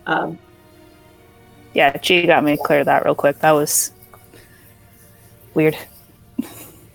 Um, 0.06 0.38
Yeah, 1.74 1.98
she 2.02 2.26
got 2.26 2.44
me 2.44 2.56
to 2.56 2.62
clear 2.62 2.84
that 2.84 3.04
real 3.04 3.14
quick. 3.14 3.38
That 3.40 3.52
was 3.52 3.92
weird. 5.54 5.76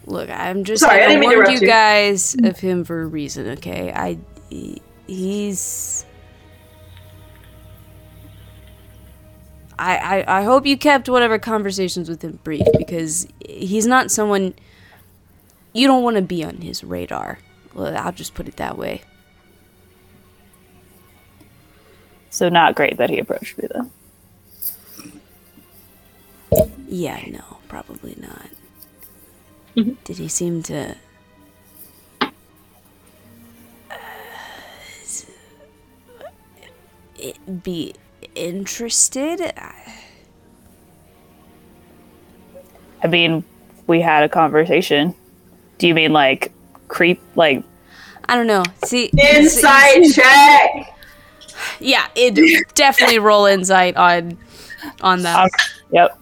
Look, 0.06 0.30
I'm 0.30 0.64
just. 0.64 0.82
Sorry, 0.82 1.02
I 1.02 1.06
I, 1.06 1.08
didn't 1.08 1.22
mean 1.22 1.30
to 1.32 1.36
warned 1.38 1.48
interrupt 1.48 1.62
you 1.62 1.68
you. 1.68 1.68
guys 1.68 2.36
of 2.44 2.60
him 2.60 2.84
for 2.84 3.02
a 3.02 3.06
reason. 3.06 3.48
Okay, 3.52 3.92
I. 3.94 4.18
he- 4.50 4.82
he's. 5.08 6.06
I, 9.80 9.98
I, 10.24 10.40
I 10.40 10.44
hope 10.44 10.66
you 10.66 10.78
kept 10.78 11.10
whatever 11.10 11.40
conversations 11.40 12.08
with 12.08 12.22
him 12.22 12.40
brief 12.44 12.66
because 12.78 13.28
he's 13.46 13.88
not 13.88 14.12
someone 14.12 14.54
you 15.74 15.88
don't 15.88 16.04
want 16.04 16.16
to 16.16 16.22
be 16.22 16.44
on 16.44 16.58
his 16.58 16.84
radar. 16.84 17.40
Well, 17.74 17.98
I'll 17.98 18.12
just 18.12 18.36
put 18.36 18.48
it 18.48 18.58
that 18.58 18.78
way. 18.78 19.02
So 22.30 22.50
not 22.50 22.76
great 22.76 22.98
that 22.98 23.10
he 23.10 23.18
approached 23.20 23.58
me 23.58 23.68
then. 23.74 23.92
Yeah, 26.88 27.20
no, 27.30 27.58
probably 27.68 28.16
not. 28.20 28.48
Mm-hmm. 29.76 29.94
Did 30.04 30.18
he 30.18 30.28
seem 30.28 30.62
to 30.64 30.96
uh, 32.22 32.30
be 37.64 37.96
interested? 38.36 39.42
I 43.04 43.08
mean, 43.08 43.44
we 43.88 44.02
had 44.02 44.24
a 44.24 44.30
conversation. 44.30 45.16
Do 45.78 45.88
you 45.88 45.94
mean 45.94 46.14
like 46.14 46.52
creep? 46.88 47.22
Like 47.36 47.64
I 48.30 48.36
don't 48.36 48.48
know. 48.48 48.64
See, 48.86 49.12
Insight 49.18 50.14
check. 50.14 50.96
Yeah, 51.80 52.08
it 52.16 52.66
definitely 52.76 53.20
roll 53.20 53.46
insight 53.46 53.98
on 53.98 54.38
on 55.02 55.24
that. 55.24 55.46
Okay. 55.46 55.64
yep. 55.92 56.20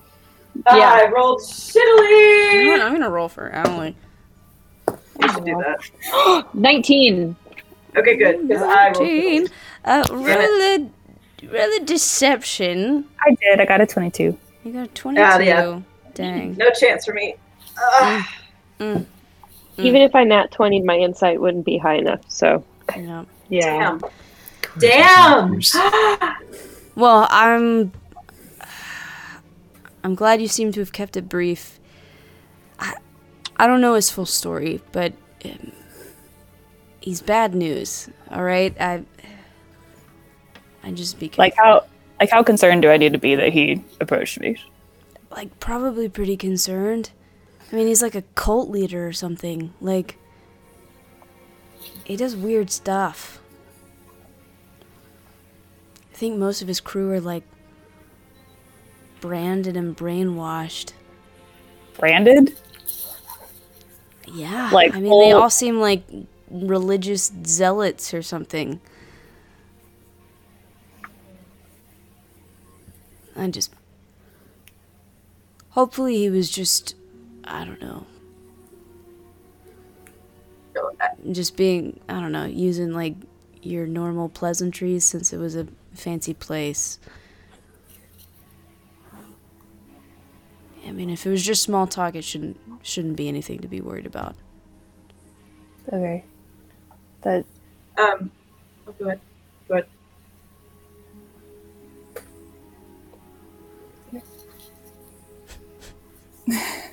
I 0.65 1.07
rolled 1.13 1.41
shittily. 1.41 2.63
You 2.63 2.77
know 2.77 2.85
I'm 2.85 2.93
gonna 2.93 3.09
roll 3.09 3.29
for 3.29 3.49
Allie. 3.49 3.95
You 4.87 5.29
should 5.31 5.45
do 5.45 5.63
that. 5.63 6.47
19. 6.53 7.35
Okay, 7.97 8.15
good. 8.15 8.47
Because 8.47 8.63
I 8.63 8.91
rolled. 8.91 8.99
19. 8.99 9.47
Uh, 9.85 10.03
roll 10.11 10.21
a, 10.21 10.89
roll 11.43 11.77
a 11.77 11.79
deception. 11.85 13.05
I 13.25 13.35
did. 13.35 13.59
I 13.59 13.65
got 13.65 13.81
a 13.81 13.85
twenty-two. 13.87 14.37
You 14.63 14.73
got 14.73 14.85
a 14.85 14.87
22. 14.89 15.21
Yeah, 15.21 15.39
yeah. 15.39 15.81
Dang. 16.13 16.55
No 16.57 16.69
chance 16.71 17.05
for 17.05 17.13
me. 17.13 17.35
Ugh. 17.81 18.25
Mm, 18.79 19.05
Even 19.77 20.01
if 20.01 20.15
I 20.15 20.23
nat 20.23 20.51
20, 20.51 20.81
my 20.81 20.97
insight 20.97 21.39
wouldn't 21.41 21.65
be 21.65 21.77
high 21.77 21.95
enough. 21.95 22.21
So, 22.27 22.63
yeah. 22.95 23.25
yeah. 23.49 23.99
Damn. 24.77 25.59
Damn. 25.59 25.61
Well, 26.93 27.25
I'm. 27.29 27.93
I'm 30.03 30.15
glad 30.15 30.41
you 30.41 30.47
seem 30.47 30.71
to 30.73 30.79
have 30.79 30.91
kept 30.91 31.15
it 31.17 31.29
brief. 31.29 31.79
I, 32.79 32.95
I 33.57 33.67
don't 33.67 33.81
know 33.81 33.93
his 33.93 34.09
full 34.09 34.25
story, 34.25 34.81
but 34.91 35.13
um, 35.45 35.71
he's 36.99 37.21
bad 37.21 37.53
news. 37.53 38.09
All 38.29 38.43
right, 38.43 38.75
I. 38.79 39.03
I 40.83 40.91
just 40.91 41.19
be 41.19 41.31
Like 41.37 41.55
how 41.55 41.85
like 42.19 42.31
how 42.31 42.41
concerned 42.41 42.81
do 42.81 42.89
I 42.89 42.97
need 42.97 43.13
to 43.13 43.19
be 43.19 43.35
that 43.35 43.53
he 43.53 43.83
approached 43.99 44.39
me? 44.39 44.57
like 45.31 45.59
probably 45.59 46.09
pretty 46.09 46.37
concerned. 46.37 47.11
I 47.71 47.75
mean, 47.75 47.87
he's 47.87 48.01
like 48.01 48.15
a 48.15 48.23
cult 48.35 48.69
leader 48.69 49.07
or 49.07 49.13
something. 49.13 49.73
Like 49.79 50.17
he 52.03 52.15
does 52.17 52.35
weird 52.35 52.69
stuff. 52.69 53.41
I 56.11 56.15
think 56.15 56.37
most 56.37 56.61
of 56.61 56.67
his 56.67 56.79
crew 56.79 57.11
are 57.11 57.21
like 57.21 57.43
branded 59.21 59.77
and 59.77 59.95
brainwashed. 59.95 60.93
Branded? 61.97 62.57
Yeah. 64.27 64.69
Like 64.73 64.95
I 64.95 64.99
mean, 64.99 65.19
they 65.19 65.31
all 65.31 65.49
seem 65.49 65.79
like 65.79 66.03
religious 66.49 67.31
zealots 67.45 68.13
or 68.13 68.21
something. 68.21 68.81
I 73.35 73.47
just. 73.49 73.73
Hopefully, 75.69 76.17
he 76.17 76.29
was 76.29 76.49
just. 76.49 76.95
I 77.43 77.65
don't 77.65 77.81
know. 77.81 78.05
Just 81.31 81.55
being. 81.55 81.99
I 82.09 82.19
don't 82.19 82.31
know. 82.31 82.45
Using, 82.45 82.93
like, 82.93 83.15
your 83.61 83.85
normal 83.87 84.29
pleasantries 84.29 85.03
since 85.03 85.31
it 85.33 85.37
was 85.37 85.55
a 85.55 85.67
fancy 85.93 86.33
place. 86.33 86.99
I 90.87 90.91
mean, 90.91 91.09
if 91.09 91.25
it 91.25 91.29
was 91.29 91.43
just 91.43 91.63
small 91.63 91.87
talk, 91.87 92.15
it 92.15 92.23
shouldn't 92.23 92.57
shouldn't 92.81 93.15
be 93.15 93.27
anything 93.27 93.59
to 93.59 93.67
be 93.67 93.81
worried 93.81 94.05
about. 94.05 94.35
Okay. 95.87 96.23
That 97.21 97.45
Um, 97.97 98.31
oh, 98.87 98.93
go 98.97 99.05
ahead. 99.05 99.19
Go 99.67 99.73
ahead. 99.75 99.87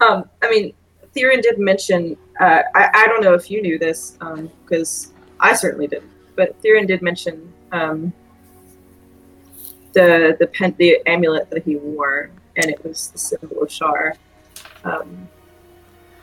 um, 0.00 0.24
I 0.42 0.50
mean, 0.50 0.72
Theron 1.14 1.40
did 1.40 1.58
mention. 1.58 2.16
Uh, 2.40 2.62
I 2.74 2.90
I 2.92 3.06
don't 3.06 3.22
know 3.22 3.34
if 3.34 3.50
you 3.50 3.62
knew 3.62 3.78
this, 3.78 4.16
um, 4.20 4.50
because 4.64 5.12
I 5.38 5.54
certainly 5.54 5.86
didn't. 5.86 6.10
But 6.34 6.60
Theron 6.62 6.86
did 6.86 7.02
mention 7.02 7.52
um, 7.72 8.12
the 9.92 10.36
the 10.38 10.46
pen, 10.46 10.74
the 10.78 10.98
amulet 11.06 11.50
that 11.50 11.64
he 11.64 11.76
wore, 11.76 12.30
and 12.56 12.66
it 12.70 12.84
was 12.84 13.08
the 13.08 13.18
symbol 13.18 13.62
of 13.62 13.70
Shar. 13.70 14.14
Um, 14.84 15.28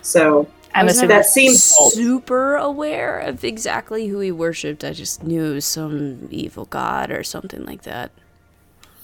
so 0.02 0.48
I'm 0.76 0.88
assuming 0.88 1.10
that 1.10 1.26
seems 1.26 1.64
super 1.64 2.56
aware 2.56 3.20
of 3.20 3.44
exactly 3.44 4.08
who 4.08 4.20
he 4.20 4.32
worshipped. 4.32 4.84
I 4.84 4.94
just 4.94 5.24
knew 5.24 5.46
it 5.52 5.54
was 5.54 5.66
some 5.66 6.28
evil 6.32 6.66
god 6.66 7.12
or 7.12 7.24
something 7.24 7.66
like 7.66 7.84
that. 7.84 8.12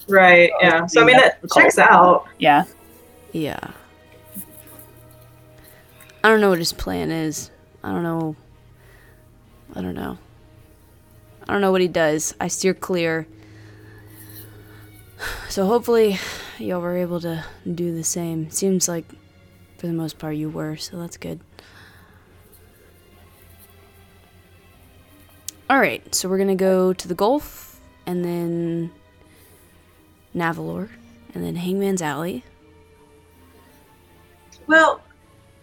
right. 0.08 0.50
Yeah. 0.60 0.86
So 0.86 1.02
I 1.02 1.04
mean, 1.04 1.16
that 1.16 1.40
checks 1.54 1.78
out. 1.78 2.26
yeah. 2.38 2.64
Yeah. 3.32 3.72
I 6.24 6.28
don't 6.28 6.40
know 6.40 6.48
what 6.48 6.58
his 6.58 6.72
plan 6.72 7.10
is. 7.10 7.50
I 7.84 7.92
don't 7.92 8.02
know. 8.02 8.34
I 9.74 9.82
don't 9.82 9.94
know. 9.94 10.18
I 11.48 11.52
don't 11.52 11.60
know 11.60 11.70
what 11.70 11.80
he 11.80 11.88
does. 11.88 12.34
I 12.40 12.48
steer 12.48 12.74
clear. 12.74 13.28
So 15.48 15.66
hopefully 15.66 16.18
y'all 16.58 16.80
were 16.80 16.96
able 16.96 17.20
to 17.20 17.44
do 17.74 17.94
the 17.94 18.04
same. 18.04 18.50
Seems 18.50 18.88
like 18.88 19.06
for 19.78 19.86
the 19.86 19.92
most 19.92 20.18
part 20.18 20.36
you 20.36 20.50
were, 20.50 20.76
so 20.76 20.98
that's 20.98 21.16
good. 21.16 21.40
Alright, 25.70 26.14
so 26.14 26.28
we're 26.28 26.38
gonna 26.38 26.54
go 26.54 26.92
to 26.92 27.08
the 27.08 27.14
Gulf 27.14 27.80
and 28.06 28.24
then 28.24 28.92
Navalor 30.34 30.90
and 31.34 31.44
then 31.44 31.56
Hangman's 31.56 32.02
Alley. 32.02 32.44
Well, 34.66 35.00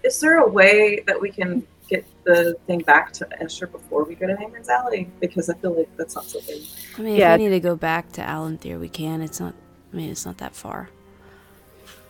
is 0.04 0.20
there 0.20 0.40
a 0.40 0.48
way 0.48 1.04
that 1.08 1.20
we 1.20 1.32
can 1.32 1.66
get 1.94 2.06
the 2.24 2.56
thing 2.68 2.80
back 2.80 3.12
to 3.14 3.28
Escher 3.42 3.72
before 3.72 4.04
we 4.04 4.16
go 4.16 4.28
to 4.28 4.36
Hangman's 4.36 4.70
Alley? 4.70 5.10
Because 5.20 5.50
I 5.50 5.56
feel 5.56 5.76
like 5.78 5.90
that's 5.98 6.16
not 6.16 6.26
something. 6.26 6.62
I 6.98 7.02
mean, 7.02 7.16
Yeah. 7.18 7.34
if 7.34 7.40
we 7.40 7.46
need 7.46 7.52
to 7.52 7.60
go 7.60 7.76
back 7.76 8.12
to 8.14 8.22
Alanthir, 8.22 8.80
we 8.80 8.90
can. 8.90 9.22
It's 9.22 9.40
not. 9.40 9.54
I 9.92 9.96
mean, 9.96 10.10
it's 10.10 10.26
not 10.26 10.38
that 10.40 10.56
far. 10.56 10.90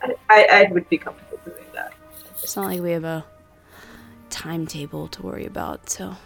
I, 0.02 0.14
I, 0.30 0.46
I 0.50 0.72
would 0.72 0.88
be 0.88 0.96
comfortable 0.98 1.38
doing 1.44 1.66
that. 1.74 1.92
It's 2.42 2.56
not 2.56 2.66
like 2.66 2.80
we 2.80 2.92
have 2.92 3.04
a 3.04 3.24
timetable 4.30 5.08
to 5.08 5.22
worry 5.22 5.46
about. 5.46 5.90
So 5.90 6.16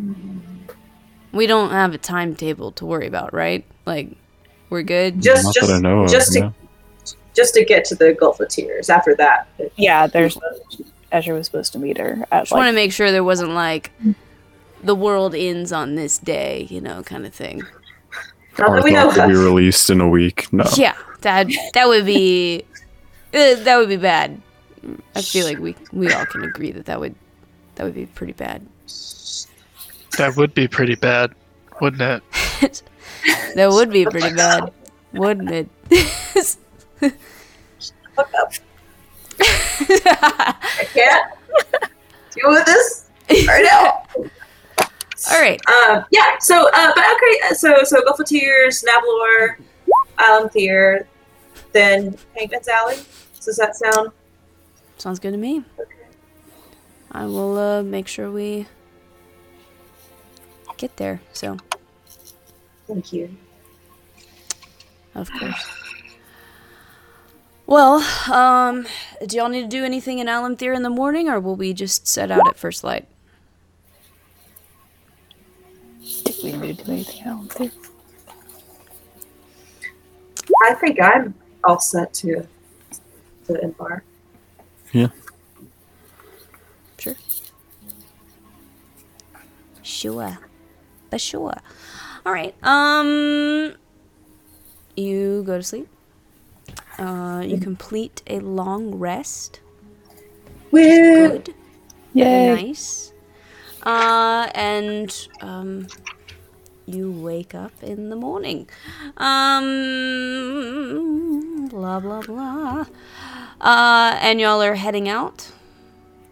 mm-hmm. 0.00 0.38
we 1.32 1.46
don't 1.46 1.70
have 1.70 1.92
a 1.94 1.98
timetable 1.98 2.72
to 2.72 2.86
worry 2.86 3.06
about, 3.06 3.34
right? 3.34 3.64
Like 3.84 4.16
we're 4.70 4.82
good. 4.82 5.20
Just, 5.20 5.44
Not 5.44 5.54
just, 5.54 5.68
that 5.68 5.84
of. 5.84 6.10
just 6.10 6.32
to, 6.32 6.40
no. 6.40 6.54
just 7.34 7.54
to 7.54 7.64
get 7.64 7.84
to 7.86 7.94
the 7.94 8.14
Gulf 8.14 8.40
of 8.40 8.48
Tears. 8.48 8.88
After 8.88 9.14
that, 9.16 9.48
it- 9.58 9.72
Yeah, 9.76 10.06
there's 10.06 10.38
Ezra 11.12 11.34
was 11.34 11.46
supposed 11.46 11.72
to 11.72 11.78
meet 11.78 11.98
her 11.98 12.26
at 12.32 12.42
Just 12.42 12.52
want 12.52 12.68
to 12.68 12.72
make 12.72 12.92
sure 12.92 13.10
there 13.12 13.24
wasn't 13.24 13.52
like 13.52 13.92
the 14.82 14.94
world 14.94 15.34
ends 15.34 15.72
on 15.72 15.94
this 15.94 16.18
day, 16.18 16.66
you 16.70 16.80
know, 16.80 17.02
kind 17.02 17.26
of 17.26 17.34
thing. 17.34 17.62
not 18.58 18.70
Or 18.70 18.76
that 18.76 18.84
we 18.84 18.92
know 18.92 19.10
thought 19.10 19.28
be 19.28 19.34
released 19.34 19.90
in 19.90 20.00
a 20.00 20.08
week. 20.08 20.52
No. 20.52 20.64
Yeah, 20.76 20.94
that 21.22 21.48
that 21.74 21.88
would 21.88 22.06
be 22.06 22.64
uh, 23.34 23.54
that 23.56 23.76
would 23.78 23.88
be 23.88 23.96
bad. 23.96 24.40
I 25.14 25.22
feel 25.22 25.46
like 25.46 25.58
we 25.58 25.74
we 25.92 26.12
all 26.12 26.26
can 26.26 26.42
agree 26.44 26.70
that 26.72 26.86
that 26.86 27.00
would 27.00 27.14
that 27.76 27.84
would 27.84 27.94
be 27.94 28.06
pretty 28.06 28.32
bad. 28.32 28.66
That 30.18 30.34
would 30.36 30.54
be 30.54 30.68
pretty 30.68 30.94
bad, 30.94 31.34
wouldn't 31.80 32.02
it? 32.02 32.82
That 33.56 33.70
would 33.70 33.90
be 33.90 34.04
pretty 34.04 34.34
bad, 34.34 34.70
wouldn't 35.12 35.50
it? 35.50 35.68
Fuck 38.14 38.34
up. 38.34 38.52
I 39.40 40.86
can't 40.92 41.32
deal 42.32 42.50
with 42.50 42.64
this 42.66 43.08
right 43.46 43.64
now. 43.64 44.02
All 45.30 45.40
right. 45.40 45.60
Um, 45.68 46.04
yeah. 46.10 46.38
So, 46.40 46.68
uh, 46.72 46.92
but 46.94 47.04
okay. 47.14 47.54
So, 47.54 47.82
so 47.84 48.02
Gulf 48.04 48.20
of 48.20 48.26
Tears, 48.26 48.84
Navalor, 48.86 49.56
Alanthir, 50.18 51.06
then 51.72 52.16
Hangman's 52.36 52.68
Alley. 52.68 52.96
Does 53.44 53.56
that 53.56 53.76
sound 53.76 54.10
Sounds 54.98 55.18
good 55.18 55.32
to 55.32 55.36
me. 55.36 55.62
okay? 55.78 55.92
I 57.12 57.26
will 57.26 57.58
uh, 57.58 57.82
make 57.82 58.08
sure 58.08 58.30
we 58.30 58.66
get 60.76 60.96
there. 60.96 61.20
So, 61.32 61.56
Thank 62.86 63.12
you. 63.12 63.36
of 65.14 65.30
course. 65.32 65.75
Well, 67.66 67.96
um, 68.32 68.86
do 69.26 69.36
y'all 69.36 69.48
need 69.48 69.62
to 69.62 69.68
do 69.68 69.84
anything 69.84 70.20
in 70.20 70.28
Alanthir 70.28 70.74
in 70.74 70.82
the 70.82 70.90
morning, 70.90 71.28
or 71.28 71.40
will 71.40 71.56
we 71.56 71.72
just 71.72 72.06
set 72.06 72.30
out 72.30 72.46
at 72.46 72.56
first 72.56 72.84
light? 72.84 73.08
if 76.26 76.42
we 76.42 76.52
need 76.52 76.78
to 76.78 76.84
do 76.84 76.92
anything 76.92 77.22
else. 77.22 77.56
I 80.64 80.74
think 80.74 81.00
I'm 81.00 81.34
all 81.64 81.80
set 81.80 82.14
to 82.14 82.46
to 83.46 83.60
embark. 83.60 84.04
Yeah. 84.92 85.08
Sure. 86.98 87.16
Sure. 89.82 90.38
But 91.10 91.20
sure. 91.20 91.54
All 92.24 92.32
right. 92.32 92.54
Um, 92.62 93.74
you 94.96 95.42
go 95.44 95.56
to 95.56 95.62
sleep. 95.62 95.88
Uh, 96.98 97.42
you 97.44 97.58
complete 97.58 98.22
a 98.26 98.40
long 98.40 98.94
rest. 98.94 99.60
Woo! 100.70 100.80
Good. 101.28 101.54
Yay. 102.14 102.54
Nice. 102.54 103.12
Uh, 103.82 104.48
and 104.54 105.28
um, 105.40 105.86
you 106.86 107.10
wake 107.12 107.54
up 107.54 107.72
in 107.82 108.10
the 108.10 108.16
morning. 108.16 108.68
Um, 109.16 109.66
blah 111.68 112.00
blah 112.00 112.22
blah. 112.22 112.86
Uh, 113.60 114.18
and 114.20 114.40
y'all 114.40 114.62
are 114.62 114.74
heading 114.74 115.08
out 115.08 115.52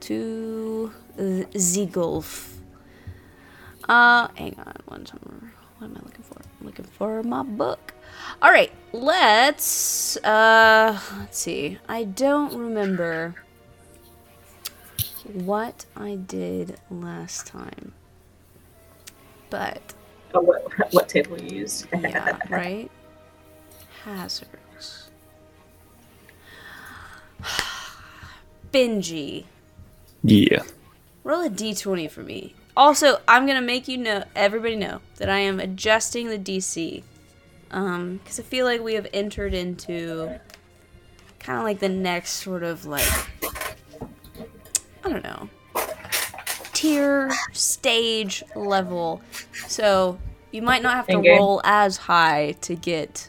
to 0.01 0.93
Gulf. 1.93 2.59
Uh, 3.89 4.29
hang 4.35 4.59
on, 4.59 4.75
one 4.87 5.07
second. 5.07 5.53
What 5.79 5.87
am 5.89 5.97
I 5.97 6.01
looking 6.05 6.25
for? 6.25 6.41
I'm 6.61 6.67
looking 6.67 6.85
for 6.85 7.23
my 7.23 7.43
book. 7.43 7.94
All 8.43 8.51
right, 8.51 8.73
let's 8.93 10.17
uh, 10.19 10.99
let's 11.19 11.39
see. 11.39 11.79
I 11.89 12.05
don't 12.05 12.55
remember 12.55 13.35
what 15.33 15.87
I 15.97 16.17
did 16.17 16.79
last 16.91 17.47
time. 17.47 17.93
But 19.51 19.95
Oh, 20.35 20.41
what, 20.41 20.65
what 20.93 21.09
table 21.09 21.41
you 21.41 21.59
used? 21.59 21.87
yeah, 22.01 22.37
right? 22.51 22.91
Hazards. 24.03 25.11
Benji. 28.73 29.45
Yeah. 30.25 30.63
Roll 31.23 31.43
a 31.43 31.51
d20 31.51 32.11
for 32.11 32.23
me. 32.23 32.55
Also, 32.77 33.21
I'm 33.29 33.47
gonna 33.47 33.63
make 33.63 33.87
you 33.87 33.97
know, 33.97 34.25
everybody 34.35 34.75
know, 34.75 35.01
that 35.17 35.31
I 35.31 35.39
am 35.39 35.61
adjusting 35.61 36.29
the 36.29 36.39
DC. 36.39 37.05
Um, 37.71 38.19
because 38.23 38.39
I 38.39 38.43
feel 38.43 38.67
like 38.67 38.83
we 38.83 38.95
have 38.95 39.07
entered 39.13 39.53
into 39.55 40.39
kind 41.41 41.59
of 41.59 41.65
like 41.65 41.81
the 41.81 41.89
next 41.89 42.33
sort 42.35 42.63
of 42.63 42.87
like, 42.87 43.09
I 45.05 45.09
don't 45.09 45.25
know, 45.25 45.49
tier, 46.73 47.31
stage 47.53 48.43
level. 48.55 49.21
So 49.67 50.19
you 50.53 50.63
might 50.63 50.83
not 50.83 50.95
have 50.95 51.09
to 51.09 51.17
Okay. 51.19 51.31
roll 51.37 51.61
as 51.65 51.97
high 51.97 52.57
to 52.63 52.75
get 52.75 53.29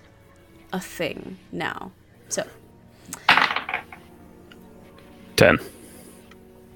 a 0.72 0.80
thing 0.80 1.38
now. 1.52 1.91
So, 2.30 2.45
10. 5.38 5.57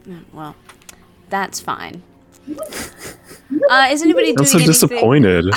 mm, 0.05 0.23
well, 0.33 0.55
that's 1.29 1.59
fine. 1.59 2.01
Uh, 3.69 3.87
is 3.91 4.01
anybody 4.01 4.29
I'm 4.29 4.35
doing 4.35 4.47
so 4.47 4.57
anything? 4.57 4.65
disappointed. 4.73 5.45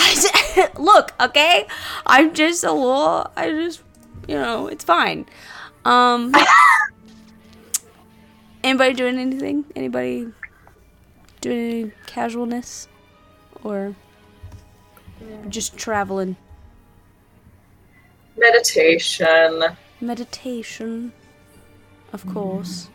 Look, 0.79 1.13
okay, 1.21 1.67
I'm 2.07 2.35
just 2.35 2.65
a 2.65 2.73
little. 2.73 3.31
I 3.37 3.51
just, 3.51 3.83
you 4.29 4.35
know, 4.35 4.67
it's 4.69 4.85
fine. 4.85 5.27
Um, 5.85 6.33
anybody 8.65 8.95
doing 8.95 9.19
anything? 9.19 9.65
Anybody 9.75 10.29
doing 11.41 11.59
any 11.59 11.93
casualness, 12.07 12.89
or 13.63 13.95
just 15.49 15.77
traveling? 15.77 16.37
Meditation. 18.37 19.63
Meditation, 20.01 21.13
of 22.13 22.27
course. 22.27 22.89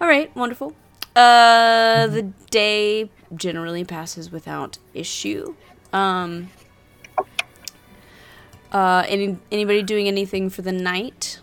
All 0.00 0.08
right, 0.08 0.34
wonderful. 0.36 0.74
Uh, 1.16 2.06
the 2.06 2.22
day 2.50 3.10
generally 3.34 3.84
passes 3.84 4.30
without 4.30 4.78
issue. 4.94 5.54
Um, 5.92 6.50
uh, 8.72 9.04
any 9.08 9.38
anybody 9.50 9.82
doing 9.82 10.08
anything 10.08 10.50
for 10.50 10.62
the 10.62 10.72
night? 10.72 11.40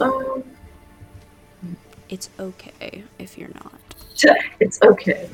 Um, 0.00 0.44
It's 2.08 2.28
okay 2.38 3.04
if 3.18 3.38
you're 3.38 3.54
not. 3.54 3.80
it's 4.60 4.80
okay. 4.82 5.28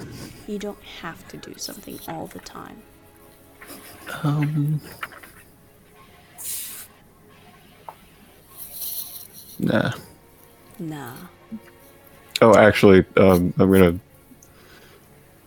You 0.46 0.58
don't 0.58 0.82
have 1.02 1.26
to 1.28 1.36
do 1.36 1.54
something 1.56 1.98
all 2.08 2.26
the 2.26 2.38
time. 2.40 2.82
Um. 4.22 4.80
Nah. 9.58 9.92
Nah. 10.78 11.16
Oh, 12.40 12.54
actually, 12.56 13.04
um, 13.16 13.52
I'm 13.58 13.72
gonna 13.72 13.98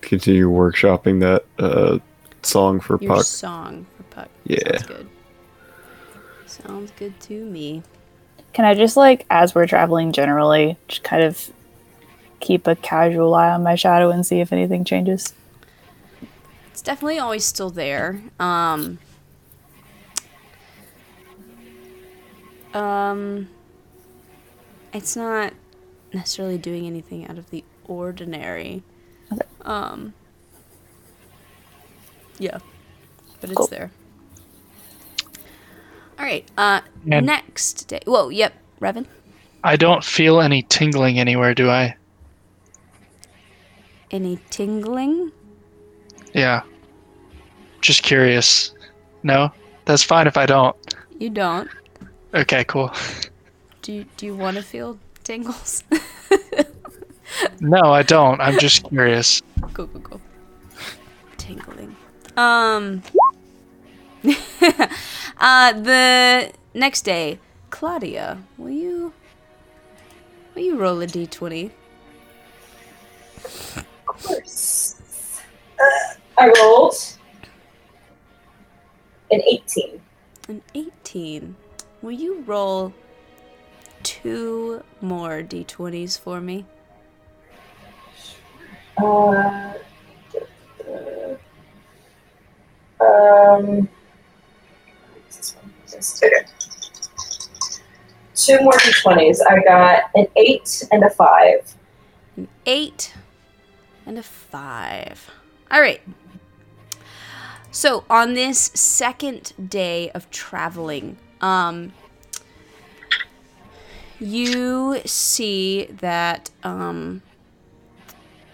continue 0.02 0.50
workshopping 0.50 1.20
that 1.22 1.46
uh, 1.64 2.00
song 2.44 2.80
for 2.80 2.98
Your 3.02 3.16
Puck. 3.16 3.26
song 3.26 3.86
for 3.98 4.04
Puck. 4.04 4.30
Yeah. 4.46 4.78
Sounds 4.78 4.84
good. 4.88 5.10
Sounds 6.46 6.92
good 6.98 7.20
to 7.22 7.46
me. 7.46 7.84
Can 8.54 8.66
I 8.66 8.74
just 8.74 8.98
like, 8.98 9.26
as 9.30 9.56
we're 9.56 9.68
traveling 9.68 10.12
generally, 10.12 10.78
just 10.88 11.04
kind 11.04 11.24
of 11.24 11.50
keep 12.42 12.68
a 12.68 12.76
casual 12.76 13.34
eye 13.34 13.50
on 13.50 13.64
my 13.64 13.76
shadow 13.76 14.10
and 14.10 14.26
see 14.26 14.42
if 14.42 14.52
anything 14.52 14.84
changes? 14.84 15.34
It's 16.72 16.82
definitely 16.82 17.20
always 17.20 17.46
still 17.46 17.70
there. 17.70 18.22
Um, 18.40 19.00
um, 22.74 23.48
it's 24.94 25.16
not 25.16 25.54
necessarily 26.14 26.58
doing 26.58 26.86
anything 26.88 27.28
out 27.28 27.38
of 27.38 27.50
the 27.52 27.64
ordinary. 27.86 28.84
Okay. 29.32 29.42
Um, 29.62 30.14
yeah, 32.40 32.58
but 33.40 33.52
it's 33.52 33.68
there. 33.70 33.92
All 36.20 36.26
right. 36.26 36.48
Uh, 36.58 36.82
And- 37.10 37.26
next 37.26 37.88
day. 37.88 38.00
Whoa. 38.06 38.30
Yep. 38.30 38.54
Revan. 38.80 39.06
I 39.64 39.76
don't 39.76 40.04
feel 40.04 40.42
any 40.42 40.64
tingling 40.64 41.20
anywhere, 41.20 41.54
do 41.54 41.70
I? 41.70 41.96
Any 44.12 44.40
tingling? 44.50 45.32
Yeah. 46.34 46.62
Just 47.82 48.04
curious. 48.04 48.74
No? 49.24 49.52
That's 49.86 50.04
fine 50.04 50.28
if 50.28 50.38
I 50.38 50.46
don't. 50.46 50.76
You 51.20 51.30
don't. 51.30 51.70
Okay, 52.34 52.64
cool. 52.66 52.92
Do 53.82 53.94
you, 53.94 54.06
Do 54.18 54.26
you 54.28 54.36
want 54.36 54.58
to 54.58 54.64
feel 54.64 55.00
tingles? 55.24 55.84
No, 57.60 57.94
I 57.94 58.04
don't. 58.04 58.40
I'm 58.42 58.60
just 58.60 58.84
curious. 58.90 59.42
Go, 59.74 59.86
go, 59.86 60.00
go. 60.00 60.22
Tingling. 61.38 61.96
Um. 62.38 63.04
uh, 65.40 65.74
the 65.74 66.52
next 66.74 67.02
day, 67.02 67.40
Claudia, 67.70 68.38
will 68.58 68.70
you. 68.70 69.14
Will 70.54 70.64
you 70.64 70.78
roll 70.78 71.02
a 71.02 71.08
d20? 71.08 71.72
Of 73.46 73.86
course. 74.06 75.42
Uh, 75.80 76.16
I 76.38 76.54
rolled 76.60 76.96
an 79.32 79.42
18. 79.42 80.02
An 80.50 80.62
18. 80.76 81.56
Will 82.02 82.12
you 82.12 82.42
roll 82.42 82.94
two 84.04 84.84
more 85.00 85.42
d20s 85.42 86.20
for 86.20 86.42
me? 86.42 86.66
Um, 93.02 93.90
okay. 96.24 96.46
Two 98.36 98.60
more 98.62 98.74
d20s. 98.74 99.40
I 99.48 99.64
got 99.64 100.04
an 100.16 100.28
8 100.36 100.88
and 100.92 101.04
a 101.04 101.10
5. 101.10 101.76
An 102.38 102.48
8 102.66 103.14
and 104.06 104.18
a 104.18 104.24
5. 104.24 105.32
All 105.72 105.82
right. 105.82 106.02
So, 107.72 108.04
on 108.10 108.34
this 108.34 108.60
second 108.74 109.54
day 109.70 110.12
of 110.12 110.30
traveling, 110.30 111.18
um, 111.40 111.94
you 114.20 115.02
see 115.06 115.86
that 115.86 116.50
um, 116.64 117.22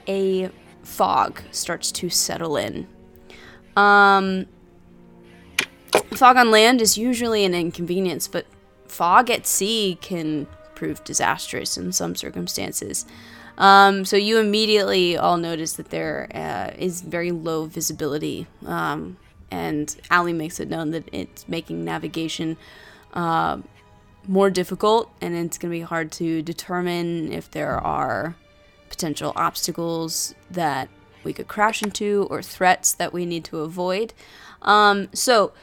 a 0.08 0.50
fog 0.84 1.42
starts 1.52 1.92
to 1.92 2.10
settle 2.10 2.58
in. 2.58 2.88
Um, 3.76 4.48
fog 6.16 6.38
on 6.38 6.50
land 6.52 6.82
is 6.82 6.98
usually 6.98 7.46
an 7.46 7.54
inconvenience, 7.54 8.28
but 8.28 8.46
fog 8.88 9.30
at 9.30 9.46
sea 9.46 9.98
can 10.02 10.48
prove 10.76 11.04
disastrous 11.04 11.78
in 11.78 11.92
some 11.92 12.16
circumstances. 12.16 13.06
Um, 13.58 14.06
so 14.06 14.16
you 14.18 14.38
immediately 14.40 15.18
all 15.18 15.38
notice 15.38 15.74
that 15.74 15.90
there 15.90 16.30
uh, 16.34 16.76
is 16.78 17.02
very 17.02 17.32
low 17.32 17.66
visibility, 17.66 18.48
um, 18.66 19.18
and 19.50 19.96
Ali 20.12 20.34
makes 20.34 20.60
it 20.60 20.70
known 20.70 20.92
that 20.92 21.10
it's 21.12 21.48
making 21.48 21.84
navigation 21.84 22.58
uh, 23.14 23.58
more 24.28 24.50
difficult, 24.50 25.12
and 25.22 25.36
it's 25.36 25.58
going 25.58 25.72
to 25.72 25.78
be 25.78 25.82
hard 25.82 26.12
to 26.14 26.42
determine 26.44 27.32
if 27.32 27.50
there 27.50 27.80
are 27.80 28.36
potential 28.98 29.32
obstacles 29.36 30.34
that 30.49 30.90
we 31.24 31.32
could 31.32 31.48
crash 31.48 31.84
into 31.84 32.26
or 32.32 32.41
threats 32.41 32.94
that 32.94 33.14
we 33.14 33.28
need 33.28 33.44
to 33.44 33.60
avoid. 33.60 34.11
Um, 34.64 35.10
so 35.14 35.53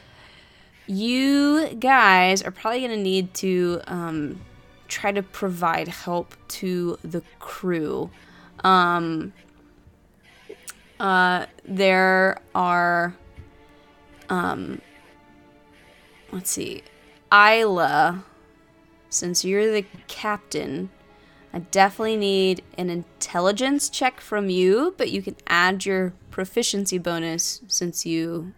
you 0.86 1.74
guys 1.80 2.42
are 2.44 2.52
probably 2.52 2.80
going 2.80 2.92
to 2.92 2.96
need 2.96 3.34
to 3.34 3.80
um, 3.88 4.40
try 4.86 5.10
to 5.10 5.20
provide 5.20 5.88
help 5.88 6.36
to 6.46 6.96
the 7.02 7.22
crew. 7.40 8.08
Um, 8.62 9.32
uh, 11.00 11.46
there 11.64 12.38
are, 12.54 13.16
um, 14.28 14.80
let's 16.30 16.52
see, 16.52 16.82
Isla. 17.32 18.24
Since 19.08 19.44
you're 19.44 19.72
the 19.72 19.84
captain, 20.06 20.90
I 21.54 21.60
definitely 21.60 22.16
need 22.16 22.64
an 22.76 22.90
intelligence 22.90 23.88
check 23.88 24.20
from 24.20 24.50
you, 24.50 24.92
but 24.98 25.12
you 25.12 25.22
can 25.22 25.36
add 25.46 25.86
your 25.86 26.12
proficiency 26.32 26.98
bonus 26.98 27.62
since 27.68 28.04
you 28.04 28.52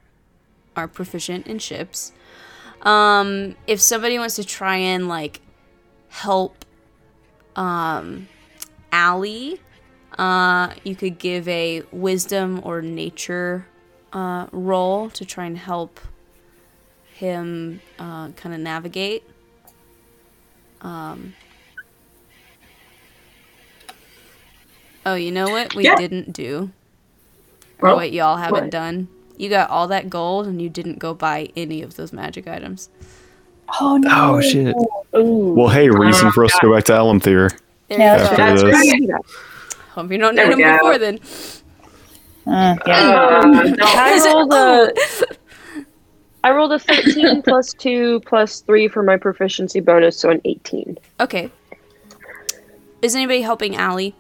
are 0.75 0.89
proficient 0.89 1.47
in 1.47 1.59
ships. 1.59 2.13
Um, 2.81 3.55
if 3.67 3.83
somebody 3.83 4.19
wants 4.19 4.37
to 4.37 4.45
try 4.45 4.77
and 4.77 5.09
like 5.09 5.43
help 6.09 6.65
um, 7.55 8.29
Allie, 8.91 9.61
uh, 10.17 10.73
you 10.83 10.97
could 10.97 11.19
give 11.19 11.47
a 11.49 11.83
wisdom 11.93 12.63
or 12.65 12.81
nature 12.81 13.67
uh, 14.15 14.47
roll 14.53 15.11
to 15.11 15.27
try 15.27 15.45
and 15.45 15.59
help 15.59 16.01
him 17.13 17.83
uh, 17.99 18.31
kind 18.31 18.55
of 18.55 18.61
navigate. 18.63 19.23
Um, 20.81 21.35
oh, 25.07 25.15
you 25.15 25.33
know 25.33 25.49
what 25.49 25.75
we 25.75 25.85
Yeah. 25.85 25.97
didn't 25.97 26.33
do? 26.35 26.71
Or 27.81 27.89
Well, 27.91 27.97
what 27.97 28.13
y'all 28.13 28.37
haven't 28.37 28.65
what? 28.65 28.71
done? 28.71 29.09
You 29.39 29.49
got 29.49 29.71
all 29.71 29.87
that 29.89 30.09
gold 30.11 30.47
and 30.47 30.61
you 30.61 30.69
didn't 30.69 30.99
go 30.99 31.15
buy 31.15 31.49
any 31.57 31.83
of 31.83 31.97
those 31.97 32.13
magic 32.13 32.47
items. 32.49 32.89
Oh 33.81 33.97
no. 33.97 34.09
Oh 34.37 34.41
shit. 34.41 34.75
Ooh. 35.17 35.55
Well, 35.57 35.69
hey, 35.69 35.89
reason 35.91 36.31
for 36.33 36.45
us 36.45 36.53
to 36.53 36.59
go 36.63 36.75
back 36.75 36.85
to 36.85 36.93
Alanthir. 36.93 37.51
Yeah. 37.89 37.97
After 38.17 38.37
That's 38.37 38.63
this. 38.63 38.73
right. 38.73 39.11
Hope 39.91 40.11
you 40.13 40.19
don't 40.19 40.35
There 40.35 40.47
need 40.49 40.53
them 40.53 40.61
go. 40.61 40.73
before 40.77 40.99
then. 40.99 41.19
Uh, 42.47 42.77
yeah. 42.87 43.41
Uh, 43.43 43.47
no. 43.47 43.77
I 43.81 44.23
rolled 44.33 44.53
a 44.53 44.93
I 46.45 46.51
rolled 46.53 46.73
a 46.73 46.79
13 46.79 47.43
plus 47.43 47.73
2 47.75 48.21
plus 48.21 48.61
3 48.61 48.87
for 48.89 49.03
my 49.03 49.17
proficiency 49.17 49.81
bonus, 49.81 50.17
so 50.17 50.31
an 50.31 50.41
18. 50.45 50.97
Okay. 51.21 51.51
Is 53.03 53.17
anybody 53.17 53.41
helping 53.43 53.75
Allie? 53.77 54.15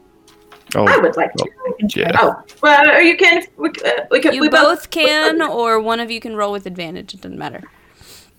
Oh, 0.77 0.86
I 0.86 0.98
would 0.98 1.16
like 1.16 1.32
to. 1.35 1.48
yeah. 1.94 2.12
Oh, 2.20 2.43
well, 2.62 3.01
you 3.01 3.16
can. 3.16 3.43
We, 3.57 3.70
uh, 3.85 4.07
we 4.11 4.20
can. 4.20 4.35
You 4.35 4.43
we 4.43 4.51
both 4.51 4.90
can, 4.90 5.40
or 5.40 5.81
one 5.81 6.01
of 6.01 6.11
you 6.11 6.20
can 6.20 6.36
roll 6.36 6.53
with 6.53 6.66
advantage. 6.66 7.15
It 7.15 7.23
doesn't 7.23 7.39
matter. 7.39 7.62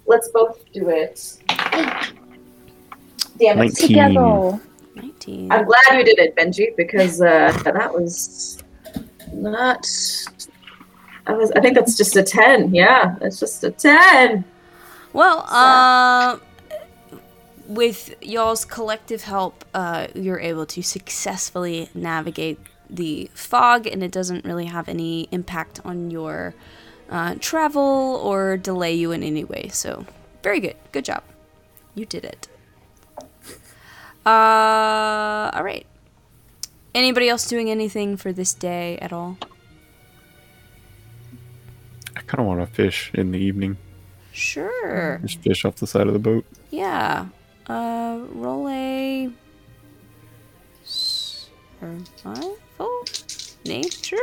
Let's 0.06 0.30
both 0.30 0.64
do 0.72 0.90
it. 0.90 1.38
Damn 3.40 3.60
it! 3.60 3.80
19. 3.80 4.62
19. 4.96 5.52
I'm 5.52 5.66
glad 5.66 5.82
you 5.94 6.04
did 6.04 6.20
it, 6.20 6.36
Benji, 6.36 6.76
because 6.76 7.22
uh, 7.22 7.52
that 7.66 7.92
was 7.92 8.64
not. 9.34 9.88
I 11.26 11.34
was. 11.34 11.52
I 11.52 11.60
think 11.60 11.76
that's 11.76 11.98
just 11.98 12.16
a 12.16 12.24
ten. 12.24 12.74
Yeah, 12.74 13.16
that's 13.20 13.40
just 13.40 13.64
a 13.64 13.72
ten. 13.72 14.46
Well, 15.14 15.46
uh, 15.50 16.38
with 17.68 18.16
y'all's 18.22 18.66
collective 18.66 19.24
help, 19.24 19.66
uh, 19.74 20.08
you're 20.16 20.40
able 20.40 20.66
to 20.68 20.82
successfully 20.82 21.90
navigate 21.94 22.60
the 22.90 23.30
fog, 23.34 23.86
and 23.86 24.02
it 24.02 24.12
doesn't 24.12 24.46
really 24.46 24.66
have 24.66 24.88
any 24.88 25.28
impact 25.32 25.82
on 25.84 26.10
your 26.10 26.56
uh, 27.10 27.36
travel 27.40 28.22
or 28.24 28.58
delay 28.58 28.94
you 28.94 29.12
in 29.12 29.22
any 29.24 29.44
way. 29.44 29.70
So, 29.72 30.06
very 30.44 30.60
good. 30.60 30.76
Good 30.92 31.06
job. 31.06 31.24
You 31.94 32.06
did 32.06 32.24
it. 32.24 32.48
Uh, 34.26 35.52
all 35.54 35.64
right. 35.64 35.86
Anybody 36.96 37.30
else 37.30 37.48
doing 37.48 37.70
anything 37.70 38.18
for 38.18 38.34
this 38.34 38.54
day 38.54 38.98
at 39.00 39.14
all? 39.14 39.38
I 42.16 42.22
kind 42.22 42.40
of 42.40 42.48
want 42.48 42.60
to 42.60 42.66
fish 42.66 43.12
in 43.14 43.32
the 43.32 43.40
evening. 43.40 43.78
Sure. 44.32 45.20
Just 45.22 45.40
fish 45.40 45.66
off 45.66 45.76
the 45.76 45.88
side 45.88 46.08
of 46.08 46.14
the 46.14 46.20
boat. 46.20 46.46
Yeah. 46.72 47.28
Uh, 47.68 48.20
roll 48.32 48.70
a 48.70 49.30
survival 50.84 52.48
nature. 53.66 54.16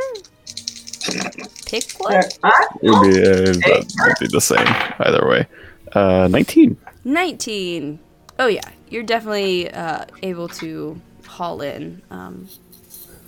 Pick 1.65 1.91
one. 1.99 2.15
It 2.15 2.33
would 2.81 3.01
be, 3.03 3.21
uh, 3.21 3.53
that 3.53 3.93
would 3.99 4.15
be 4.19 4.27
the 4.27 4.41
same 4.41 4.65
either 4.99 5.27
way. 5.27 5.47
Uh, 5.93 6.27
19. 6.29 6.77
Nineteen. 7.03 7.99
Oh 8.39 8.47
yeah, 8.47 8.67
you're 8.89 9.03
definitely 9.03 9.69
uh, 9.71 10.05
able 10.23 10.47
to 10.49 10.99
haul 11.25 11.61
in 11.61 12.01
um, 12.09 12.49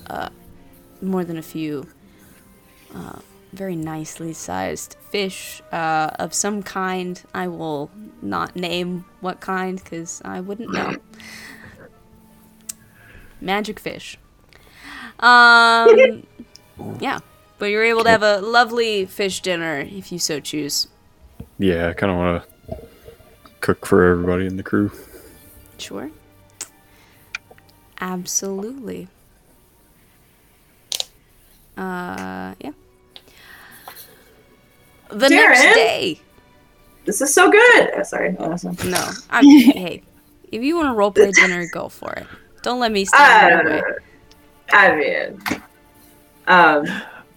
uh, 0.10 0.30
more 1.02 1.24
than 1.24 1.38
a 1.38 1.44
few 1.44 1.86
uh, 2.96 3.20
very 3.58 3.76
nicely 3.76 4.34
sized 4.34 4.96
fish 5.10 5.62
uh, 5.72 6.12
of 6.20 6.34
some 6.34 6.64
kind. 6.64 7.22
I 7.34 7.48
will 7.48 7.90
not 8.22 8.56
name 8.56 9.06
what 9.20 9.40
kind 9.40 9.84
because 9.84 10.22
I 10.24 10.40
wouldn't 10.40 10.72
know. 10.72 10.96
Magic 13.42 13.80
fish. 13.80 14.18
Um, 15.20 16.26
yeah, 17.00 17.20
but 17.58 17.66
you're 17.66 17.84
able 17.84 18.04
to 18.04 18.10
have 18.10 18.24
a 18.24 18.40
lovely 18.40 19.06
fish 19.06 19.42
dinner 19.42 19.80
if 19.80 20.12
you 20.12 20.20
so 20.20 20.40
choose. 20.40 20.88
Yeah, 21.60 21.90
I 21.90 21.94
kind 21.94 22.12
of 22.12 22.18
want 22.18 22.44
to 22.44 22.78
cook 23.60 23.86
for 23.86 24.12
everybody 24.12 24.46
in 24.46 24.58
the 24.58 24.64
crew. 24.64 24.92
Sure. 25.78 26.12
Absolutely. 28.00 29.08
Uh, 31.76 32.54
yeah. 32.60 32.72
The 35.10 35.30
next 35.30 35.62
day. 35.62 36.20
this 37.06 37.22
is 37.22 37.34
so 37.34 37.50
good. 37.52 37.92
Oh, 37.96 38.04
sorry. 38.04 38.36
Oh, 38.40 38.52
awesome. 38.52 38.76
No. 38.90 39.10
I'm, 39.30 39.46
hey, 39.46 40.04
if 40.52 40.62
you 40.64 40.76
want 40.76 40.88
to 40.90 40.94
roleplay 41.22 41.32
dinner, 41.34 41.68
go 41.72 41.90
for 41.90 42.12
it. 42.14 42.28
Don't 42.64 42.80
let 42.80 42.92
me 42.92 43.06
stand 43.06 43.60
in 43.62 43.68
your 43.68 43.78
Uh, 43.78 43.92
way. 43.92 43.98
I 44.72 44.96
mean, 44.96 45.42
um, 46.48 46.86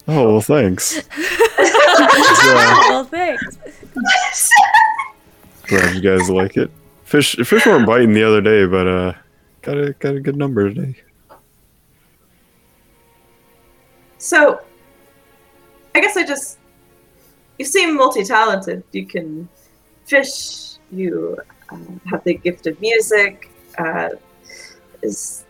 Oh, 0.07 0.31
well, 0.33 0.41
thanks. 0.41 1.01
Yeah, 1.61 2.89
well, 2.89 3.03
thanks. 3.05 3.57
glad 5.67 5.95
you 5.95 6.01
guys 6.01 6.29
like 6.29 6.57
it. 6.57 6.71
Fish, 7.03 7.35
fish 7.35 7.65
weren't 7.65 7.85
biting 7.85 8.13
the 8.13 8.23
other 8.23 8.41
day, 8.41 8.65
but 8.65 8.87
uh, 8.87 9.13
got 9.61 9.77
a 9.77 9.93
got 9.93 10.15
a 10.15 10.19
good 10.19 10.35
number 10.35 10.67
today. 10.73 10.95
so 14.17 14.61
I 15.95 16.01
guess 16.01 16.17
I 16.17 16.25
just 16.25 16.57
you 17.61 17.65
seem 17.65 17.95
multi-talented. 17.95 18.83
You 18.91 19.05
can 19.05 19.47
fish. 20.05 20.77
You 20.91 21.37
um, 21.69 22.01
have 22.09 22.23
the 22.23 22.33
gift 22.33 22.65
of 22.65 22.81
music. 22.81 23.51
Uh, 23.77 24.09
is 25.03 25.45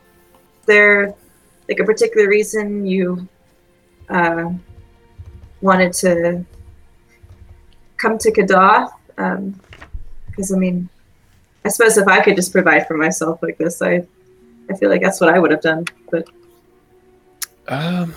there 0.65 1.15
like 1.69 1.79
a 1.79 1.85
particular 1.85 2.27
reason 2.27 2.85
you 2.85 3.29
uh, 4.09 4.49
wanted 5.61 5.93
to 6.03 6.45
come 7.95 8.17
to 8.17 8.29
Kadath? 8.29 8.91
Because 10.27 10.51
I 10.51 10.57
mean, 10.57 10.89
I 11.63 11.69
suppose 11.69 11.97
if 11.97 12.09
I 12.09 12.19
could 12.19 12.35
just 12.35 12.51
provide 12.51 12.87
for 12.87 12.97
myself 12.97 13.41
like 13.41 13.57
this, 13.57 13.81
I 13.81 14.05
I 14.69 14.73
feel 14.75 14.89
like 14.89 15.01
that's 15.01 15.21
what 15.21 15.33
I 15.33 15.39
would 15.39 15.51
have 15.51 15.61
done. 15.61 15.85
But 16.11 16.27
Um. 17.69 18.13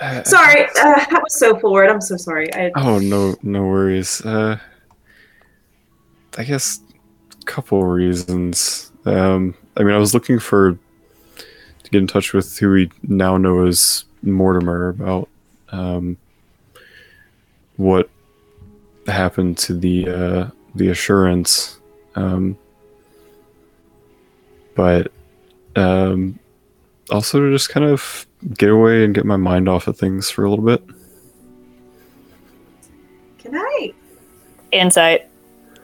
Uh, 0.00 0.22
sorry, 0.24 0.64
uh, 0.64 1.04
that 1.10 1.20
was 1.22 1.38
so 1.38 1.58
forward. 1.58 1.88
I'm 1.88 2.00
so 2.00 2.16
sorry. 2.16 2.52
I, 2.54 2.70
Oh 2.76 2.98
no, 2.98 3.36
no 3.42 3.62
worries. 3.66 4.24
Uh, 4.24 4.58
I 6.38 6.44
guess 6.44 6.80
a 7.30 7.44
couple 7.44 7.82
reasons. 7.84 8.92
Um, 9.04 9.54
I 9.76 9.82
mean, 9.82 9.94
I 9.94 9.98
was 9.98 10.14
looking 10.14 10.38
for 10.38 10.78
to 11.86 11.90
get 11.90 11.98
in 11.98 12.06
touch 12.06 12.32
with 12.32 12.58
who 12.58 12.70
we 12.70 12.90
now 13.02 13.36
know 13.36 13.66
as 13.66 14.04
Mortimer 14.22 14.88
about 14.88 15.28
um, 15.70 16.16
what 17.76 18.10
happened 19.06 19.56
to 19.58 19.74
the 19.74 20.08
uh, 20.08 20.50
the 20.74 20.88
assurance, 20.88 21.78
um, 22.16 22.58
but 24.74 25.12
um, 25.76 26.38
also 27.10 27.40
to 27.40 27.52
just 27.52 27.68
kind 27.68 27.86
of 27.86 28.26
get 28.54 28.70
away 28.70 29.04
and 29.04 29.14
get 29.14 29.24
my 29.24 29.36
mind 29.36 29.68
off 29.68 29.86
of 29.88 29.98
things 29.98 30.30
for 30.30 30.44
a 30.44 30.50
little 30.50 30.64
bit. 30.64 30.82
can 33.38 33.54
I? 33.56 33.92
Insight. 34.72 35.28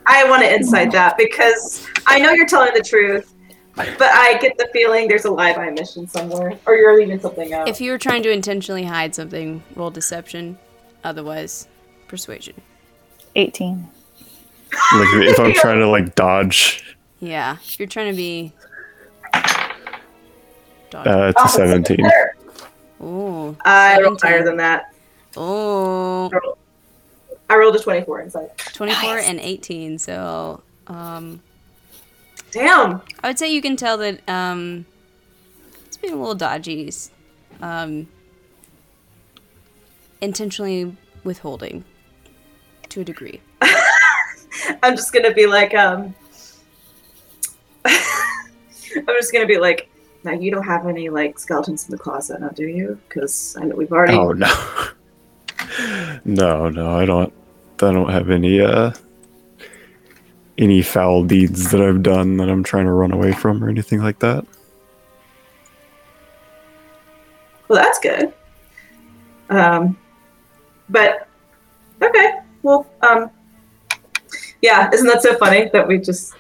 I 0.07 0.29
want 0.29 0.43
to 0.43 0.53
insight 0.53 0.91
that 0.93 1.17
because 1.17 1.87
I 2.07 2.19
know 2.19 2.33
you're 2.33 2.47
telling 2.49 2.75
the 2.75 2.83
truth, 2.83 3.33
But 3.77 3.97
I 4.03 4.37
get 4.39 4.59
the 4.59 4.69
feeling 4.73 5.07
there's 5.09 5.25
a 5.25 5.31
live 5.31 5.57
eye 5.59 5.71
mission 5.71 6.07
somewhere, 6.09 6.59
or 6.67 6.75
you're 6.75 6.97
leaving 6.99 7.21
something 7.21 7.53
out. 7.55 7.69
If 7.69 7.81
you 7.81 7.91
were 7.93 7.99
trying 7.99 8.23
to 8.25 8.31
intentionally 8.31 8.85
hide 8.85 9.15
something, 9.15 9.63
roll 9.77 9.91
deception. 9.91 10.59
Otherwise, 11.05 11.69
persuasion. 12.09 12.55
18. 13.37 13.89
Like 14.95 15.09
if 15.15 15.39
I'm 15.41 15.53
trying 15.55 15.79
to 15.79 15.89
like 15.89 16.15
dodge, 16.17 16.97
Yeah, 17.21 17.57
if 17.65 17.79
you're 17.79 17.89
trying 17.89 18.11
to 18.11 18.17
be. 18.17 18.53
Dodge. 20.91 21.07
uh, 21.07 21.33
it's 21.35 21.41
a 21.41 21.43
Oh, 21.43 21.45
it's 21.45 21.55
17. 21.55 21.97
better. 21.99 22.32
Ooh. 23.03 23.57
I 23.65 24.01
rolled 24.01 24.21
higher 24.21 24.45
than 24.45 24.57
that. 24.59 24.95
Oh. 25.37 26.31
I 27.49 27.57
rolled 27.57 27.77
a 27.77 27.81
24 27.81 28.23
insight. 28.23 28.59
24 28.59 29.19
and 29.19 29.41
18. 29.41 29.99
So, 29.99 30.63
um, 30.87 31.41
Damn. 32.51 33.03
I 33.23 33.29
would 33.29 33.39
say 33.39 33.53
you 33.53 33.63
can 33.63 33.77
tell 33.77 33.97
that 33.99 34.27
um, 34.29 34.87
it's 35.87 35.97
being 35.97 36.13
a 36.13 36.17
little 36.17 36.35
dodgy. 36.35 36.91
Um, 37.61 38.09
intentionally 40.21 40.97
withholding 41.25 41.85
to 42.89 43.01
a 43.01 43.05
degree. 43.05 43.41
I'm 44.83 44.97
just 44.97 45.13
gonna 45.13 45.35
be 45.35 45.47
like, 45.47 45.75
um, 45.75 46.15
I'm 47.85 49.07
just 49.07 49.33
gonna 49.33 49.47
be 49.47 49.59
like, 49.59 49.89
now 50.25 50.33
you 50.33 50.51
don't 50.51 50.65
have 50.65 50.87
any 50.87 51.09
like 51.09 51.39
skeletons 51.39 51.85
in 51.87 51.91
the 51.91 51.99
closet, 51.99 52.41
now 52.41 52.49
do 52.51 52.65
you? 52.65 52.99
Because 53.09 53.57
I 53.61 53.65
know 53.65 53.77
we've 53.77 53.93
already. 53.93 54.15
Oh 54.15 54.33
no. 54.33 54.53
no, 56.25 56.69
no, 56.69 56.99
I 56.99 57.05
don't 57.05 57.33
I 57.77 57.93
don't 57.93 58.11
have 58.11 58.31
any 58.31 58.61
uh 58.61 58.93
any 60.59 60.83
foul 60.83 61.25
deeds 61.25 61.71
that 61.71 61.81
I've 61.81 62.03
done 62.03 62.37
that 62.37 62.49
I'm 62.49 62.63
trying 62.63 62.85
to 62.85 62.93
run 62.93 63.13
away 63.13 63.33
from 63.33 63.63
or 63.65 63.69
anything 63.69 64.01
like 64.01 64.19
that. 64.21 64.45
Well, 67.69 67.83
that's 67.83 67.99
good. 67.99 68.33
Um, 69.49 69.97
but 70.89 71.27
okay, 72.03 72.41
well, 72.63 72.87
um, 73.01 73.31
yeah, 74.61 74.91
isn't 74.93 75.07
that 75.07 75.23
so 75.23 75.37
funny 75.37 75.71
that 75.73 75.87
we 75.87 75.99
just 75.99 76.35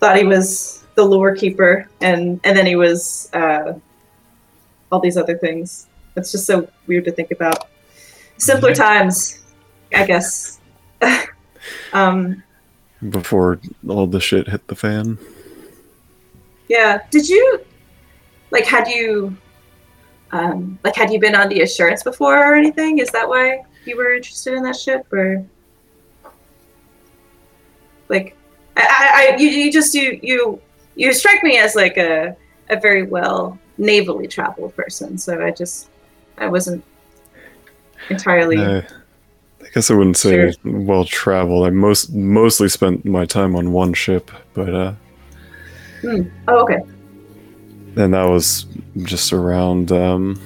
thought 0.00 0.16
he 0.16 0.24
was 0.24 0.77
the 0.98 1.04
lure 1.04 1.34
keeper, 1.36 1.88
and 2.00 2.40
and 2.42 2.58
then 2.58 2.66
he 2.66 2.74
was 2.74 3.30
uh, 3.32 3.74
all 4.90 4.98
these 4.98 5.16
other 5.16 5.38
things. 5.38 5.86
It's 6.16 6.32
just 6.32 6.44
so 6.44 6.68
weird 6.88 7.04
to 7.04 7.12
think 7.12 7.30
about. 7.30 7.68
Simpler 8.36 8.74
times, 8.74 9.38
I 9.94 10.04
guess. 10.04 10.58
um, 11.92 12.42
Before 13.10 13.60
all 13.88 14.08
the 14.08 14.18
shit 14.18 14.48
hit 14.48 14.66
the 14.66 14.74
fan. 14.74 15.18
Yeah. 16.68 17.02
Did 17.10 17.28
you 17.28 17.60
like 18.50 18.66
had 18.66 18.88
you 18.88 19.36
um 20.32 20.78
like 20.82 20.96
had 20.96 21.12
you 21.12 21.20
been 21.20 21.34
on 21.34 21.48
the 21.48 21.60
assurance 21.60 22.02
before 22.02 22.36
or 22.36 22.54
anything? 22.56 22.98
Is 22.98 23.10
that 23.10 23.28
why 23.28 23.62
you 23.84 23.96
were 23.96 24.14
interested 24.14 24.54
in 24.54 24.64
that 24.64 24.76
ship 24.76 25.12
or 25.12 25.46
like 28.08 28.36
I, 28.76 28.82
I, 28.82 29.34
I 29.34 29.36
you, 29.36 29.48
you 29.48 29.72
just 29.72 29.94
you 29.94 30.18
you 30.22 30.60
you 30.98 31.12
strike 31.14 31.42
me 31.42 31.58
as 31.58 31.74
like 31.74 31.96
a 31.96 32.36
a 32.70 32.78
very 32.78 33.04
well 33.04 33.58
navally 33.78 34.28
traveled 34.28 34.74
person, 34.76 35.16
so 35.16 35.42
I 35.42 35.52
just 35.52 35.88
I 36.36 36.48
wasn't 36.48 36.84
entirely 38.10 38.58
Uh, 38.58 38.82
I 39.62 39.66
guess 39.74 39.90
I 39.90 39.94
wouldn't 39.94 40.16
say 40.16 40.50
Sure. 40.52 40.52
well 40.64 41.04
traveled. 41.04 41.66
I 41.66 41.70
most 41.70 42.12
mostly 42.12 42.68
spent 42.68 43.04
my 43.04 43.24
time 43.24 43.54
on 43.56 43.72
one 43.72 43.94
ship, 43.94 44.30
but 44.54 44.74
uh 44.74 44.92
Oh 46.48 46.62
okay. 46.64 46.80
and 47.96 48.14
that 48.14 48.24
was 48.24 48.66
just 49.04 49.32
around 49.32 49.92
um 49.92 50.40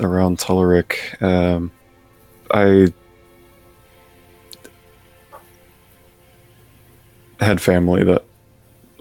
around 0.00 0.38
Tullerik. 0.38 1.20
Um 1.22 1.70
I 2.50 2.92
had 7.40 7.60
family 7.60 8.04
that 8.04 8.24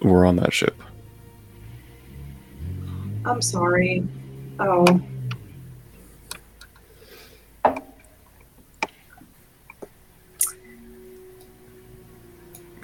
were 0.03 0.25
on 0.25 0.35
that 0.37 0.53
ship. 0.53 0.75
I'm 3.25 3.41
sorry. 3.41 4.05
Oh. 4.59 5.01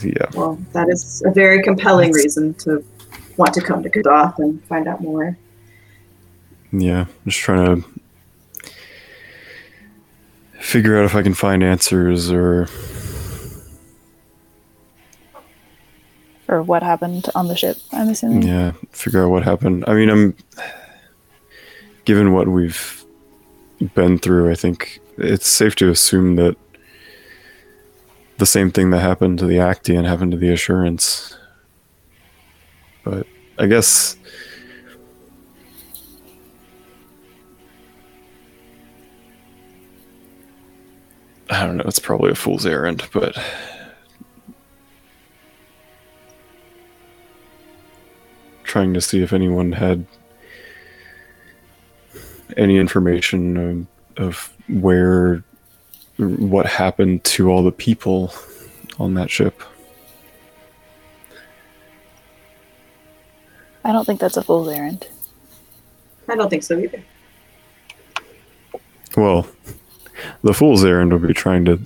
Yeah. 0.01 0.25
Well, 0.33 0.57
that 0.71 0.87
is 0.89 1.21
a 1.25 1.31
very 1.31 1.61
compelling 1.61 2.13
reason 2.13 2.53
to 2.55 2.83
want 3.35 3.53
to 3.53 3.61
come 3.61 3.83
to 3.83 3.89
Kadath 3.89 4.39
and 4.39 4.63
find 4.65 4.87
out 4.87 5.01
more. 5.01 5.37
Yeah, 6.71 7.07
just 7.25 7.39
trying 7.39 7.81
to 7.81 7.89
figure 10.59 10.97
out 10.97 11.05
if 11.05 11.15
I 11.15 11.21
can 11.21 11.33
find 11.33 11.63
answers 11.63 12.31
or 12.31 12.67
Or 16.49 16.63
what 16.63 16.81
happened 16.81 17.27
on 17.35 17.47
the 17.47 17.55
ship, 17.55 17.77
I'm 17.91 18.09
assuming. 18.09 18.41
yeah, 18.41 18.71
figure 18.91 19.23
out 19.23 19.29
what 19.29 19.43
happened. 19.43 19.85
I 19.87 19.93
mean, 19.93 20.09
I'm 20.09 20.35
given 22.05 22.33
what 22.33 22.47
we've 22.47 23.05
been 23.93 24.17
through, 24.17 24.51
I 24.51 24.55
think 24.55 24.99
it's 25.17 25.47
safe 25.47 25.75
to 25.75 25.89
assume 25.89 26.37
that 26.37 26.57
the 28.37 28.45
same 28.45 28.71
thing 28.71 28.89
that 28.89 28.99
happened 28.99 29.37
to 29.39 29.45
the 29.45 29.59
Actian 29.59 30.05
happened 30.05 30.31
to 30.31 30.37
the 30.37 30.49
Assurance. 30.49 31.37
But 33.03 33.27
I 33.57 33.67
guess 33.67 34.17
I 41.49 41.65
don't 41.65 41.77
know, 41.77 41.85
it's 41.85 41.99
probably 41.99 42.31
a 42.31 42.35
fool's 42.35 42.65
errand, 42.65 43.07
but 43.11 43.35
trying 48.69 48.93
to 48.93 49.01
see 49.01 49.21
if 49.21 49.33
anyone 49.33 49.71
had 49.71 50.05
any 52.55 52.77
information 52.77 53.87
of, 54.17 54.23
of 54.23 54.53
where 54.69 55.43
what 56.17 56.65
happened 56.65 57.23
to 57.23 57.49
all 57.49 57.63
the 57.63 57.71
people 57.71 58.31
on 58.99 59.15
that 59.15 59.29
ship. 59.29 59.61
I 63.83 63.91
don't 63.91 64.05
think 64.05 64.19
that's 64.19 64.37
a 64.37 64.43
fool's 64.43 64.69
errand. 64.69 65.07
I 66.27 66.35
don't 66.35 66.49
think 66.49 66.63
so 66.63 66.77
either. 66.77 67.03
Well, 69.17 69.47
the 70.43 70.53
fool's 70.53 70.85
errand 70.85 71.11
would 71.11 71.27
be 71.27 71.33
trying 71.33 71.65
to 71.65 71.79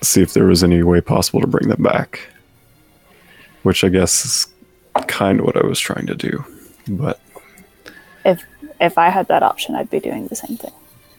see 0.00 0.20
if 0.20 0.32
there 0.32 0.46
was 0.46 0.64
any 0.64 0.82
way 0.82 1.00
possible 1.00 1.40
to 1.40 1.46
bring 1.46 1.68
them 1.68 1.82
back, 1.82 2.28
which 3.62 3.84
I 3.84 3.88
guess 3.88 4.24
is 4.24 4.51
kind 5.00 5.40
of 5.40 5.46
what 5.46 5.56
I 5.56 5.66
was 5.66 5.78
trying 5.78 6.06
to 6.06 6.14
do. 6.14 6.44
But 6.88 7.20
If 8.24 8.44
if 8.80 8.98
I 8.98 9.08
had 9.08 9.28
that 9.28 9.42
option, 9.42 9.74
I'd 9.74 9.90
be 9.90 10.00
doing 10.00 10.26
the 10.26 10.36
same 10.36 10.56
thing. 10.56 10.72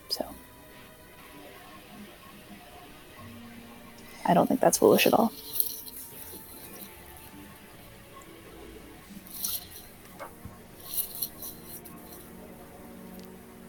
So 0.09 0.25
I 4.25 4.33
don't 4.33 4.47
think 4.47 4.59
that's 4.59 4.77
foolish 4.77 5.07
at 5.07 5.13
all. 5.13 5.31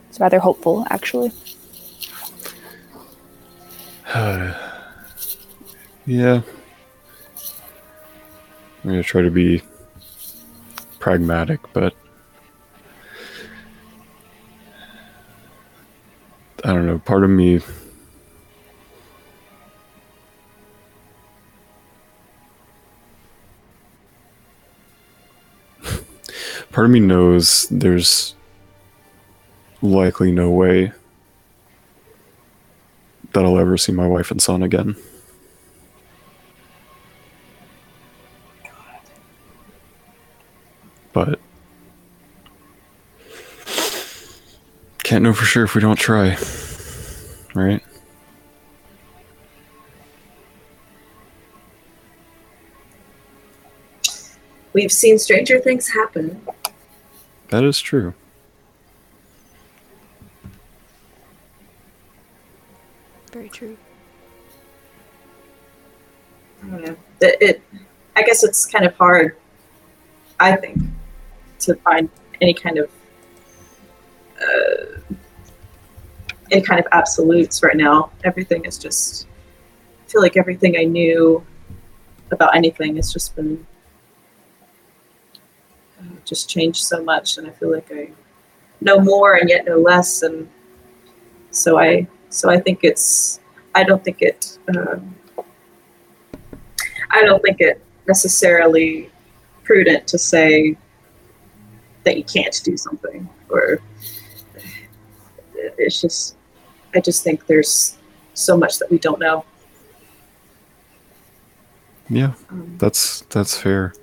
It's 0.09 0.21
rather 0.21 0.39
hopeful, 0.39 0.87
actually. 0.91 1.33
yeah, 4.15 4.55
I'm 6.07 6.43
gonna 8.85 9.03
try 9.03 9.23
to 9.23 9.31
be 9.31 9.61
pragmatic, 11.05 11.61
but 11.75 11.95
I 16.65 16.73
don't 16.73 16.87
know. 16.87 16.99
Part 16.99 17.25
of 17.25 17.29
me. 17.29 17.61
Part 26.73 26.87
of 26.87 26.91
me 26.91 27.01
knows 27.01 27.69
there's 27.71 28.35
likely 29.83 30.33
no 30.33 30.51
way 30.51 30.91
that 33.35 33.45
I'll 33.45 33.59
ever 33.59 33.77
see 33.77 33.93
my 33.93 34.07
wife 34.07 34.31
and 34.31 34.41
son 34.41 34.63
again. 34.63 34.97
But 41.15 41.41
can't 45.03 45.23
know 45.23 45.33
for 45.33 45.47
sure 45.47 45.65
if 45.65 45.75
we 45.75 45.81
don't 45.81 45.97
try. 45.97 46.37
Right? 47.55 47.83
we've 54.75 54.93
seen 54.93 55.19
stranger 55.19 55.59
things 55.59 55.89
happen. 55.89 56.43
That 57.49 57.65
is 57.65 57.81
true. 57.81 58.13
Very 63.33 63.49
true. 63.49 63.79
I 66.63 66.67
don't 66.67 66.85
know. 66.85 66.97
It, 67.21 67.37
it, 67.41 67.63
I 68.17 68.23
guess 68.23 68.45
it's 68.45 68.67
kind 68.67 68.85
of 68.85 68.95
hard, 68.97 69.37
I 70.39 70.57
think, 70.57 70.79
to 71.67 71.75
find 71.77 72.09
any 72.41 72.55
kind 72.55 72.79
of 72.79 72.91
uh, 74.41 75.15
any 76.51 76.63
kind 76.63 76.81
of 76.81 76.87
absolutes 76.93 77.63
right 77.63 77.77
now. 77.77 78.11
Everything 78.25 78.65
is 78.65 78.79
just. 78.79 79.27
I 80.05 80.11
feel 80.11 80.23
like 80.23 80.37
everything 80.37 80.77
I 80.79 80.85
knew 80.85 81.45
about 82.31 82.55
anything 82.55 82.97
has 82.97 83.13
just 83.13 83.35
been 83.35 83.67
uh, 86.01 86.17
just 86.25 86.49
changed 86.49 86.85
so 86.85 87.03
much, 87.03 87.39
and 87.39 87.47
I 87.47 87.51
feel 87.51 87.73
like 87.73 87.91
I 87.91 88.11
know 88.81 89.01
more 89.01 89.35
and 89.35 89.49
yet 89.49 89.65
know 89.65 89.79
less, 89.79 90.23
and 90.23 90.49
so 91.51 91.79
I 91.79 92.07
so 92.29 92.51
I 92.51 92.61
think 92.61 92.81
it's. 92.83 93.41
I 93.77 93.83
don't 93.83 94.05
think 94.05 94.23
it. 94.23 94.59
Um, 94.69 95.17
I 97.11 97.23
don't 97.23 97.43
think 97.43 97.61
it 97.61 97.83
necessarily 98.07 99.11
prudent 99.65 100.07
to 100.09 100.19
say 100.19 100.77
that 102.05 102.17
you 102.17 102.25
can't 102.25 102.61
do 102.65 102.77
something 102.77 103.29
or 103.49 103.81
it's 105.79 106.01
just 106.01 106.37
I 106.95 107.01
just 107.01 107.25
think 107.25 107.47
there's 107.47 107.99
so 108.35 108.57
much 108.57 108.79
that 108.79 108.91
we 108.91 108.99
don't 108.99 109.19
know. 109.19 109.45
Yeah, 112.09 112.35
Um, 112.51 112.75
that's 112.79 113.23
that's 113.31 113.57
fair. 113.57 113.95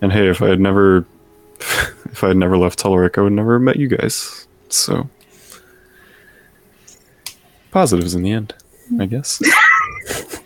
And 0.00 0.12
hey, 0.12 0.28
if 0.28 0.40
I 0.42 0.48
had 0.48 0.60
never 0.60 1.04
if 1.60 2.22
I 2.22 2.28
had 2.28 2.36
never 2.36 2.56
left 2.56 2.78
Teleric, 2.82 3.18
I 3.18 3.22
would 3.22 3.32
never 3.32 3.54
have 3.54 3.62
met 3.62 3.76
you 3.76 3.88
guys. 3.88 4.46
So 4.68 5.08
positives 7.70 8.14
in 8.14 8.22
the 8.22 8.32
end, 8.32 8.54
I 9.00 9.06
guess. 9.06 9.42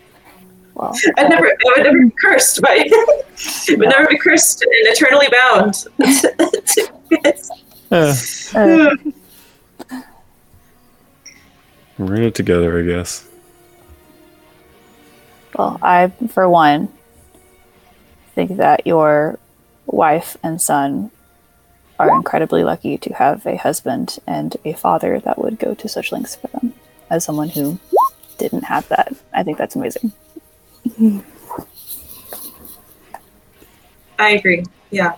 Well, 0.81 0.97
I'd 1.17 1.29
never, 1.29 1.45
I 1.45 1.53
would 1.77 1.83
never 1.83 2.01
be 2.05 2.09
cursed 2.19 2.59
by, 2.61 2.89
would 3.69 3.79
never 3.79 4.07
be 4.07 4.17
cursed 4.17 4.63
and 4.63 4.71
eternally 4.73 5.27
bound. 5.31 5.73
to- 6.65 6.91
Eh, 7.93 8.13
uh, 8.55 8.95
we're 11.97 12.15
in 12.15 12.23
it 12.23 12.33
together, 12.35 12.79
I 12.79 12.83
guess. 12.83 13.27
well, 15.57 15.77
I, 15.81 16.07
for 16.29 16.47
one, 16.49 16.87
think 18.33 18.55
that 18.57 18.87
your 18.87 19.37
wife 19.87 20.37
and 20.41 20.61
son 20.61 21.11
are 21.99 22.15
incredibly 22.15 22.63
lucky 22.63 22.97
to 22.97 23.13
have 23.13 23.45
a 23.45 23.57
husband 23.57 24.17
and 24.25 24.55
a 24.63 24.71
father 24.73 25.19
that 25.19 25.37
would 25.37 25.59
go 25.59 25.73
to 25.75 25.89
such 25.89 26.13
lengths 26.13 26.37
for 26.37 26.47
them. 26.47 26.73
As 27.09 27.25
someone 27.25 27.49
who 27.49 27.77
didn't 28.37 28.63
have 28.63 28.87
that, 28.87 29.13
I 29.33 29.43
think 29.43 29.57
that's 29.57 29.75
amazing. 29.75 30.13
I 34.19 34.29
agree. 34.31 34.63
Yeah, 34.91 35.15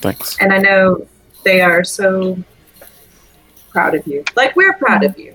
Thanks. 0.00 0.36
and 0.40 0.52
I 0.52 0.58
know 0.58 1.06
they 1.44 1.60
are 1.60 1.84
so 1.84 2.36
proud 3.70 3.94
of 3.94 4.06
you. 4.06 4.24
Like 4.36 4.56
we're 4.56 4.74
proud 4.74 5.04
of 5.04 5.18
you. 5.18 5.34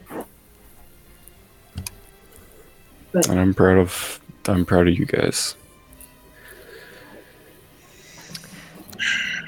And 3.14 3.40
I'm 3.40 3.53
proud 3.53 3.77
of 3.77 4.19
I'm 4.48 4.65
proud 4.65 4.88
of 4.88 4.98
you 4.98 5.06
guys. 5.06 5.56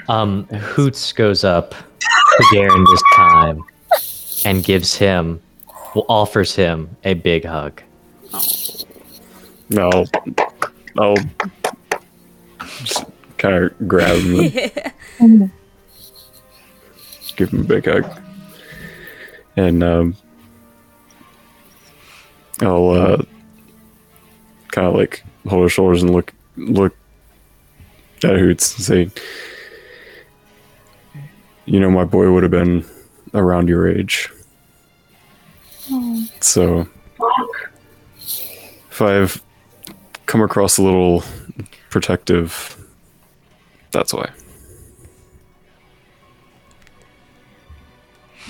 Um, 0.09 0.45
Hoots 0.47 1.13
goes 1.13 1.43
up 1.43 1.71
to 1.71 2.45
Garen 2.51 2.83
this 2.89 3.03
time 3.15 3.63
and 4.45 4.63
gives 4.63 4.95
him, 4.95 5.39
well, 5.39 5.51
offers 5.95 6.55
him 6.55 6.95
a 7.03 7.13
big 7.13 7.45
hug. 7.45 7.81
I'll 9.77 10.05
I'll 10.97 11.15
just 12.84 13.05
kind 13.38 13.55
of 13.55 13.88
grab 13.88 14.18
him 14.22 14.51
and 15.19 15.51
give 17.35 17.49
him 17.49 17.61
a 17.61 17.63
big 17.63 17.85
hug. 17.85 18.22
And 19.57 19.84
um 19.84 20.15
I'll 22.61 22.89
uh 22.89 23.23
kind 24.69 24.88
of 24.88 24.95
like 24.95 25.23
hold 25.47 25.63
his 25.63 25.72
shoulders 25.72 26.01
and 26.03 26.11
look 26.11 26.34
look 26.57 26.95
at 28.23 28.38
Hoots 28.38 28.76
and 28.76 28.85
say 28.85 29.22
you 31.65 31.80
know 31.80 31.89
my 31.89 32.03
boy 32.03 32.31
would 32.31 32.43
have 32.43 32.51
been 32.51 32.85
around 33.34 33.68
your 33.69 33.88
age. 33.89 34.30
So 36.39 36.87
if 38.89 39.01
I've 39.01 39.43
come 40.25 40.41
across 40.41 40.77
a 40.77 40.83
little 40.83 41.23
protective, 41.89 42.77
that's 43.91 44.13
why. 44.13 44.29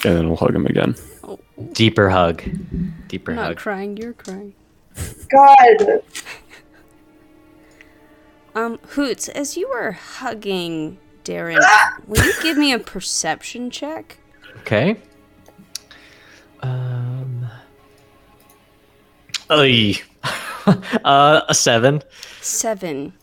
And 0.03 0.15
then 0.17 0.27
we'll 0.27 0.37
hug 0.37 0.55
him 0.55 0.65
again. 0.65 0.95
Deeper 1.73 2.09
hug. 2.09 2.43
Deeper 3.07 3.31
I'm 3.31 3.37
not 3.37 3.45
hug. 3.47 3.57
crying, 3.57 3.97
you're 3.97 4.13
crying. 4.13 4.53
God, 5.29 6.01
Um, 8.53 8.79
Hoots, 8.89 9.29
as 9.29 9.55
you 9.55 9.69
were 9.69 9.91
hugging 9.93 10.97
Darren, 11.23 11.61
will 12.07 12.21
you 12.25 12.33
give 12.41 12.57
me 12.57 12.73
a 12.73 12.79
perception 12.79 13.69
check? 13.69 14.17
Okay. 14.61 14.97
Um. 16.61 17.10
Oy. 19.51 19.95
uh, 21.03 21.41
a 21.47 21.53
seven. 21.53 22.01
Seven. 22.39 23.13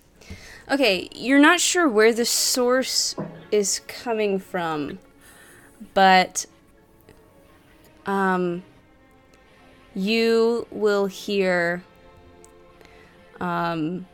Okay, 0.70 1.08
you're 1.14 1.38
not 1.38 1.58
sure 1.58 1.88
where 1.88 2.12
the 2.12 2.26
source 2.26 3.16
is 3.50 3.80
coming 3.88 4.38
from, 4.38 4.98
but 5.94 6.44
um, 8.04 8.62
you 9.94 10.66
will 10.70 11.06
hear 11.06 11.82
um, 13.40 14.06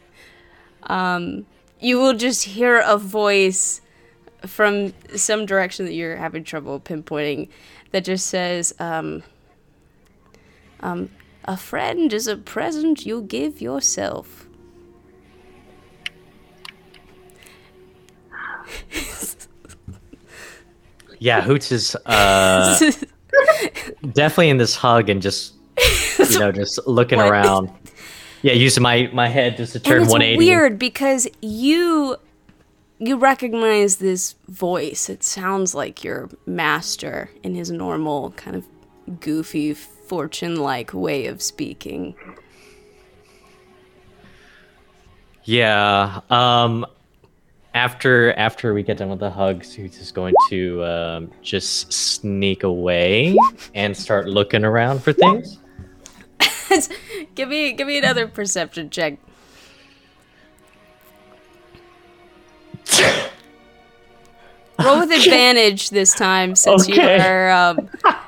um, 0.82 1.46
you 1.80 1.98
will 1.98 2.14
just 2.14 2.44
hear 2.44 2.80
a 2.80 2.98
voice 2.98 3.80
from 4.46 4.92
some 5.16 5.46
direction 5.46 5.86
that 5.86 5.94
you're 5.94 6.16
having 6.16 6.44
trouble 6.44 6.78
pinpointing 6.78 7.48
that 7.92 8.04
just 8.04 8.26
says, 8.26 8.74
um, 8.78 9.22
um, 10.80 11.08
a 11.44 11.56
friend 11.56 12.12
is 12.12 12.26
a 12.26 12.36
present 12.36 13.04
you 13.06 13.22
give 13.22 13.60
yourself. 13.60 14.48
Yeah, 21.18 21.40
Hoots 21.42 21.70
is 21.70 21.96
uh 22.06 22.78
definitely 24.12 24.50
in 24.50 24.56
this 24.56 24.74
hug 24.74 25.08
and 25.08 25.22
just 25.22 25.54
you 26.18 26.38
know 26.38 26.50
just 26.52 26.80
looking 26.86 27.18
What? 27.18 27.28
around. 27.30 27.70
Yeah, 28.42 28.54
using 28.54 28.82
my 28.82 29.08
my 29.12 29.28
head 29.28 29.56
just 29.56 29.72
to 29.74 29.80
turn 29.80 30.02
it's 30.02 30.10
180. 30.10 30.36
weird 30.36 30.78
because 30.78 31.28
you 31.40 32.16
you 32.98 33.16
recognize 33.16 33.96
this 33.96 34.34
voice. 34.48 35.08
It 35.08 35.22
sounds 35.22 35.74
like 35.74 36.02
your 36.02 36.28
master 36.46 37.30
in 37.42 37.54
his 37.54 37.70
normal 37.70 38.32
kind 38.32 38.56
of 38.56 38.64
goofy 39.20 39.74
fortune-like 40.16 40.92
way 40.92 41.24
of 41.24 41.40
speaking. 41.40 42.14
Yeah. 45.44 46.20
Um 46.28 46.84
after 47.72 48.34
after 48.34 48.74
we 48.74 48.82
get 48.82 48.98
done 48.98 49.08
with 49.08 49.20
the 49.20 49.30
hugs, 49.30 49.72
he's 49.72 49.96
just 49.96 50.14
going 50.14 50.34
to 50.50 50.84
um, 50.84 51.30
just 51.40 51.90
sneak 51.90 52.62
away 52.62 53.34
and 53.74 53.96
start 53.96 54.28
looking 54.28 54.66
around 54.66 55.02
for 55.02 55.14
things. 55.14 55.58
give 57.34 57.48
me 57.48 57.72
give 57.72 57.86
me 57.86 57.96
another 57.96 58.28
perception 58.28 58.90
check. 58.90 59.16
Roll 64.78 64.98
with 64.98 65.10
advantage 65.24 65.88
this 65.88 66.12
time 66.14 66.54
since 66.54 66.86
Okay. 66.86 67.16
you 67.16 67.22
are 67.22 67.50
um 67.50 67.88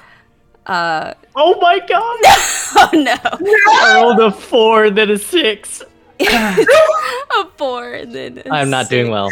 Oh 0.66 1.58
my 1.60 1.78
god! 1.78 1.90
oh 2.76 2.90
no. 2.94 3.16
I 3.22 4.00
rolled 4.02 4.20
a 4.20 4.30
four, 4.30 4.90
then 4.90 5.10
a 5.10 5.18
six. 5.18 5.82
a 6.20 6.64
four 7.56 7.92
and 7.92 8.14
then 8.14 8.42
a 8.46 8.50
I'm 8.50 8.70
not 8.70 8.88
doing 8.88 9.10
well. 9.10 9.30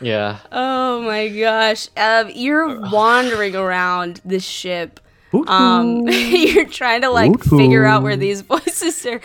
Yeah. 0.00 0.38
Oh 0.52 1.02
my 1.02 1.28
gosh. 1.28 1.88
Um, 1.96 2.30
you're 2.34 2.80
wandering 2.90 3.56
around 3.56 4.20
the 4.24 4.38
ship, 4.40 5.00
Um, 5.46 6.02
you're 6.08 6.66
trying 6.66 7.02
to 7.02 7.10
like 7.10 7.42
Hoot 7.44 7.58
figure 7.58 7.84
out 7.84 8.02
where 8.02 8.16
these 8.16 8.40
voices 8.42 9.04
are 9.06 9.20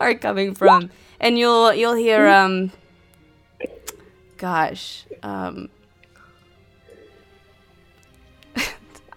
are 0.00 0.14
coming 0.14 0.54
from, 0.54 0.90
and 1.20 1.38
you'll 1.38 1.72
you'll 1.74 1.94
hear 1.94 2.26
um, 2.26 2.72
gosh, 4.36 5.04
um, 5.22 5.68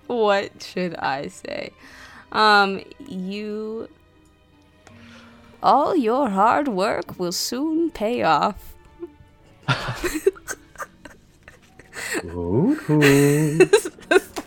what 0.07 0.64
should 0.64 0.95
I 0.95 1.27
say? 1.27 1.72
Um, 2.32 2.84
you, 3.07 3.90
all 5.64 5.95
your 5.95 6.30
hard 6.30 6.68
work 6.68 7.19
will 7.19 7.32
soon 7.32 7.91
pay 7.91 8.23
off. 8.23 8.76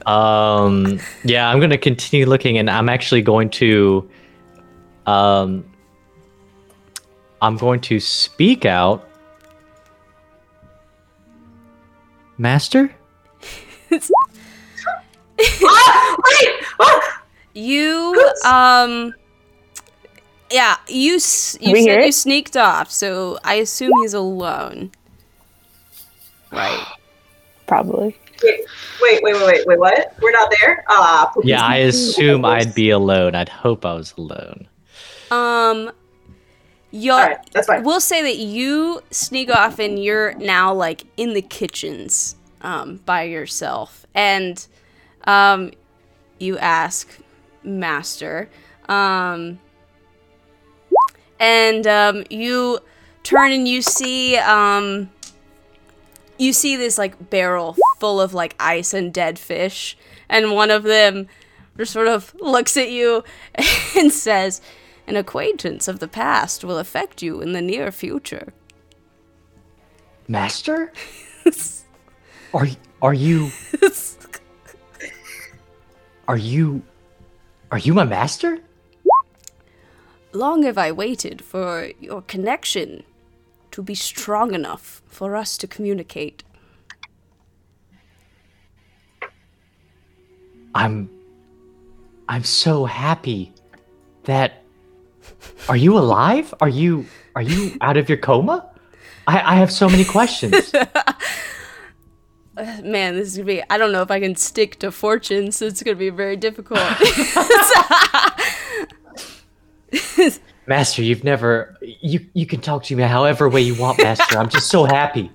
um 0.06 0.98
yeah 1.24 1.48
i'm 1.51 1.60
gonna 1.60 1.76
continue 1.76 2.24
looking 2.24 2.56
and 2.56 2.70
i'm 2.70 2.89
actually 2.89 3.20
going 3.20 3.51
to 3.51 4.09
um 5.06 5.64
i'm 7.43 7.56
going 7.56 7.80
to 7.80 8.01
speak 8.01 8.64
out 8.64 9.09
master 12.39 12.94
ah, 15.40 16.16
wait! 16.24 16.51
Ah! 16.81 17.23
You 17.55 18.31
um 18.44 19.15
yeah, 20.51 20.77
you 20.89 21.19
you 21.60 21.73
We 21.73 21.81
hear 21.81 22.01
said 22.01 22.06
you 22.06 22.12
sneaked 22.12 22.56
off, 22.56 22.90
so 22.90 23.39
I 23.44 23.55
assume 23.55 23.90
he's 24.02 24.15
alone. 24.15 24.90
Right. 26.51 26.86
Probably. 27.66 28.16
Wait, 28.43 28.60
wait, 29.02 29.23
wait, 29.23 29.35
wait, 29.35 29.47
wait, 29.47 29.66
wait, 29.66 29.78
what? 29.78 30.15
We're 30.23 30.31
not 30.31 30.52
there? 30.60 30.85
Ah, 30.89 31.31
poopy. 31.35 31.48
yeah 31.48 31.65
i 31.65 31.77
assume 31.78 32.44
i'd 32.44 32.73
be 32.73 32.90
alone 32.90 33.35
i'd 33.35 33.48
hope 33.48 33.85
i 33.85 33.93
was 33.93 34.15
alone 34.16 34.69
Um 35.32 35.90
you're 36.93 37.15
Alright, 37.15 37.51
that's 37.52 37.66
fine. 37.66 37.82
We'll 37.82 38.01
say 38.01 38.23
that 38.23 38.36
you 38.36 39.02
sneak 39.10 39.51
off 39.51 39.78
and 39.78 40.02
you're 40.02 40.35
now 40.35 40.73
like 40.73 41.05
in 41.16 41.35
the 41.35 41.43
kitchens 41.43 42.36
um 42.62 43.01
by 43.05 43.24
yourself. 43.24 44.06
And 44.15 44.66
um 45.28 45.70
you 46.40 46.59
ask 46.59 47.20
master 47.62 48.48
um 48.88 49.60
and 51.38 51.86
um 51.86 52.24
you 52.30 52.80
turn 53.22 53.52
and 53.52 53.68
you 53.68 53.80
see 53.80 54.36
um 54.38 55.09
you 56.38 56.52
see 56.52 56.74
this 56.74 56.98
like 56.98 57.30
barrel 57.30 57.76
full 58.00 58.20
of 58.20 58.34
like 58.34 58.56
ice 58.59 58.92
and 58.92 59.14
dead 59.14 59.38
fish 59.38 59.96
and 60.28 60.52
one 60.52 60.70
of 60.70 60.82
them 60.82 61.28
just 61.76 61.92
sort 61.92 62.09
of 62.09 62.34
looks 62.40 62.76
at 62.76 62.90
you 62.90 63.22
and 63.96 64.12
says 64.12 64.60
an 65.06 65.16
acquaintance 65.16 65.88
of 65.88 66.00
the 66.00 66.09
past 66.09 66.64
will 66.64 66.78
affect 66.78 67.22
you 67.22 67.40
in 67.40 67.52
the 67.52 67.62
near 67.62 67.90
future. 67.90 68.52
Master? 70.28 70.92
Are 72.55 72.66
are 73.00 73.14
you 73.14 73.50
are 76.28 76.36
you 76.36 76.82
are 77.72 77.78
you 77.78 77.92
my 77.92 78.05
master 78.05 78.59
long 80.32 80.62
have 80.62 80.78
i 80.78 80.92
waited 80.92 81.42
for 81.42 81.90
your 81.98 82.22
connection 82.22 83.02
to 83.72 83.82
be 83.82 83.94
strong 83.94 84.55
enough 84.55 85.02
for 85.09 85.34
us 85.34 85.59
to 85.59 85.66
communicate 85.66 86.44
I'm 90.74 91.10
I'm 92.28 92.44
so 92.44 92.84
happy 92.84 93.52
that 94.24 94.62
Are 95.68 95.76
you 95.76 95.98
alive? 95.98 96.55
Are 96.60 96.68
you 96.68 97.06
are 97.34 97.42
you 97.42 97.76
out 97.80 97.96
of 97.96 98.09
your 98.09 98.18
coma? 98.18 98.66
I, 99.26 99.55
I 99.55 99.55
have 99.56 99.70
so 99.70 99.88
many 99.88 100.05
questions. 100.05 100.72
man 102.82 103.14
this 103.14 103.28
is 103.28 103.36
gonna 103.36 103.47
be 103.47 103.62
i 103.70 103.78
don't 103.78 103.93
know 103.93 104.02
if 104.02 104.10
i 104.10 104.20
can 104.20 104.35
stick 104.35 104.78
to 104.78 104.90
fortune 104.90 105.52
so 105.52 105.66
it's 105.66 105.82
gonna 105.82 105.97
be 105.97 106.10
very 106.10 106.36
difficult 106.36 106.80
Master, 110.68 111.02
you've 111.02 111.24
never 111.24 111.78
you 111.80 112.26
you 112.35 112.44
can 112.44 112.60
talk 112.60 112.85
to 112.85 112.97
me 112.97 113.02
however 113.02 113.48
way 113.48 113.62
you 113.62 113.74
want, 113.74 114.02
Master. 114.02 114.39
I'm 114.39 114.51
just 114.51 114.68
so 114.68 114.85
happy. 114.85 115.32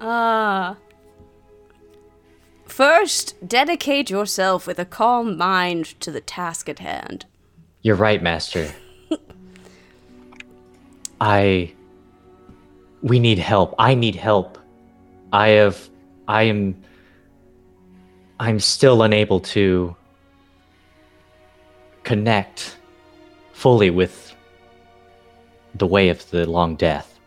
Ah. 0.00 0.76
First, 2.66 3.34
dedicate 3.46 4.10
yourself 4.10 4.66
with 4.66 4.78
a 4.78 4.84
calm 4.84 5.36
mind 5.36 5.98
to 6.00 6.12
the 6.12 6.20
task 6.20 6.68
at 6.68 6.78
hand. 6.78 7.24
You're 7.82 7.96
right, 7.96 8.22
Master. 8.22 8.72
I 11.20 11.72
we 13.02 13.18
need 13.18 13.38
help. 13.38 13.74
I 13.78 13.94
need 13.94 14.14
help. 14.14 14.58
I 15.32 15.48
have 15.48 15.88
I 16.26 16.44
am 16.44 16.82
I'm 18.40 18.60
still 18.60 19.02
unable 19.02 19.40
to 19.40 19.96
connect 22.02 22.76
fully 23.52 23.90
with 23.90 24.34
the 25.74 25.86
way 25.86 26.08
of 26.08 26.30
the 26.30 26.48
long 26.48 26.76
death. 26.76 27.18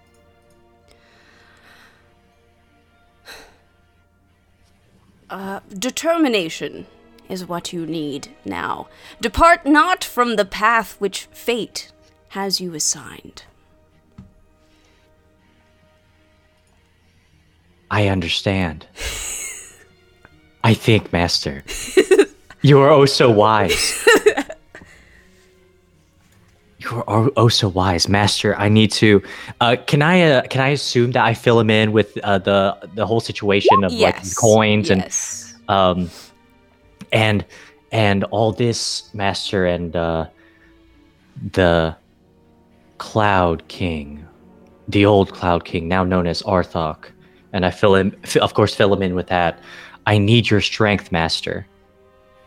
Uh, 5.30 5.62
determination 5.70 6.88
is 7.30 7.46
what 7.46 7.72
you 7.72 7.86
need 7.86 8.30
now. 8.44 8.88
Depart 9.22 9.66
not 9.66 10.04
from 10.04 10.36
the 10.36 10.46
path 10.46 10.96
which 11.00 11.28
fate 11.32 11.92
has 12.30 12.60
you 12.60 12.74
assigned. 12.74 13.44
I 17.92 18.08
understand. 18.08 18.88
I 20.64 20.74
think, 20.74 21.14
Master. 21.14 21.64
You 22.64 22.80
are 22.80 22.90
oh 22.90 23.06
so 23.06 23.30
wise. 23.30 24.08
You 26.78 26.90
are 26.98 27.04
oh, 27.08 27.32
oh 27.38 27.48
so 27.48 27.68
wise, 27.70 28.08
Master. 28.08 28.56
I 28.56 28.70
need 28.70 28.92
to. 28.94 29.22
Uh, 29.60 29.76
can 29.88 30.02
I? 30.02 30.22
Uh, 30.22 30.42
can 30.44 30.62
I 30.62 30.70
assume 30.70 31.12
that 31.12 31.26
I 31.26 31.34
fill 31.34 31.60
him 31.60 31.70
in 31.70 31.92
with 31.92 32.18
uh, 32.24 32.38
the 32.38 32.90
the 32.96 33.06
whole 33.06 33.20
situation 33.20 33.84
of 33.84 33.92
like 33.94 34.18
coins 34.36 34.90
yes. 34.90 35.56
and 35.68 35.70
um 35.70 36.10
and 37.12 37.46
and 37.92 38.24
all 38.26 38.52
this, 38.52 39.14
Master, 39.14 39.66
and 39.66 39.96
uh, 39.96 40.28
the 41.52 41.96
Cloud 43.00 43.68
King, 43.68 44.26
the 44.88 45.06
old 45.06 45.34
Cloud 45.34 45.66
King, 45.66 45.88
now 45.88 46.04
known 46.04 46.26
as 46.26 46.42
Arthok, 46.44 47.12
and 47.54 47.66
I 47.66 47.72
fill 47.72 47.96
him, 47.96 48.16
of 48.42 48.54
course, 48.54 48.74
fill 48.74 48.94
him 48.94 49.02
in 49.02 49.16
with 49.16 49.28
that. 49.28 49.60
I 50.06 50.18
need 50.18 50.50
your 50.50 50.62
strength, 50.62 51.12
Master. 51.12 51.68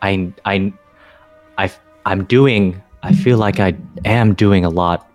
I, 0.01 0.33
I, 0.45 0.73
I, 1.57 1.71
I'm 2.05 2.25
doing. 2.25 2.81
I 3.03 3.13
feel 3.13 3.37
like 3.37 3.59
I 3.59 3.75
am 4.03 4.33
doing 4.33 4.65
a 4.65 4.69
lot 4.69 5.09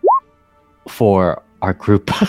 for 0.88 1.42
our 1.60 1.74
group, 1.74 2.10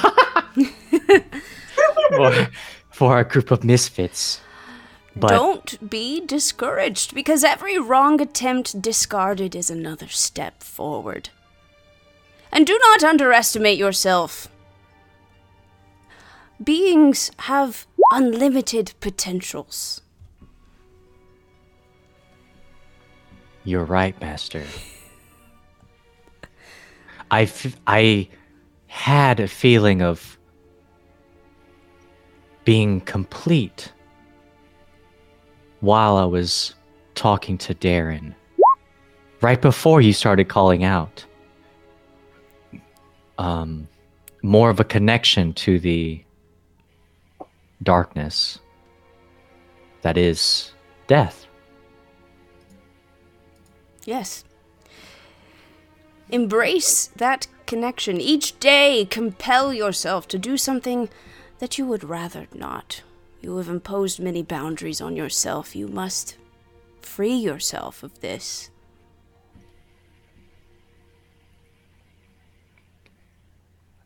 for, 2.09 2.49
for 2.89 3.13
our 3.13 3.23
group 3.23 3.51
of 3.51 3.63
misfits. 3.63 4.41
But 5.15 5.29
Don't 5.29 5.89
be 5.89 6.25
discouraged, 6.25 7.13
because 7.13 7.43
every 7.43 7.77
wrong 7.77 8.21
attempt 8.21 8.81
discarded 8.81 9.55
is 9.55 9.69
another 9.69 10.07
step 10.07 10.63
forward. 10.63 11.29
And 12.51 12.65
do 12.65 12.77
not 12.81 13.03
underestimate 13.03 13.77
yourself. 13.77 14.47
Beings 16.63 17.31
have 17.39 17.87
unlimited 18.11 18.93
potentials. 18.99 20.01
You're 23.63 23.85
right, 23.85 24.19
Master. 24.19 24.63
I, 27.31 27.43
f- 27.43 27.77
I 27.87 28.27
had 28.87 29.39
a 29.39 29.47
feeling 29.47 30.01
of 30.01 30.37
being 32.65 33.01
complete 33.01 33.91
while 35.79 36.17
I 36.17 36.25
was 36.25 36.75
talking 37.15 37.57
to 37.59 37.73
Darren. 37.73 38.35
Right 39.41 39.61
before 39.61 40.01
you 40.01 40.13
started 40.13 40.49
calling 40.49 40.83
out. 40.83 41.25
Um, 43.37 43.87
more 44.43 44.69
of 44.69 44.79
a 44.79 44.83
connection 44.83 45.53
to 45.53 45.79
the 45.79 46.23
darkness 47.83 48.59
that 50.01 50.17
is 50.17 50.71
death. 51.07 51.45
Yes. 54.05 54.43
Embrace 56.29 57.07
that 57.15 57.47
connection. 57.65 58.19
Each 58.19 58.57
day, 58.59 59.05
compel 59.09 59.73
yourself 59.73 60.27
to 60.29 60.37
do 60.37 60.57
something 60.57 61.09
that 61.59 61.77
you 61.77 61.85
would 61.85 62.03
rather 62.03 62.47
not. 62.53 63.03
You 63.41 63.57
have 63.57 63.69
imposed 63.69 64.19
many 64.19 64.43
boundaries 64.43 65.01
on 65.01 65.15
yourself. 65.15 65.75
You 65.75 65.87
must 65.87 66.37
free 67.01 67.33
yourself 67.33 68.03
of 68.03 68.19
this. 68.21 68.69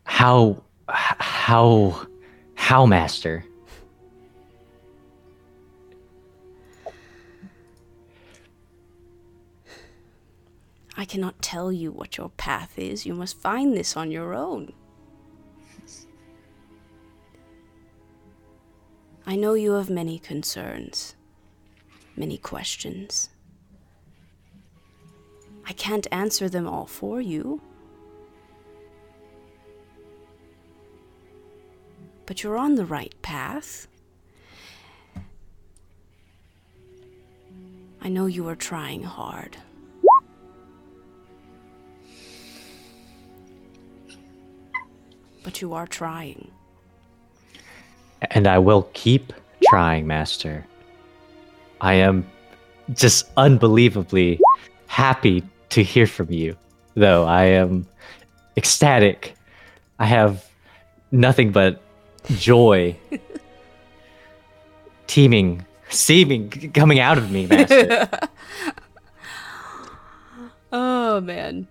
How, 0.04 0.62
how, 0.88 2.06
how, 2.54 2.86
master? 2.86 3.44
I 10.96 11.04
cannot 11.04 11.42
tell 11.42 11.70
you 11.70 11.92
what 11.92 12.16
your 12.16 12.30
path 12.30 12.78
is. 12.78 13.04
You 13.04 13.14
must 13.14 13.38
find 13.38 13.76
this 13.76 13.96
on 13.96 14.10
your 14.10 14.34
own. 14.34 14.72
I 19.26 19.36
know 19.36 19.54
you 19.54 19.72
have 19.72 19.90
many 19.90 20.18
concerns, 20.18 21.16
many 22.16 22.38
questions. 22.38 23.28
I 25.66 25.72
can't 25.72 26.06
answer 26.12 26.48
them 26.48 26.68
all 26.68 26.86
for 26.86 27.20
you. 27.20 27.60
But 32.24 32.42
you're 32.42 32.56
on 32.56 32.76
the 32.76 32.86
right 32.86 33.14
path. 33.20 33.88
I 38.00 38.08
know 38.08 38.26
you 38.26 38.48
are 38.48 38.56
trying 38.56 39.02
hard. 39.02 39.56
But 45.46 45.62
you 45.62 45.74
are 45.74 45.86
trying. 45.86 46.50
And 48.32 48.48
I 48.48 48.58
will 48.58 48.90
keep 48.94 49.32
trying, 49.70 50.04
master. 50.04 50.66
I 51.80 51.94
am 51.94 52.26
just 52.92 53.30
unbelievably 53.36 54.40
happy 54.88 55.44
to 55.68 55.84
hear 55.84 56.08
from 56.08 56.32
you, 56.32 56.56
though. 56.94 57.26
I 57.26 57.44
am 57.44 57.86
ecstatic. 58.56 59.36
I 60.00 60.06
have 60.06 60.44
nothing 61.12 61.52
but 61.52 61.80
joy 62.24 62.96
teeming, 65.06 65.64
seeming, 65.90 66.50
coming 66.72 66.98
out 66.98 67.18
of 67.18 67.30
me, 67.30 67.46
master. 67.46 68.08
oh 70.72 71.20
man. 71.20 71.68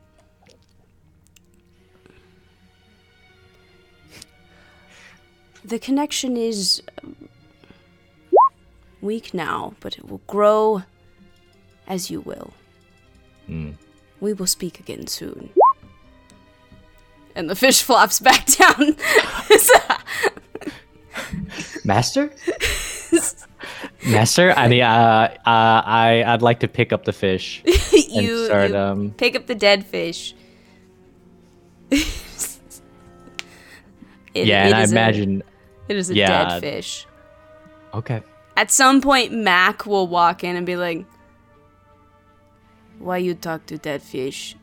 The 5.66 5.80
connection 5.80 6.38
is 6.38 6.82
um, 7.04 7.16
weak 9.02 9.34
now, 9.34 9.74
but 9.80 9.98
it 9.98 10.08
will 10.08 10.22
grow 10.28 10.84
as 11.88 12.12
you 12.12 12.22
will. 12.22 12.54
Hmm. 13.48 13.72
We 14.20 14.34
will 14.34 14.46
speak 14.48 14.80
again 14.80 15.08
soon. 15.08 15.50
And 17.36 17.50
the 17.50 17.56
fish 17.56 17.82
flops 17.82 18.20
back 18.20 18.46
down. 18.58 18.96
master? 21.84 22.32
master? 24.06 24.52
I 24.56 24.68
mean, 24.68 24.82
uh, 24.84 24.86
uh, 24.86 25.40
I, 25.46 26.24
I'd 26.28 26.42
like 26.44 26.60
to 26.60 26.68
pick 26.68 26.94
up 26.94 27.06
the 27.06 27.12
fish 27.14 27.62
you, 27.92 28.46
start, 28.46 28.70
you 28.70 28.78
um, 28.78 29.12
pick 29.18 29.36
up 29.36 29.48
the 29.48 29.56
dead 29.56 29.86
fish. 29.86 30.36
It- 34.34 34.48
yeah, 34.48 34.64
it 34.64 34.66
and 34.68 34.76
I 34.76 34.82
is 34.84 34.92
a- 34.92 34.96
imagine, 34.96 35.44
it 35.88 35.98
is 35.98 36.10
a 36.10 36.16
yeah. 36.16 36.60
dead 36.60 36.60
fish. 36.62 37.08
okay. 37.94 38.22
At 38.58 38.72
some 38.72 39.02
point, 39.02 39.34
Mac 39.34 39.86
will 39.86 40.08
walk 40.08 40.44
in 40.44 40.56
and 40.56 40.66
be 40.66 40.78
like, 40.78 41.06
"Why 43.00 43.18
you 43.18 43.36
talk 43.36 43.66
to 43.66 43.78
dead 43.78 44.02
fish?" 44.02 44.56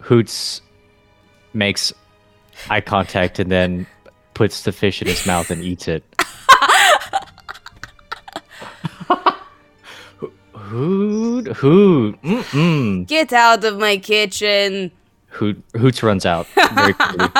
Hoots 0.00 0.62
makes 1.52 1.92
eye 2.70 2.80
contact 2.80 3.38
and 3.38 3.50
then 3.50 3.86
puts 4.32 4.62
the 4.62 4.72
fish 4.72 5.02
in 5.02 5.08
his 5.08 5.26
mouth 5.26 5.50
and 5.50 5.62
eats 5.62 5.88
it. 5.88 6.02
Hoot, 10.70 11.48
hoot, 11.48 12.22
mm-mm. 12.22 13.06
Get 13.06 13.32
out 13.32 13.64
of 13.64 13.78
my 13.78 13.96
kitchen! 13.96 14.92
Hoot, 15.30 15.62
Hoots 15.76 16.02
runs 16.02 16.26
out 16.26 16.46
very 16.74 16.92
quickly. 16.94 17.28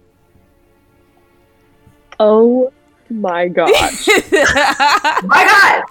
Oh 2.19 2.73
my 3.11 3.47
gosh. 3.49 4.09
My 5.23 5.45
God. 5.45 5.83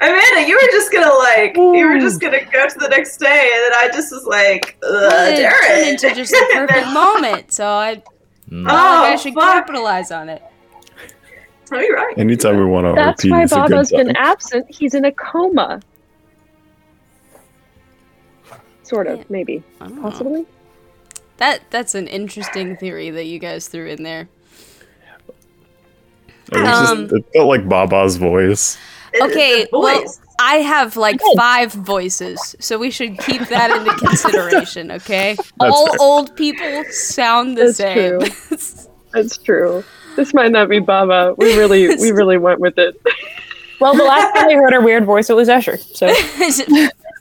Amanda, 0.00 0.48
you 0.48 0.54
were 0.56 0.72
just 0.72 0.90
gonna 0.92 1.14
like, 1.14 1.56
you 1.56 1.86
were 1.88 1.98
just 2.00 2.20
gonna 2.20 2.44
go 2.46 2.66
to 2.68 2.78
the 2.78 2.88
next 2.88 3.18
day, 3.18 3.50
and 3.54 3.64
then 3.64 3.72
I 3.76 3.88
just 3.92 4.10
was 4.10 4.24
like, 4.24 4.76
Ugh, 4.82 5.12
it 5.12 5.48
turned 5.48 5.88
into 5.88 6.12
just 6.14 6.32
the 6.32 6.50
perfect 6.52 6.86
moment, 6.92 7.52
so 7.52 7.68
I 7.68 8.02
Mm. 8.52 8.66
felt 8.66 8.76
like 8.76 9.10
I 9.10 9.14
Oh, 9.14 9.16
should 9.16 9.34
fuck. 9.34 9.42
capitalize 9.54 10.10
on 10.10 10.28
it. 10.28 10.42
Oh, 11.72 11.78
you're 11.80 11.96
right. 11.96 12.18
Anytime 12.18 12.58
we 12.58 12.66
want 12.66 12.86
to 12.86 12.92
That's 12.92 13.24
repeat 13.24 13.32
why 13.32 13.42
is 13.44 13.52
a 13.52 13.54
good 13.56 13.70
Baba's 13.70 13.90
been 13.90 14.06
time. 14.08 14.16
absent. 14.18 14.66
He's 14.68 14.92
in 14.94 15.06
a 15.06 15.12
coma. 15.12 15.80
Sort 18.82 19.06
of, 19.06 19.18
Yeah. 19.18 19.24
maybe. 19.30 19.62
I 19.80 19.86
don't 19.86 19.96
know. 19.96 20.02
Possibly. 20.10 20.46
That 21.38 21.60
that's 21.70 21.94
an 21.94 22.08
interesting 22.08 22.76
theory 22.76 23.08
that 23.10 23.24
you 23.24 23.38
guys 23.38 23.68
threw 23.68 23.86
in 23.86 24.02
there. 24.02 24.28
It, 26.52 26.56
Um, 26.58 27.08
just, 27.08 27.12
it 27.14 27.24
felt 27.32 27.48
like 27.48 27.66
Baba's 27.68 28.16
voice. 28.16 28.76
Okay, 29.20 29.62
the 29.64 29.68
well, 29.72 29.98
voice. 29.98 30.20
I 30.44 30.56
have 30.56 30.96
like 30.96 31.20
five 31.36 31.72
voices, 31.72 32.56
so 32.58 32.76
we 32.76 32.90
should 32.90 33.16
keep 33.20 33.42
that 33.48 33.70
into 33.70 33.94
consideration, 34.06 34.90
okay? 34.90 35.36
All 35.60 35.86
fair. 35.86 35.96
old 36.00 36.34
people 36.36 36.84
sound 36.90 37.56
the 37.56 37.72
That's 37.72 37.76
same. 37.76 38.88
That's 39.12 39.38
true. 39.38 39.84
This 40.16 40.34
might 40.34 40.50
not 40.50 40.68
be 40.68 40.80
Baba. 40.80 41.34
We 41.38 41.56
really, 41.56 41.88
we 41.96 42.10
really 42.20 42.38
went 42.38 42.58
with 42.60 42.76
it. 42.78 43.00
Well, 43.80 43.94
the 43.94 44.04
last 44.04 44.34
time 44.34 44.48
we 44.48 44.54
heard 44.54 44.72
her 44.72 44.80
weird 44.80 45.04
voice, 45.04 45.30
it 45.30 45.36
was 45.36 45.48
Escher. 45.48 45.78
So 45.78 46.06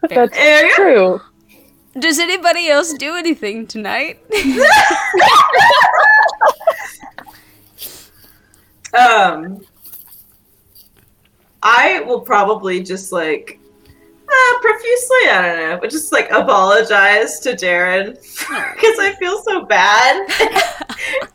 That's 0.10 0.36
There 0.36 0.66
you 0.66 0.78
go. 0.78 1.20
true. 1.20 1.22
Does 2.00 2.20
anybody 2.20 2.70
else 2.70 2.94
do 2.94 3.16
anything 3.16 3.68
tonight? 3.68 4.20
Um, 8.98 9.62
I 11.64 12.02
will 12.02 12.22
probably 12.22 12.82
just 12.82 13.12
like 13.12 13.60
uh, 14.32 14.60
profusely, 14.62 15.30
I 15.30 15.42
don't 15.42 15.70
know, 15.70 15.78
but 15.82 15.92
just 15.92 16.12
like 16.12 16.32
apologize 16.32 17.40
to 17.42 17.52
Darren 17.52 18.14
because 18.76 19.00
I 19.00 19.16
feel 19.20 19.42
so 19.44 19.66
bad. 19.66 20.28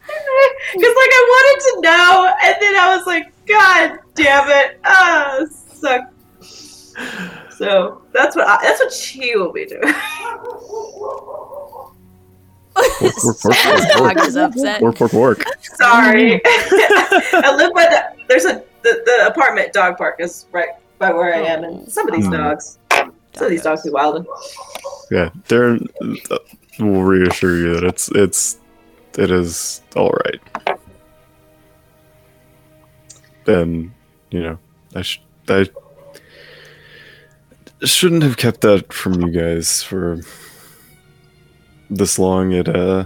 Because 0.74 0.94
like 0.96 1.10
I 1.12 1.24
wanted 1.30 1.60
to 1.64 1.80
know, 1.80 2.34
and 2.44 2.56
then 2.60 2.76
I 2.76 2.96
was 2.96 3.06
like, 3.06 3.32
God 3.46 3.98
damn 4.14 4.50
it, 4.50 4.80
ah, 4.84 5.44
suck. 5.72 6.12
So 7.56 8.02
that's 8.12 8.36
what 8.36 8.46
I, 8.46 8.58
that's 8.62 8.80
what 8.80 8.92
she 8.92 9.36
will 9.36 9.52
be 9.52 9.64
doing. 9.64 9.82
Work, 12.74 13.24
work, 13.24 13.44
work, 13.44 13.54
Sam's 13.54 14.00
work, 14.00 14.54
dog. 14.54 14.82
Work, 14.82 15.00
work, 15.00 15.12
work. 15.12 15.44
Sorry, 15.62 16.40
I 16.44 17.54
live 17.56 17.72
by 17.72 17.86
the. 17.86 18.24
There's 18.28 18.44
a 18.44 18.62
the, 18.86 19.02
the 19.04 19.26
apartment 19.26 19.72
dog 19.72 19.96
park 19.98 20.16
is 20.20 20.46
right 20.52 20.70
by 20.98 21.12
where 21.12 21.34
I 21.34 21.40
am, 21.40 21.64
and 21.64 21.90
some 21.90 22.08
of 22.08 22.14
these 22.14 22.26
Hmm. 22.26 22.32
dogs, 22.34 22.78
some 22.90 23.12
of 23.44 23.50
these 23.50 23.62
dogs 23.62 23.82
be 23.82 23.90
wilding. 23.90 24.24
Yeah, 25.10 25.30
Darren 25.48 25.88
uh, 26.30 26.38
will 26.78 27.02
reassure 27.04 27.56
you 27.56 27.74
that 27.74 27.84
it's 27.84 28.08
it's 28.14 28.58
it 29.18 29.30
is 29.30 29.82
all 29.94 30.10
right. 30.24 30.78
And 33.46 33.92
you 34.30 34.42
know, 34.42 34.58
I 34.94 35.02
sh- 35.02 35.22
I 35.48 35.68
shouldn't 37.84 38.22
have 38.22 38.36
kept 38.36 38.62
that 38.62 38.92
from 38.92 39.20
you 39.22 39.30
guys 39.30 39.82
for 39.82 40.18
this 41.90 42.18
long. 42.18 42.52
It 42.52 42.68
uh, 42.68 43.04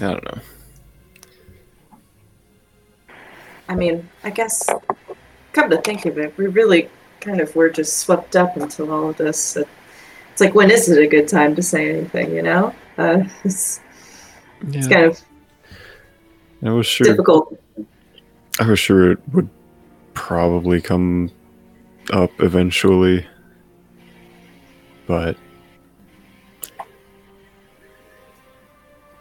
I 0.00 0.04
don't 0.12 0.24
know. 0.24 0.40
I 3.72 3.74
mean, 3.74 4.06
I 4.22 4.28
guess, 4.28 4.68
come 5.54 5.70
to 5.70 5.80
think 5.80 6.04
of 6.04 6.18
it, 6.18 6.36
we 6.36 6.46
really 6.46 6.90
kind 7.20 7.40
of 7.40 7.56
were 7.56 7.70
just 7.70 7.96
swept 7.96 8.36
up 8.36 8.54
into 8.58 8.90
all 8.92 9.08
of 9.08 9.16
this. 9.16 9.56
It's 9.56 10.40
like, 10.42 10.54
when 10.54 10.70
is 10.70 10.90
it 10.90 11.02
a 11.02 11.06
good 11.06 11.26
time 11.26 11.56
to 11.56 11.62
say 11.62 11.88
anything, 11.88 12.34
you 12.34 12.42
know? 12.42 12.74
Uh, 12.98 13.24
it's, 13.44 13.80
it's 14.68 14.88
kind 14.88 15.06
of 15.06 15.18
I 16.62 16.70
was 16.70 16.86
sure. 16.86 17.06
difficult. 17.06 17.58
I 18.60 18.68
was 18.68 18.78
sure 18.78 19.12
it 19.12 19.18
would 19.32 19.48
probably 20.12 20.82
come 20.82 21.30
up 22.12 22.30
eventually. 22.40 23.26
but 25.06 25.38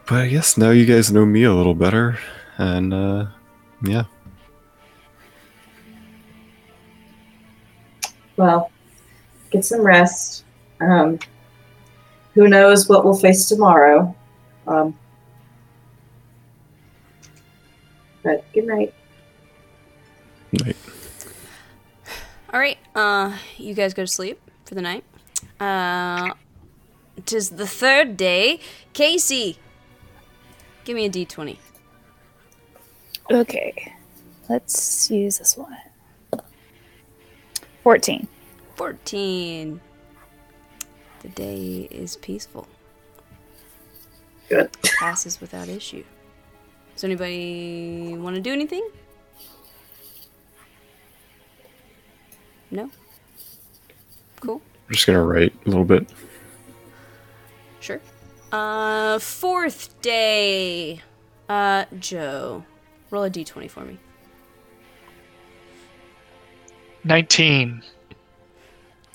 but 0.07 0.15
I 0.22 0.28
guess 0.28 0.57
now 0.57 0.72
you 0.72 0.86
guys 0.86 1.10
know 1.10 1.26
me 1.26 1.44
a 1.44 1.53
little 1.53 1.73
better, 1.73 2.19
and 2.57 2.94
uh, 2.94 3.26
yeah, 3.84 4.03
Well, 8.38 8.72
get 9.49 9.66
some 9.66 9.82
rest. 9.82 10.45
Um, 10.80 11.20
who 12.34 12.48
knows 12.48 12.88
what 12.88 13.03
we'll 13.03 13.16
face 13.16 13.48
tomorrow? 13.48 14.16
Um, 14.68 14.98
but 18.24 18.45
good 18.53 18.66
night. 18.66 18.94
Night. 20.53 20.78
All 22.53 22.60
right, 22.60 22.78
uh, 22.95 23.38
you 23.58 23.74
guys 23.74 23.94
go 23.94 24.03
to 24.03 24.08
sleep 24.08 24.40
for 24.66 24.76
the 24.76 24.82
night. 24.82 25.03
Uh, 25.60 26.34
it 27.16 27.32
is 27.32 27.52
the 27.52 27.68
third 27.68 28.18
day. 28.18 28.60
Casey, 28.94 29.58
give 30.84 30.95
me 30.95 31.06
a 31.06 31.10
d20. 31.10 31.58
Okay. 33.32 33.94
Let's 34.49 35.10
use 35.10 35.40
this 35.40 35.56
one. 35.56 35.78
14. 37.84 38.28
14. 38.76 39.82
The 41.22 41.30
day 41.30 41.88
is 41.91 42.16
peaceful. 42.18 42.68
Good. 44.49 44.72
Passes 44.99 45.40
without 45.41 45.70
issue. 45.70 46.03
Does 46.94 47.03
anybody 47.03 48.16
want 48.18 48.36
to 48.36 48.41
do 48.41 48.52
anything? 48.52 48.88
No? 52.70 52.90
Cool. 54.40 54.62
I'm 54.88 54.94
just 54.94 55.06
gonna 55.06 55.24
write 55.24 55.53
a 55.66 55.70
little 55.70 55.86
bit. 55.86 56.10
Sure. 57.80 57.99
Uh, 58.52 59.20
fourth 59.20 59.99
day. 60.02 61.02
Uh, 61.49 61.86
Joe, 61.99 62.64
roll 63.10 63.24
a 63.24 63.30
d20 63.30 63.70
for 63.70 63.82
me. 63.82 63.98
19. 67.03 67.84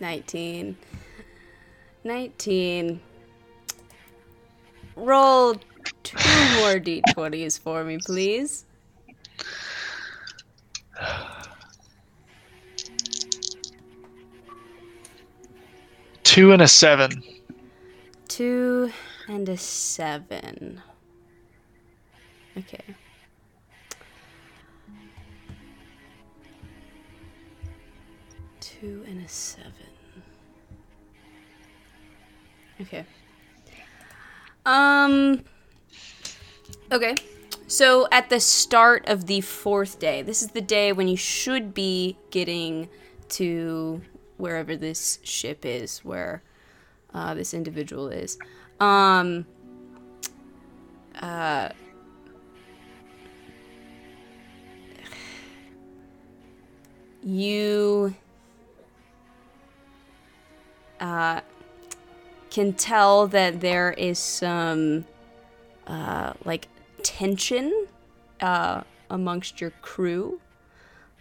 19. 0.00 0.76
19. 2.04 3.00
Roll 4.96 5.54
two 6.02 6.16
more 6.56 6.80
d20s 6.80 7.60
for 7.60 7.84
me, 7.84 7.98
please. 8.04 8.64
Two 16.22 16.52
and 16.52 16.62
a 16.62 16.68
seven. 16.68 17.22
Two 18.28 18.90
and 19.28 19.48
a 19.48 19.56
seven. 19.56 20.82
Okay. 22.58 22.84
Two 28.80 29.04
and 29.06 29.24
a 29.24 29.28
seven. 29.28 29.72
Okay. 32.80 33.06
Um. 34.64 35.42
Okay. 36.92 37.14
So 37.68 38.06
at 38.12 38.28
the 38.28 38.38
start 38.38 39.08
of 39.08 39.26
the 39.26 39.40
fourth 39.40 39.98
day, 39.98 40.22
this 40.22 40.42
is 40.42 40.48
the 40.48 40.60
day 40.60 40.92
when 40.92 41.08
you 41.08 41.16
should 41.16 41.74
be 41.74 42.16
getting 42.30 42.88
to 43.30 44.02
wherever 44.36 44.76
this 44.76 45.18
ship 45.22 45.64
is, 45.64 46.00
where 46.04 46.42
uh, 47.12 47.34
this 47.34 47.54
individual 47.54 48.08
is. 48.08 48.38
Um, 48.78 49.46
uh, 51.20 51.70
you 57.22 58.14
uh, 61.00 61.40
can 62.50 62.72
tell 62.72 63.26
that 63.28 63.60
there 63.60 63.92
is 63.92 64.18
some 64.18 65.04
uh, 65.86 66.32
like 66.44 66.68
tension 67.02 67.86
uh, 68.40 68.82
amongst 69.10 69.60
your 69.60 69.70
crew. 69.82 70.40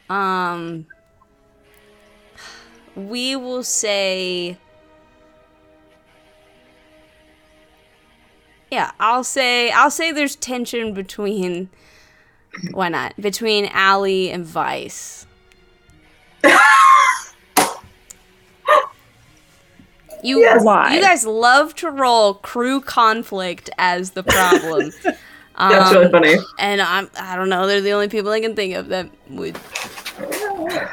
Um, 0.10 0.86
we 2.96 3.36
will 3.36 3.64
say 3.64 4.58
yeah 8.72 8.92
i'll 9.00 9.24
say 9.24 9.70
i'll 9.72 9.92
say 9.92 10.12
there's 10.12 10.36
tension 10.36 10.94
between 10.94 11.70
why 12.72 12.88
not 12.88 13.16
between 13.20 13.66
Allie 13.66 14.32
and 14.32 14.46
vice 14.46 15.28
you 20.26 20.40
Yes. 20.42 20.64
Why? 20.64 20.88
you 20.88 21.02
guys 21.02 21.26
love 21.26 21.76
to 21.76 21.90
roll 21.90 22.36
crew 22.36 22.82
conflict 22.82 23.70
as 23.78 24.12
the 24.12 24.24
problem 24.24 24.94
That's 25.68 25.92
Um, 25.92 25.92
really 25.92 26.10
funny. 26.12 26.38
and 26.58 26.82
i'm 26.82 27.10
i 27.20 27.36
don't 27.36 27.50
know 27.50 27.68
they're 27.68 27.82
the 27.82 27.92
only 27.92 28.10
people 28.10 28.32
i 28.32 28.42
can 28.42 28.56
think 28.56 28.76
of 28.76 28.88
that 28.90 29.10
would 29.30 29.58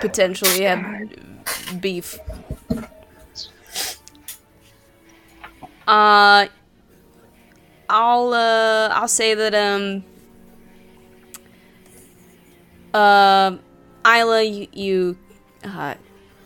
potentially 0.01 0.63
have 0.63 0.85
beef 1.81 2.21
uh 5.87 6.47
i'll 7.89 8.33
uh 8.33 8.89
i'll 8.93 9.09
say 9.09 9.35
that 9.35 9.55
um 9.55 10.05
uh 12.95 13.57
isla 14.07 14.43
you, 14.43 14.67
you 14.73 15.19
uh 15.65 15.95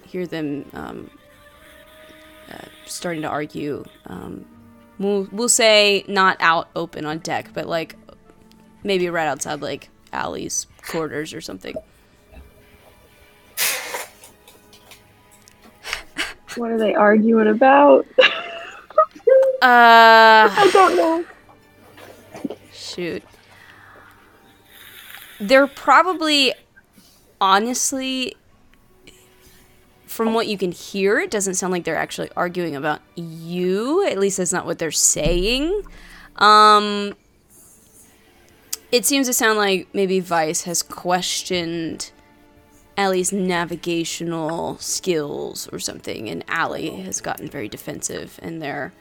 hear 0.05 0.27
them 0.27 0.65
um 0.75 1.11
starting 2.87 3.23
to 3.23 3.29
argue 3.29 3.85
um 4.07 4.45
we'll 4.99 5.29
we'll 5.33 5.49
say 5.49 6.05
not 6.09 6.37
out 6.41 6.69
open 6.77 7.05
on 7.05 7.19
deck 7.19 7.51
but 7.53 7.67
like 7.67 7.97
maybe 8.83 9.09
right 9.09 9.27
outside 9.27 9.61
like 9.61 9.89
Allie's 10.13 10.67
quarters 10.87 11.35
or 11.35 11.41
something 11.41 11.75
What 16.57 16.71
are 16.71 16.79
they 16.79 16.95
arguing 16.95 17.49
about? 17.49 18.07
uh 18.19 18.25
I 19.63 20.71
don't 20.73 20.97
know. 20.97 21.25
Shoot. 22.73 23.23
They're 25.39 25.67
probably, 25.67 26.55
honestly, 27.41 28.37
from 30.07 30.35
what 30.35 30.47
you 30.47 30.57
can 30.57 30.73
hear, 30.73 31.19
it 31.19 31.31
doesn't 31.31 31.55
sound 31.55 31.73
like 31.73 31.85
they're 31.85 31.97
actually 31.97 32.31
arguing 32.37 32.77
about 32.77 33.01
you. 33.16 34.07
At 34.07 34.19
least 34.19 34.39
that's 34.39 34.53
not 34.53 34.65
what 34.65 34.78
they're 34.78 34.91
saying. 34.91 35.83
Um, 36.37 37.15
it 38.93 39.05
seems 39.05 39.27
to 39.27 39.33
sound 39.33 39.59
like 39.59 39.89
maybe 39.93 40.20
Vice 40.20 40.62
has 40.62 40.83
questioned 40.83 42.12
Allie's 42.97 43.33
navigational 43.33 44.78
skills 44.78 45.69
or 45.73 45.78
something, 45.78 46.28
and 46.28 46.45
Allie 46.49 46.91
has 47.03 47.20
gotten 47.20 47.49
very 47.49 47.69
defensive, 47.69 48.39
and 48.43 48.62
they're 48.62 48.93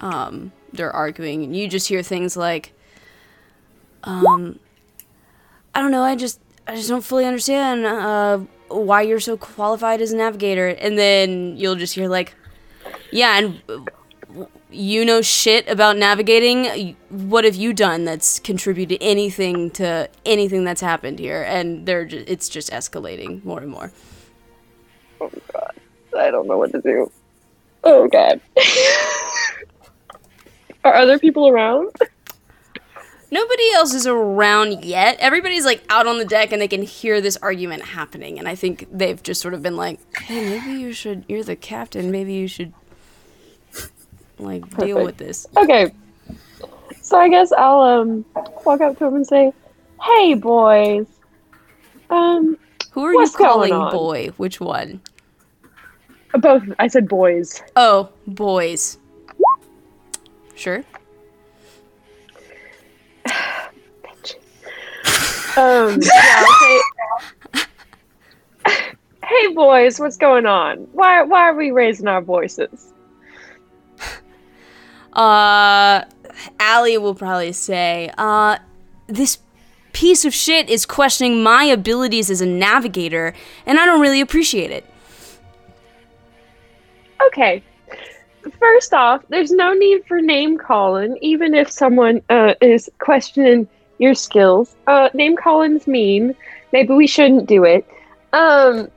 um, 0.00 0.52
they're 0.72 0.92
arguing, 0.92 1.44
and 1.44 1.56
you 1.56 1.68
just 1.68 1.88
hear 1.88 2.02
things 2.02 2.36
like, 2.36 2.72
um, 4.02 4.58
I 5.74 5.80
don't 5.80 5.92
know, 5.92 6.02
I 6.02 6.16
just 6.16 6.40
I 6.66 6.74
just 6.74 6.88
don't 6.88 7.04
fully 7.04 7.24
understand 7.24 7.86
uh, 7.86 8.40
why 8.82 9.02
you're 9.02 9.20
so 9.20 9.36
qualified 9.36 10.00
as 10.00 10.12
a 10.12 10.16
navigator, 10.16 10.68
and 10.68 10.98
then 10.98 11.56
you'll 11.56 11.76
just 11.76 11.94
hear 11.94 12.08
like, 12.08 12.34
yeah, 13.10 13.38
and 13.38 13.62
you 14.70 15.04
know 15.04 15.22
shit 15.22 15.68
about 15.68 15.96
navigating. 15.96 16.96
What 17.08 17.44
have 17.44 17.54
you 17.54 17.72
done 17.72 18.04
that's 18.04 18.38
contributed 18.38 18.98
anything 19.00 19.70
to 19.72 20.08
anything 20.26 20.64
that's 20.64 20.80
happened 20.80 21.18
here? 21.18 21.42
And 21.42 21.86
they're 21.86 22.04
just, 22.04 22.28
it's 22.28 22.48
just 22.48 22.70
escalating 22.70 23.44
more 23.44 23.60
and 23.60 23.70
more. 23.70 23.92
Oh 25.20 25.30
god. 25.52 25.72
I 26.16 26.30
don't 26.30 26.46
know 26.46 26.58
what 26.58 26.72
to 26.72 26.80
do. 26.80 27.10
Oh 27.84 28.08
god. 28.08 28.40
Are 30.84 30.94
other 30.94 31.18
people 31.18 31.48
around? 31.48 31.90
Nobody 33.34 33.72
else 33.74 33.94
is 33.94 34.06
around 34.06 34.84
yet. 34.84 35.16
Everybody's 35.18 35.64
like 35.64 35.82
out 35.90 36.06
on 36.06 36.18
the 36.18 36.24
deck 36.24 36.52
and 36.52 36.62
they 36.62 36.68
can 36.68 36.82
hear 36.82 37.20
this 37.20 37.36
argument 37.38 37.82
happening. 37.82 38.38
And 38.38 38.46
I 38.46 38.54
think 38.54 38.86
they've 38.92 39.20
just 39.20 39.40
sort 39.40 39.54
of 39.54 39.60
been 39.60 39.76
like, 39.76 39.98
hey, 40.18 40.48
maybe 40.48 40.80
you 40.80 40.92
should, 40.92 41.24
you're 41.28 41.42
the 41.42 41.56
captain. 41.56 42.12
Maybe 42.12 42.34
you 42.34 42.46
should, 42.46 42.72
like, 44.38 44.62
deal 44.76 45.02
with 45.02 45.16
this. 45.16 45.48
Okay. 45.56 45.92
So 47.02 47.18
I 47.18 47.28
guess 47.28 47.50
I'll 47.50 47.80
um 47.80 48.24
walk 48.64 48.80
up 48.80 48.98
to 48.98 49.06
him 49.06 49.16
and 49.16 49.26
say, 49.26 49.52
"Hey 50.00 50.34
boys, 50.34 51.06
um, 52.10 52.56
Who 52.92 53.04
are 53.04 53.14
you 53.14 53.28
calling 53.30 53.72
boy? 53.90 54.28
Which 54.36 54.60
one? 54.60 55.00
Both. 56.38 56.62
I 56.78 56.86
said 56.86 57.08
boys. 57.08 57.60
Oh, 57.74 58.10
boys. 58.28 58.96
Sure. 60.54 60.84
Um. 65.56 66.00
Yeah. 66.14 66.44
Okay. 67.52 67.62
hey, 69.24 69.54
boys. 69.54 69.98
What's 70.00 70.16
going 70.16 70.46
on? 70.46 70.78
Why? 70.92 71.22
Why 71.22 71.42
are 71.42 71.54
we 71.54 71.70
raising 71.70 72.08
our 72.08 72.22
voices? 72.22 72.92
Uh, 75.12 76.04
Allie 76.58 76.98
will 76.98 77.14
probably 77.14 77.52
say, 77.52 78.10
uh, 78.18 78.58
this 79.06 79.38
piece 79.92 80.24
of 80.24 80.34
shit 80.34 80.68
is 80.68 80.84
questioning 80.84 81.42
my 81.42 81.64
abilities 81.64 82.30
as 82.30 82.40
a 82.40 82.46
navigator, 82.46 83.32
and 83.64 83.78
I 83.78 83.86
don't 83.86 84.00
really 84.00 84.20
appreciate 84.20 84.70
it. 84.72 84.84
Okay. 87.28 87.62
First 88.58 88.92
off, 88.92 89.22
there's 89.28 89.52
no 89.52 89.72
need 89.72 90.04
for 90.06 90.20
name 90.20 90.58
calling, 90.58 91.16
even 91.22 91.54
if 91.54 91.70
someone 91.70 92.20
uh, 92.28 92.54
is 92.60 92.90
questioning 92.98 93.68
your 93.98 94.14
skills. 94.14 94.74
Uh, 94.86 95.08
name 95.14 95.36
calling's 95.36 95.86
mean. 95.86 96.34
Maybe 96.72 96.94
we 96.94 97.06
shouldn't 97.06 97.46
do 97.46 97.64
it. 97.64 97.86
Um, 98.32 98.90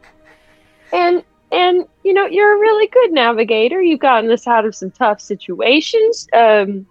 and 0.91 1.23
and 1.51 1.85
you 2.03 2.13
know 2.13 2.25
you're 2.25 2.55
a 2.55 2.59
really 2.59 2.87
good 2.87 3.11
navigator. 3.11 3.81
You've 3.81 3.99
gotten 3.99 4.31
us 4.31 4.47
out 4.47 4.65
of 4.65 4.75
some 4.75 4.91
tough 4.91 5.21
situations. 5.21 6.27
Um, 6.33 6.85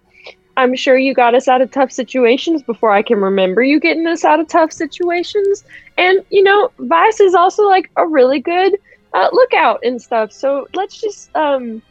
I'm 0.55 0.75
sure 0.75 0.97
you 0.97 1.13
got 1.13 1.35
us 1.35 1.47
out 1.47 1.61
of 1.61 1.71
tough 1.71 1.91
situations 1.91 2.63
before 2.63 2.91
I 2.91 3.03
can 3.03 3.19
remember 3.19 3.61
you 3.61 3.79
getting 3.79 4.07
us 4.07 4.25
out 4.25 4.39
of 4.39 4.47
tough 4.47 4.71
situations. 4.71 5.63
And 5.97 6.25
you 6.29 6.43
know, 6.43 6.71
Vice 6.79 7.19
is 7.19 7.35
also 7.35 7.67
like 7.67 7.91
a 7.95 8.07
really 8.07 8.39
good 8.39 8.77
uh, 9.13 9.29
lookout 9.31 9.79
and 9.83 10.01
stuff. 10.01 10.31
So 10.31 10.67
let's 10.73 10.99
just 10.99 11.35
um, 11.35 11.81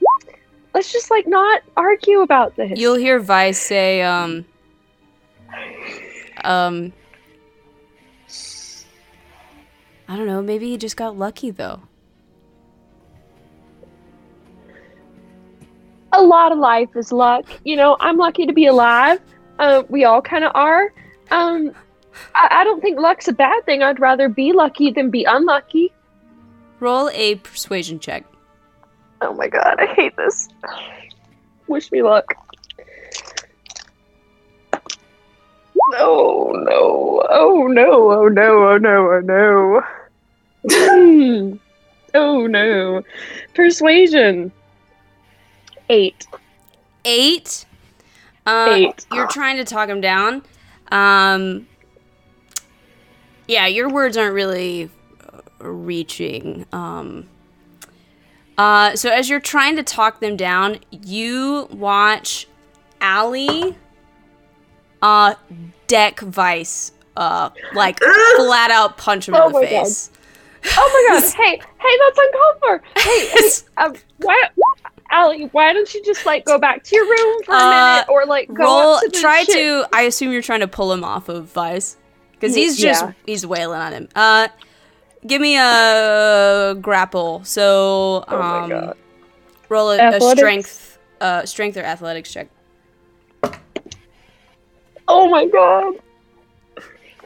let's 0.75 0.93
just 0.93 1.11
like 1.11 1.27
not 1.27 1.63
argue 1.77 2.21
about 2.21 2.57
this. 2.57 2.79
You'll 2.79 2.97
hear 2.97 3.21
Vice 3.21 3.61
say, 3.61 4.03
um, 4.03 4.45
um, 6.45 6.93
I 10.09 10.17
don't 10.17 10.27
know, 10.27 10.43
maybe 10.43 10.71
he 10.71 10.77
just 10.77 10.97
got 10.97 11.17
lucky 11.17 11.51
though. 11.51 11.83
a 16.17 16.23
lot 16.23 16.53
of 16.53 16.59
life 16.59 16.89
is 16.97 17.13
luck. 17.13 17.45
You 17.65 17.77
know, 17.77 17.97
I'm 18.01 18.17
lucky 18.17 18.47
to 18.47 18.53
be 18.53 18.67
alive. 18.67 19.21
Uh, 19.59 19.83
we 19.89 20.05
all 20.05 20.23
kind 20.23 20.45
of 20.45 20.53
are. 20.55 20.93
Um, 21.31 21.73
I, 22.35 22.49
I 22.51 22.65
don't 22.65 22.81
think 22.81 22.99
luck's 22.99 23.29
a 23.29 23.33
bad 23.33 23.65
thing. 23.65 23.83
I'd 23.83 24.01
rather 24.01 24.29
be 24.29 24.53
lucky 24.53 24.91
than 24.91 25.11
be 25.11 25.25
unlucky. 25.25 25.93
Roll 26.81 27.11
a 27.11 27.37
persuasion 27.37 27.99
check. 27.99 28.25
Oh 29.23 29.33
my 29.35 29.49
god, 29.49 29.77
I 29.79 29.87
hate 29.87 30.17
this. 30.17 30.49
Wish 31.69 31.91
me 31.91 32.03
luck. 32.03 32.35
No, 35.93 36.53
no, 36.53 37.23
oh 37.31 37.67
no, 37.69 38.13
oh 38.13 38.29
no, 38.29 38.69
oh 38.69 38.79
no, 38.79 39.13
oh 39.13 39.83
no. 40.69 41.59
Oh 42.17 42.47
no. 42.47 43.03
Persuasion. 43.55 44.51
Eight. 45.91 46.27
Eight. 47.05 47.67
Uh, 48.47 48.69
Eight. 48.71 49.07
You're 49.13 49.29
trying 49.29 49.59
to 49.59 49.65
talk 49.65 49.89
him 49.89 50.01
down. 50.01 50.43
Um, 50.91 51.69
yeah, 53.47 53.67
your 53.67 53.91
words 53.91 54.17
aren't 54.17 54.35
really 54.35 54.91
uh, 55.31 55.69
reaching. 55.69 56.65
Um, 56.73 57.29
uh, 58.57 58.97
so 58.97 59.11
as 59.11 59.29
you're 59.29 59.39
trying 59.39 59.77
to 59.77 59.83
talk 59.83 60.21
them 60.21 60.37
down, 60.37 60.79
you 60.91 61.69
watch 61.71 62.49
Allie 63.03 63.77
uh, 65.03 65.35
deck 65.87 66.21
Vice, 66.21 66.93
uh, 67.17 67.51
like 67.73 68.01
flat 68.37 68.71
out 68.71 68.97
punch 68.99 69.29
him 69.29 69.35
Oh 69.35 69.47
in 69.47 69.53
the 69.53 69.61
my 69.61 69.65
God. 69.65 69.71
face. 69.87 70.11
Oh 70.79 71.09
my 71.11 71.21
god! 71.21 71.33
hey, 71.37 71.59
hey, 71.59 71.99
that's 72.01 72.19
uncalled 72.19 72.57
for. 72.61 72.83
Hey, 73.03 73.27
hey 73.29 73.51
um, 73.77 73.95
why, 74.19 74.49
Allie? 75.11 75.45
Why 75.53 75.73
don't 75.73 75.93
you 75.95 76.03
just 76.05 76.27
like 76.27 76.45
go 76.45 76.59
back 76.59 76.83
to 76.85 76.97
your 76.97 77.05
room 77.05 77.43
for 77.45 77.55
a 77.55 77.59
Uh, 77.59 77.71
minute, 77.71 78.09
or 78.09 78.25
like 78.27 78.53
go 78.53 78.65
Roll. 78.65 78.99
to 78.99 79.09
the 79.11 79.19
Try 79.19 79.45
to. 79.45 79.87
I 79.93 80.03
assume 80.03 80.33
you're 80.33 80.43
trying 80.43 80.61
to 80.61 80.69
pull 80.69 80.93
him 80.93 81.05
off 81.05 81.29
of 81.29 81.47
Vice 81.47 81.97
because 82.33 82.55
he's 82.55 82.77
just 82.77 83.03
Yeah. 83.03 83.13
he's 83.27 83.47
wailing 83.47 83.79
on 83.79 83.93
him. 83.93 84.09
Uh, 84.17 84.49
give 85.27 85.41
me 85.41 85.57
a 85.57 86.77
grapple. 86.81 87.45
So 87.45 88.25
Oh 88.29 88.37
um, 88.37 88.71
God. 88.71 88.97
roll 89.69 89.91
a, 89.91 89.99
a 90.17 90.21
strength, 90.21 90.99
uh, 91.21 91.45
strength 91.47 91.77
or 91.77 91.83
athletics 91.83 92.33
check. 92.33 92.49
Oh 95.09 95.29
my 95.29 95.47
god! 95.47 95.95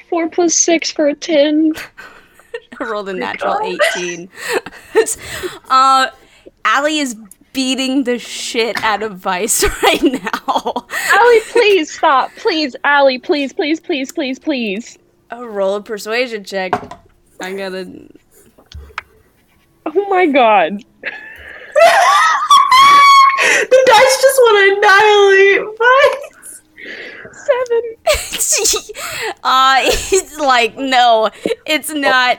Four 0.09 0.29
plus 0.29 0.55
six 0.55 0.91
for 0.91 1.09
a 1.09 1.15
ten. 1.15 1.73
rolled 2.81 3.09
a 3.09 3.13
natural 3.13 3.61
eighteen. 3.63 4.29
uh, 5.71 6.09
Allie 6.65 6.99
is 6.99 7.17
beating 7.53 8.05
the 8.05 8.19
shit 8.19 8.83
out 8.83 9.03
of 9.03 9.19
Vice 9.19 9.65
right 9.83 10.03
now. 10.03 10.87
Allie, 11.13 11.41
please 11.51 11.93
stop, 11.93 12.31
please, 12.37 12.77
Allie, 12.85 13.19
please, 13.19 13.53
please, 13.53 13.81
please, 13.81 14.13
please, 14.13 14.39
please. 14.39 14.99
Uh, 15.33 15.47
roll 15.47 15.75
a 15.77 15.83
persuasion 15.83 16.45
check. 16.45 16.73
I 17.41 17.55
gotta. 17.55 18.09
Oh 19.87 20.09
my 20.09 20.27
god! 20.27 20.85
the 23.71 23.83
dice 23.87 24.23
just 24.23 24.39
want 24.39 24.57
to 24.59 24.65
annihilate 24.77 25.79
Vice. 25.79 26.40
Seven. 27.33 27.83
uh, 29.45 29.77
it's 29.85 30.39
like 30.39 30.77
no, 30.77 31.31
it's 31.67 31.91
not. 31.91 32.39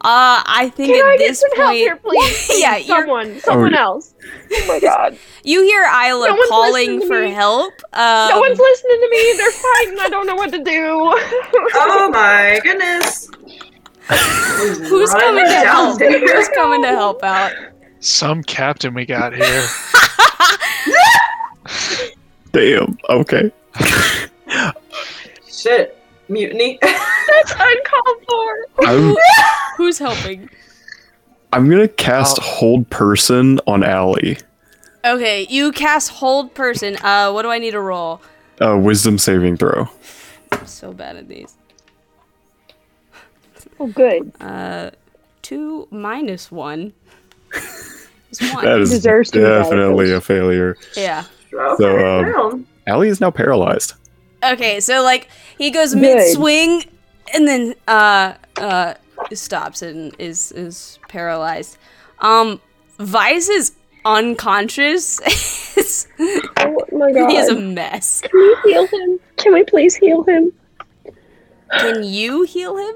Uh, 0.00 0.42
I 0.46 0.70
think 0.76 0.94
Can 0.94 1.04
at 1.04 1.10
I 1.10 1.16
get 1.16 1.28
this 1.28 1.40
some 1.40 1.50
help 1.56 1.66
point, 1.70 1.76
here, 1.78 1.96
please? 1.96 2.46
please? 2.46 2.60
yeah, 2.60 2.76
you're, 2.76 3.00
someone, 3.00 3.40
someone 3.40 3.72
yeah. 3.72 3.82
else. 3.82 4.14
Oh 4.52 4.64
my 4.68 4.78
god! 4.78 5.18
you 5.42 5.62
hear 5.62 5.82
Isla 5.82 6.28
No 6.28 6.36
calling 6.48 7.00
for 7.06 7.22
me. 7.22 7.30
help. 7.32 7.72
Um, 7.94 8.28
no 8.30 8.38
one's 8.38 8.58
listening 8.60 9.00
to 9.00 9.08
me. 9.10 9.34
They're 9.36 9.50
fighting. 9.50 9.96
I 10.00 10.08
don't 10.08 10.26
know 10.28 10.36
what 10.36 10.52
to 10.52 10.62
do. 10.62 10.84
Oh 11.74 12.10
my 12.12 12.60
goodness. 12.62 13.28
who's 14.88 15.12
Run 15.12 15.20
coming 15.20 15.46
to 15.46 15.52
help? 15.52 15.98
there. 15.98 16.20
Who's 16.20 16.48
coming 16.50 16.82
to 16.82 16.88
help 16.88 17.24
out? 17.24 17.52
Some 17.98 18.44
captain 18.44 18.94
we 18.94 19.04
got 19.04 19.34
here. 19.34 19.66
Damn. 22.52 22.98
Okay. 23.08 23.52
Shit. 25.50 25.94
Mutiny. 26.28 26.78
That's 26.82 27.52
uncalled 27.52 28.24
for. 28.28 28.66
I'm 28.86 29.16
Who's 29.76 29.98
helping? 29.98 30.50
I'm 31.52 31.70
gonna 31.70 31.88
cast 31.88 32.38
hold 32.38 32.90
person 32.90 33.58
on 33.66 33.82
Allie. 33.82 34.38
Okay, 35.04 35.46
you 35.48 35.72
cast 35.72 36.10
hold 36.10 36.52
person. 36.54 36.96
Uh, 36.96 37.30
what 37.30 37.42
do 37.42 37.50
I 37.50 37.58
need 37.58 37.70
to 37.70 37.80
roll? 37.80 38.20
Uh, 38.60 38.76
wisdom 38.76 39.16
saving 39.16 39.56
throw. 39.56 39.88
I'm 40.52 40.66
so 40.66 40.92
bad 40.92 41.16
at 41.16 41.28
these. 41.28 41.56
Oh, 43.80 43.86
good. 43.86 44.32
Uh, 44.40 44.90
two 45.42 45.86
minus 45.90 46.50
one. 46.50 46.92
Is 48.30 48.52
one. 48.52 48.64
That 48.64 48.80
is 48.80 48.90
Deserves 48.90 49.30
to 49.30 49.38
be 49.38 49.44
definitely 49.44 50.12
a 50.12 50.20
failure. 50.20 50.76
yeah. 50.94 51.24
Okay, 51.52 51.74
So, 51.82 52.06
um, 52.06 52.24
well, 52.32 52.60
Allie 52.86 53.08
is 53.08 53.20
now 53.20 53.30
paralyzed. 53.30 53.94
Okay, 54.44 54.80
so 54.80 55.02
like 55.02 55.28
he 55.58 55.70
goes 55.70 55.94
mid 55.94 56.32
swing 56.34 56.84
and 57.34 57.46
then 57.48 57.74
uh 57.88 58.34
uh 58.56 58.94
stops 59.32 59.82
and 59.82 60.14
is 60.18 60.52
is 60.52 60.98
paralyzed. 61.08 61.76
Um 62.20 62.60
Vice 62.98 63.48
is 63.48 63.72
unconscious. 64.04 65.20
Oh 66.20 66.84
my 66.92 67.12
god. 67.12 67.30
he 67.30 67.36
is 67.36 67.48
a 67.48 67.54
mess. 67.54 68.20
Can 68.22 68.30
we 68.38 68.56
heal 68.72 68.86
him? 68.88 69.20
Can 69.36 69.54
we 69.54 69.62
please 69.64 69.94
heal 69.94 70.24
him? 70.24 70.52
Can 71.78 72.02
you 72.02 72.42
heal 72.42 72.76
him? 72.76 72.94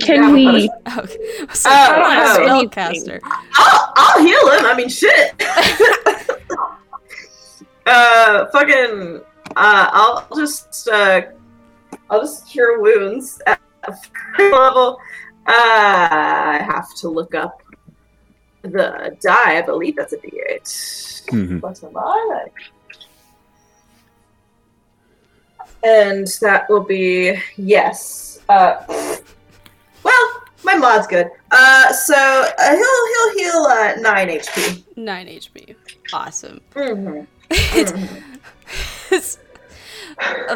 Can 0.00 0.22
Yeah, 0.22 0.32
we? 0.32 0.70
Okay. 0.98 1.16
So 1.52 1.70
Oh, 1.70 1.72
I'm 1.72 2.00
not 2.00 2.40
a 2.40 2.42
oh. 2.42 2.66
spellcaster. 2.68 3.20
I'll, 3.54 3.92
I'll 3.96 4.24
heal 4.24 4.50
him. 4.50 4.64
I 4.66 4.74
mean, 4.76 4.88
shit. 4.88 5.40
uh, 7.86 8.46
fucking. 8.52 9.20
Uh, 9.56 9.88
I'll 9.92 10.28
just. 10.36 10.88
Uh, 10.88 11.22
I'll 12.10 12.20
just 12.20 12.48
cure 12.48 12.80
wounds 12.80 13.40
at 13.46 13.60
a 13.88 13.94
level. 14.42 14.98
Uh, 15.46 15.52
I 15.52 16.60
have 16.68 16.92
to 16.96 17.08
look 17.08 17.34
up 17.34 17.62
the 18.62 19.16
die. 19.20 19.58
I 19.58 19.62
believe 19.62 19.96
that's 19.96 20.12
a 20.12 20.18
D8. 20.18 20.62
Mhm. 21.30 21.60
Plus 21.60 21.82
a 21.82 21.90
nine. 21.90 22.50
And 25.84 26.26
that 26.40 26.68
will 26.68 26.82
be 26.82 27.38
yes. 27.56 28.40
Uh, 28.48 28.82
well, 30.02 30.42
my 30.64 30.74
my 30.74 30.74
mod's 30.76 31.06
good. 31.06 31.28
Uh, 31.50 31.92
so 31.92 32.14
uh, 32.16 32.70
he'll 32.70 33.06
he'll 33.14 33.38
heal 33.38 33.66
uh, 33.68 33.94
nine 34.00 34.28
HP. 34.28 34.84
9 34.96 35.26
HP. 35.28 35.76
Awesome. 36.12 36.60
Mm-hmm. 36.74 37.24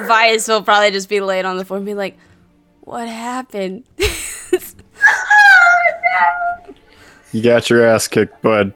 Vice 0.07 0.49
will 0.49 0.62
probably 0.62 0.91
just 0.91 1.09
be 1.09 1.21
laid 1.21 1.45
on 1.45 1.57
the 1.59 1.65
floor 1.65 1.79
and 1.79 1.87
be 1.87 1.95
like, 1.95 2.17
What 2.81 3.09
happened? 3.09 3.85
You 7.33 7.43
got 7.43 7.71
your 7.71 7.87
ass 7.87 8.09
kicked, 8.09 8.43
bud. 8.43 8.75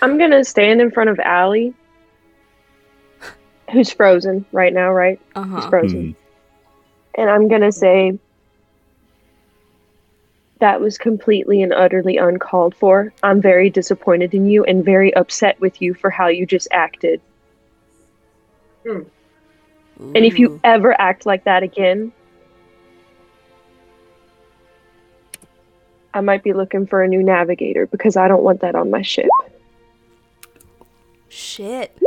I'm 0.00 0.16
gonna 0.16 0.44
stand 0.44 0.80
in 0.80 0.92
front 0.92 1.10
of 1.10 1.18
Allie, 1.18 1.74
who's 3.72 3.92
frozen 3.92 4.44
right 4.52 4.72
now, 4.72 4.92
right? 4.92 5.20
uh 5.34 5.42
He's 5.42 5.64
huh. 5.64 5.70
frozen. 5.70 6.16
And 7.16 7.28
I'm 7.28 7.48
gonna 7.48 7.72
say 7.72 8.16
that 10.62 10.80
was 10.80 10.96
completely 10.96 11.60
and 11.60 11.72
utterly 11.72 12.18
uncalled 12.18 12.72
for. 12.76 13.12
I'm 13.24 13.40
very 13.42 13.68
disappointed 13.68 14.32
in 14.32 14.46
you 14.46 14.62
and 14.62 14.84
very 14.84 15.12
upset 15.14 15.60
with 15.60 15.82
you 15.82 15.92
for 15.92 16.08
how 16.08 16.28
you 16.28 16.46
just 16.46 16.68
acted. 16.70 17.20
Hmm. 18.86 19.00
And 19.98 20.18
if 20.18 20.38
you 20.38 20.60
ever 20.62 20.94
act 21.00 21.26
like 21.26 21.42
that 21.44 21.64
again, 21.64 22.12
I 26.14 26.20
might 26.20 26.44
be 26.44 26.52
looking 26.52 26.86
for 26.86 27.02
a 27.02 27.08
new 27.08 27.24
navigator 27.24 27.88
because 27.88 28.16
I 28.16 28.28
don't 28.28 28.44
want 28.44 28.60
that 28.60 28.76
on 28.76 28.88
my 28.88 29.02
ship. 29.02 29.30
Shit. 31.28 31.98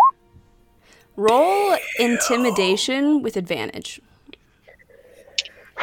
Roll 1.17 1.75
intimidation 1.99 3.21
with 3.21 3.35
advantage. 3.35 3.99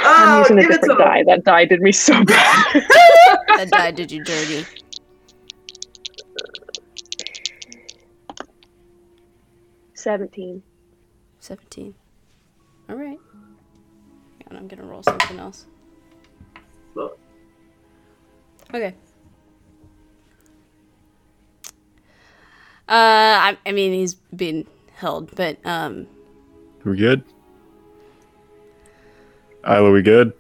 I'm 0.05 0.29
Oh, 0.35 0.39
using 0.41 0.59
a 0.59 0.63
different 0.63 0.85
to 0.85 0.91
him. 0.93 0.99
die. 0.99 1.25
That 1.27 1.45
die 1.45 1.65
did 1.65 1.81
me 1.81 1.93
so 1.93 2.25
bad. 2.25 2.67
That 3.57 3.69
die 3.71 3.91
did 3.93 4.11
you 4.11 4.25
dirty. 4.25 4.65
Seventeen. 9.95 10.63
17. 11.41 11.95
Alright. 12.89 13.19
And 14.49 14.59
I'm 14.59 14.69
gonna 14.69 14.85
roll 14.85 15.03
something 15.03 15.39
else. 15.39 15.67
Well, 16.95 17.17
Okay. 18.73 18.95
Uh, 22.89 22.89
I, 22.89 23.59
I 23.67 23.73
mean, 23.73 23.93
he's 23.93 24.15
been 24.15 24.67
held, 24.95 25.35
but, 25.35 25.59
um, 25.65 26.07
We 26.85 26.97
good? 26.97 27.25
Isla, 29.67 29.91
we 29.91 30.03
good? 30.03 30.33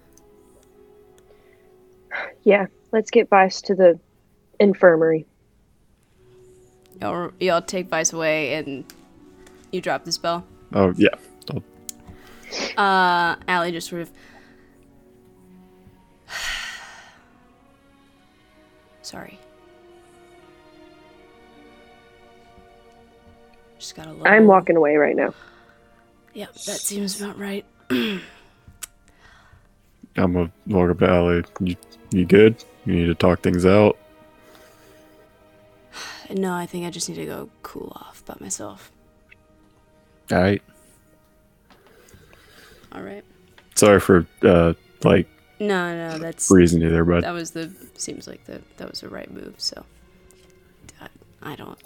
Yeah, 2.42 2.66
let's 2.92 3.10
get 3.10 3.28
Vice 3.28 3.60
to 3.62 3.74
the 3.74 3.98
infirmary. 4.58 5.26
y'all, 7.00 7.30
y'all 7.40 7.62
take 7.62 7.88
Vice 7.88 8.12
away 8.12 8.54
and 8.54 8.84
you 9.70 9.80
drop 9.80 10.04
the 10.04 10.12
spell. 10.12 10.44
Oh 10.74 10.92
yeah. 10.96 11.08
I'll- 11.50 11.62
Uh, 12.76 13.36
Allie 13.48 13.72
just 13.72 13.88
sort 13.88 14.02
of. 14.02 14.10
Sorry. 19.02 19.38
Just 23.78 23.94
got 23.96 24.06
a 24.06 24.10
little. 24.12 24.26
I'm 24.28 24.46
walking 24.46 24.76
away 24.76 24.96
right 24.96 25.16
now. 25.16 25.32
Yep, 26.34 26.52
that 26.52 26.80
seems 26.80 27.20
about 27.20 27.38
right. 27.38 27.64
I'm 30.16 30.32
gonna 30.34 30.52
walk 30.66 30.90
up 30.90 30.98
to 30.98 31.08
Allie. 31.08 31.44
You, 31.60 31.76
you 32.10 32.24
good? 32.26 32.62
You 32.84 32.94
need 32.94 33.06
to 33.06 33.14
talk 33.14 33.40
things 33.42 33.64
out. 33.64 33.96
No, 36.30 36.54
I 36.54 36.66
think 36.66 36.86
I 36.86 36.90
just 36.90 37.08
need 37.08 37.16
to 37.16 37.26
go 37.26 37.48
cool 37.62 37.92
off 37.94 38.24
by 38.24 38.34
myself. 38.40 38.90
All 40.30 40.40
right. 40.40 40.62
All 42.92 43.02
right. 43.02 43.24
Sorry 43.74 44.00
for 44.00 44.26
uh 44.42 44.74
like 45.02 45.26
No, 45.60 45.94
no, 45.94 46.18
that's 46.18 46.46
freezing 46.48 46.80
you 46.82 46.90
there, 46.90 47.04
bud. 47.04 47.24
that 47.24 47.32
was 47.32 47.50
the 47.52 47.70
seems 47.96 48.26
like 48.26 48.44
the 48.44 48.60
that 48.76 48.88
was 48.90 49.00
the 49.00 49.08
right 49.08 49.30
move. 49.30 49.54
So 49.58 49.84
I, 51.00 51.08
I 51.42 51.56
don't. 51.56 51.78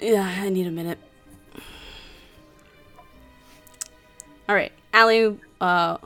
Yeah, 0.00 0.22
I 0.22 0.48
need 0.50 0.66
a 0.66 0.70
minute. 0.70 0.98
All 4.48 4.54
right, 4.54 4.72
Allie 4.92 5.36
uh, 5.60 5.96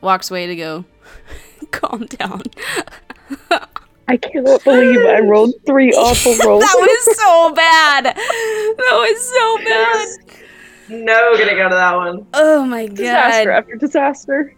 walks 0.00 0.30
away 0.30 0.46
to 0.46 0.56
go 0.56 0.84
calm 1.70 2.06
down. 2.06 2.42
I 4.06 4.18
cannot 4.18 4.62
believe 4.64 5.00
I 5.06 5.20
rolled 5.20 5.54
three 5.64 5.90
awful 5.94 6.32
rolls. 6.46 6.62
That 6.62 6.76
was 6.78 7.16
so 7.16 7.54
bad. 7.54 8.04
That 8.04 9.06
was 9.08 9.28
so 9.28 9.58
bad. 9.64 10.08
No 11.06 11.36
getting 11.38 11.58
out 11.60 11.72
of 11.72 11.78
that 11.78 11.96
one. 11.96 12.26
Oh 12.34 12.64
my 12.66 12.86
god. 12.86 12.96
disaster 12.96 13.50
after 13.50 13.76
disaster. 13.76 14.54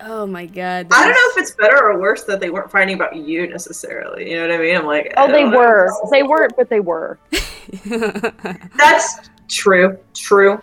Oh 0.00 0.26
my 0.26 0.44
god. 0.46 0.88
I 0.90 1.04
don't 1.04 1.12
know 1.12 1.30
if 1.30 1.38
it's 1.38 1.52
better 1.54 1.78
or 1.80 2.00
worse 2.00 2.24
that 2.24 2.40
they 2.40 2.50
weren't 2.50 2.68
fighting 2.70 2.96
about 2.96 3.14
you 3.14 3.46
necessarily. 3.46 4.28
You 4.28 4.36
know 4.38 4.48
what 4.48 4.50
I 4.56 4.58
mean? 4.58 4.76
I'm 4.76 4.86
like, 4.86 5.14
Oh, 5.16 5.28
they 5.28 5.42
don't 5.42 5.52
know. 5.52 5.58
were. 5.58 5.88
They 6.10 6.24
weren't, 6.24 6.54
but 6.56 6.68
they 6.68 6.80
were. 6.80 7.18
That's 8.76 9.30
true. 9.48 9.96
True. 10.14 10.60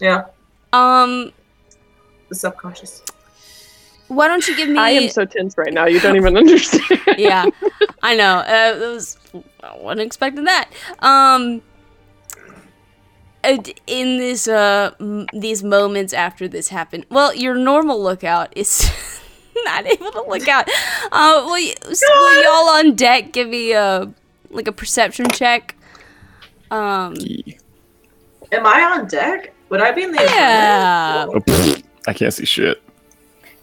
Yeah. 0.00 0.24
um. 0.72 1.32
The 2.32 2.38
subconscious. 2.38 3.02
Why 4.08 4.26
don't 4.26 4.48
you 4.48 4.56
give 4.56 4.70
me? 4.70 4.78
I 4.78 4.88
am 4.92 5.10
so 5.10 5.26
tense 5.26 5.58
right 5.58 5.70
now. 5.70 5.84
You 5.84 6.00
don't 6.00 6.16
even 6.16 6.34
understand. 6.34 6.82
yeah, 7.18 7.44
I 8.02 8.14
know. 8.14 8.36
Uh, 8.38 8.74
it 8.74 8.86
was 8.94 9.18
I 9.62 9.76
wasn't 9.76 10.00
expecting 10.00 10.44
that. 10.44 10.70
Um, 11.00 11.60
in 13.44 14.16
this 14.16 14.48
uh 14.48 14.92
m- 14.98 15.26
these 15.34 15.62
moments 15.62 16.14
after 16.14 16.48
this 16.48 16.68
happened, 16.68 17.04
well, 17.10 17.34
your 17.34 17.54
normal 17.54 18.02
lookout 18.02 18.50
is 18.56 18.90
not 19.66 19.84
able 19.84 20.10
to 20.12 20.24
look 20.26 20.48
out. 20.48 20.66
Uh, 21.12 21.42
will, 21.44 21.50
y- 21.50 21.74
s- 21.82 22.02
will 22.02 22.42
y'all 22.42 22.70
on 22.78 22.94
deck 22.94 23.32
give 23.32 23.50
me 23.50 23.72
a 23.72 24.10
like 24.48 24.68
a 24.68 24.72
perception 24.72 25.28
check? 25.28 25.76
Um, 26.70 27.14
Am 28.52 28.64
I 28.64 28.80
on 28.84 29.06
deck? 29.06 29.52
Would 29.68 29.82
I 29.82 29.92
be 29.92 30.04
in 30.04 30.12
the 30.12 30.22
yeah. 30.22 31.26
Pfft, 32.02 32.08
I 32.10 32.12
can't 32.12 32.34
see 32.34 32.44
shit. 32.44 32.82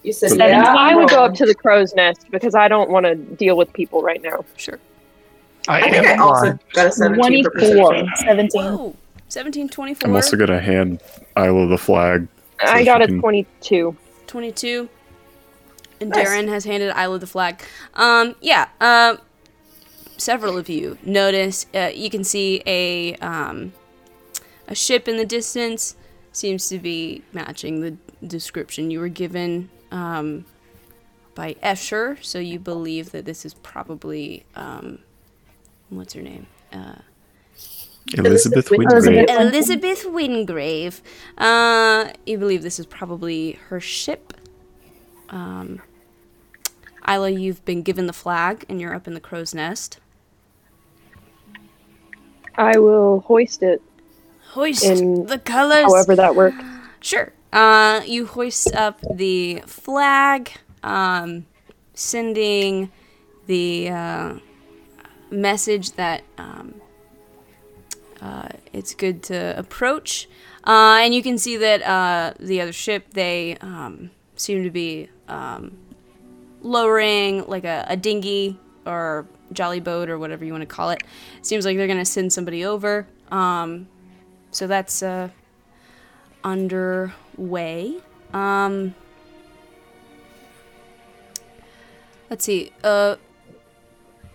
You 0.03 0.13
said 0.13 0.29
Seven. 0.31 0.47
yeah. 0.47 0.75
I 0.75 0.95
would 0.95 1.09
go 1.09 1.23
up 1.25 1.33
to 1.35 1.45
the 1.45 1.53
crow's 1.53 1.93
nest 1.93 2.25
because 2.31 2.55
I 2.55 2.67
don't 2.69 2.89
want 2.89 3.05
to 3.05 3.15
deal 3.15 3.57
with 3.57 3.71
people 3.73 4.01
right 4.01 4.21
now. 4.21 4.45
Sure. 4.55 4.79
I, 5.67 5.81
I 5.81 5.89
think 5.91 6.07
I 6.07 6.11
am 6.13 6.21
also 6.21 6.47
on. 6.51 6.59
got 6.73 6.87
a 6.87 6.91
17 6.91 7.43
24. 7.43 7.51
perception. 7.51 8.09
17. 8.25 8.63
Whoa. 8.63 8.95
17, 9.27 9.69
24, 9.69 10.09
I'm 10.09 10.15
also 10.15 10.35
gonna 10.37 10.59
hand 10.59 11.01
Isla 11.37 11.67
the 11.67 11.77
flag. 11.77 12.27
So 12.65 12.71
I 12.71 12.83
got 12.83 13.01
a 13.03 13.07
can- 13.07 13.19
22. 13.19 13.95
22. 14.25 14.89
And 16.01 16.09
Nice. 16.09 16.27
Darren 16.27 16.47
has 16.47 16.63
handed 16.65 16.95
Isla 16.97 17.19
the 17.19 17.27
flag. 17.27 17.61
Um, 17.93 18.35
yeah, 18.41 18.69
uh, 18.81 19.17
several 20.17 20.57
of 20.57 20.67
you 20.69 20.97
notice, 21.03 21.65
uh, 21.75 21.91
you 21.93 22.09
can 22.09 22.23
see 22.23 22.63
a, 22.65 23.15
um, 23.17 23.73
a 24.67 24.73
ship 24.73 25.07
in 25.07 25.17
the 25.17 25.25
distance. 25.25 25.95
Seems 26.39 26.69
to 26.69 26.79
be 26.79 27.21
matching 27.33 27.81
the 27.81 27.97
description 28.25 28.91
you 28.91 29.01
were 29.01 29.09
given 29.09 29.69
um, 29.91 30.45
by 31.35 31.55
Escher, 31.55 32.23
so 32.23 32.39
you 32.39 32.59
believe 32.59 33.11
that 33.11 33.25
this 33.25 33.43
is 33.43 33.55
probably, 33.55 34.45
um, 34.55 34.99
what's 35.89 36.13
her 36.13 36.21
name? 36.21 36.47
Uh, 36.71 36.95
Elizabeth 38.13 38.71
Elizabeth 38.71 38.71
Wingrave. 38.71 39.03
Wingrave. 39.03 39.29
Elizabeth 39.29 40.05
Wingrave. 40.05 41.01
Uh, 41.37 42.13
you 42.25 42.37
believe 42.37 42.63
this 42.63 42.79
is 42.79 42.85
probably 42.85 43.59
her 43.67 43.81
ship. 43.81 44.33
Um, 45.27 45.81
Isla, 47.05 47.31
you've 47.31 47.65
been 47.65 47.81
given 47.81 48.07
the 48.07 48.13
flag 48.13 48.63
and 48.69 48.79
you're 48.79 48.95
up 48.95 49.07
in 49.07 49.13
the 49.13 49.19
crow's 49.19 49.53
nest. 49.53 49.99
I 52.55 52.79
will 52.79 53.19
hoist 53.27 53.61
it, 53.61 53.81
Hoist 54.49 54.83
In 54.83 55.25
the 55.27 55.37
colors. 55.37 55.83
however 55.83 56.15
that 56.15 56.35
works. 56.35 56.57
Sure. 57.01 57.31
Uh, 57.53 58.01
you 58.05 58.25
hoist 58.25 58.73
up 58.75 58.99
the 59.13 59.61
flag, 59.65 60.51
um, 60.83 61.45
sending 61.93 62.91
the 63.47 63.89
uh, 63.89 64.33
message 65.31 65.93
that 65.93 66.23
um, 66.37 66.81
uh, 68.21 68.49
it's 68.73 68.93
good 68.93 69.23
to 69.23 69.57
approach. 69.57 70.27
Uh, 70.65 70.99
and 71.01 71.13
you 71.13 71.23
can 71.23 71.37
see 71.37 71.57
that 71.57 71.81
uh, 71.83 72.33
the 72.39 72.61
other 72.61 72.73
ship, 72.73 73.13
they 73.13 73.57
um, 73.61 74.11
seem 74.35 74.63
to 74.63 74.71
be 74.71 75.09
um, 75.27 75.77
lowering 76.61 77.45
like 77.47 77.63
a, 77.65 77.85
a 77.87 77.95
dinghy 77.97 78.57
or 78.85 79.27
jolly 79.53 79.79
boat 79.79 80.09
or 80.09 80.17
whatever 80.19 80.43
you 80.43 80.51
want 80.51 80.61
to 80.61 80.67
call 80.67 80.89
it. 80.89 81.01
Seems 81.41 81.65
like 81.65 81.77
they're 81.77 81.87
going 81.87 81.99
to 81.99 82.05
send 82.05 82.33
somebody 82.33 82.65
over. 82.65 83.07
Um, 83.31 83.87
so 84.51 84.67
that's 84.67 85.01
uh, 85.03 85.29
underway. 86.43 87.97
Um, 88.33 88.95
let's 92.29 92.45
see. 92.45 92.71
Uh, 92.83 93.15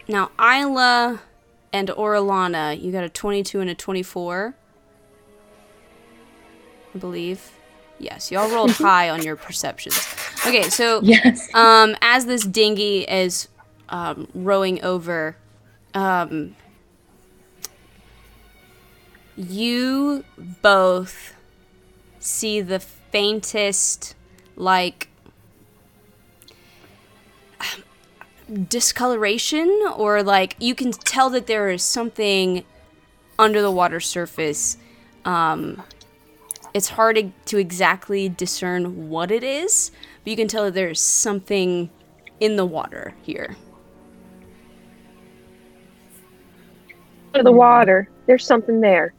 now 0.09 0.31
Isla 0.41 1.21
and 1.73 1.89
Orlana, 1.89 2.81
you 2.81 2.93
got 2.93 3.05
a 3.05 3.09
22 3.09 3.61
and 3.61 3.71
a 3.71 3.75
24. 3.75 4.55
I 6.95 6.99
believe. 6.99 7.51
Yes, 7.99 8.31
y'all 8.31 8.51
rolled 8.51 8.71
high 8.77 9.11
on 9.11 9.23
your 9.23 9.37
perceptions. 9.37 9.97
Okay, 10.47 10.69
so 10.69 11.01
Yes. 11.03 11.49
um, 11.55 11.97
as 12.03 12.27
this 12.27 12.45
dinghy 12.45 13.03
is 13.03 13.49
um, 13.89 14.29
rowing 14.35 14.83
over, 14.85 15.37
um, 15.95 16.55
you 19.37 20.25
both 20.63 21.35
see 22.19 22.61
the 22.61 22.81
faintest, 22.81 24.15
like, 24.57 25.09
discoloration, 28.69 29.83
or 29.97 30.23
like 30.23 30.55
you 30.59 30.75
can 30.75 30.93
tell 30.93 31.31
that 31.31 31.47
there 31.47 31.71
is 31.71 31.83
something 31.83 32.65
under 33.39 33.63
the 33.63 33.71
water 33.71 34.01
surface. 34.01 34.77
Um, 35.25 35.83
it's 36.75 36.91
hard 36.91 37.33
to, 37.47 37.59
exactly 37.59 38.29
discern 38.29 39.09
what 39.09 39.31
it 39.31 39.43
is, 39.43 39.91
but 40.23 40.31
you 40.31 40.37
can 40.37 40.49
tell 40.49 40.65
that 40.65 40.75
there's 40.75 41.01
something 41.01 41.89
in 42.41 42.57
the 42.57 42.67
water 42.67 43.15
here. 43.23 43.57
The 47.33 47.51
water. 47.51 48.09
There's 48.27 48.45
something 48.45 48.81
there. 48.81 49.15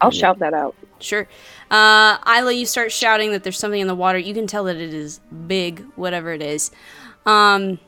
I'll 0.00 0.10
shout 0.10 0.38
that 0.40 0.54
out. 0.54 0.74
Sure. 1.00 1.28
Uh, 1.70 2.18
Isla, 2.26 2.52
you 2.52 2.66
start 2.66 2.92
shouting 2.92 3.32
that 3.32 3.42
there's 3.42 3.58
something 3.58 3.80
in 3.80 3.86
the 3.86 3.94
water. 3.94 4.18
You 4.18 4.34
can 4.34 4.46
tell 4.46 4.64
that 4.64 4.76
it 4.76 4.94
is 4.94 5.20
big, 5.46 5.84
whatever 5.96 6.32
it 6.32 6.42
is. 6.42 6.70
Um, 7.26 7.78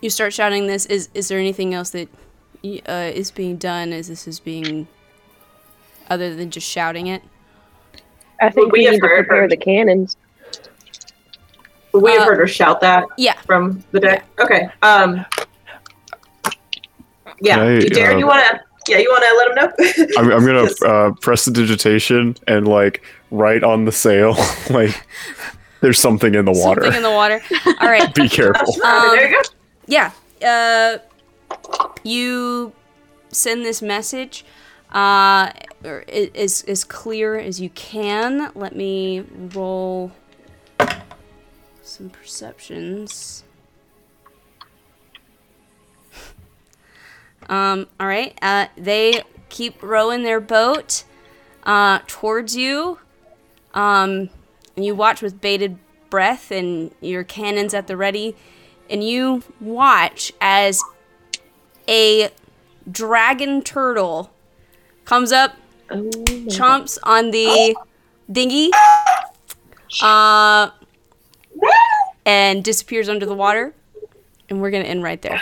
you 0.00 0.10
start 0.10 0.32
shouting 0.32 0.66
this. 0.66 0.86
Is 0.86 1.08
is 1.14 1.28
there 1.28 1.38
anything 1.38 1.74
else 1.74 1.90
that 1.90 2.08
uh, 2.88 3.10
is 3.14 3.30
being 3.30 3.56
done 3.56 3.92
as 3.92 4.08
this 4.08 4.26
is 4.26 4.40
being, 4.40 4.88
other 6.10 6.34
than 6.34 6.50
just 6.50 6.68
shouting 6.68 7.06
it? 7.06 7.22
I 8.40 8.50
think 8.50 8.72
We 8.72 8.80
we, 8.80 8.84
have 8.86 8.94
need 8.94 9.00
to 9.00 9.06
heard 9.06 9.26
prepare 9.26 9.42
her. 9.42 9.48
the 9.48 9.56
cannons. 9.56 10.16
We 11.92 12.10
have 12.12 12.22
Uh, 12.22 12.24
heard 12.26 12.38
her 12.38 12.46
shout 12.46 12.80
that 12.82 13.04
Yeah. 13.16 13.34
from 13.46 13.82
the 13.92 14.00
deck. 14.00 14.26
Okay. 14.38 14.68
Um. 14.82 15.24
Yeah. 17.40 17.56
Can 17.56 17.66
I, 17.68 17.80
Darren, 17.80 18.18
you 18.18 18.26
uh, 18.26 18.28
wanna? 18.28 18.60
Yeah, 18.88 18.98
you 18.98 19.10
wanna 19.10 19.26
let 19.36 19.48
him 19.48 19.54
know? 19.54 20.06
I'm, 20.18 20.30
I'm 20.32 20.46
gonna 20.46 20.68
uh, 20.86 21.12
prestidigitation 21.20 22.36
and 22.46 22.66
like 22.68 23.02
write 23.30 23.62
on 23.64 23.84
the 23.84 23.92
sail 23.92 24.36
like 24.70 25.06
there's 25.80 25.98
something 25.98 26.34
in 26.34 26.44
the 26.44 26.52
water. 26.52 26.82
Something 26.82 26.96
in 26.98 27.02
the 27.02 27.10
water. 27.10 27.40
All 27.80 27.88
right. 27.88 28.12
Be 28.14 28.28
careful. 28.28 28.72
Um, 28.82 29.10
there 29.10 29.28
you 29.30 29.36
go. 29.36 29.42
yeah 29.86 30.10
uh 30.44 30.98
you 32.02 32.72
send 33.30 33.64
this 33.64 33.80
message 33.82 34.44
uh 34.92 35.50
or 35.84 36.04
i- 36.08 36.30
as 36.34 36.64
as 36.68 36.84
clear 36.84 37.36
as 37.38 37.60
you 37.60 37.70
can 37.70 38.50
let 38.54 38.74
me 38.76 39.20
roll 39.54 40.10
some 41.82 42.10
perceptions 42.10 43.44
um 47.48 47.86
all 48.00 48.06
right 48.06 48.36
uh 48.42 48.66
they 48.76 49.22
keep 49.48 49.82
rowing 49.82 50.22
their 50.22 50.40
boat 50.40 51.04
uh 51.64 52.00
towards 52.06 52.56
you 52.56 52.98
um 53.74 54.28
and 54.74 54.84
you 54.84 54.94
watch 54.94 55.22
with 55.22 55.40
bated 55.40 55.78
breath 56.10 56.50
and 56.50 56.92
your 57.00 57.24
cannons 57.24 57.74
at 57.74 57.86
the 57.86 57.96
ready 57.96 58.36
and 58.90 59.02
you 59.02 59.42
watch 59.60 60.32
as 60.40 60.80
a 61.88 62.30
dragon 62.90 63.62
turtle 63.62 64.30
comes 65.04 65.32
up, 65.32 65.56
Oh, 65.88 66.02
chomps 66.48 66.98
on 67.04 67.30
the 67.30 67.76
dinghy, 68.30 68.70
uh, 70.02 70.70
and 72.24 72.64
disappears 72.64 73.08
under 73.08 73.24
the 73.24 73.34
water. 73.34 73.72
And 74.48 74.60
we're 74.60 74.70
gonna 74.70 74.84
end 74.84 75.02
right 75.04 75.20
there. 75.22 75.40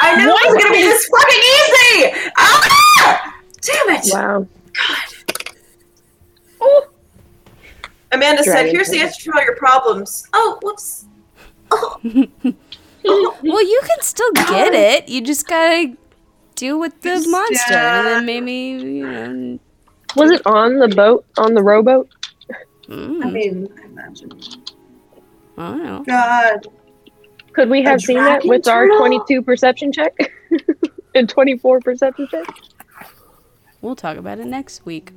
I 0.00 0.16
knew 0.16 0.28
it 0.28 0.52
was 0.52 0.62
gonna 0.62 0.74
be 0.74 0.82
this 0.82 1.08
fucking 1.08 1.42
easy. 1.58 2.32
Ah! 2.36 3.40
Damn 3.60 3.96
it! 3.96 4.04
Wow. 4.12 4.46
God. 4.72 5.48
Oh. 6.60 6.88
Amanda 8.12 8.42
said, 8.42 8.52
Dragon 8.52 8.74
"Here's 8.74 8.88
the 8.88 9.00
answer 9.00 9.30
to 9.30 9.38
all 9.38 9.44
your 9.44 9.56
problems." 9.56 10.26
Oh, 10.32 10.58
whoops. 10.62 11.06
Oh. 11.70 12.00
Well, 13.04 13.62
you 13.62 13.80
can 13.86 14.02
still 14.02 14.30
get 14.32 14.74
it. 14.74 15.08
You 15.08 15.22
just 15.22 15.46
gotta 15.46 15.96
deal 16.56 16.78
with 16.78 17.00
the 17.00 17.26
monster, 17.28 17.74
and 17.74 18.06
then 18.06 18.26
maybe 18.26 18.52
you 18.52 19.06
know. 19.06 19.58
Was 20.16 20.30
it 20.32 20.42
on 20.44 20.78
the 20.78 20.88
boat, 20.88 21.24
on 21.38 21.54
the 21.54 21.62
rowboat? 21.62 22.08
mm, 22.88 23.24
I 23.24 23.30
mean, 23.30 23.68
I 23.80 23.84
imagine. 23.86 24.32
I 25.56 25.70
don't 25.70 25.84
know. 25.84 26.04
God. 26.04 26.66
Could 27.58 27.70
we 27.70 27.82
have 27.82 28.00
seen 28.00 28.18
that 28.18 28.42
dragon 28.42 28.48
with 28.50 28.68
our 28.68 28.86
22 28.86 29.42
perception 29.42 29.90
check? 29.90 30.16
and 31.16 31.28
24 31.28 31.80
perception 31.80 32.28
check? 32.30 32.46
We'll 33.80 33.96
talk 33.96 34.16
about 34.16 34.38
it 34.38 34.46
next 34.46 34.86
week. 34.86 35.10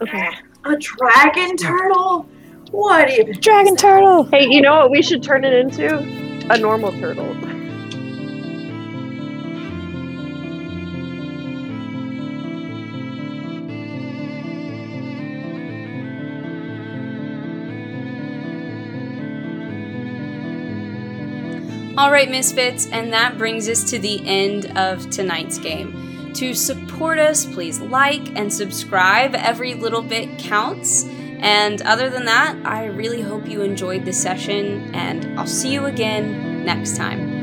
Okay. 0.00 0.28
A 0.64 0.76
dragon 0.76 1.56
turtle? 1.56 2.28
What 2.70 3.10
even? 3.10 3.40
Dragon 3.40 3.74
turtle. 3.74 4.22
Hey, 4.22 4.46
you 4.50 4.60
know 4.60 4.76
what 4.76 4.92
we 4.92 5.02
should 5.02 5.24
turn 5.24 5.42
it 5.42 5.52
into? 5.52 5.98
A 6.48 6.58
normal 6.58 6.92
turtle. 6.92 7.34
All 22.02 22.10
right, 22.10 22.28
Misfits, 22.28 22.88
and 22.88 23.12
that 23.12 23.38
brings 23.38 23.68
us 23.68 23.88
to 23.90 23.98
the 24.00 24.26
end 24.26 24.76
of 24.76 25.08
tonight's 25.08 25.56
game. 25.56 26.32
To 26.34 26.52
support 26.52 27.20
us, 27.20 27.46
please 27.46 27.78
like 27.78 28.36
and 28.36 28.52
subscribe. 28.52 29.36
Every 29.36 29.74
little 29.74 30.02
bit 30.02 30.36
counts. 30.36 31.04
And 31.04 31.80
other 31.82 32.10
than 32.10 32.24
that, 32.24 32.56
I 32.64 32.86
really 32.86 33.20
hope 33.20 33.48
you 33.48 33.62
enjoyed 33.62 34.04
the 34.04 34.12
session, 34.12 34.92
and 34.92 35.38
I'll 35.38 35.46
see 35.46 35.72
you 35.72 35.84
again 35.84 36.64
next 36.64 36.96
time. 36.96 37.41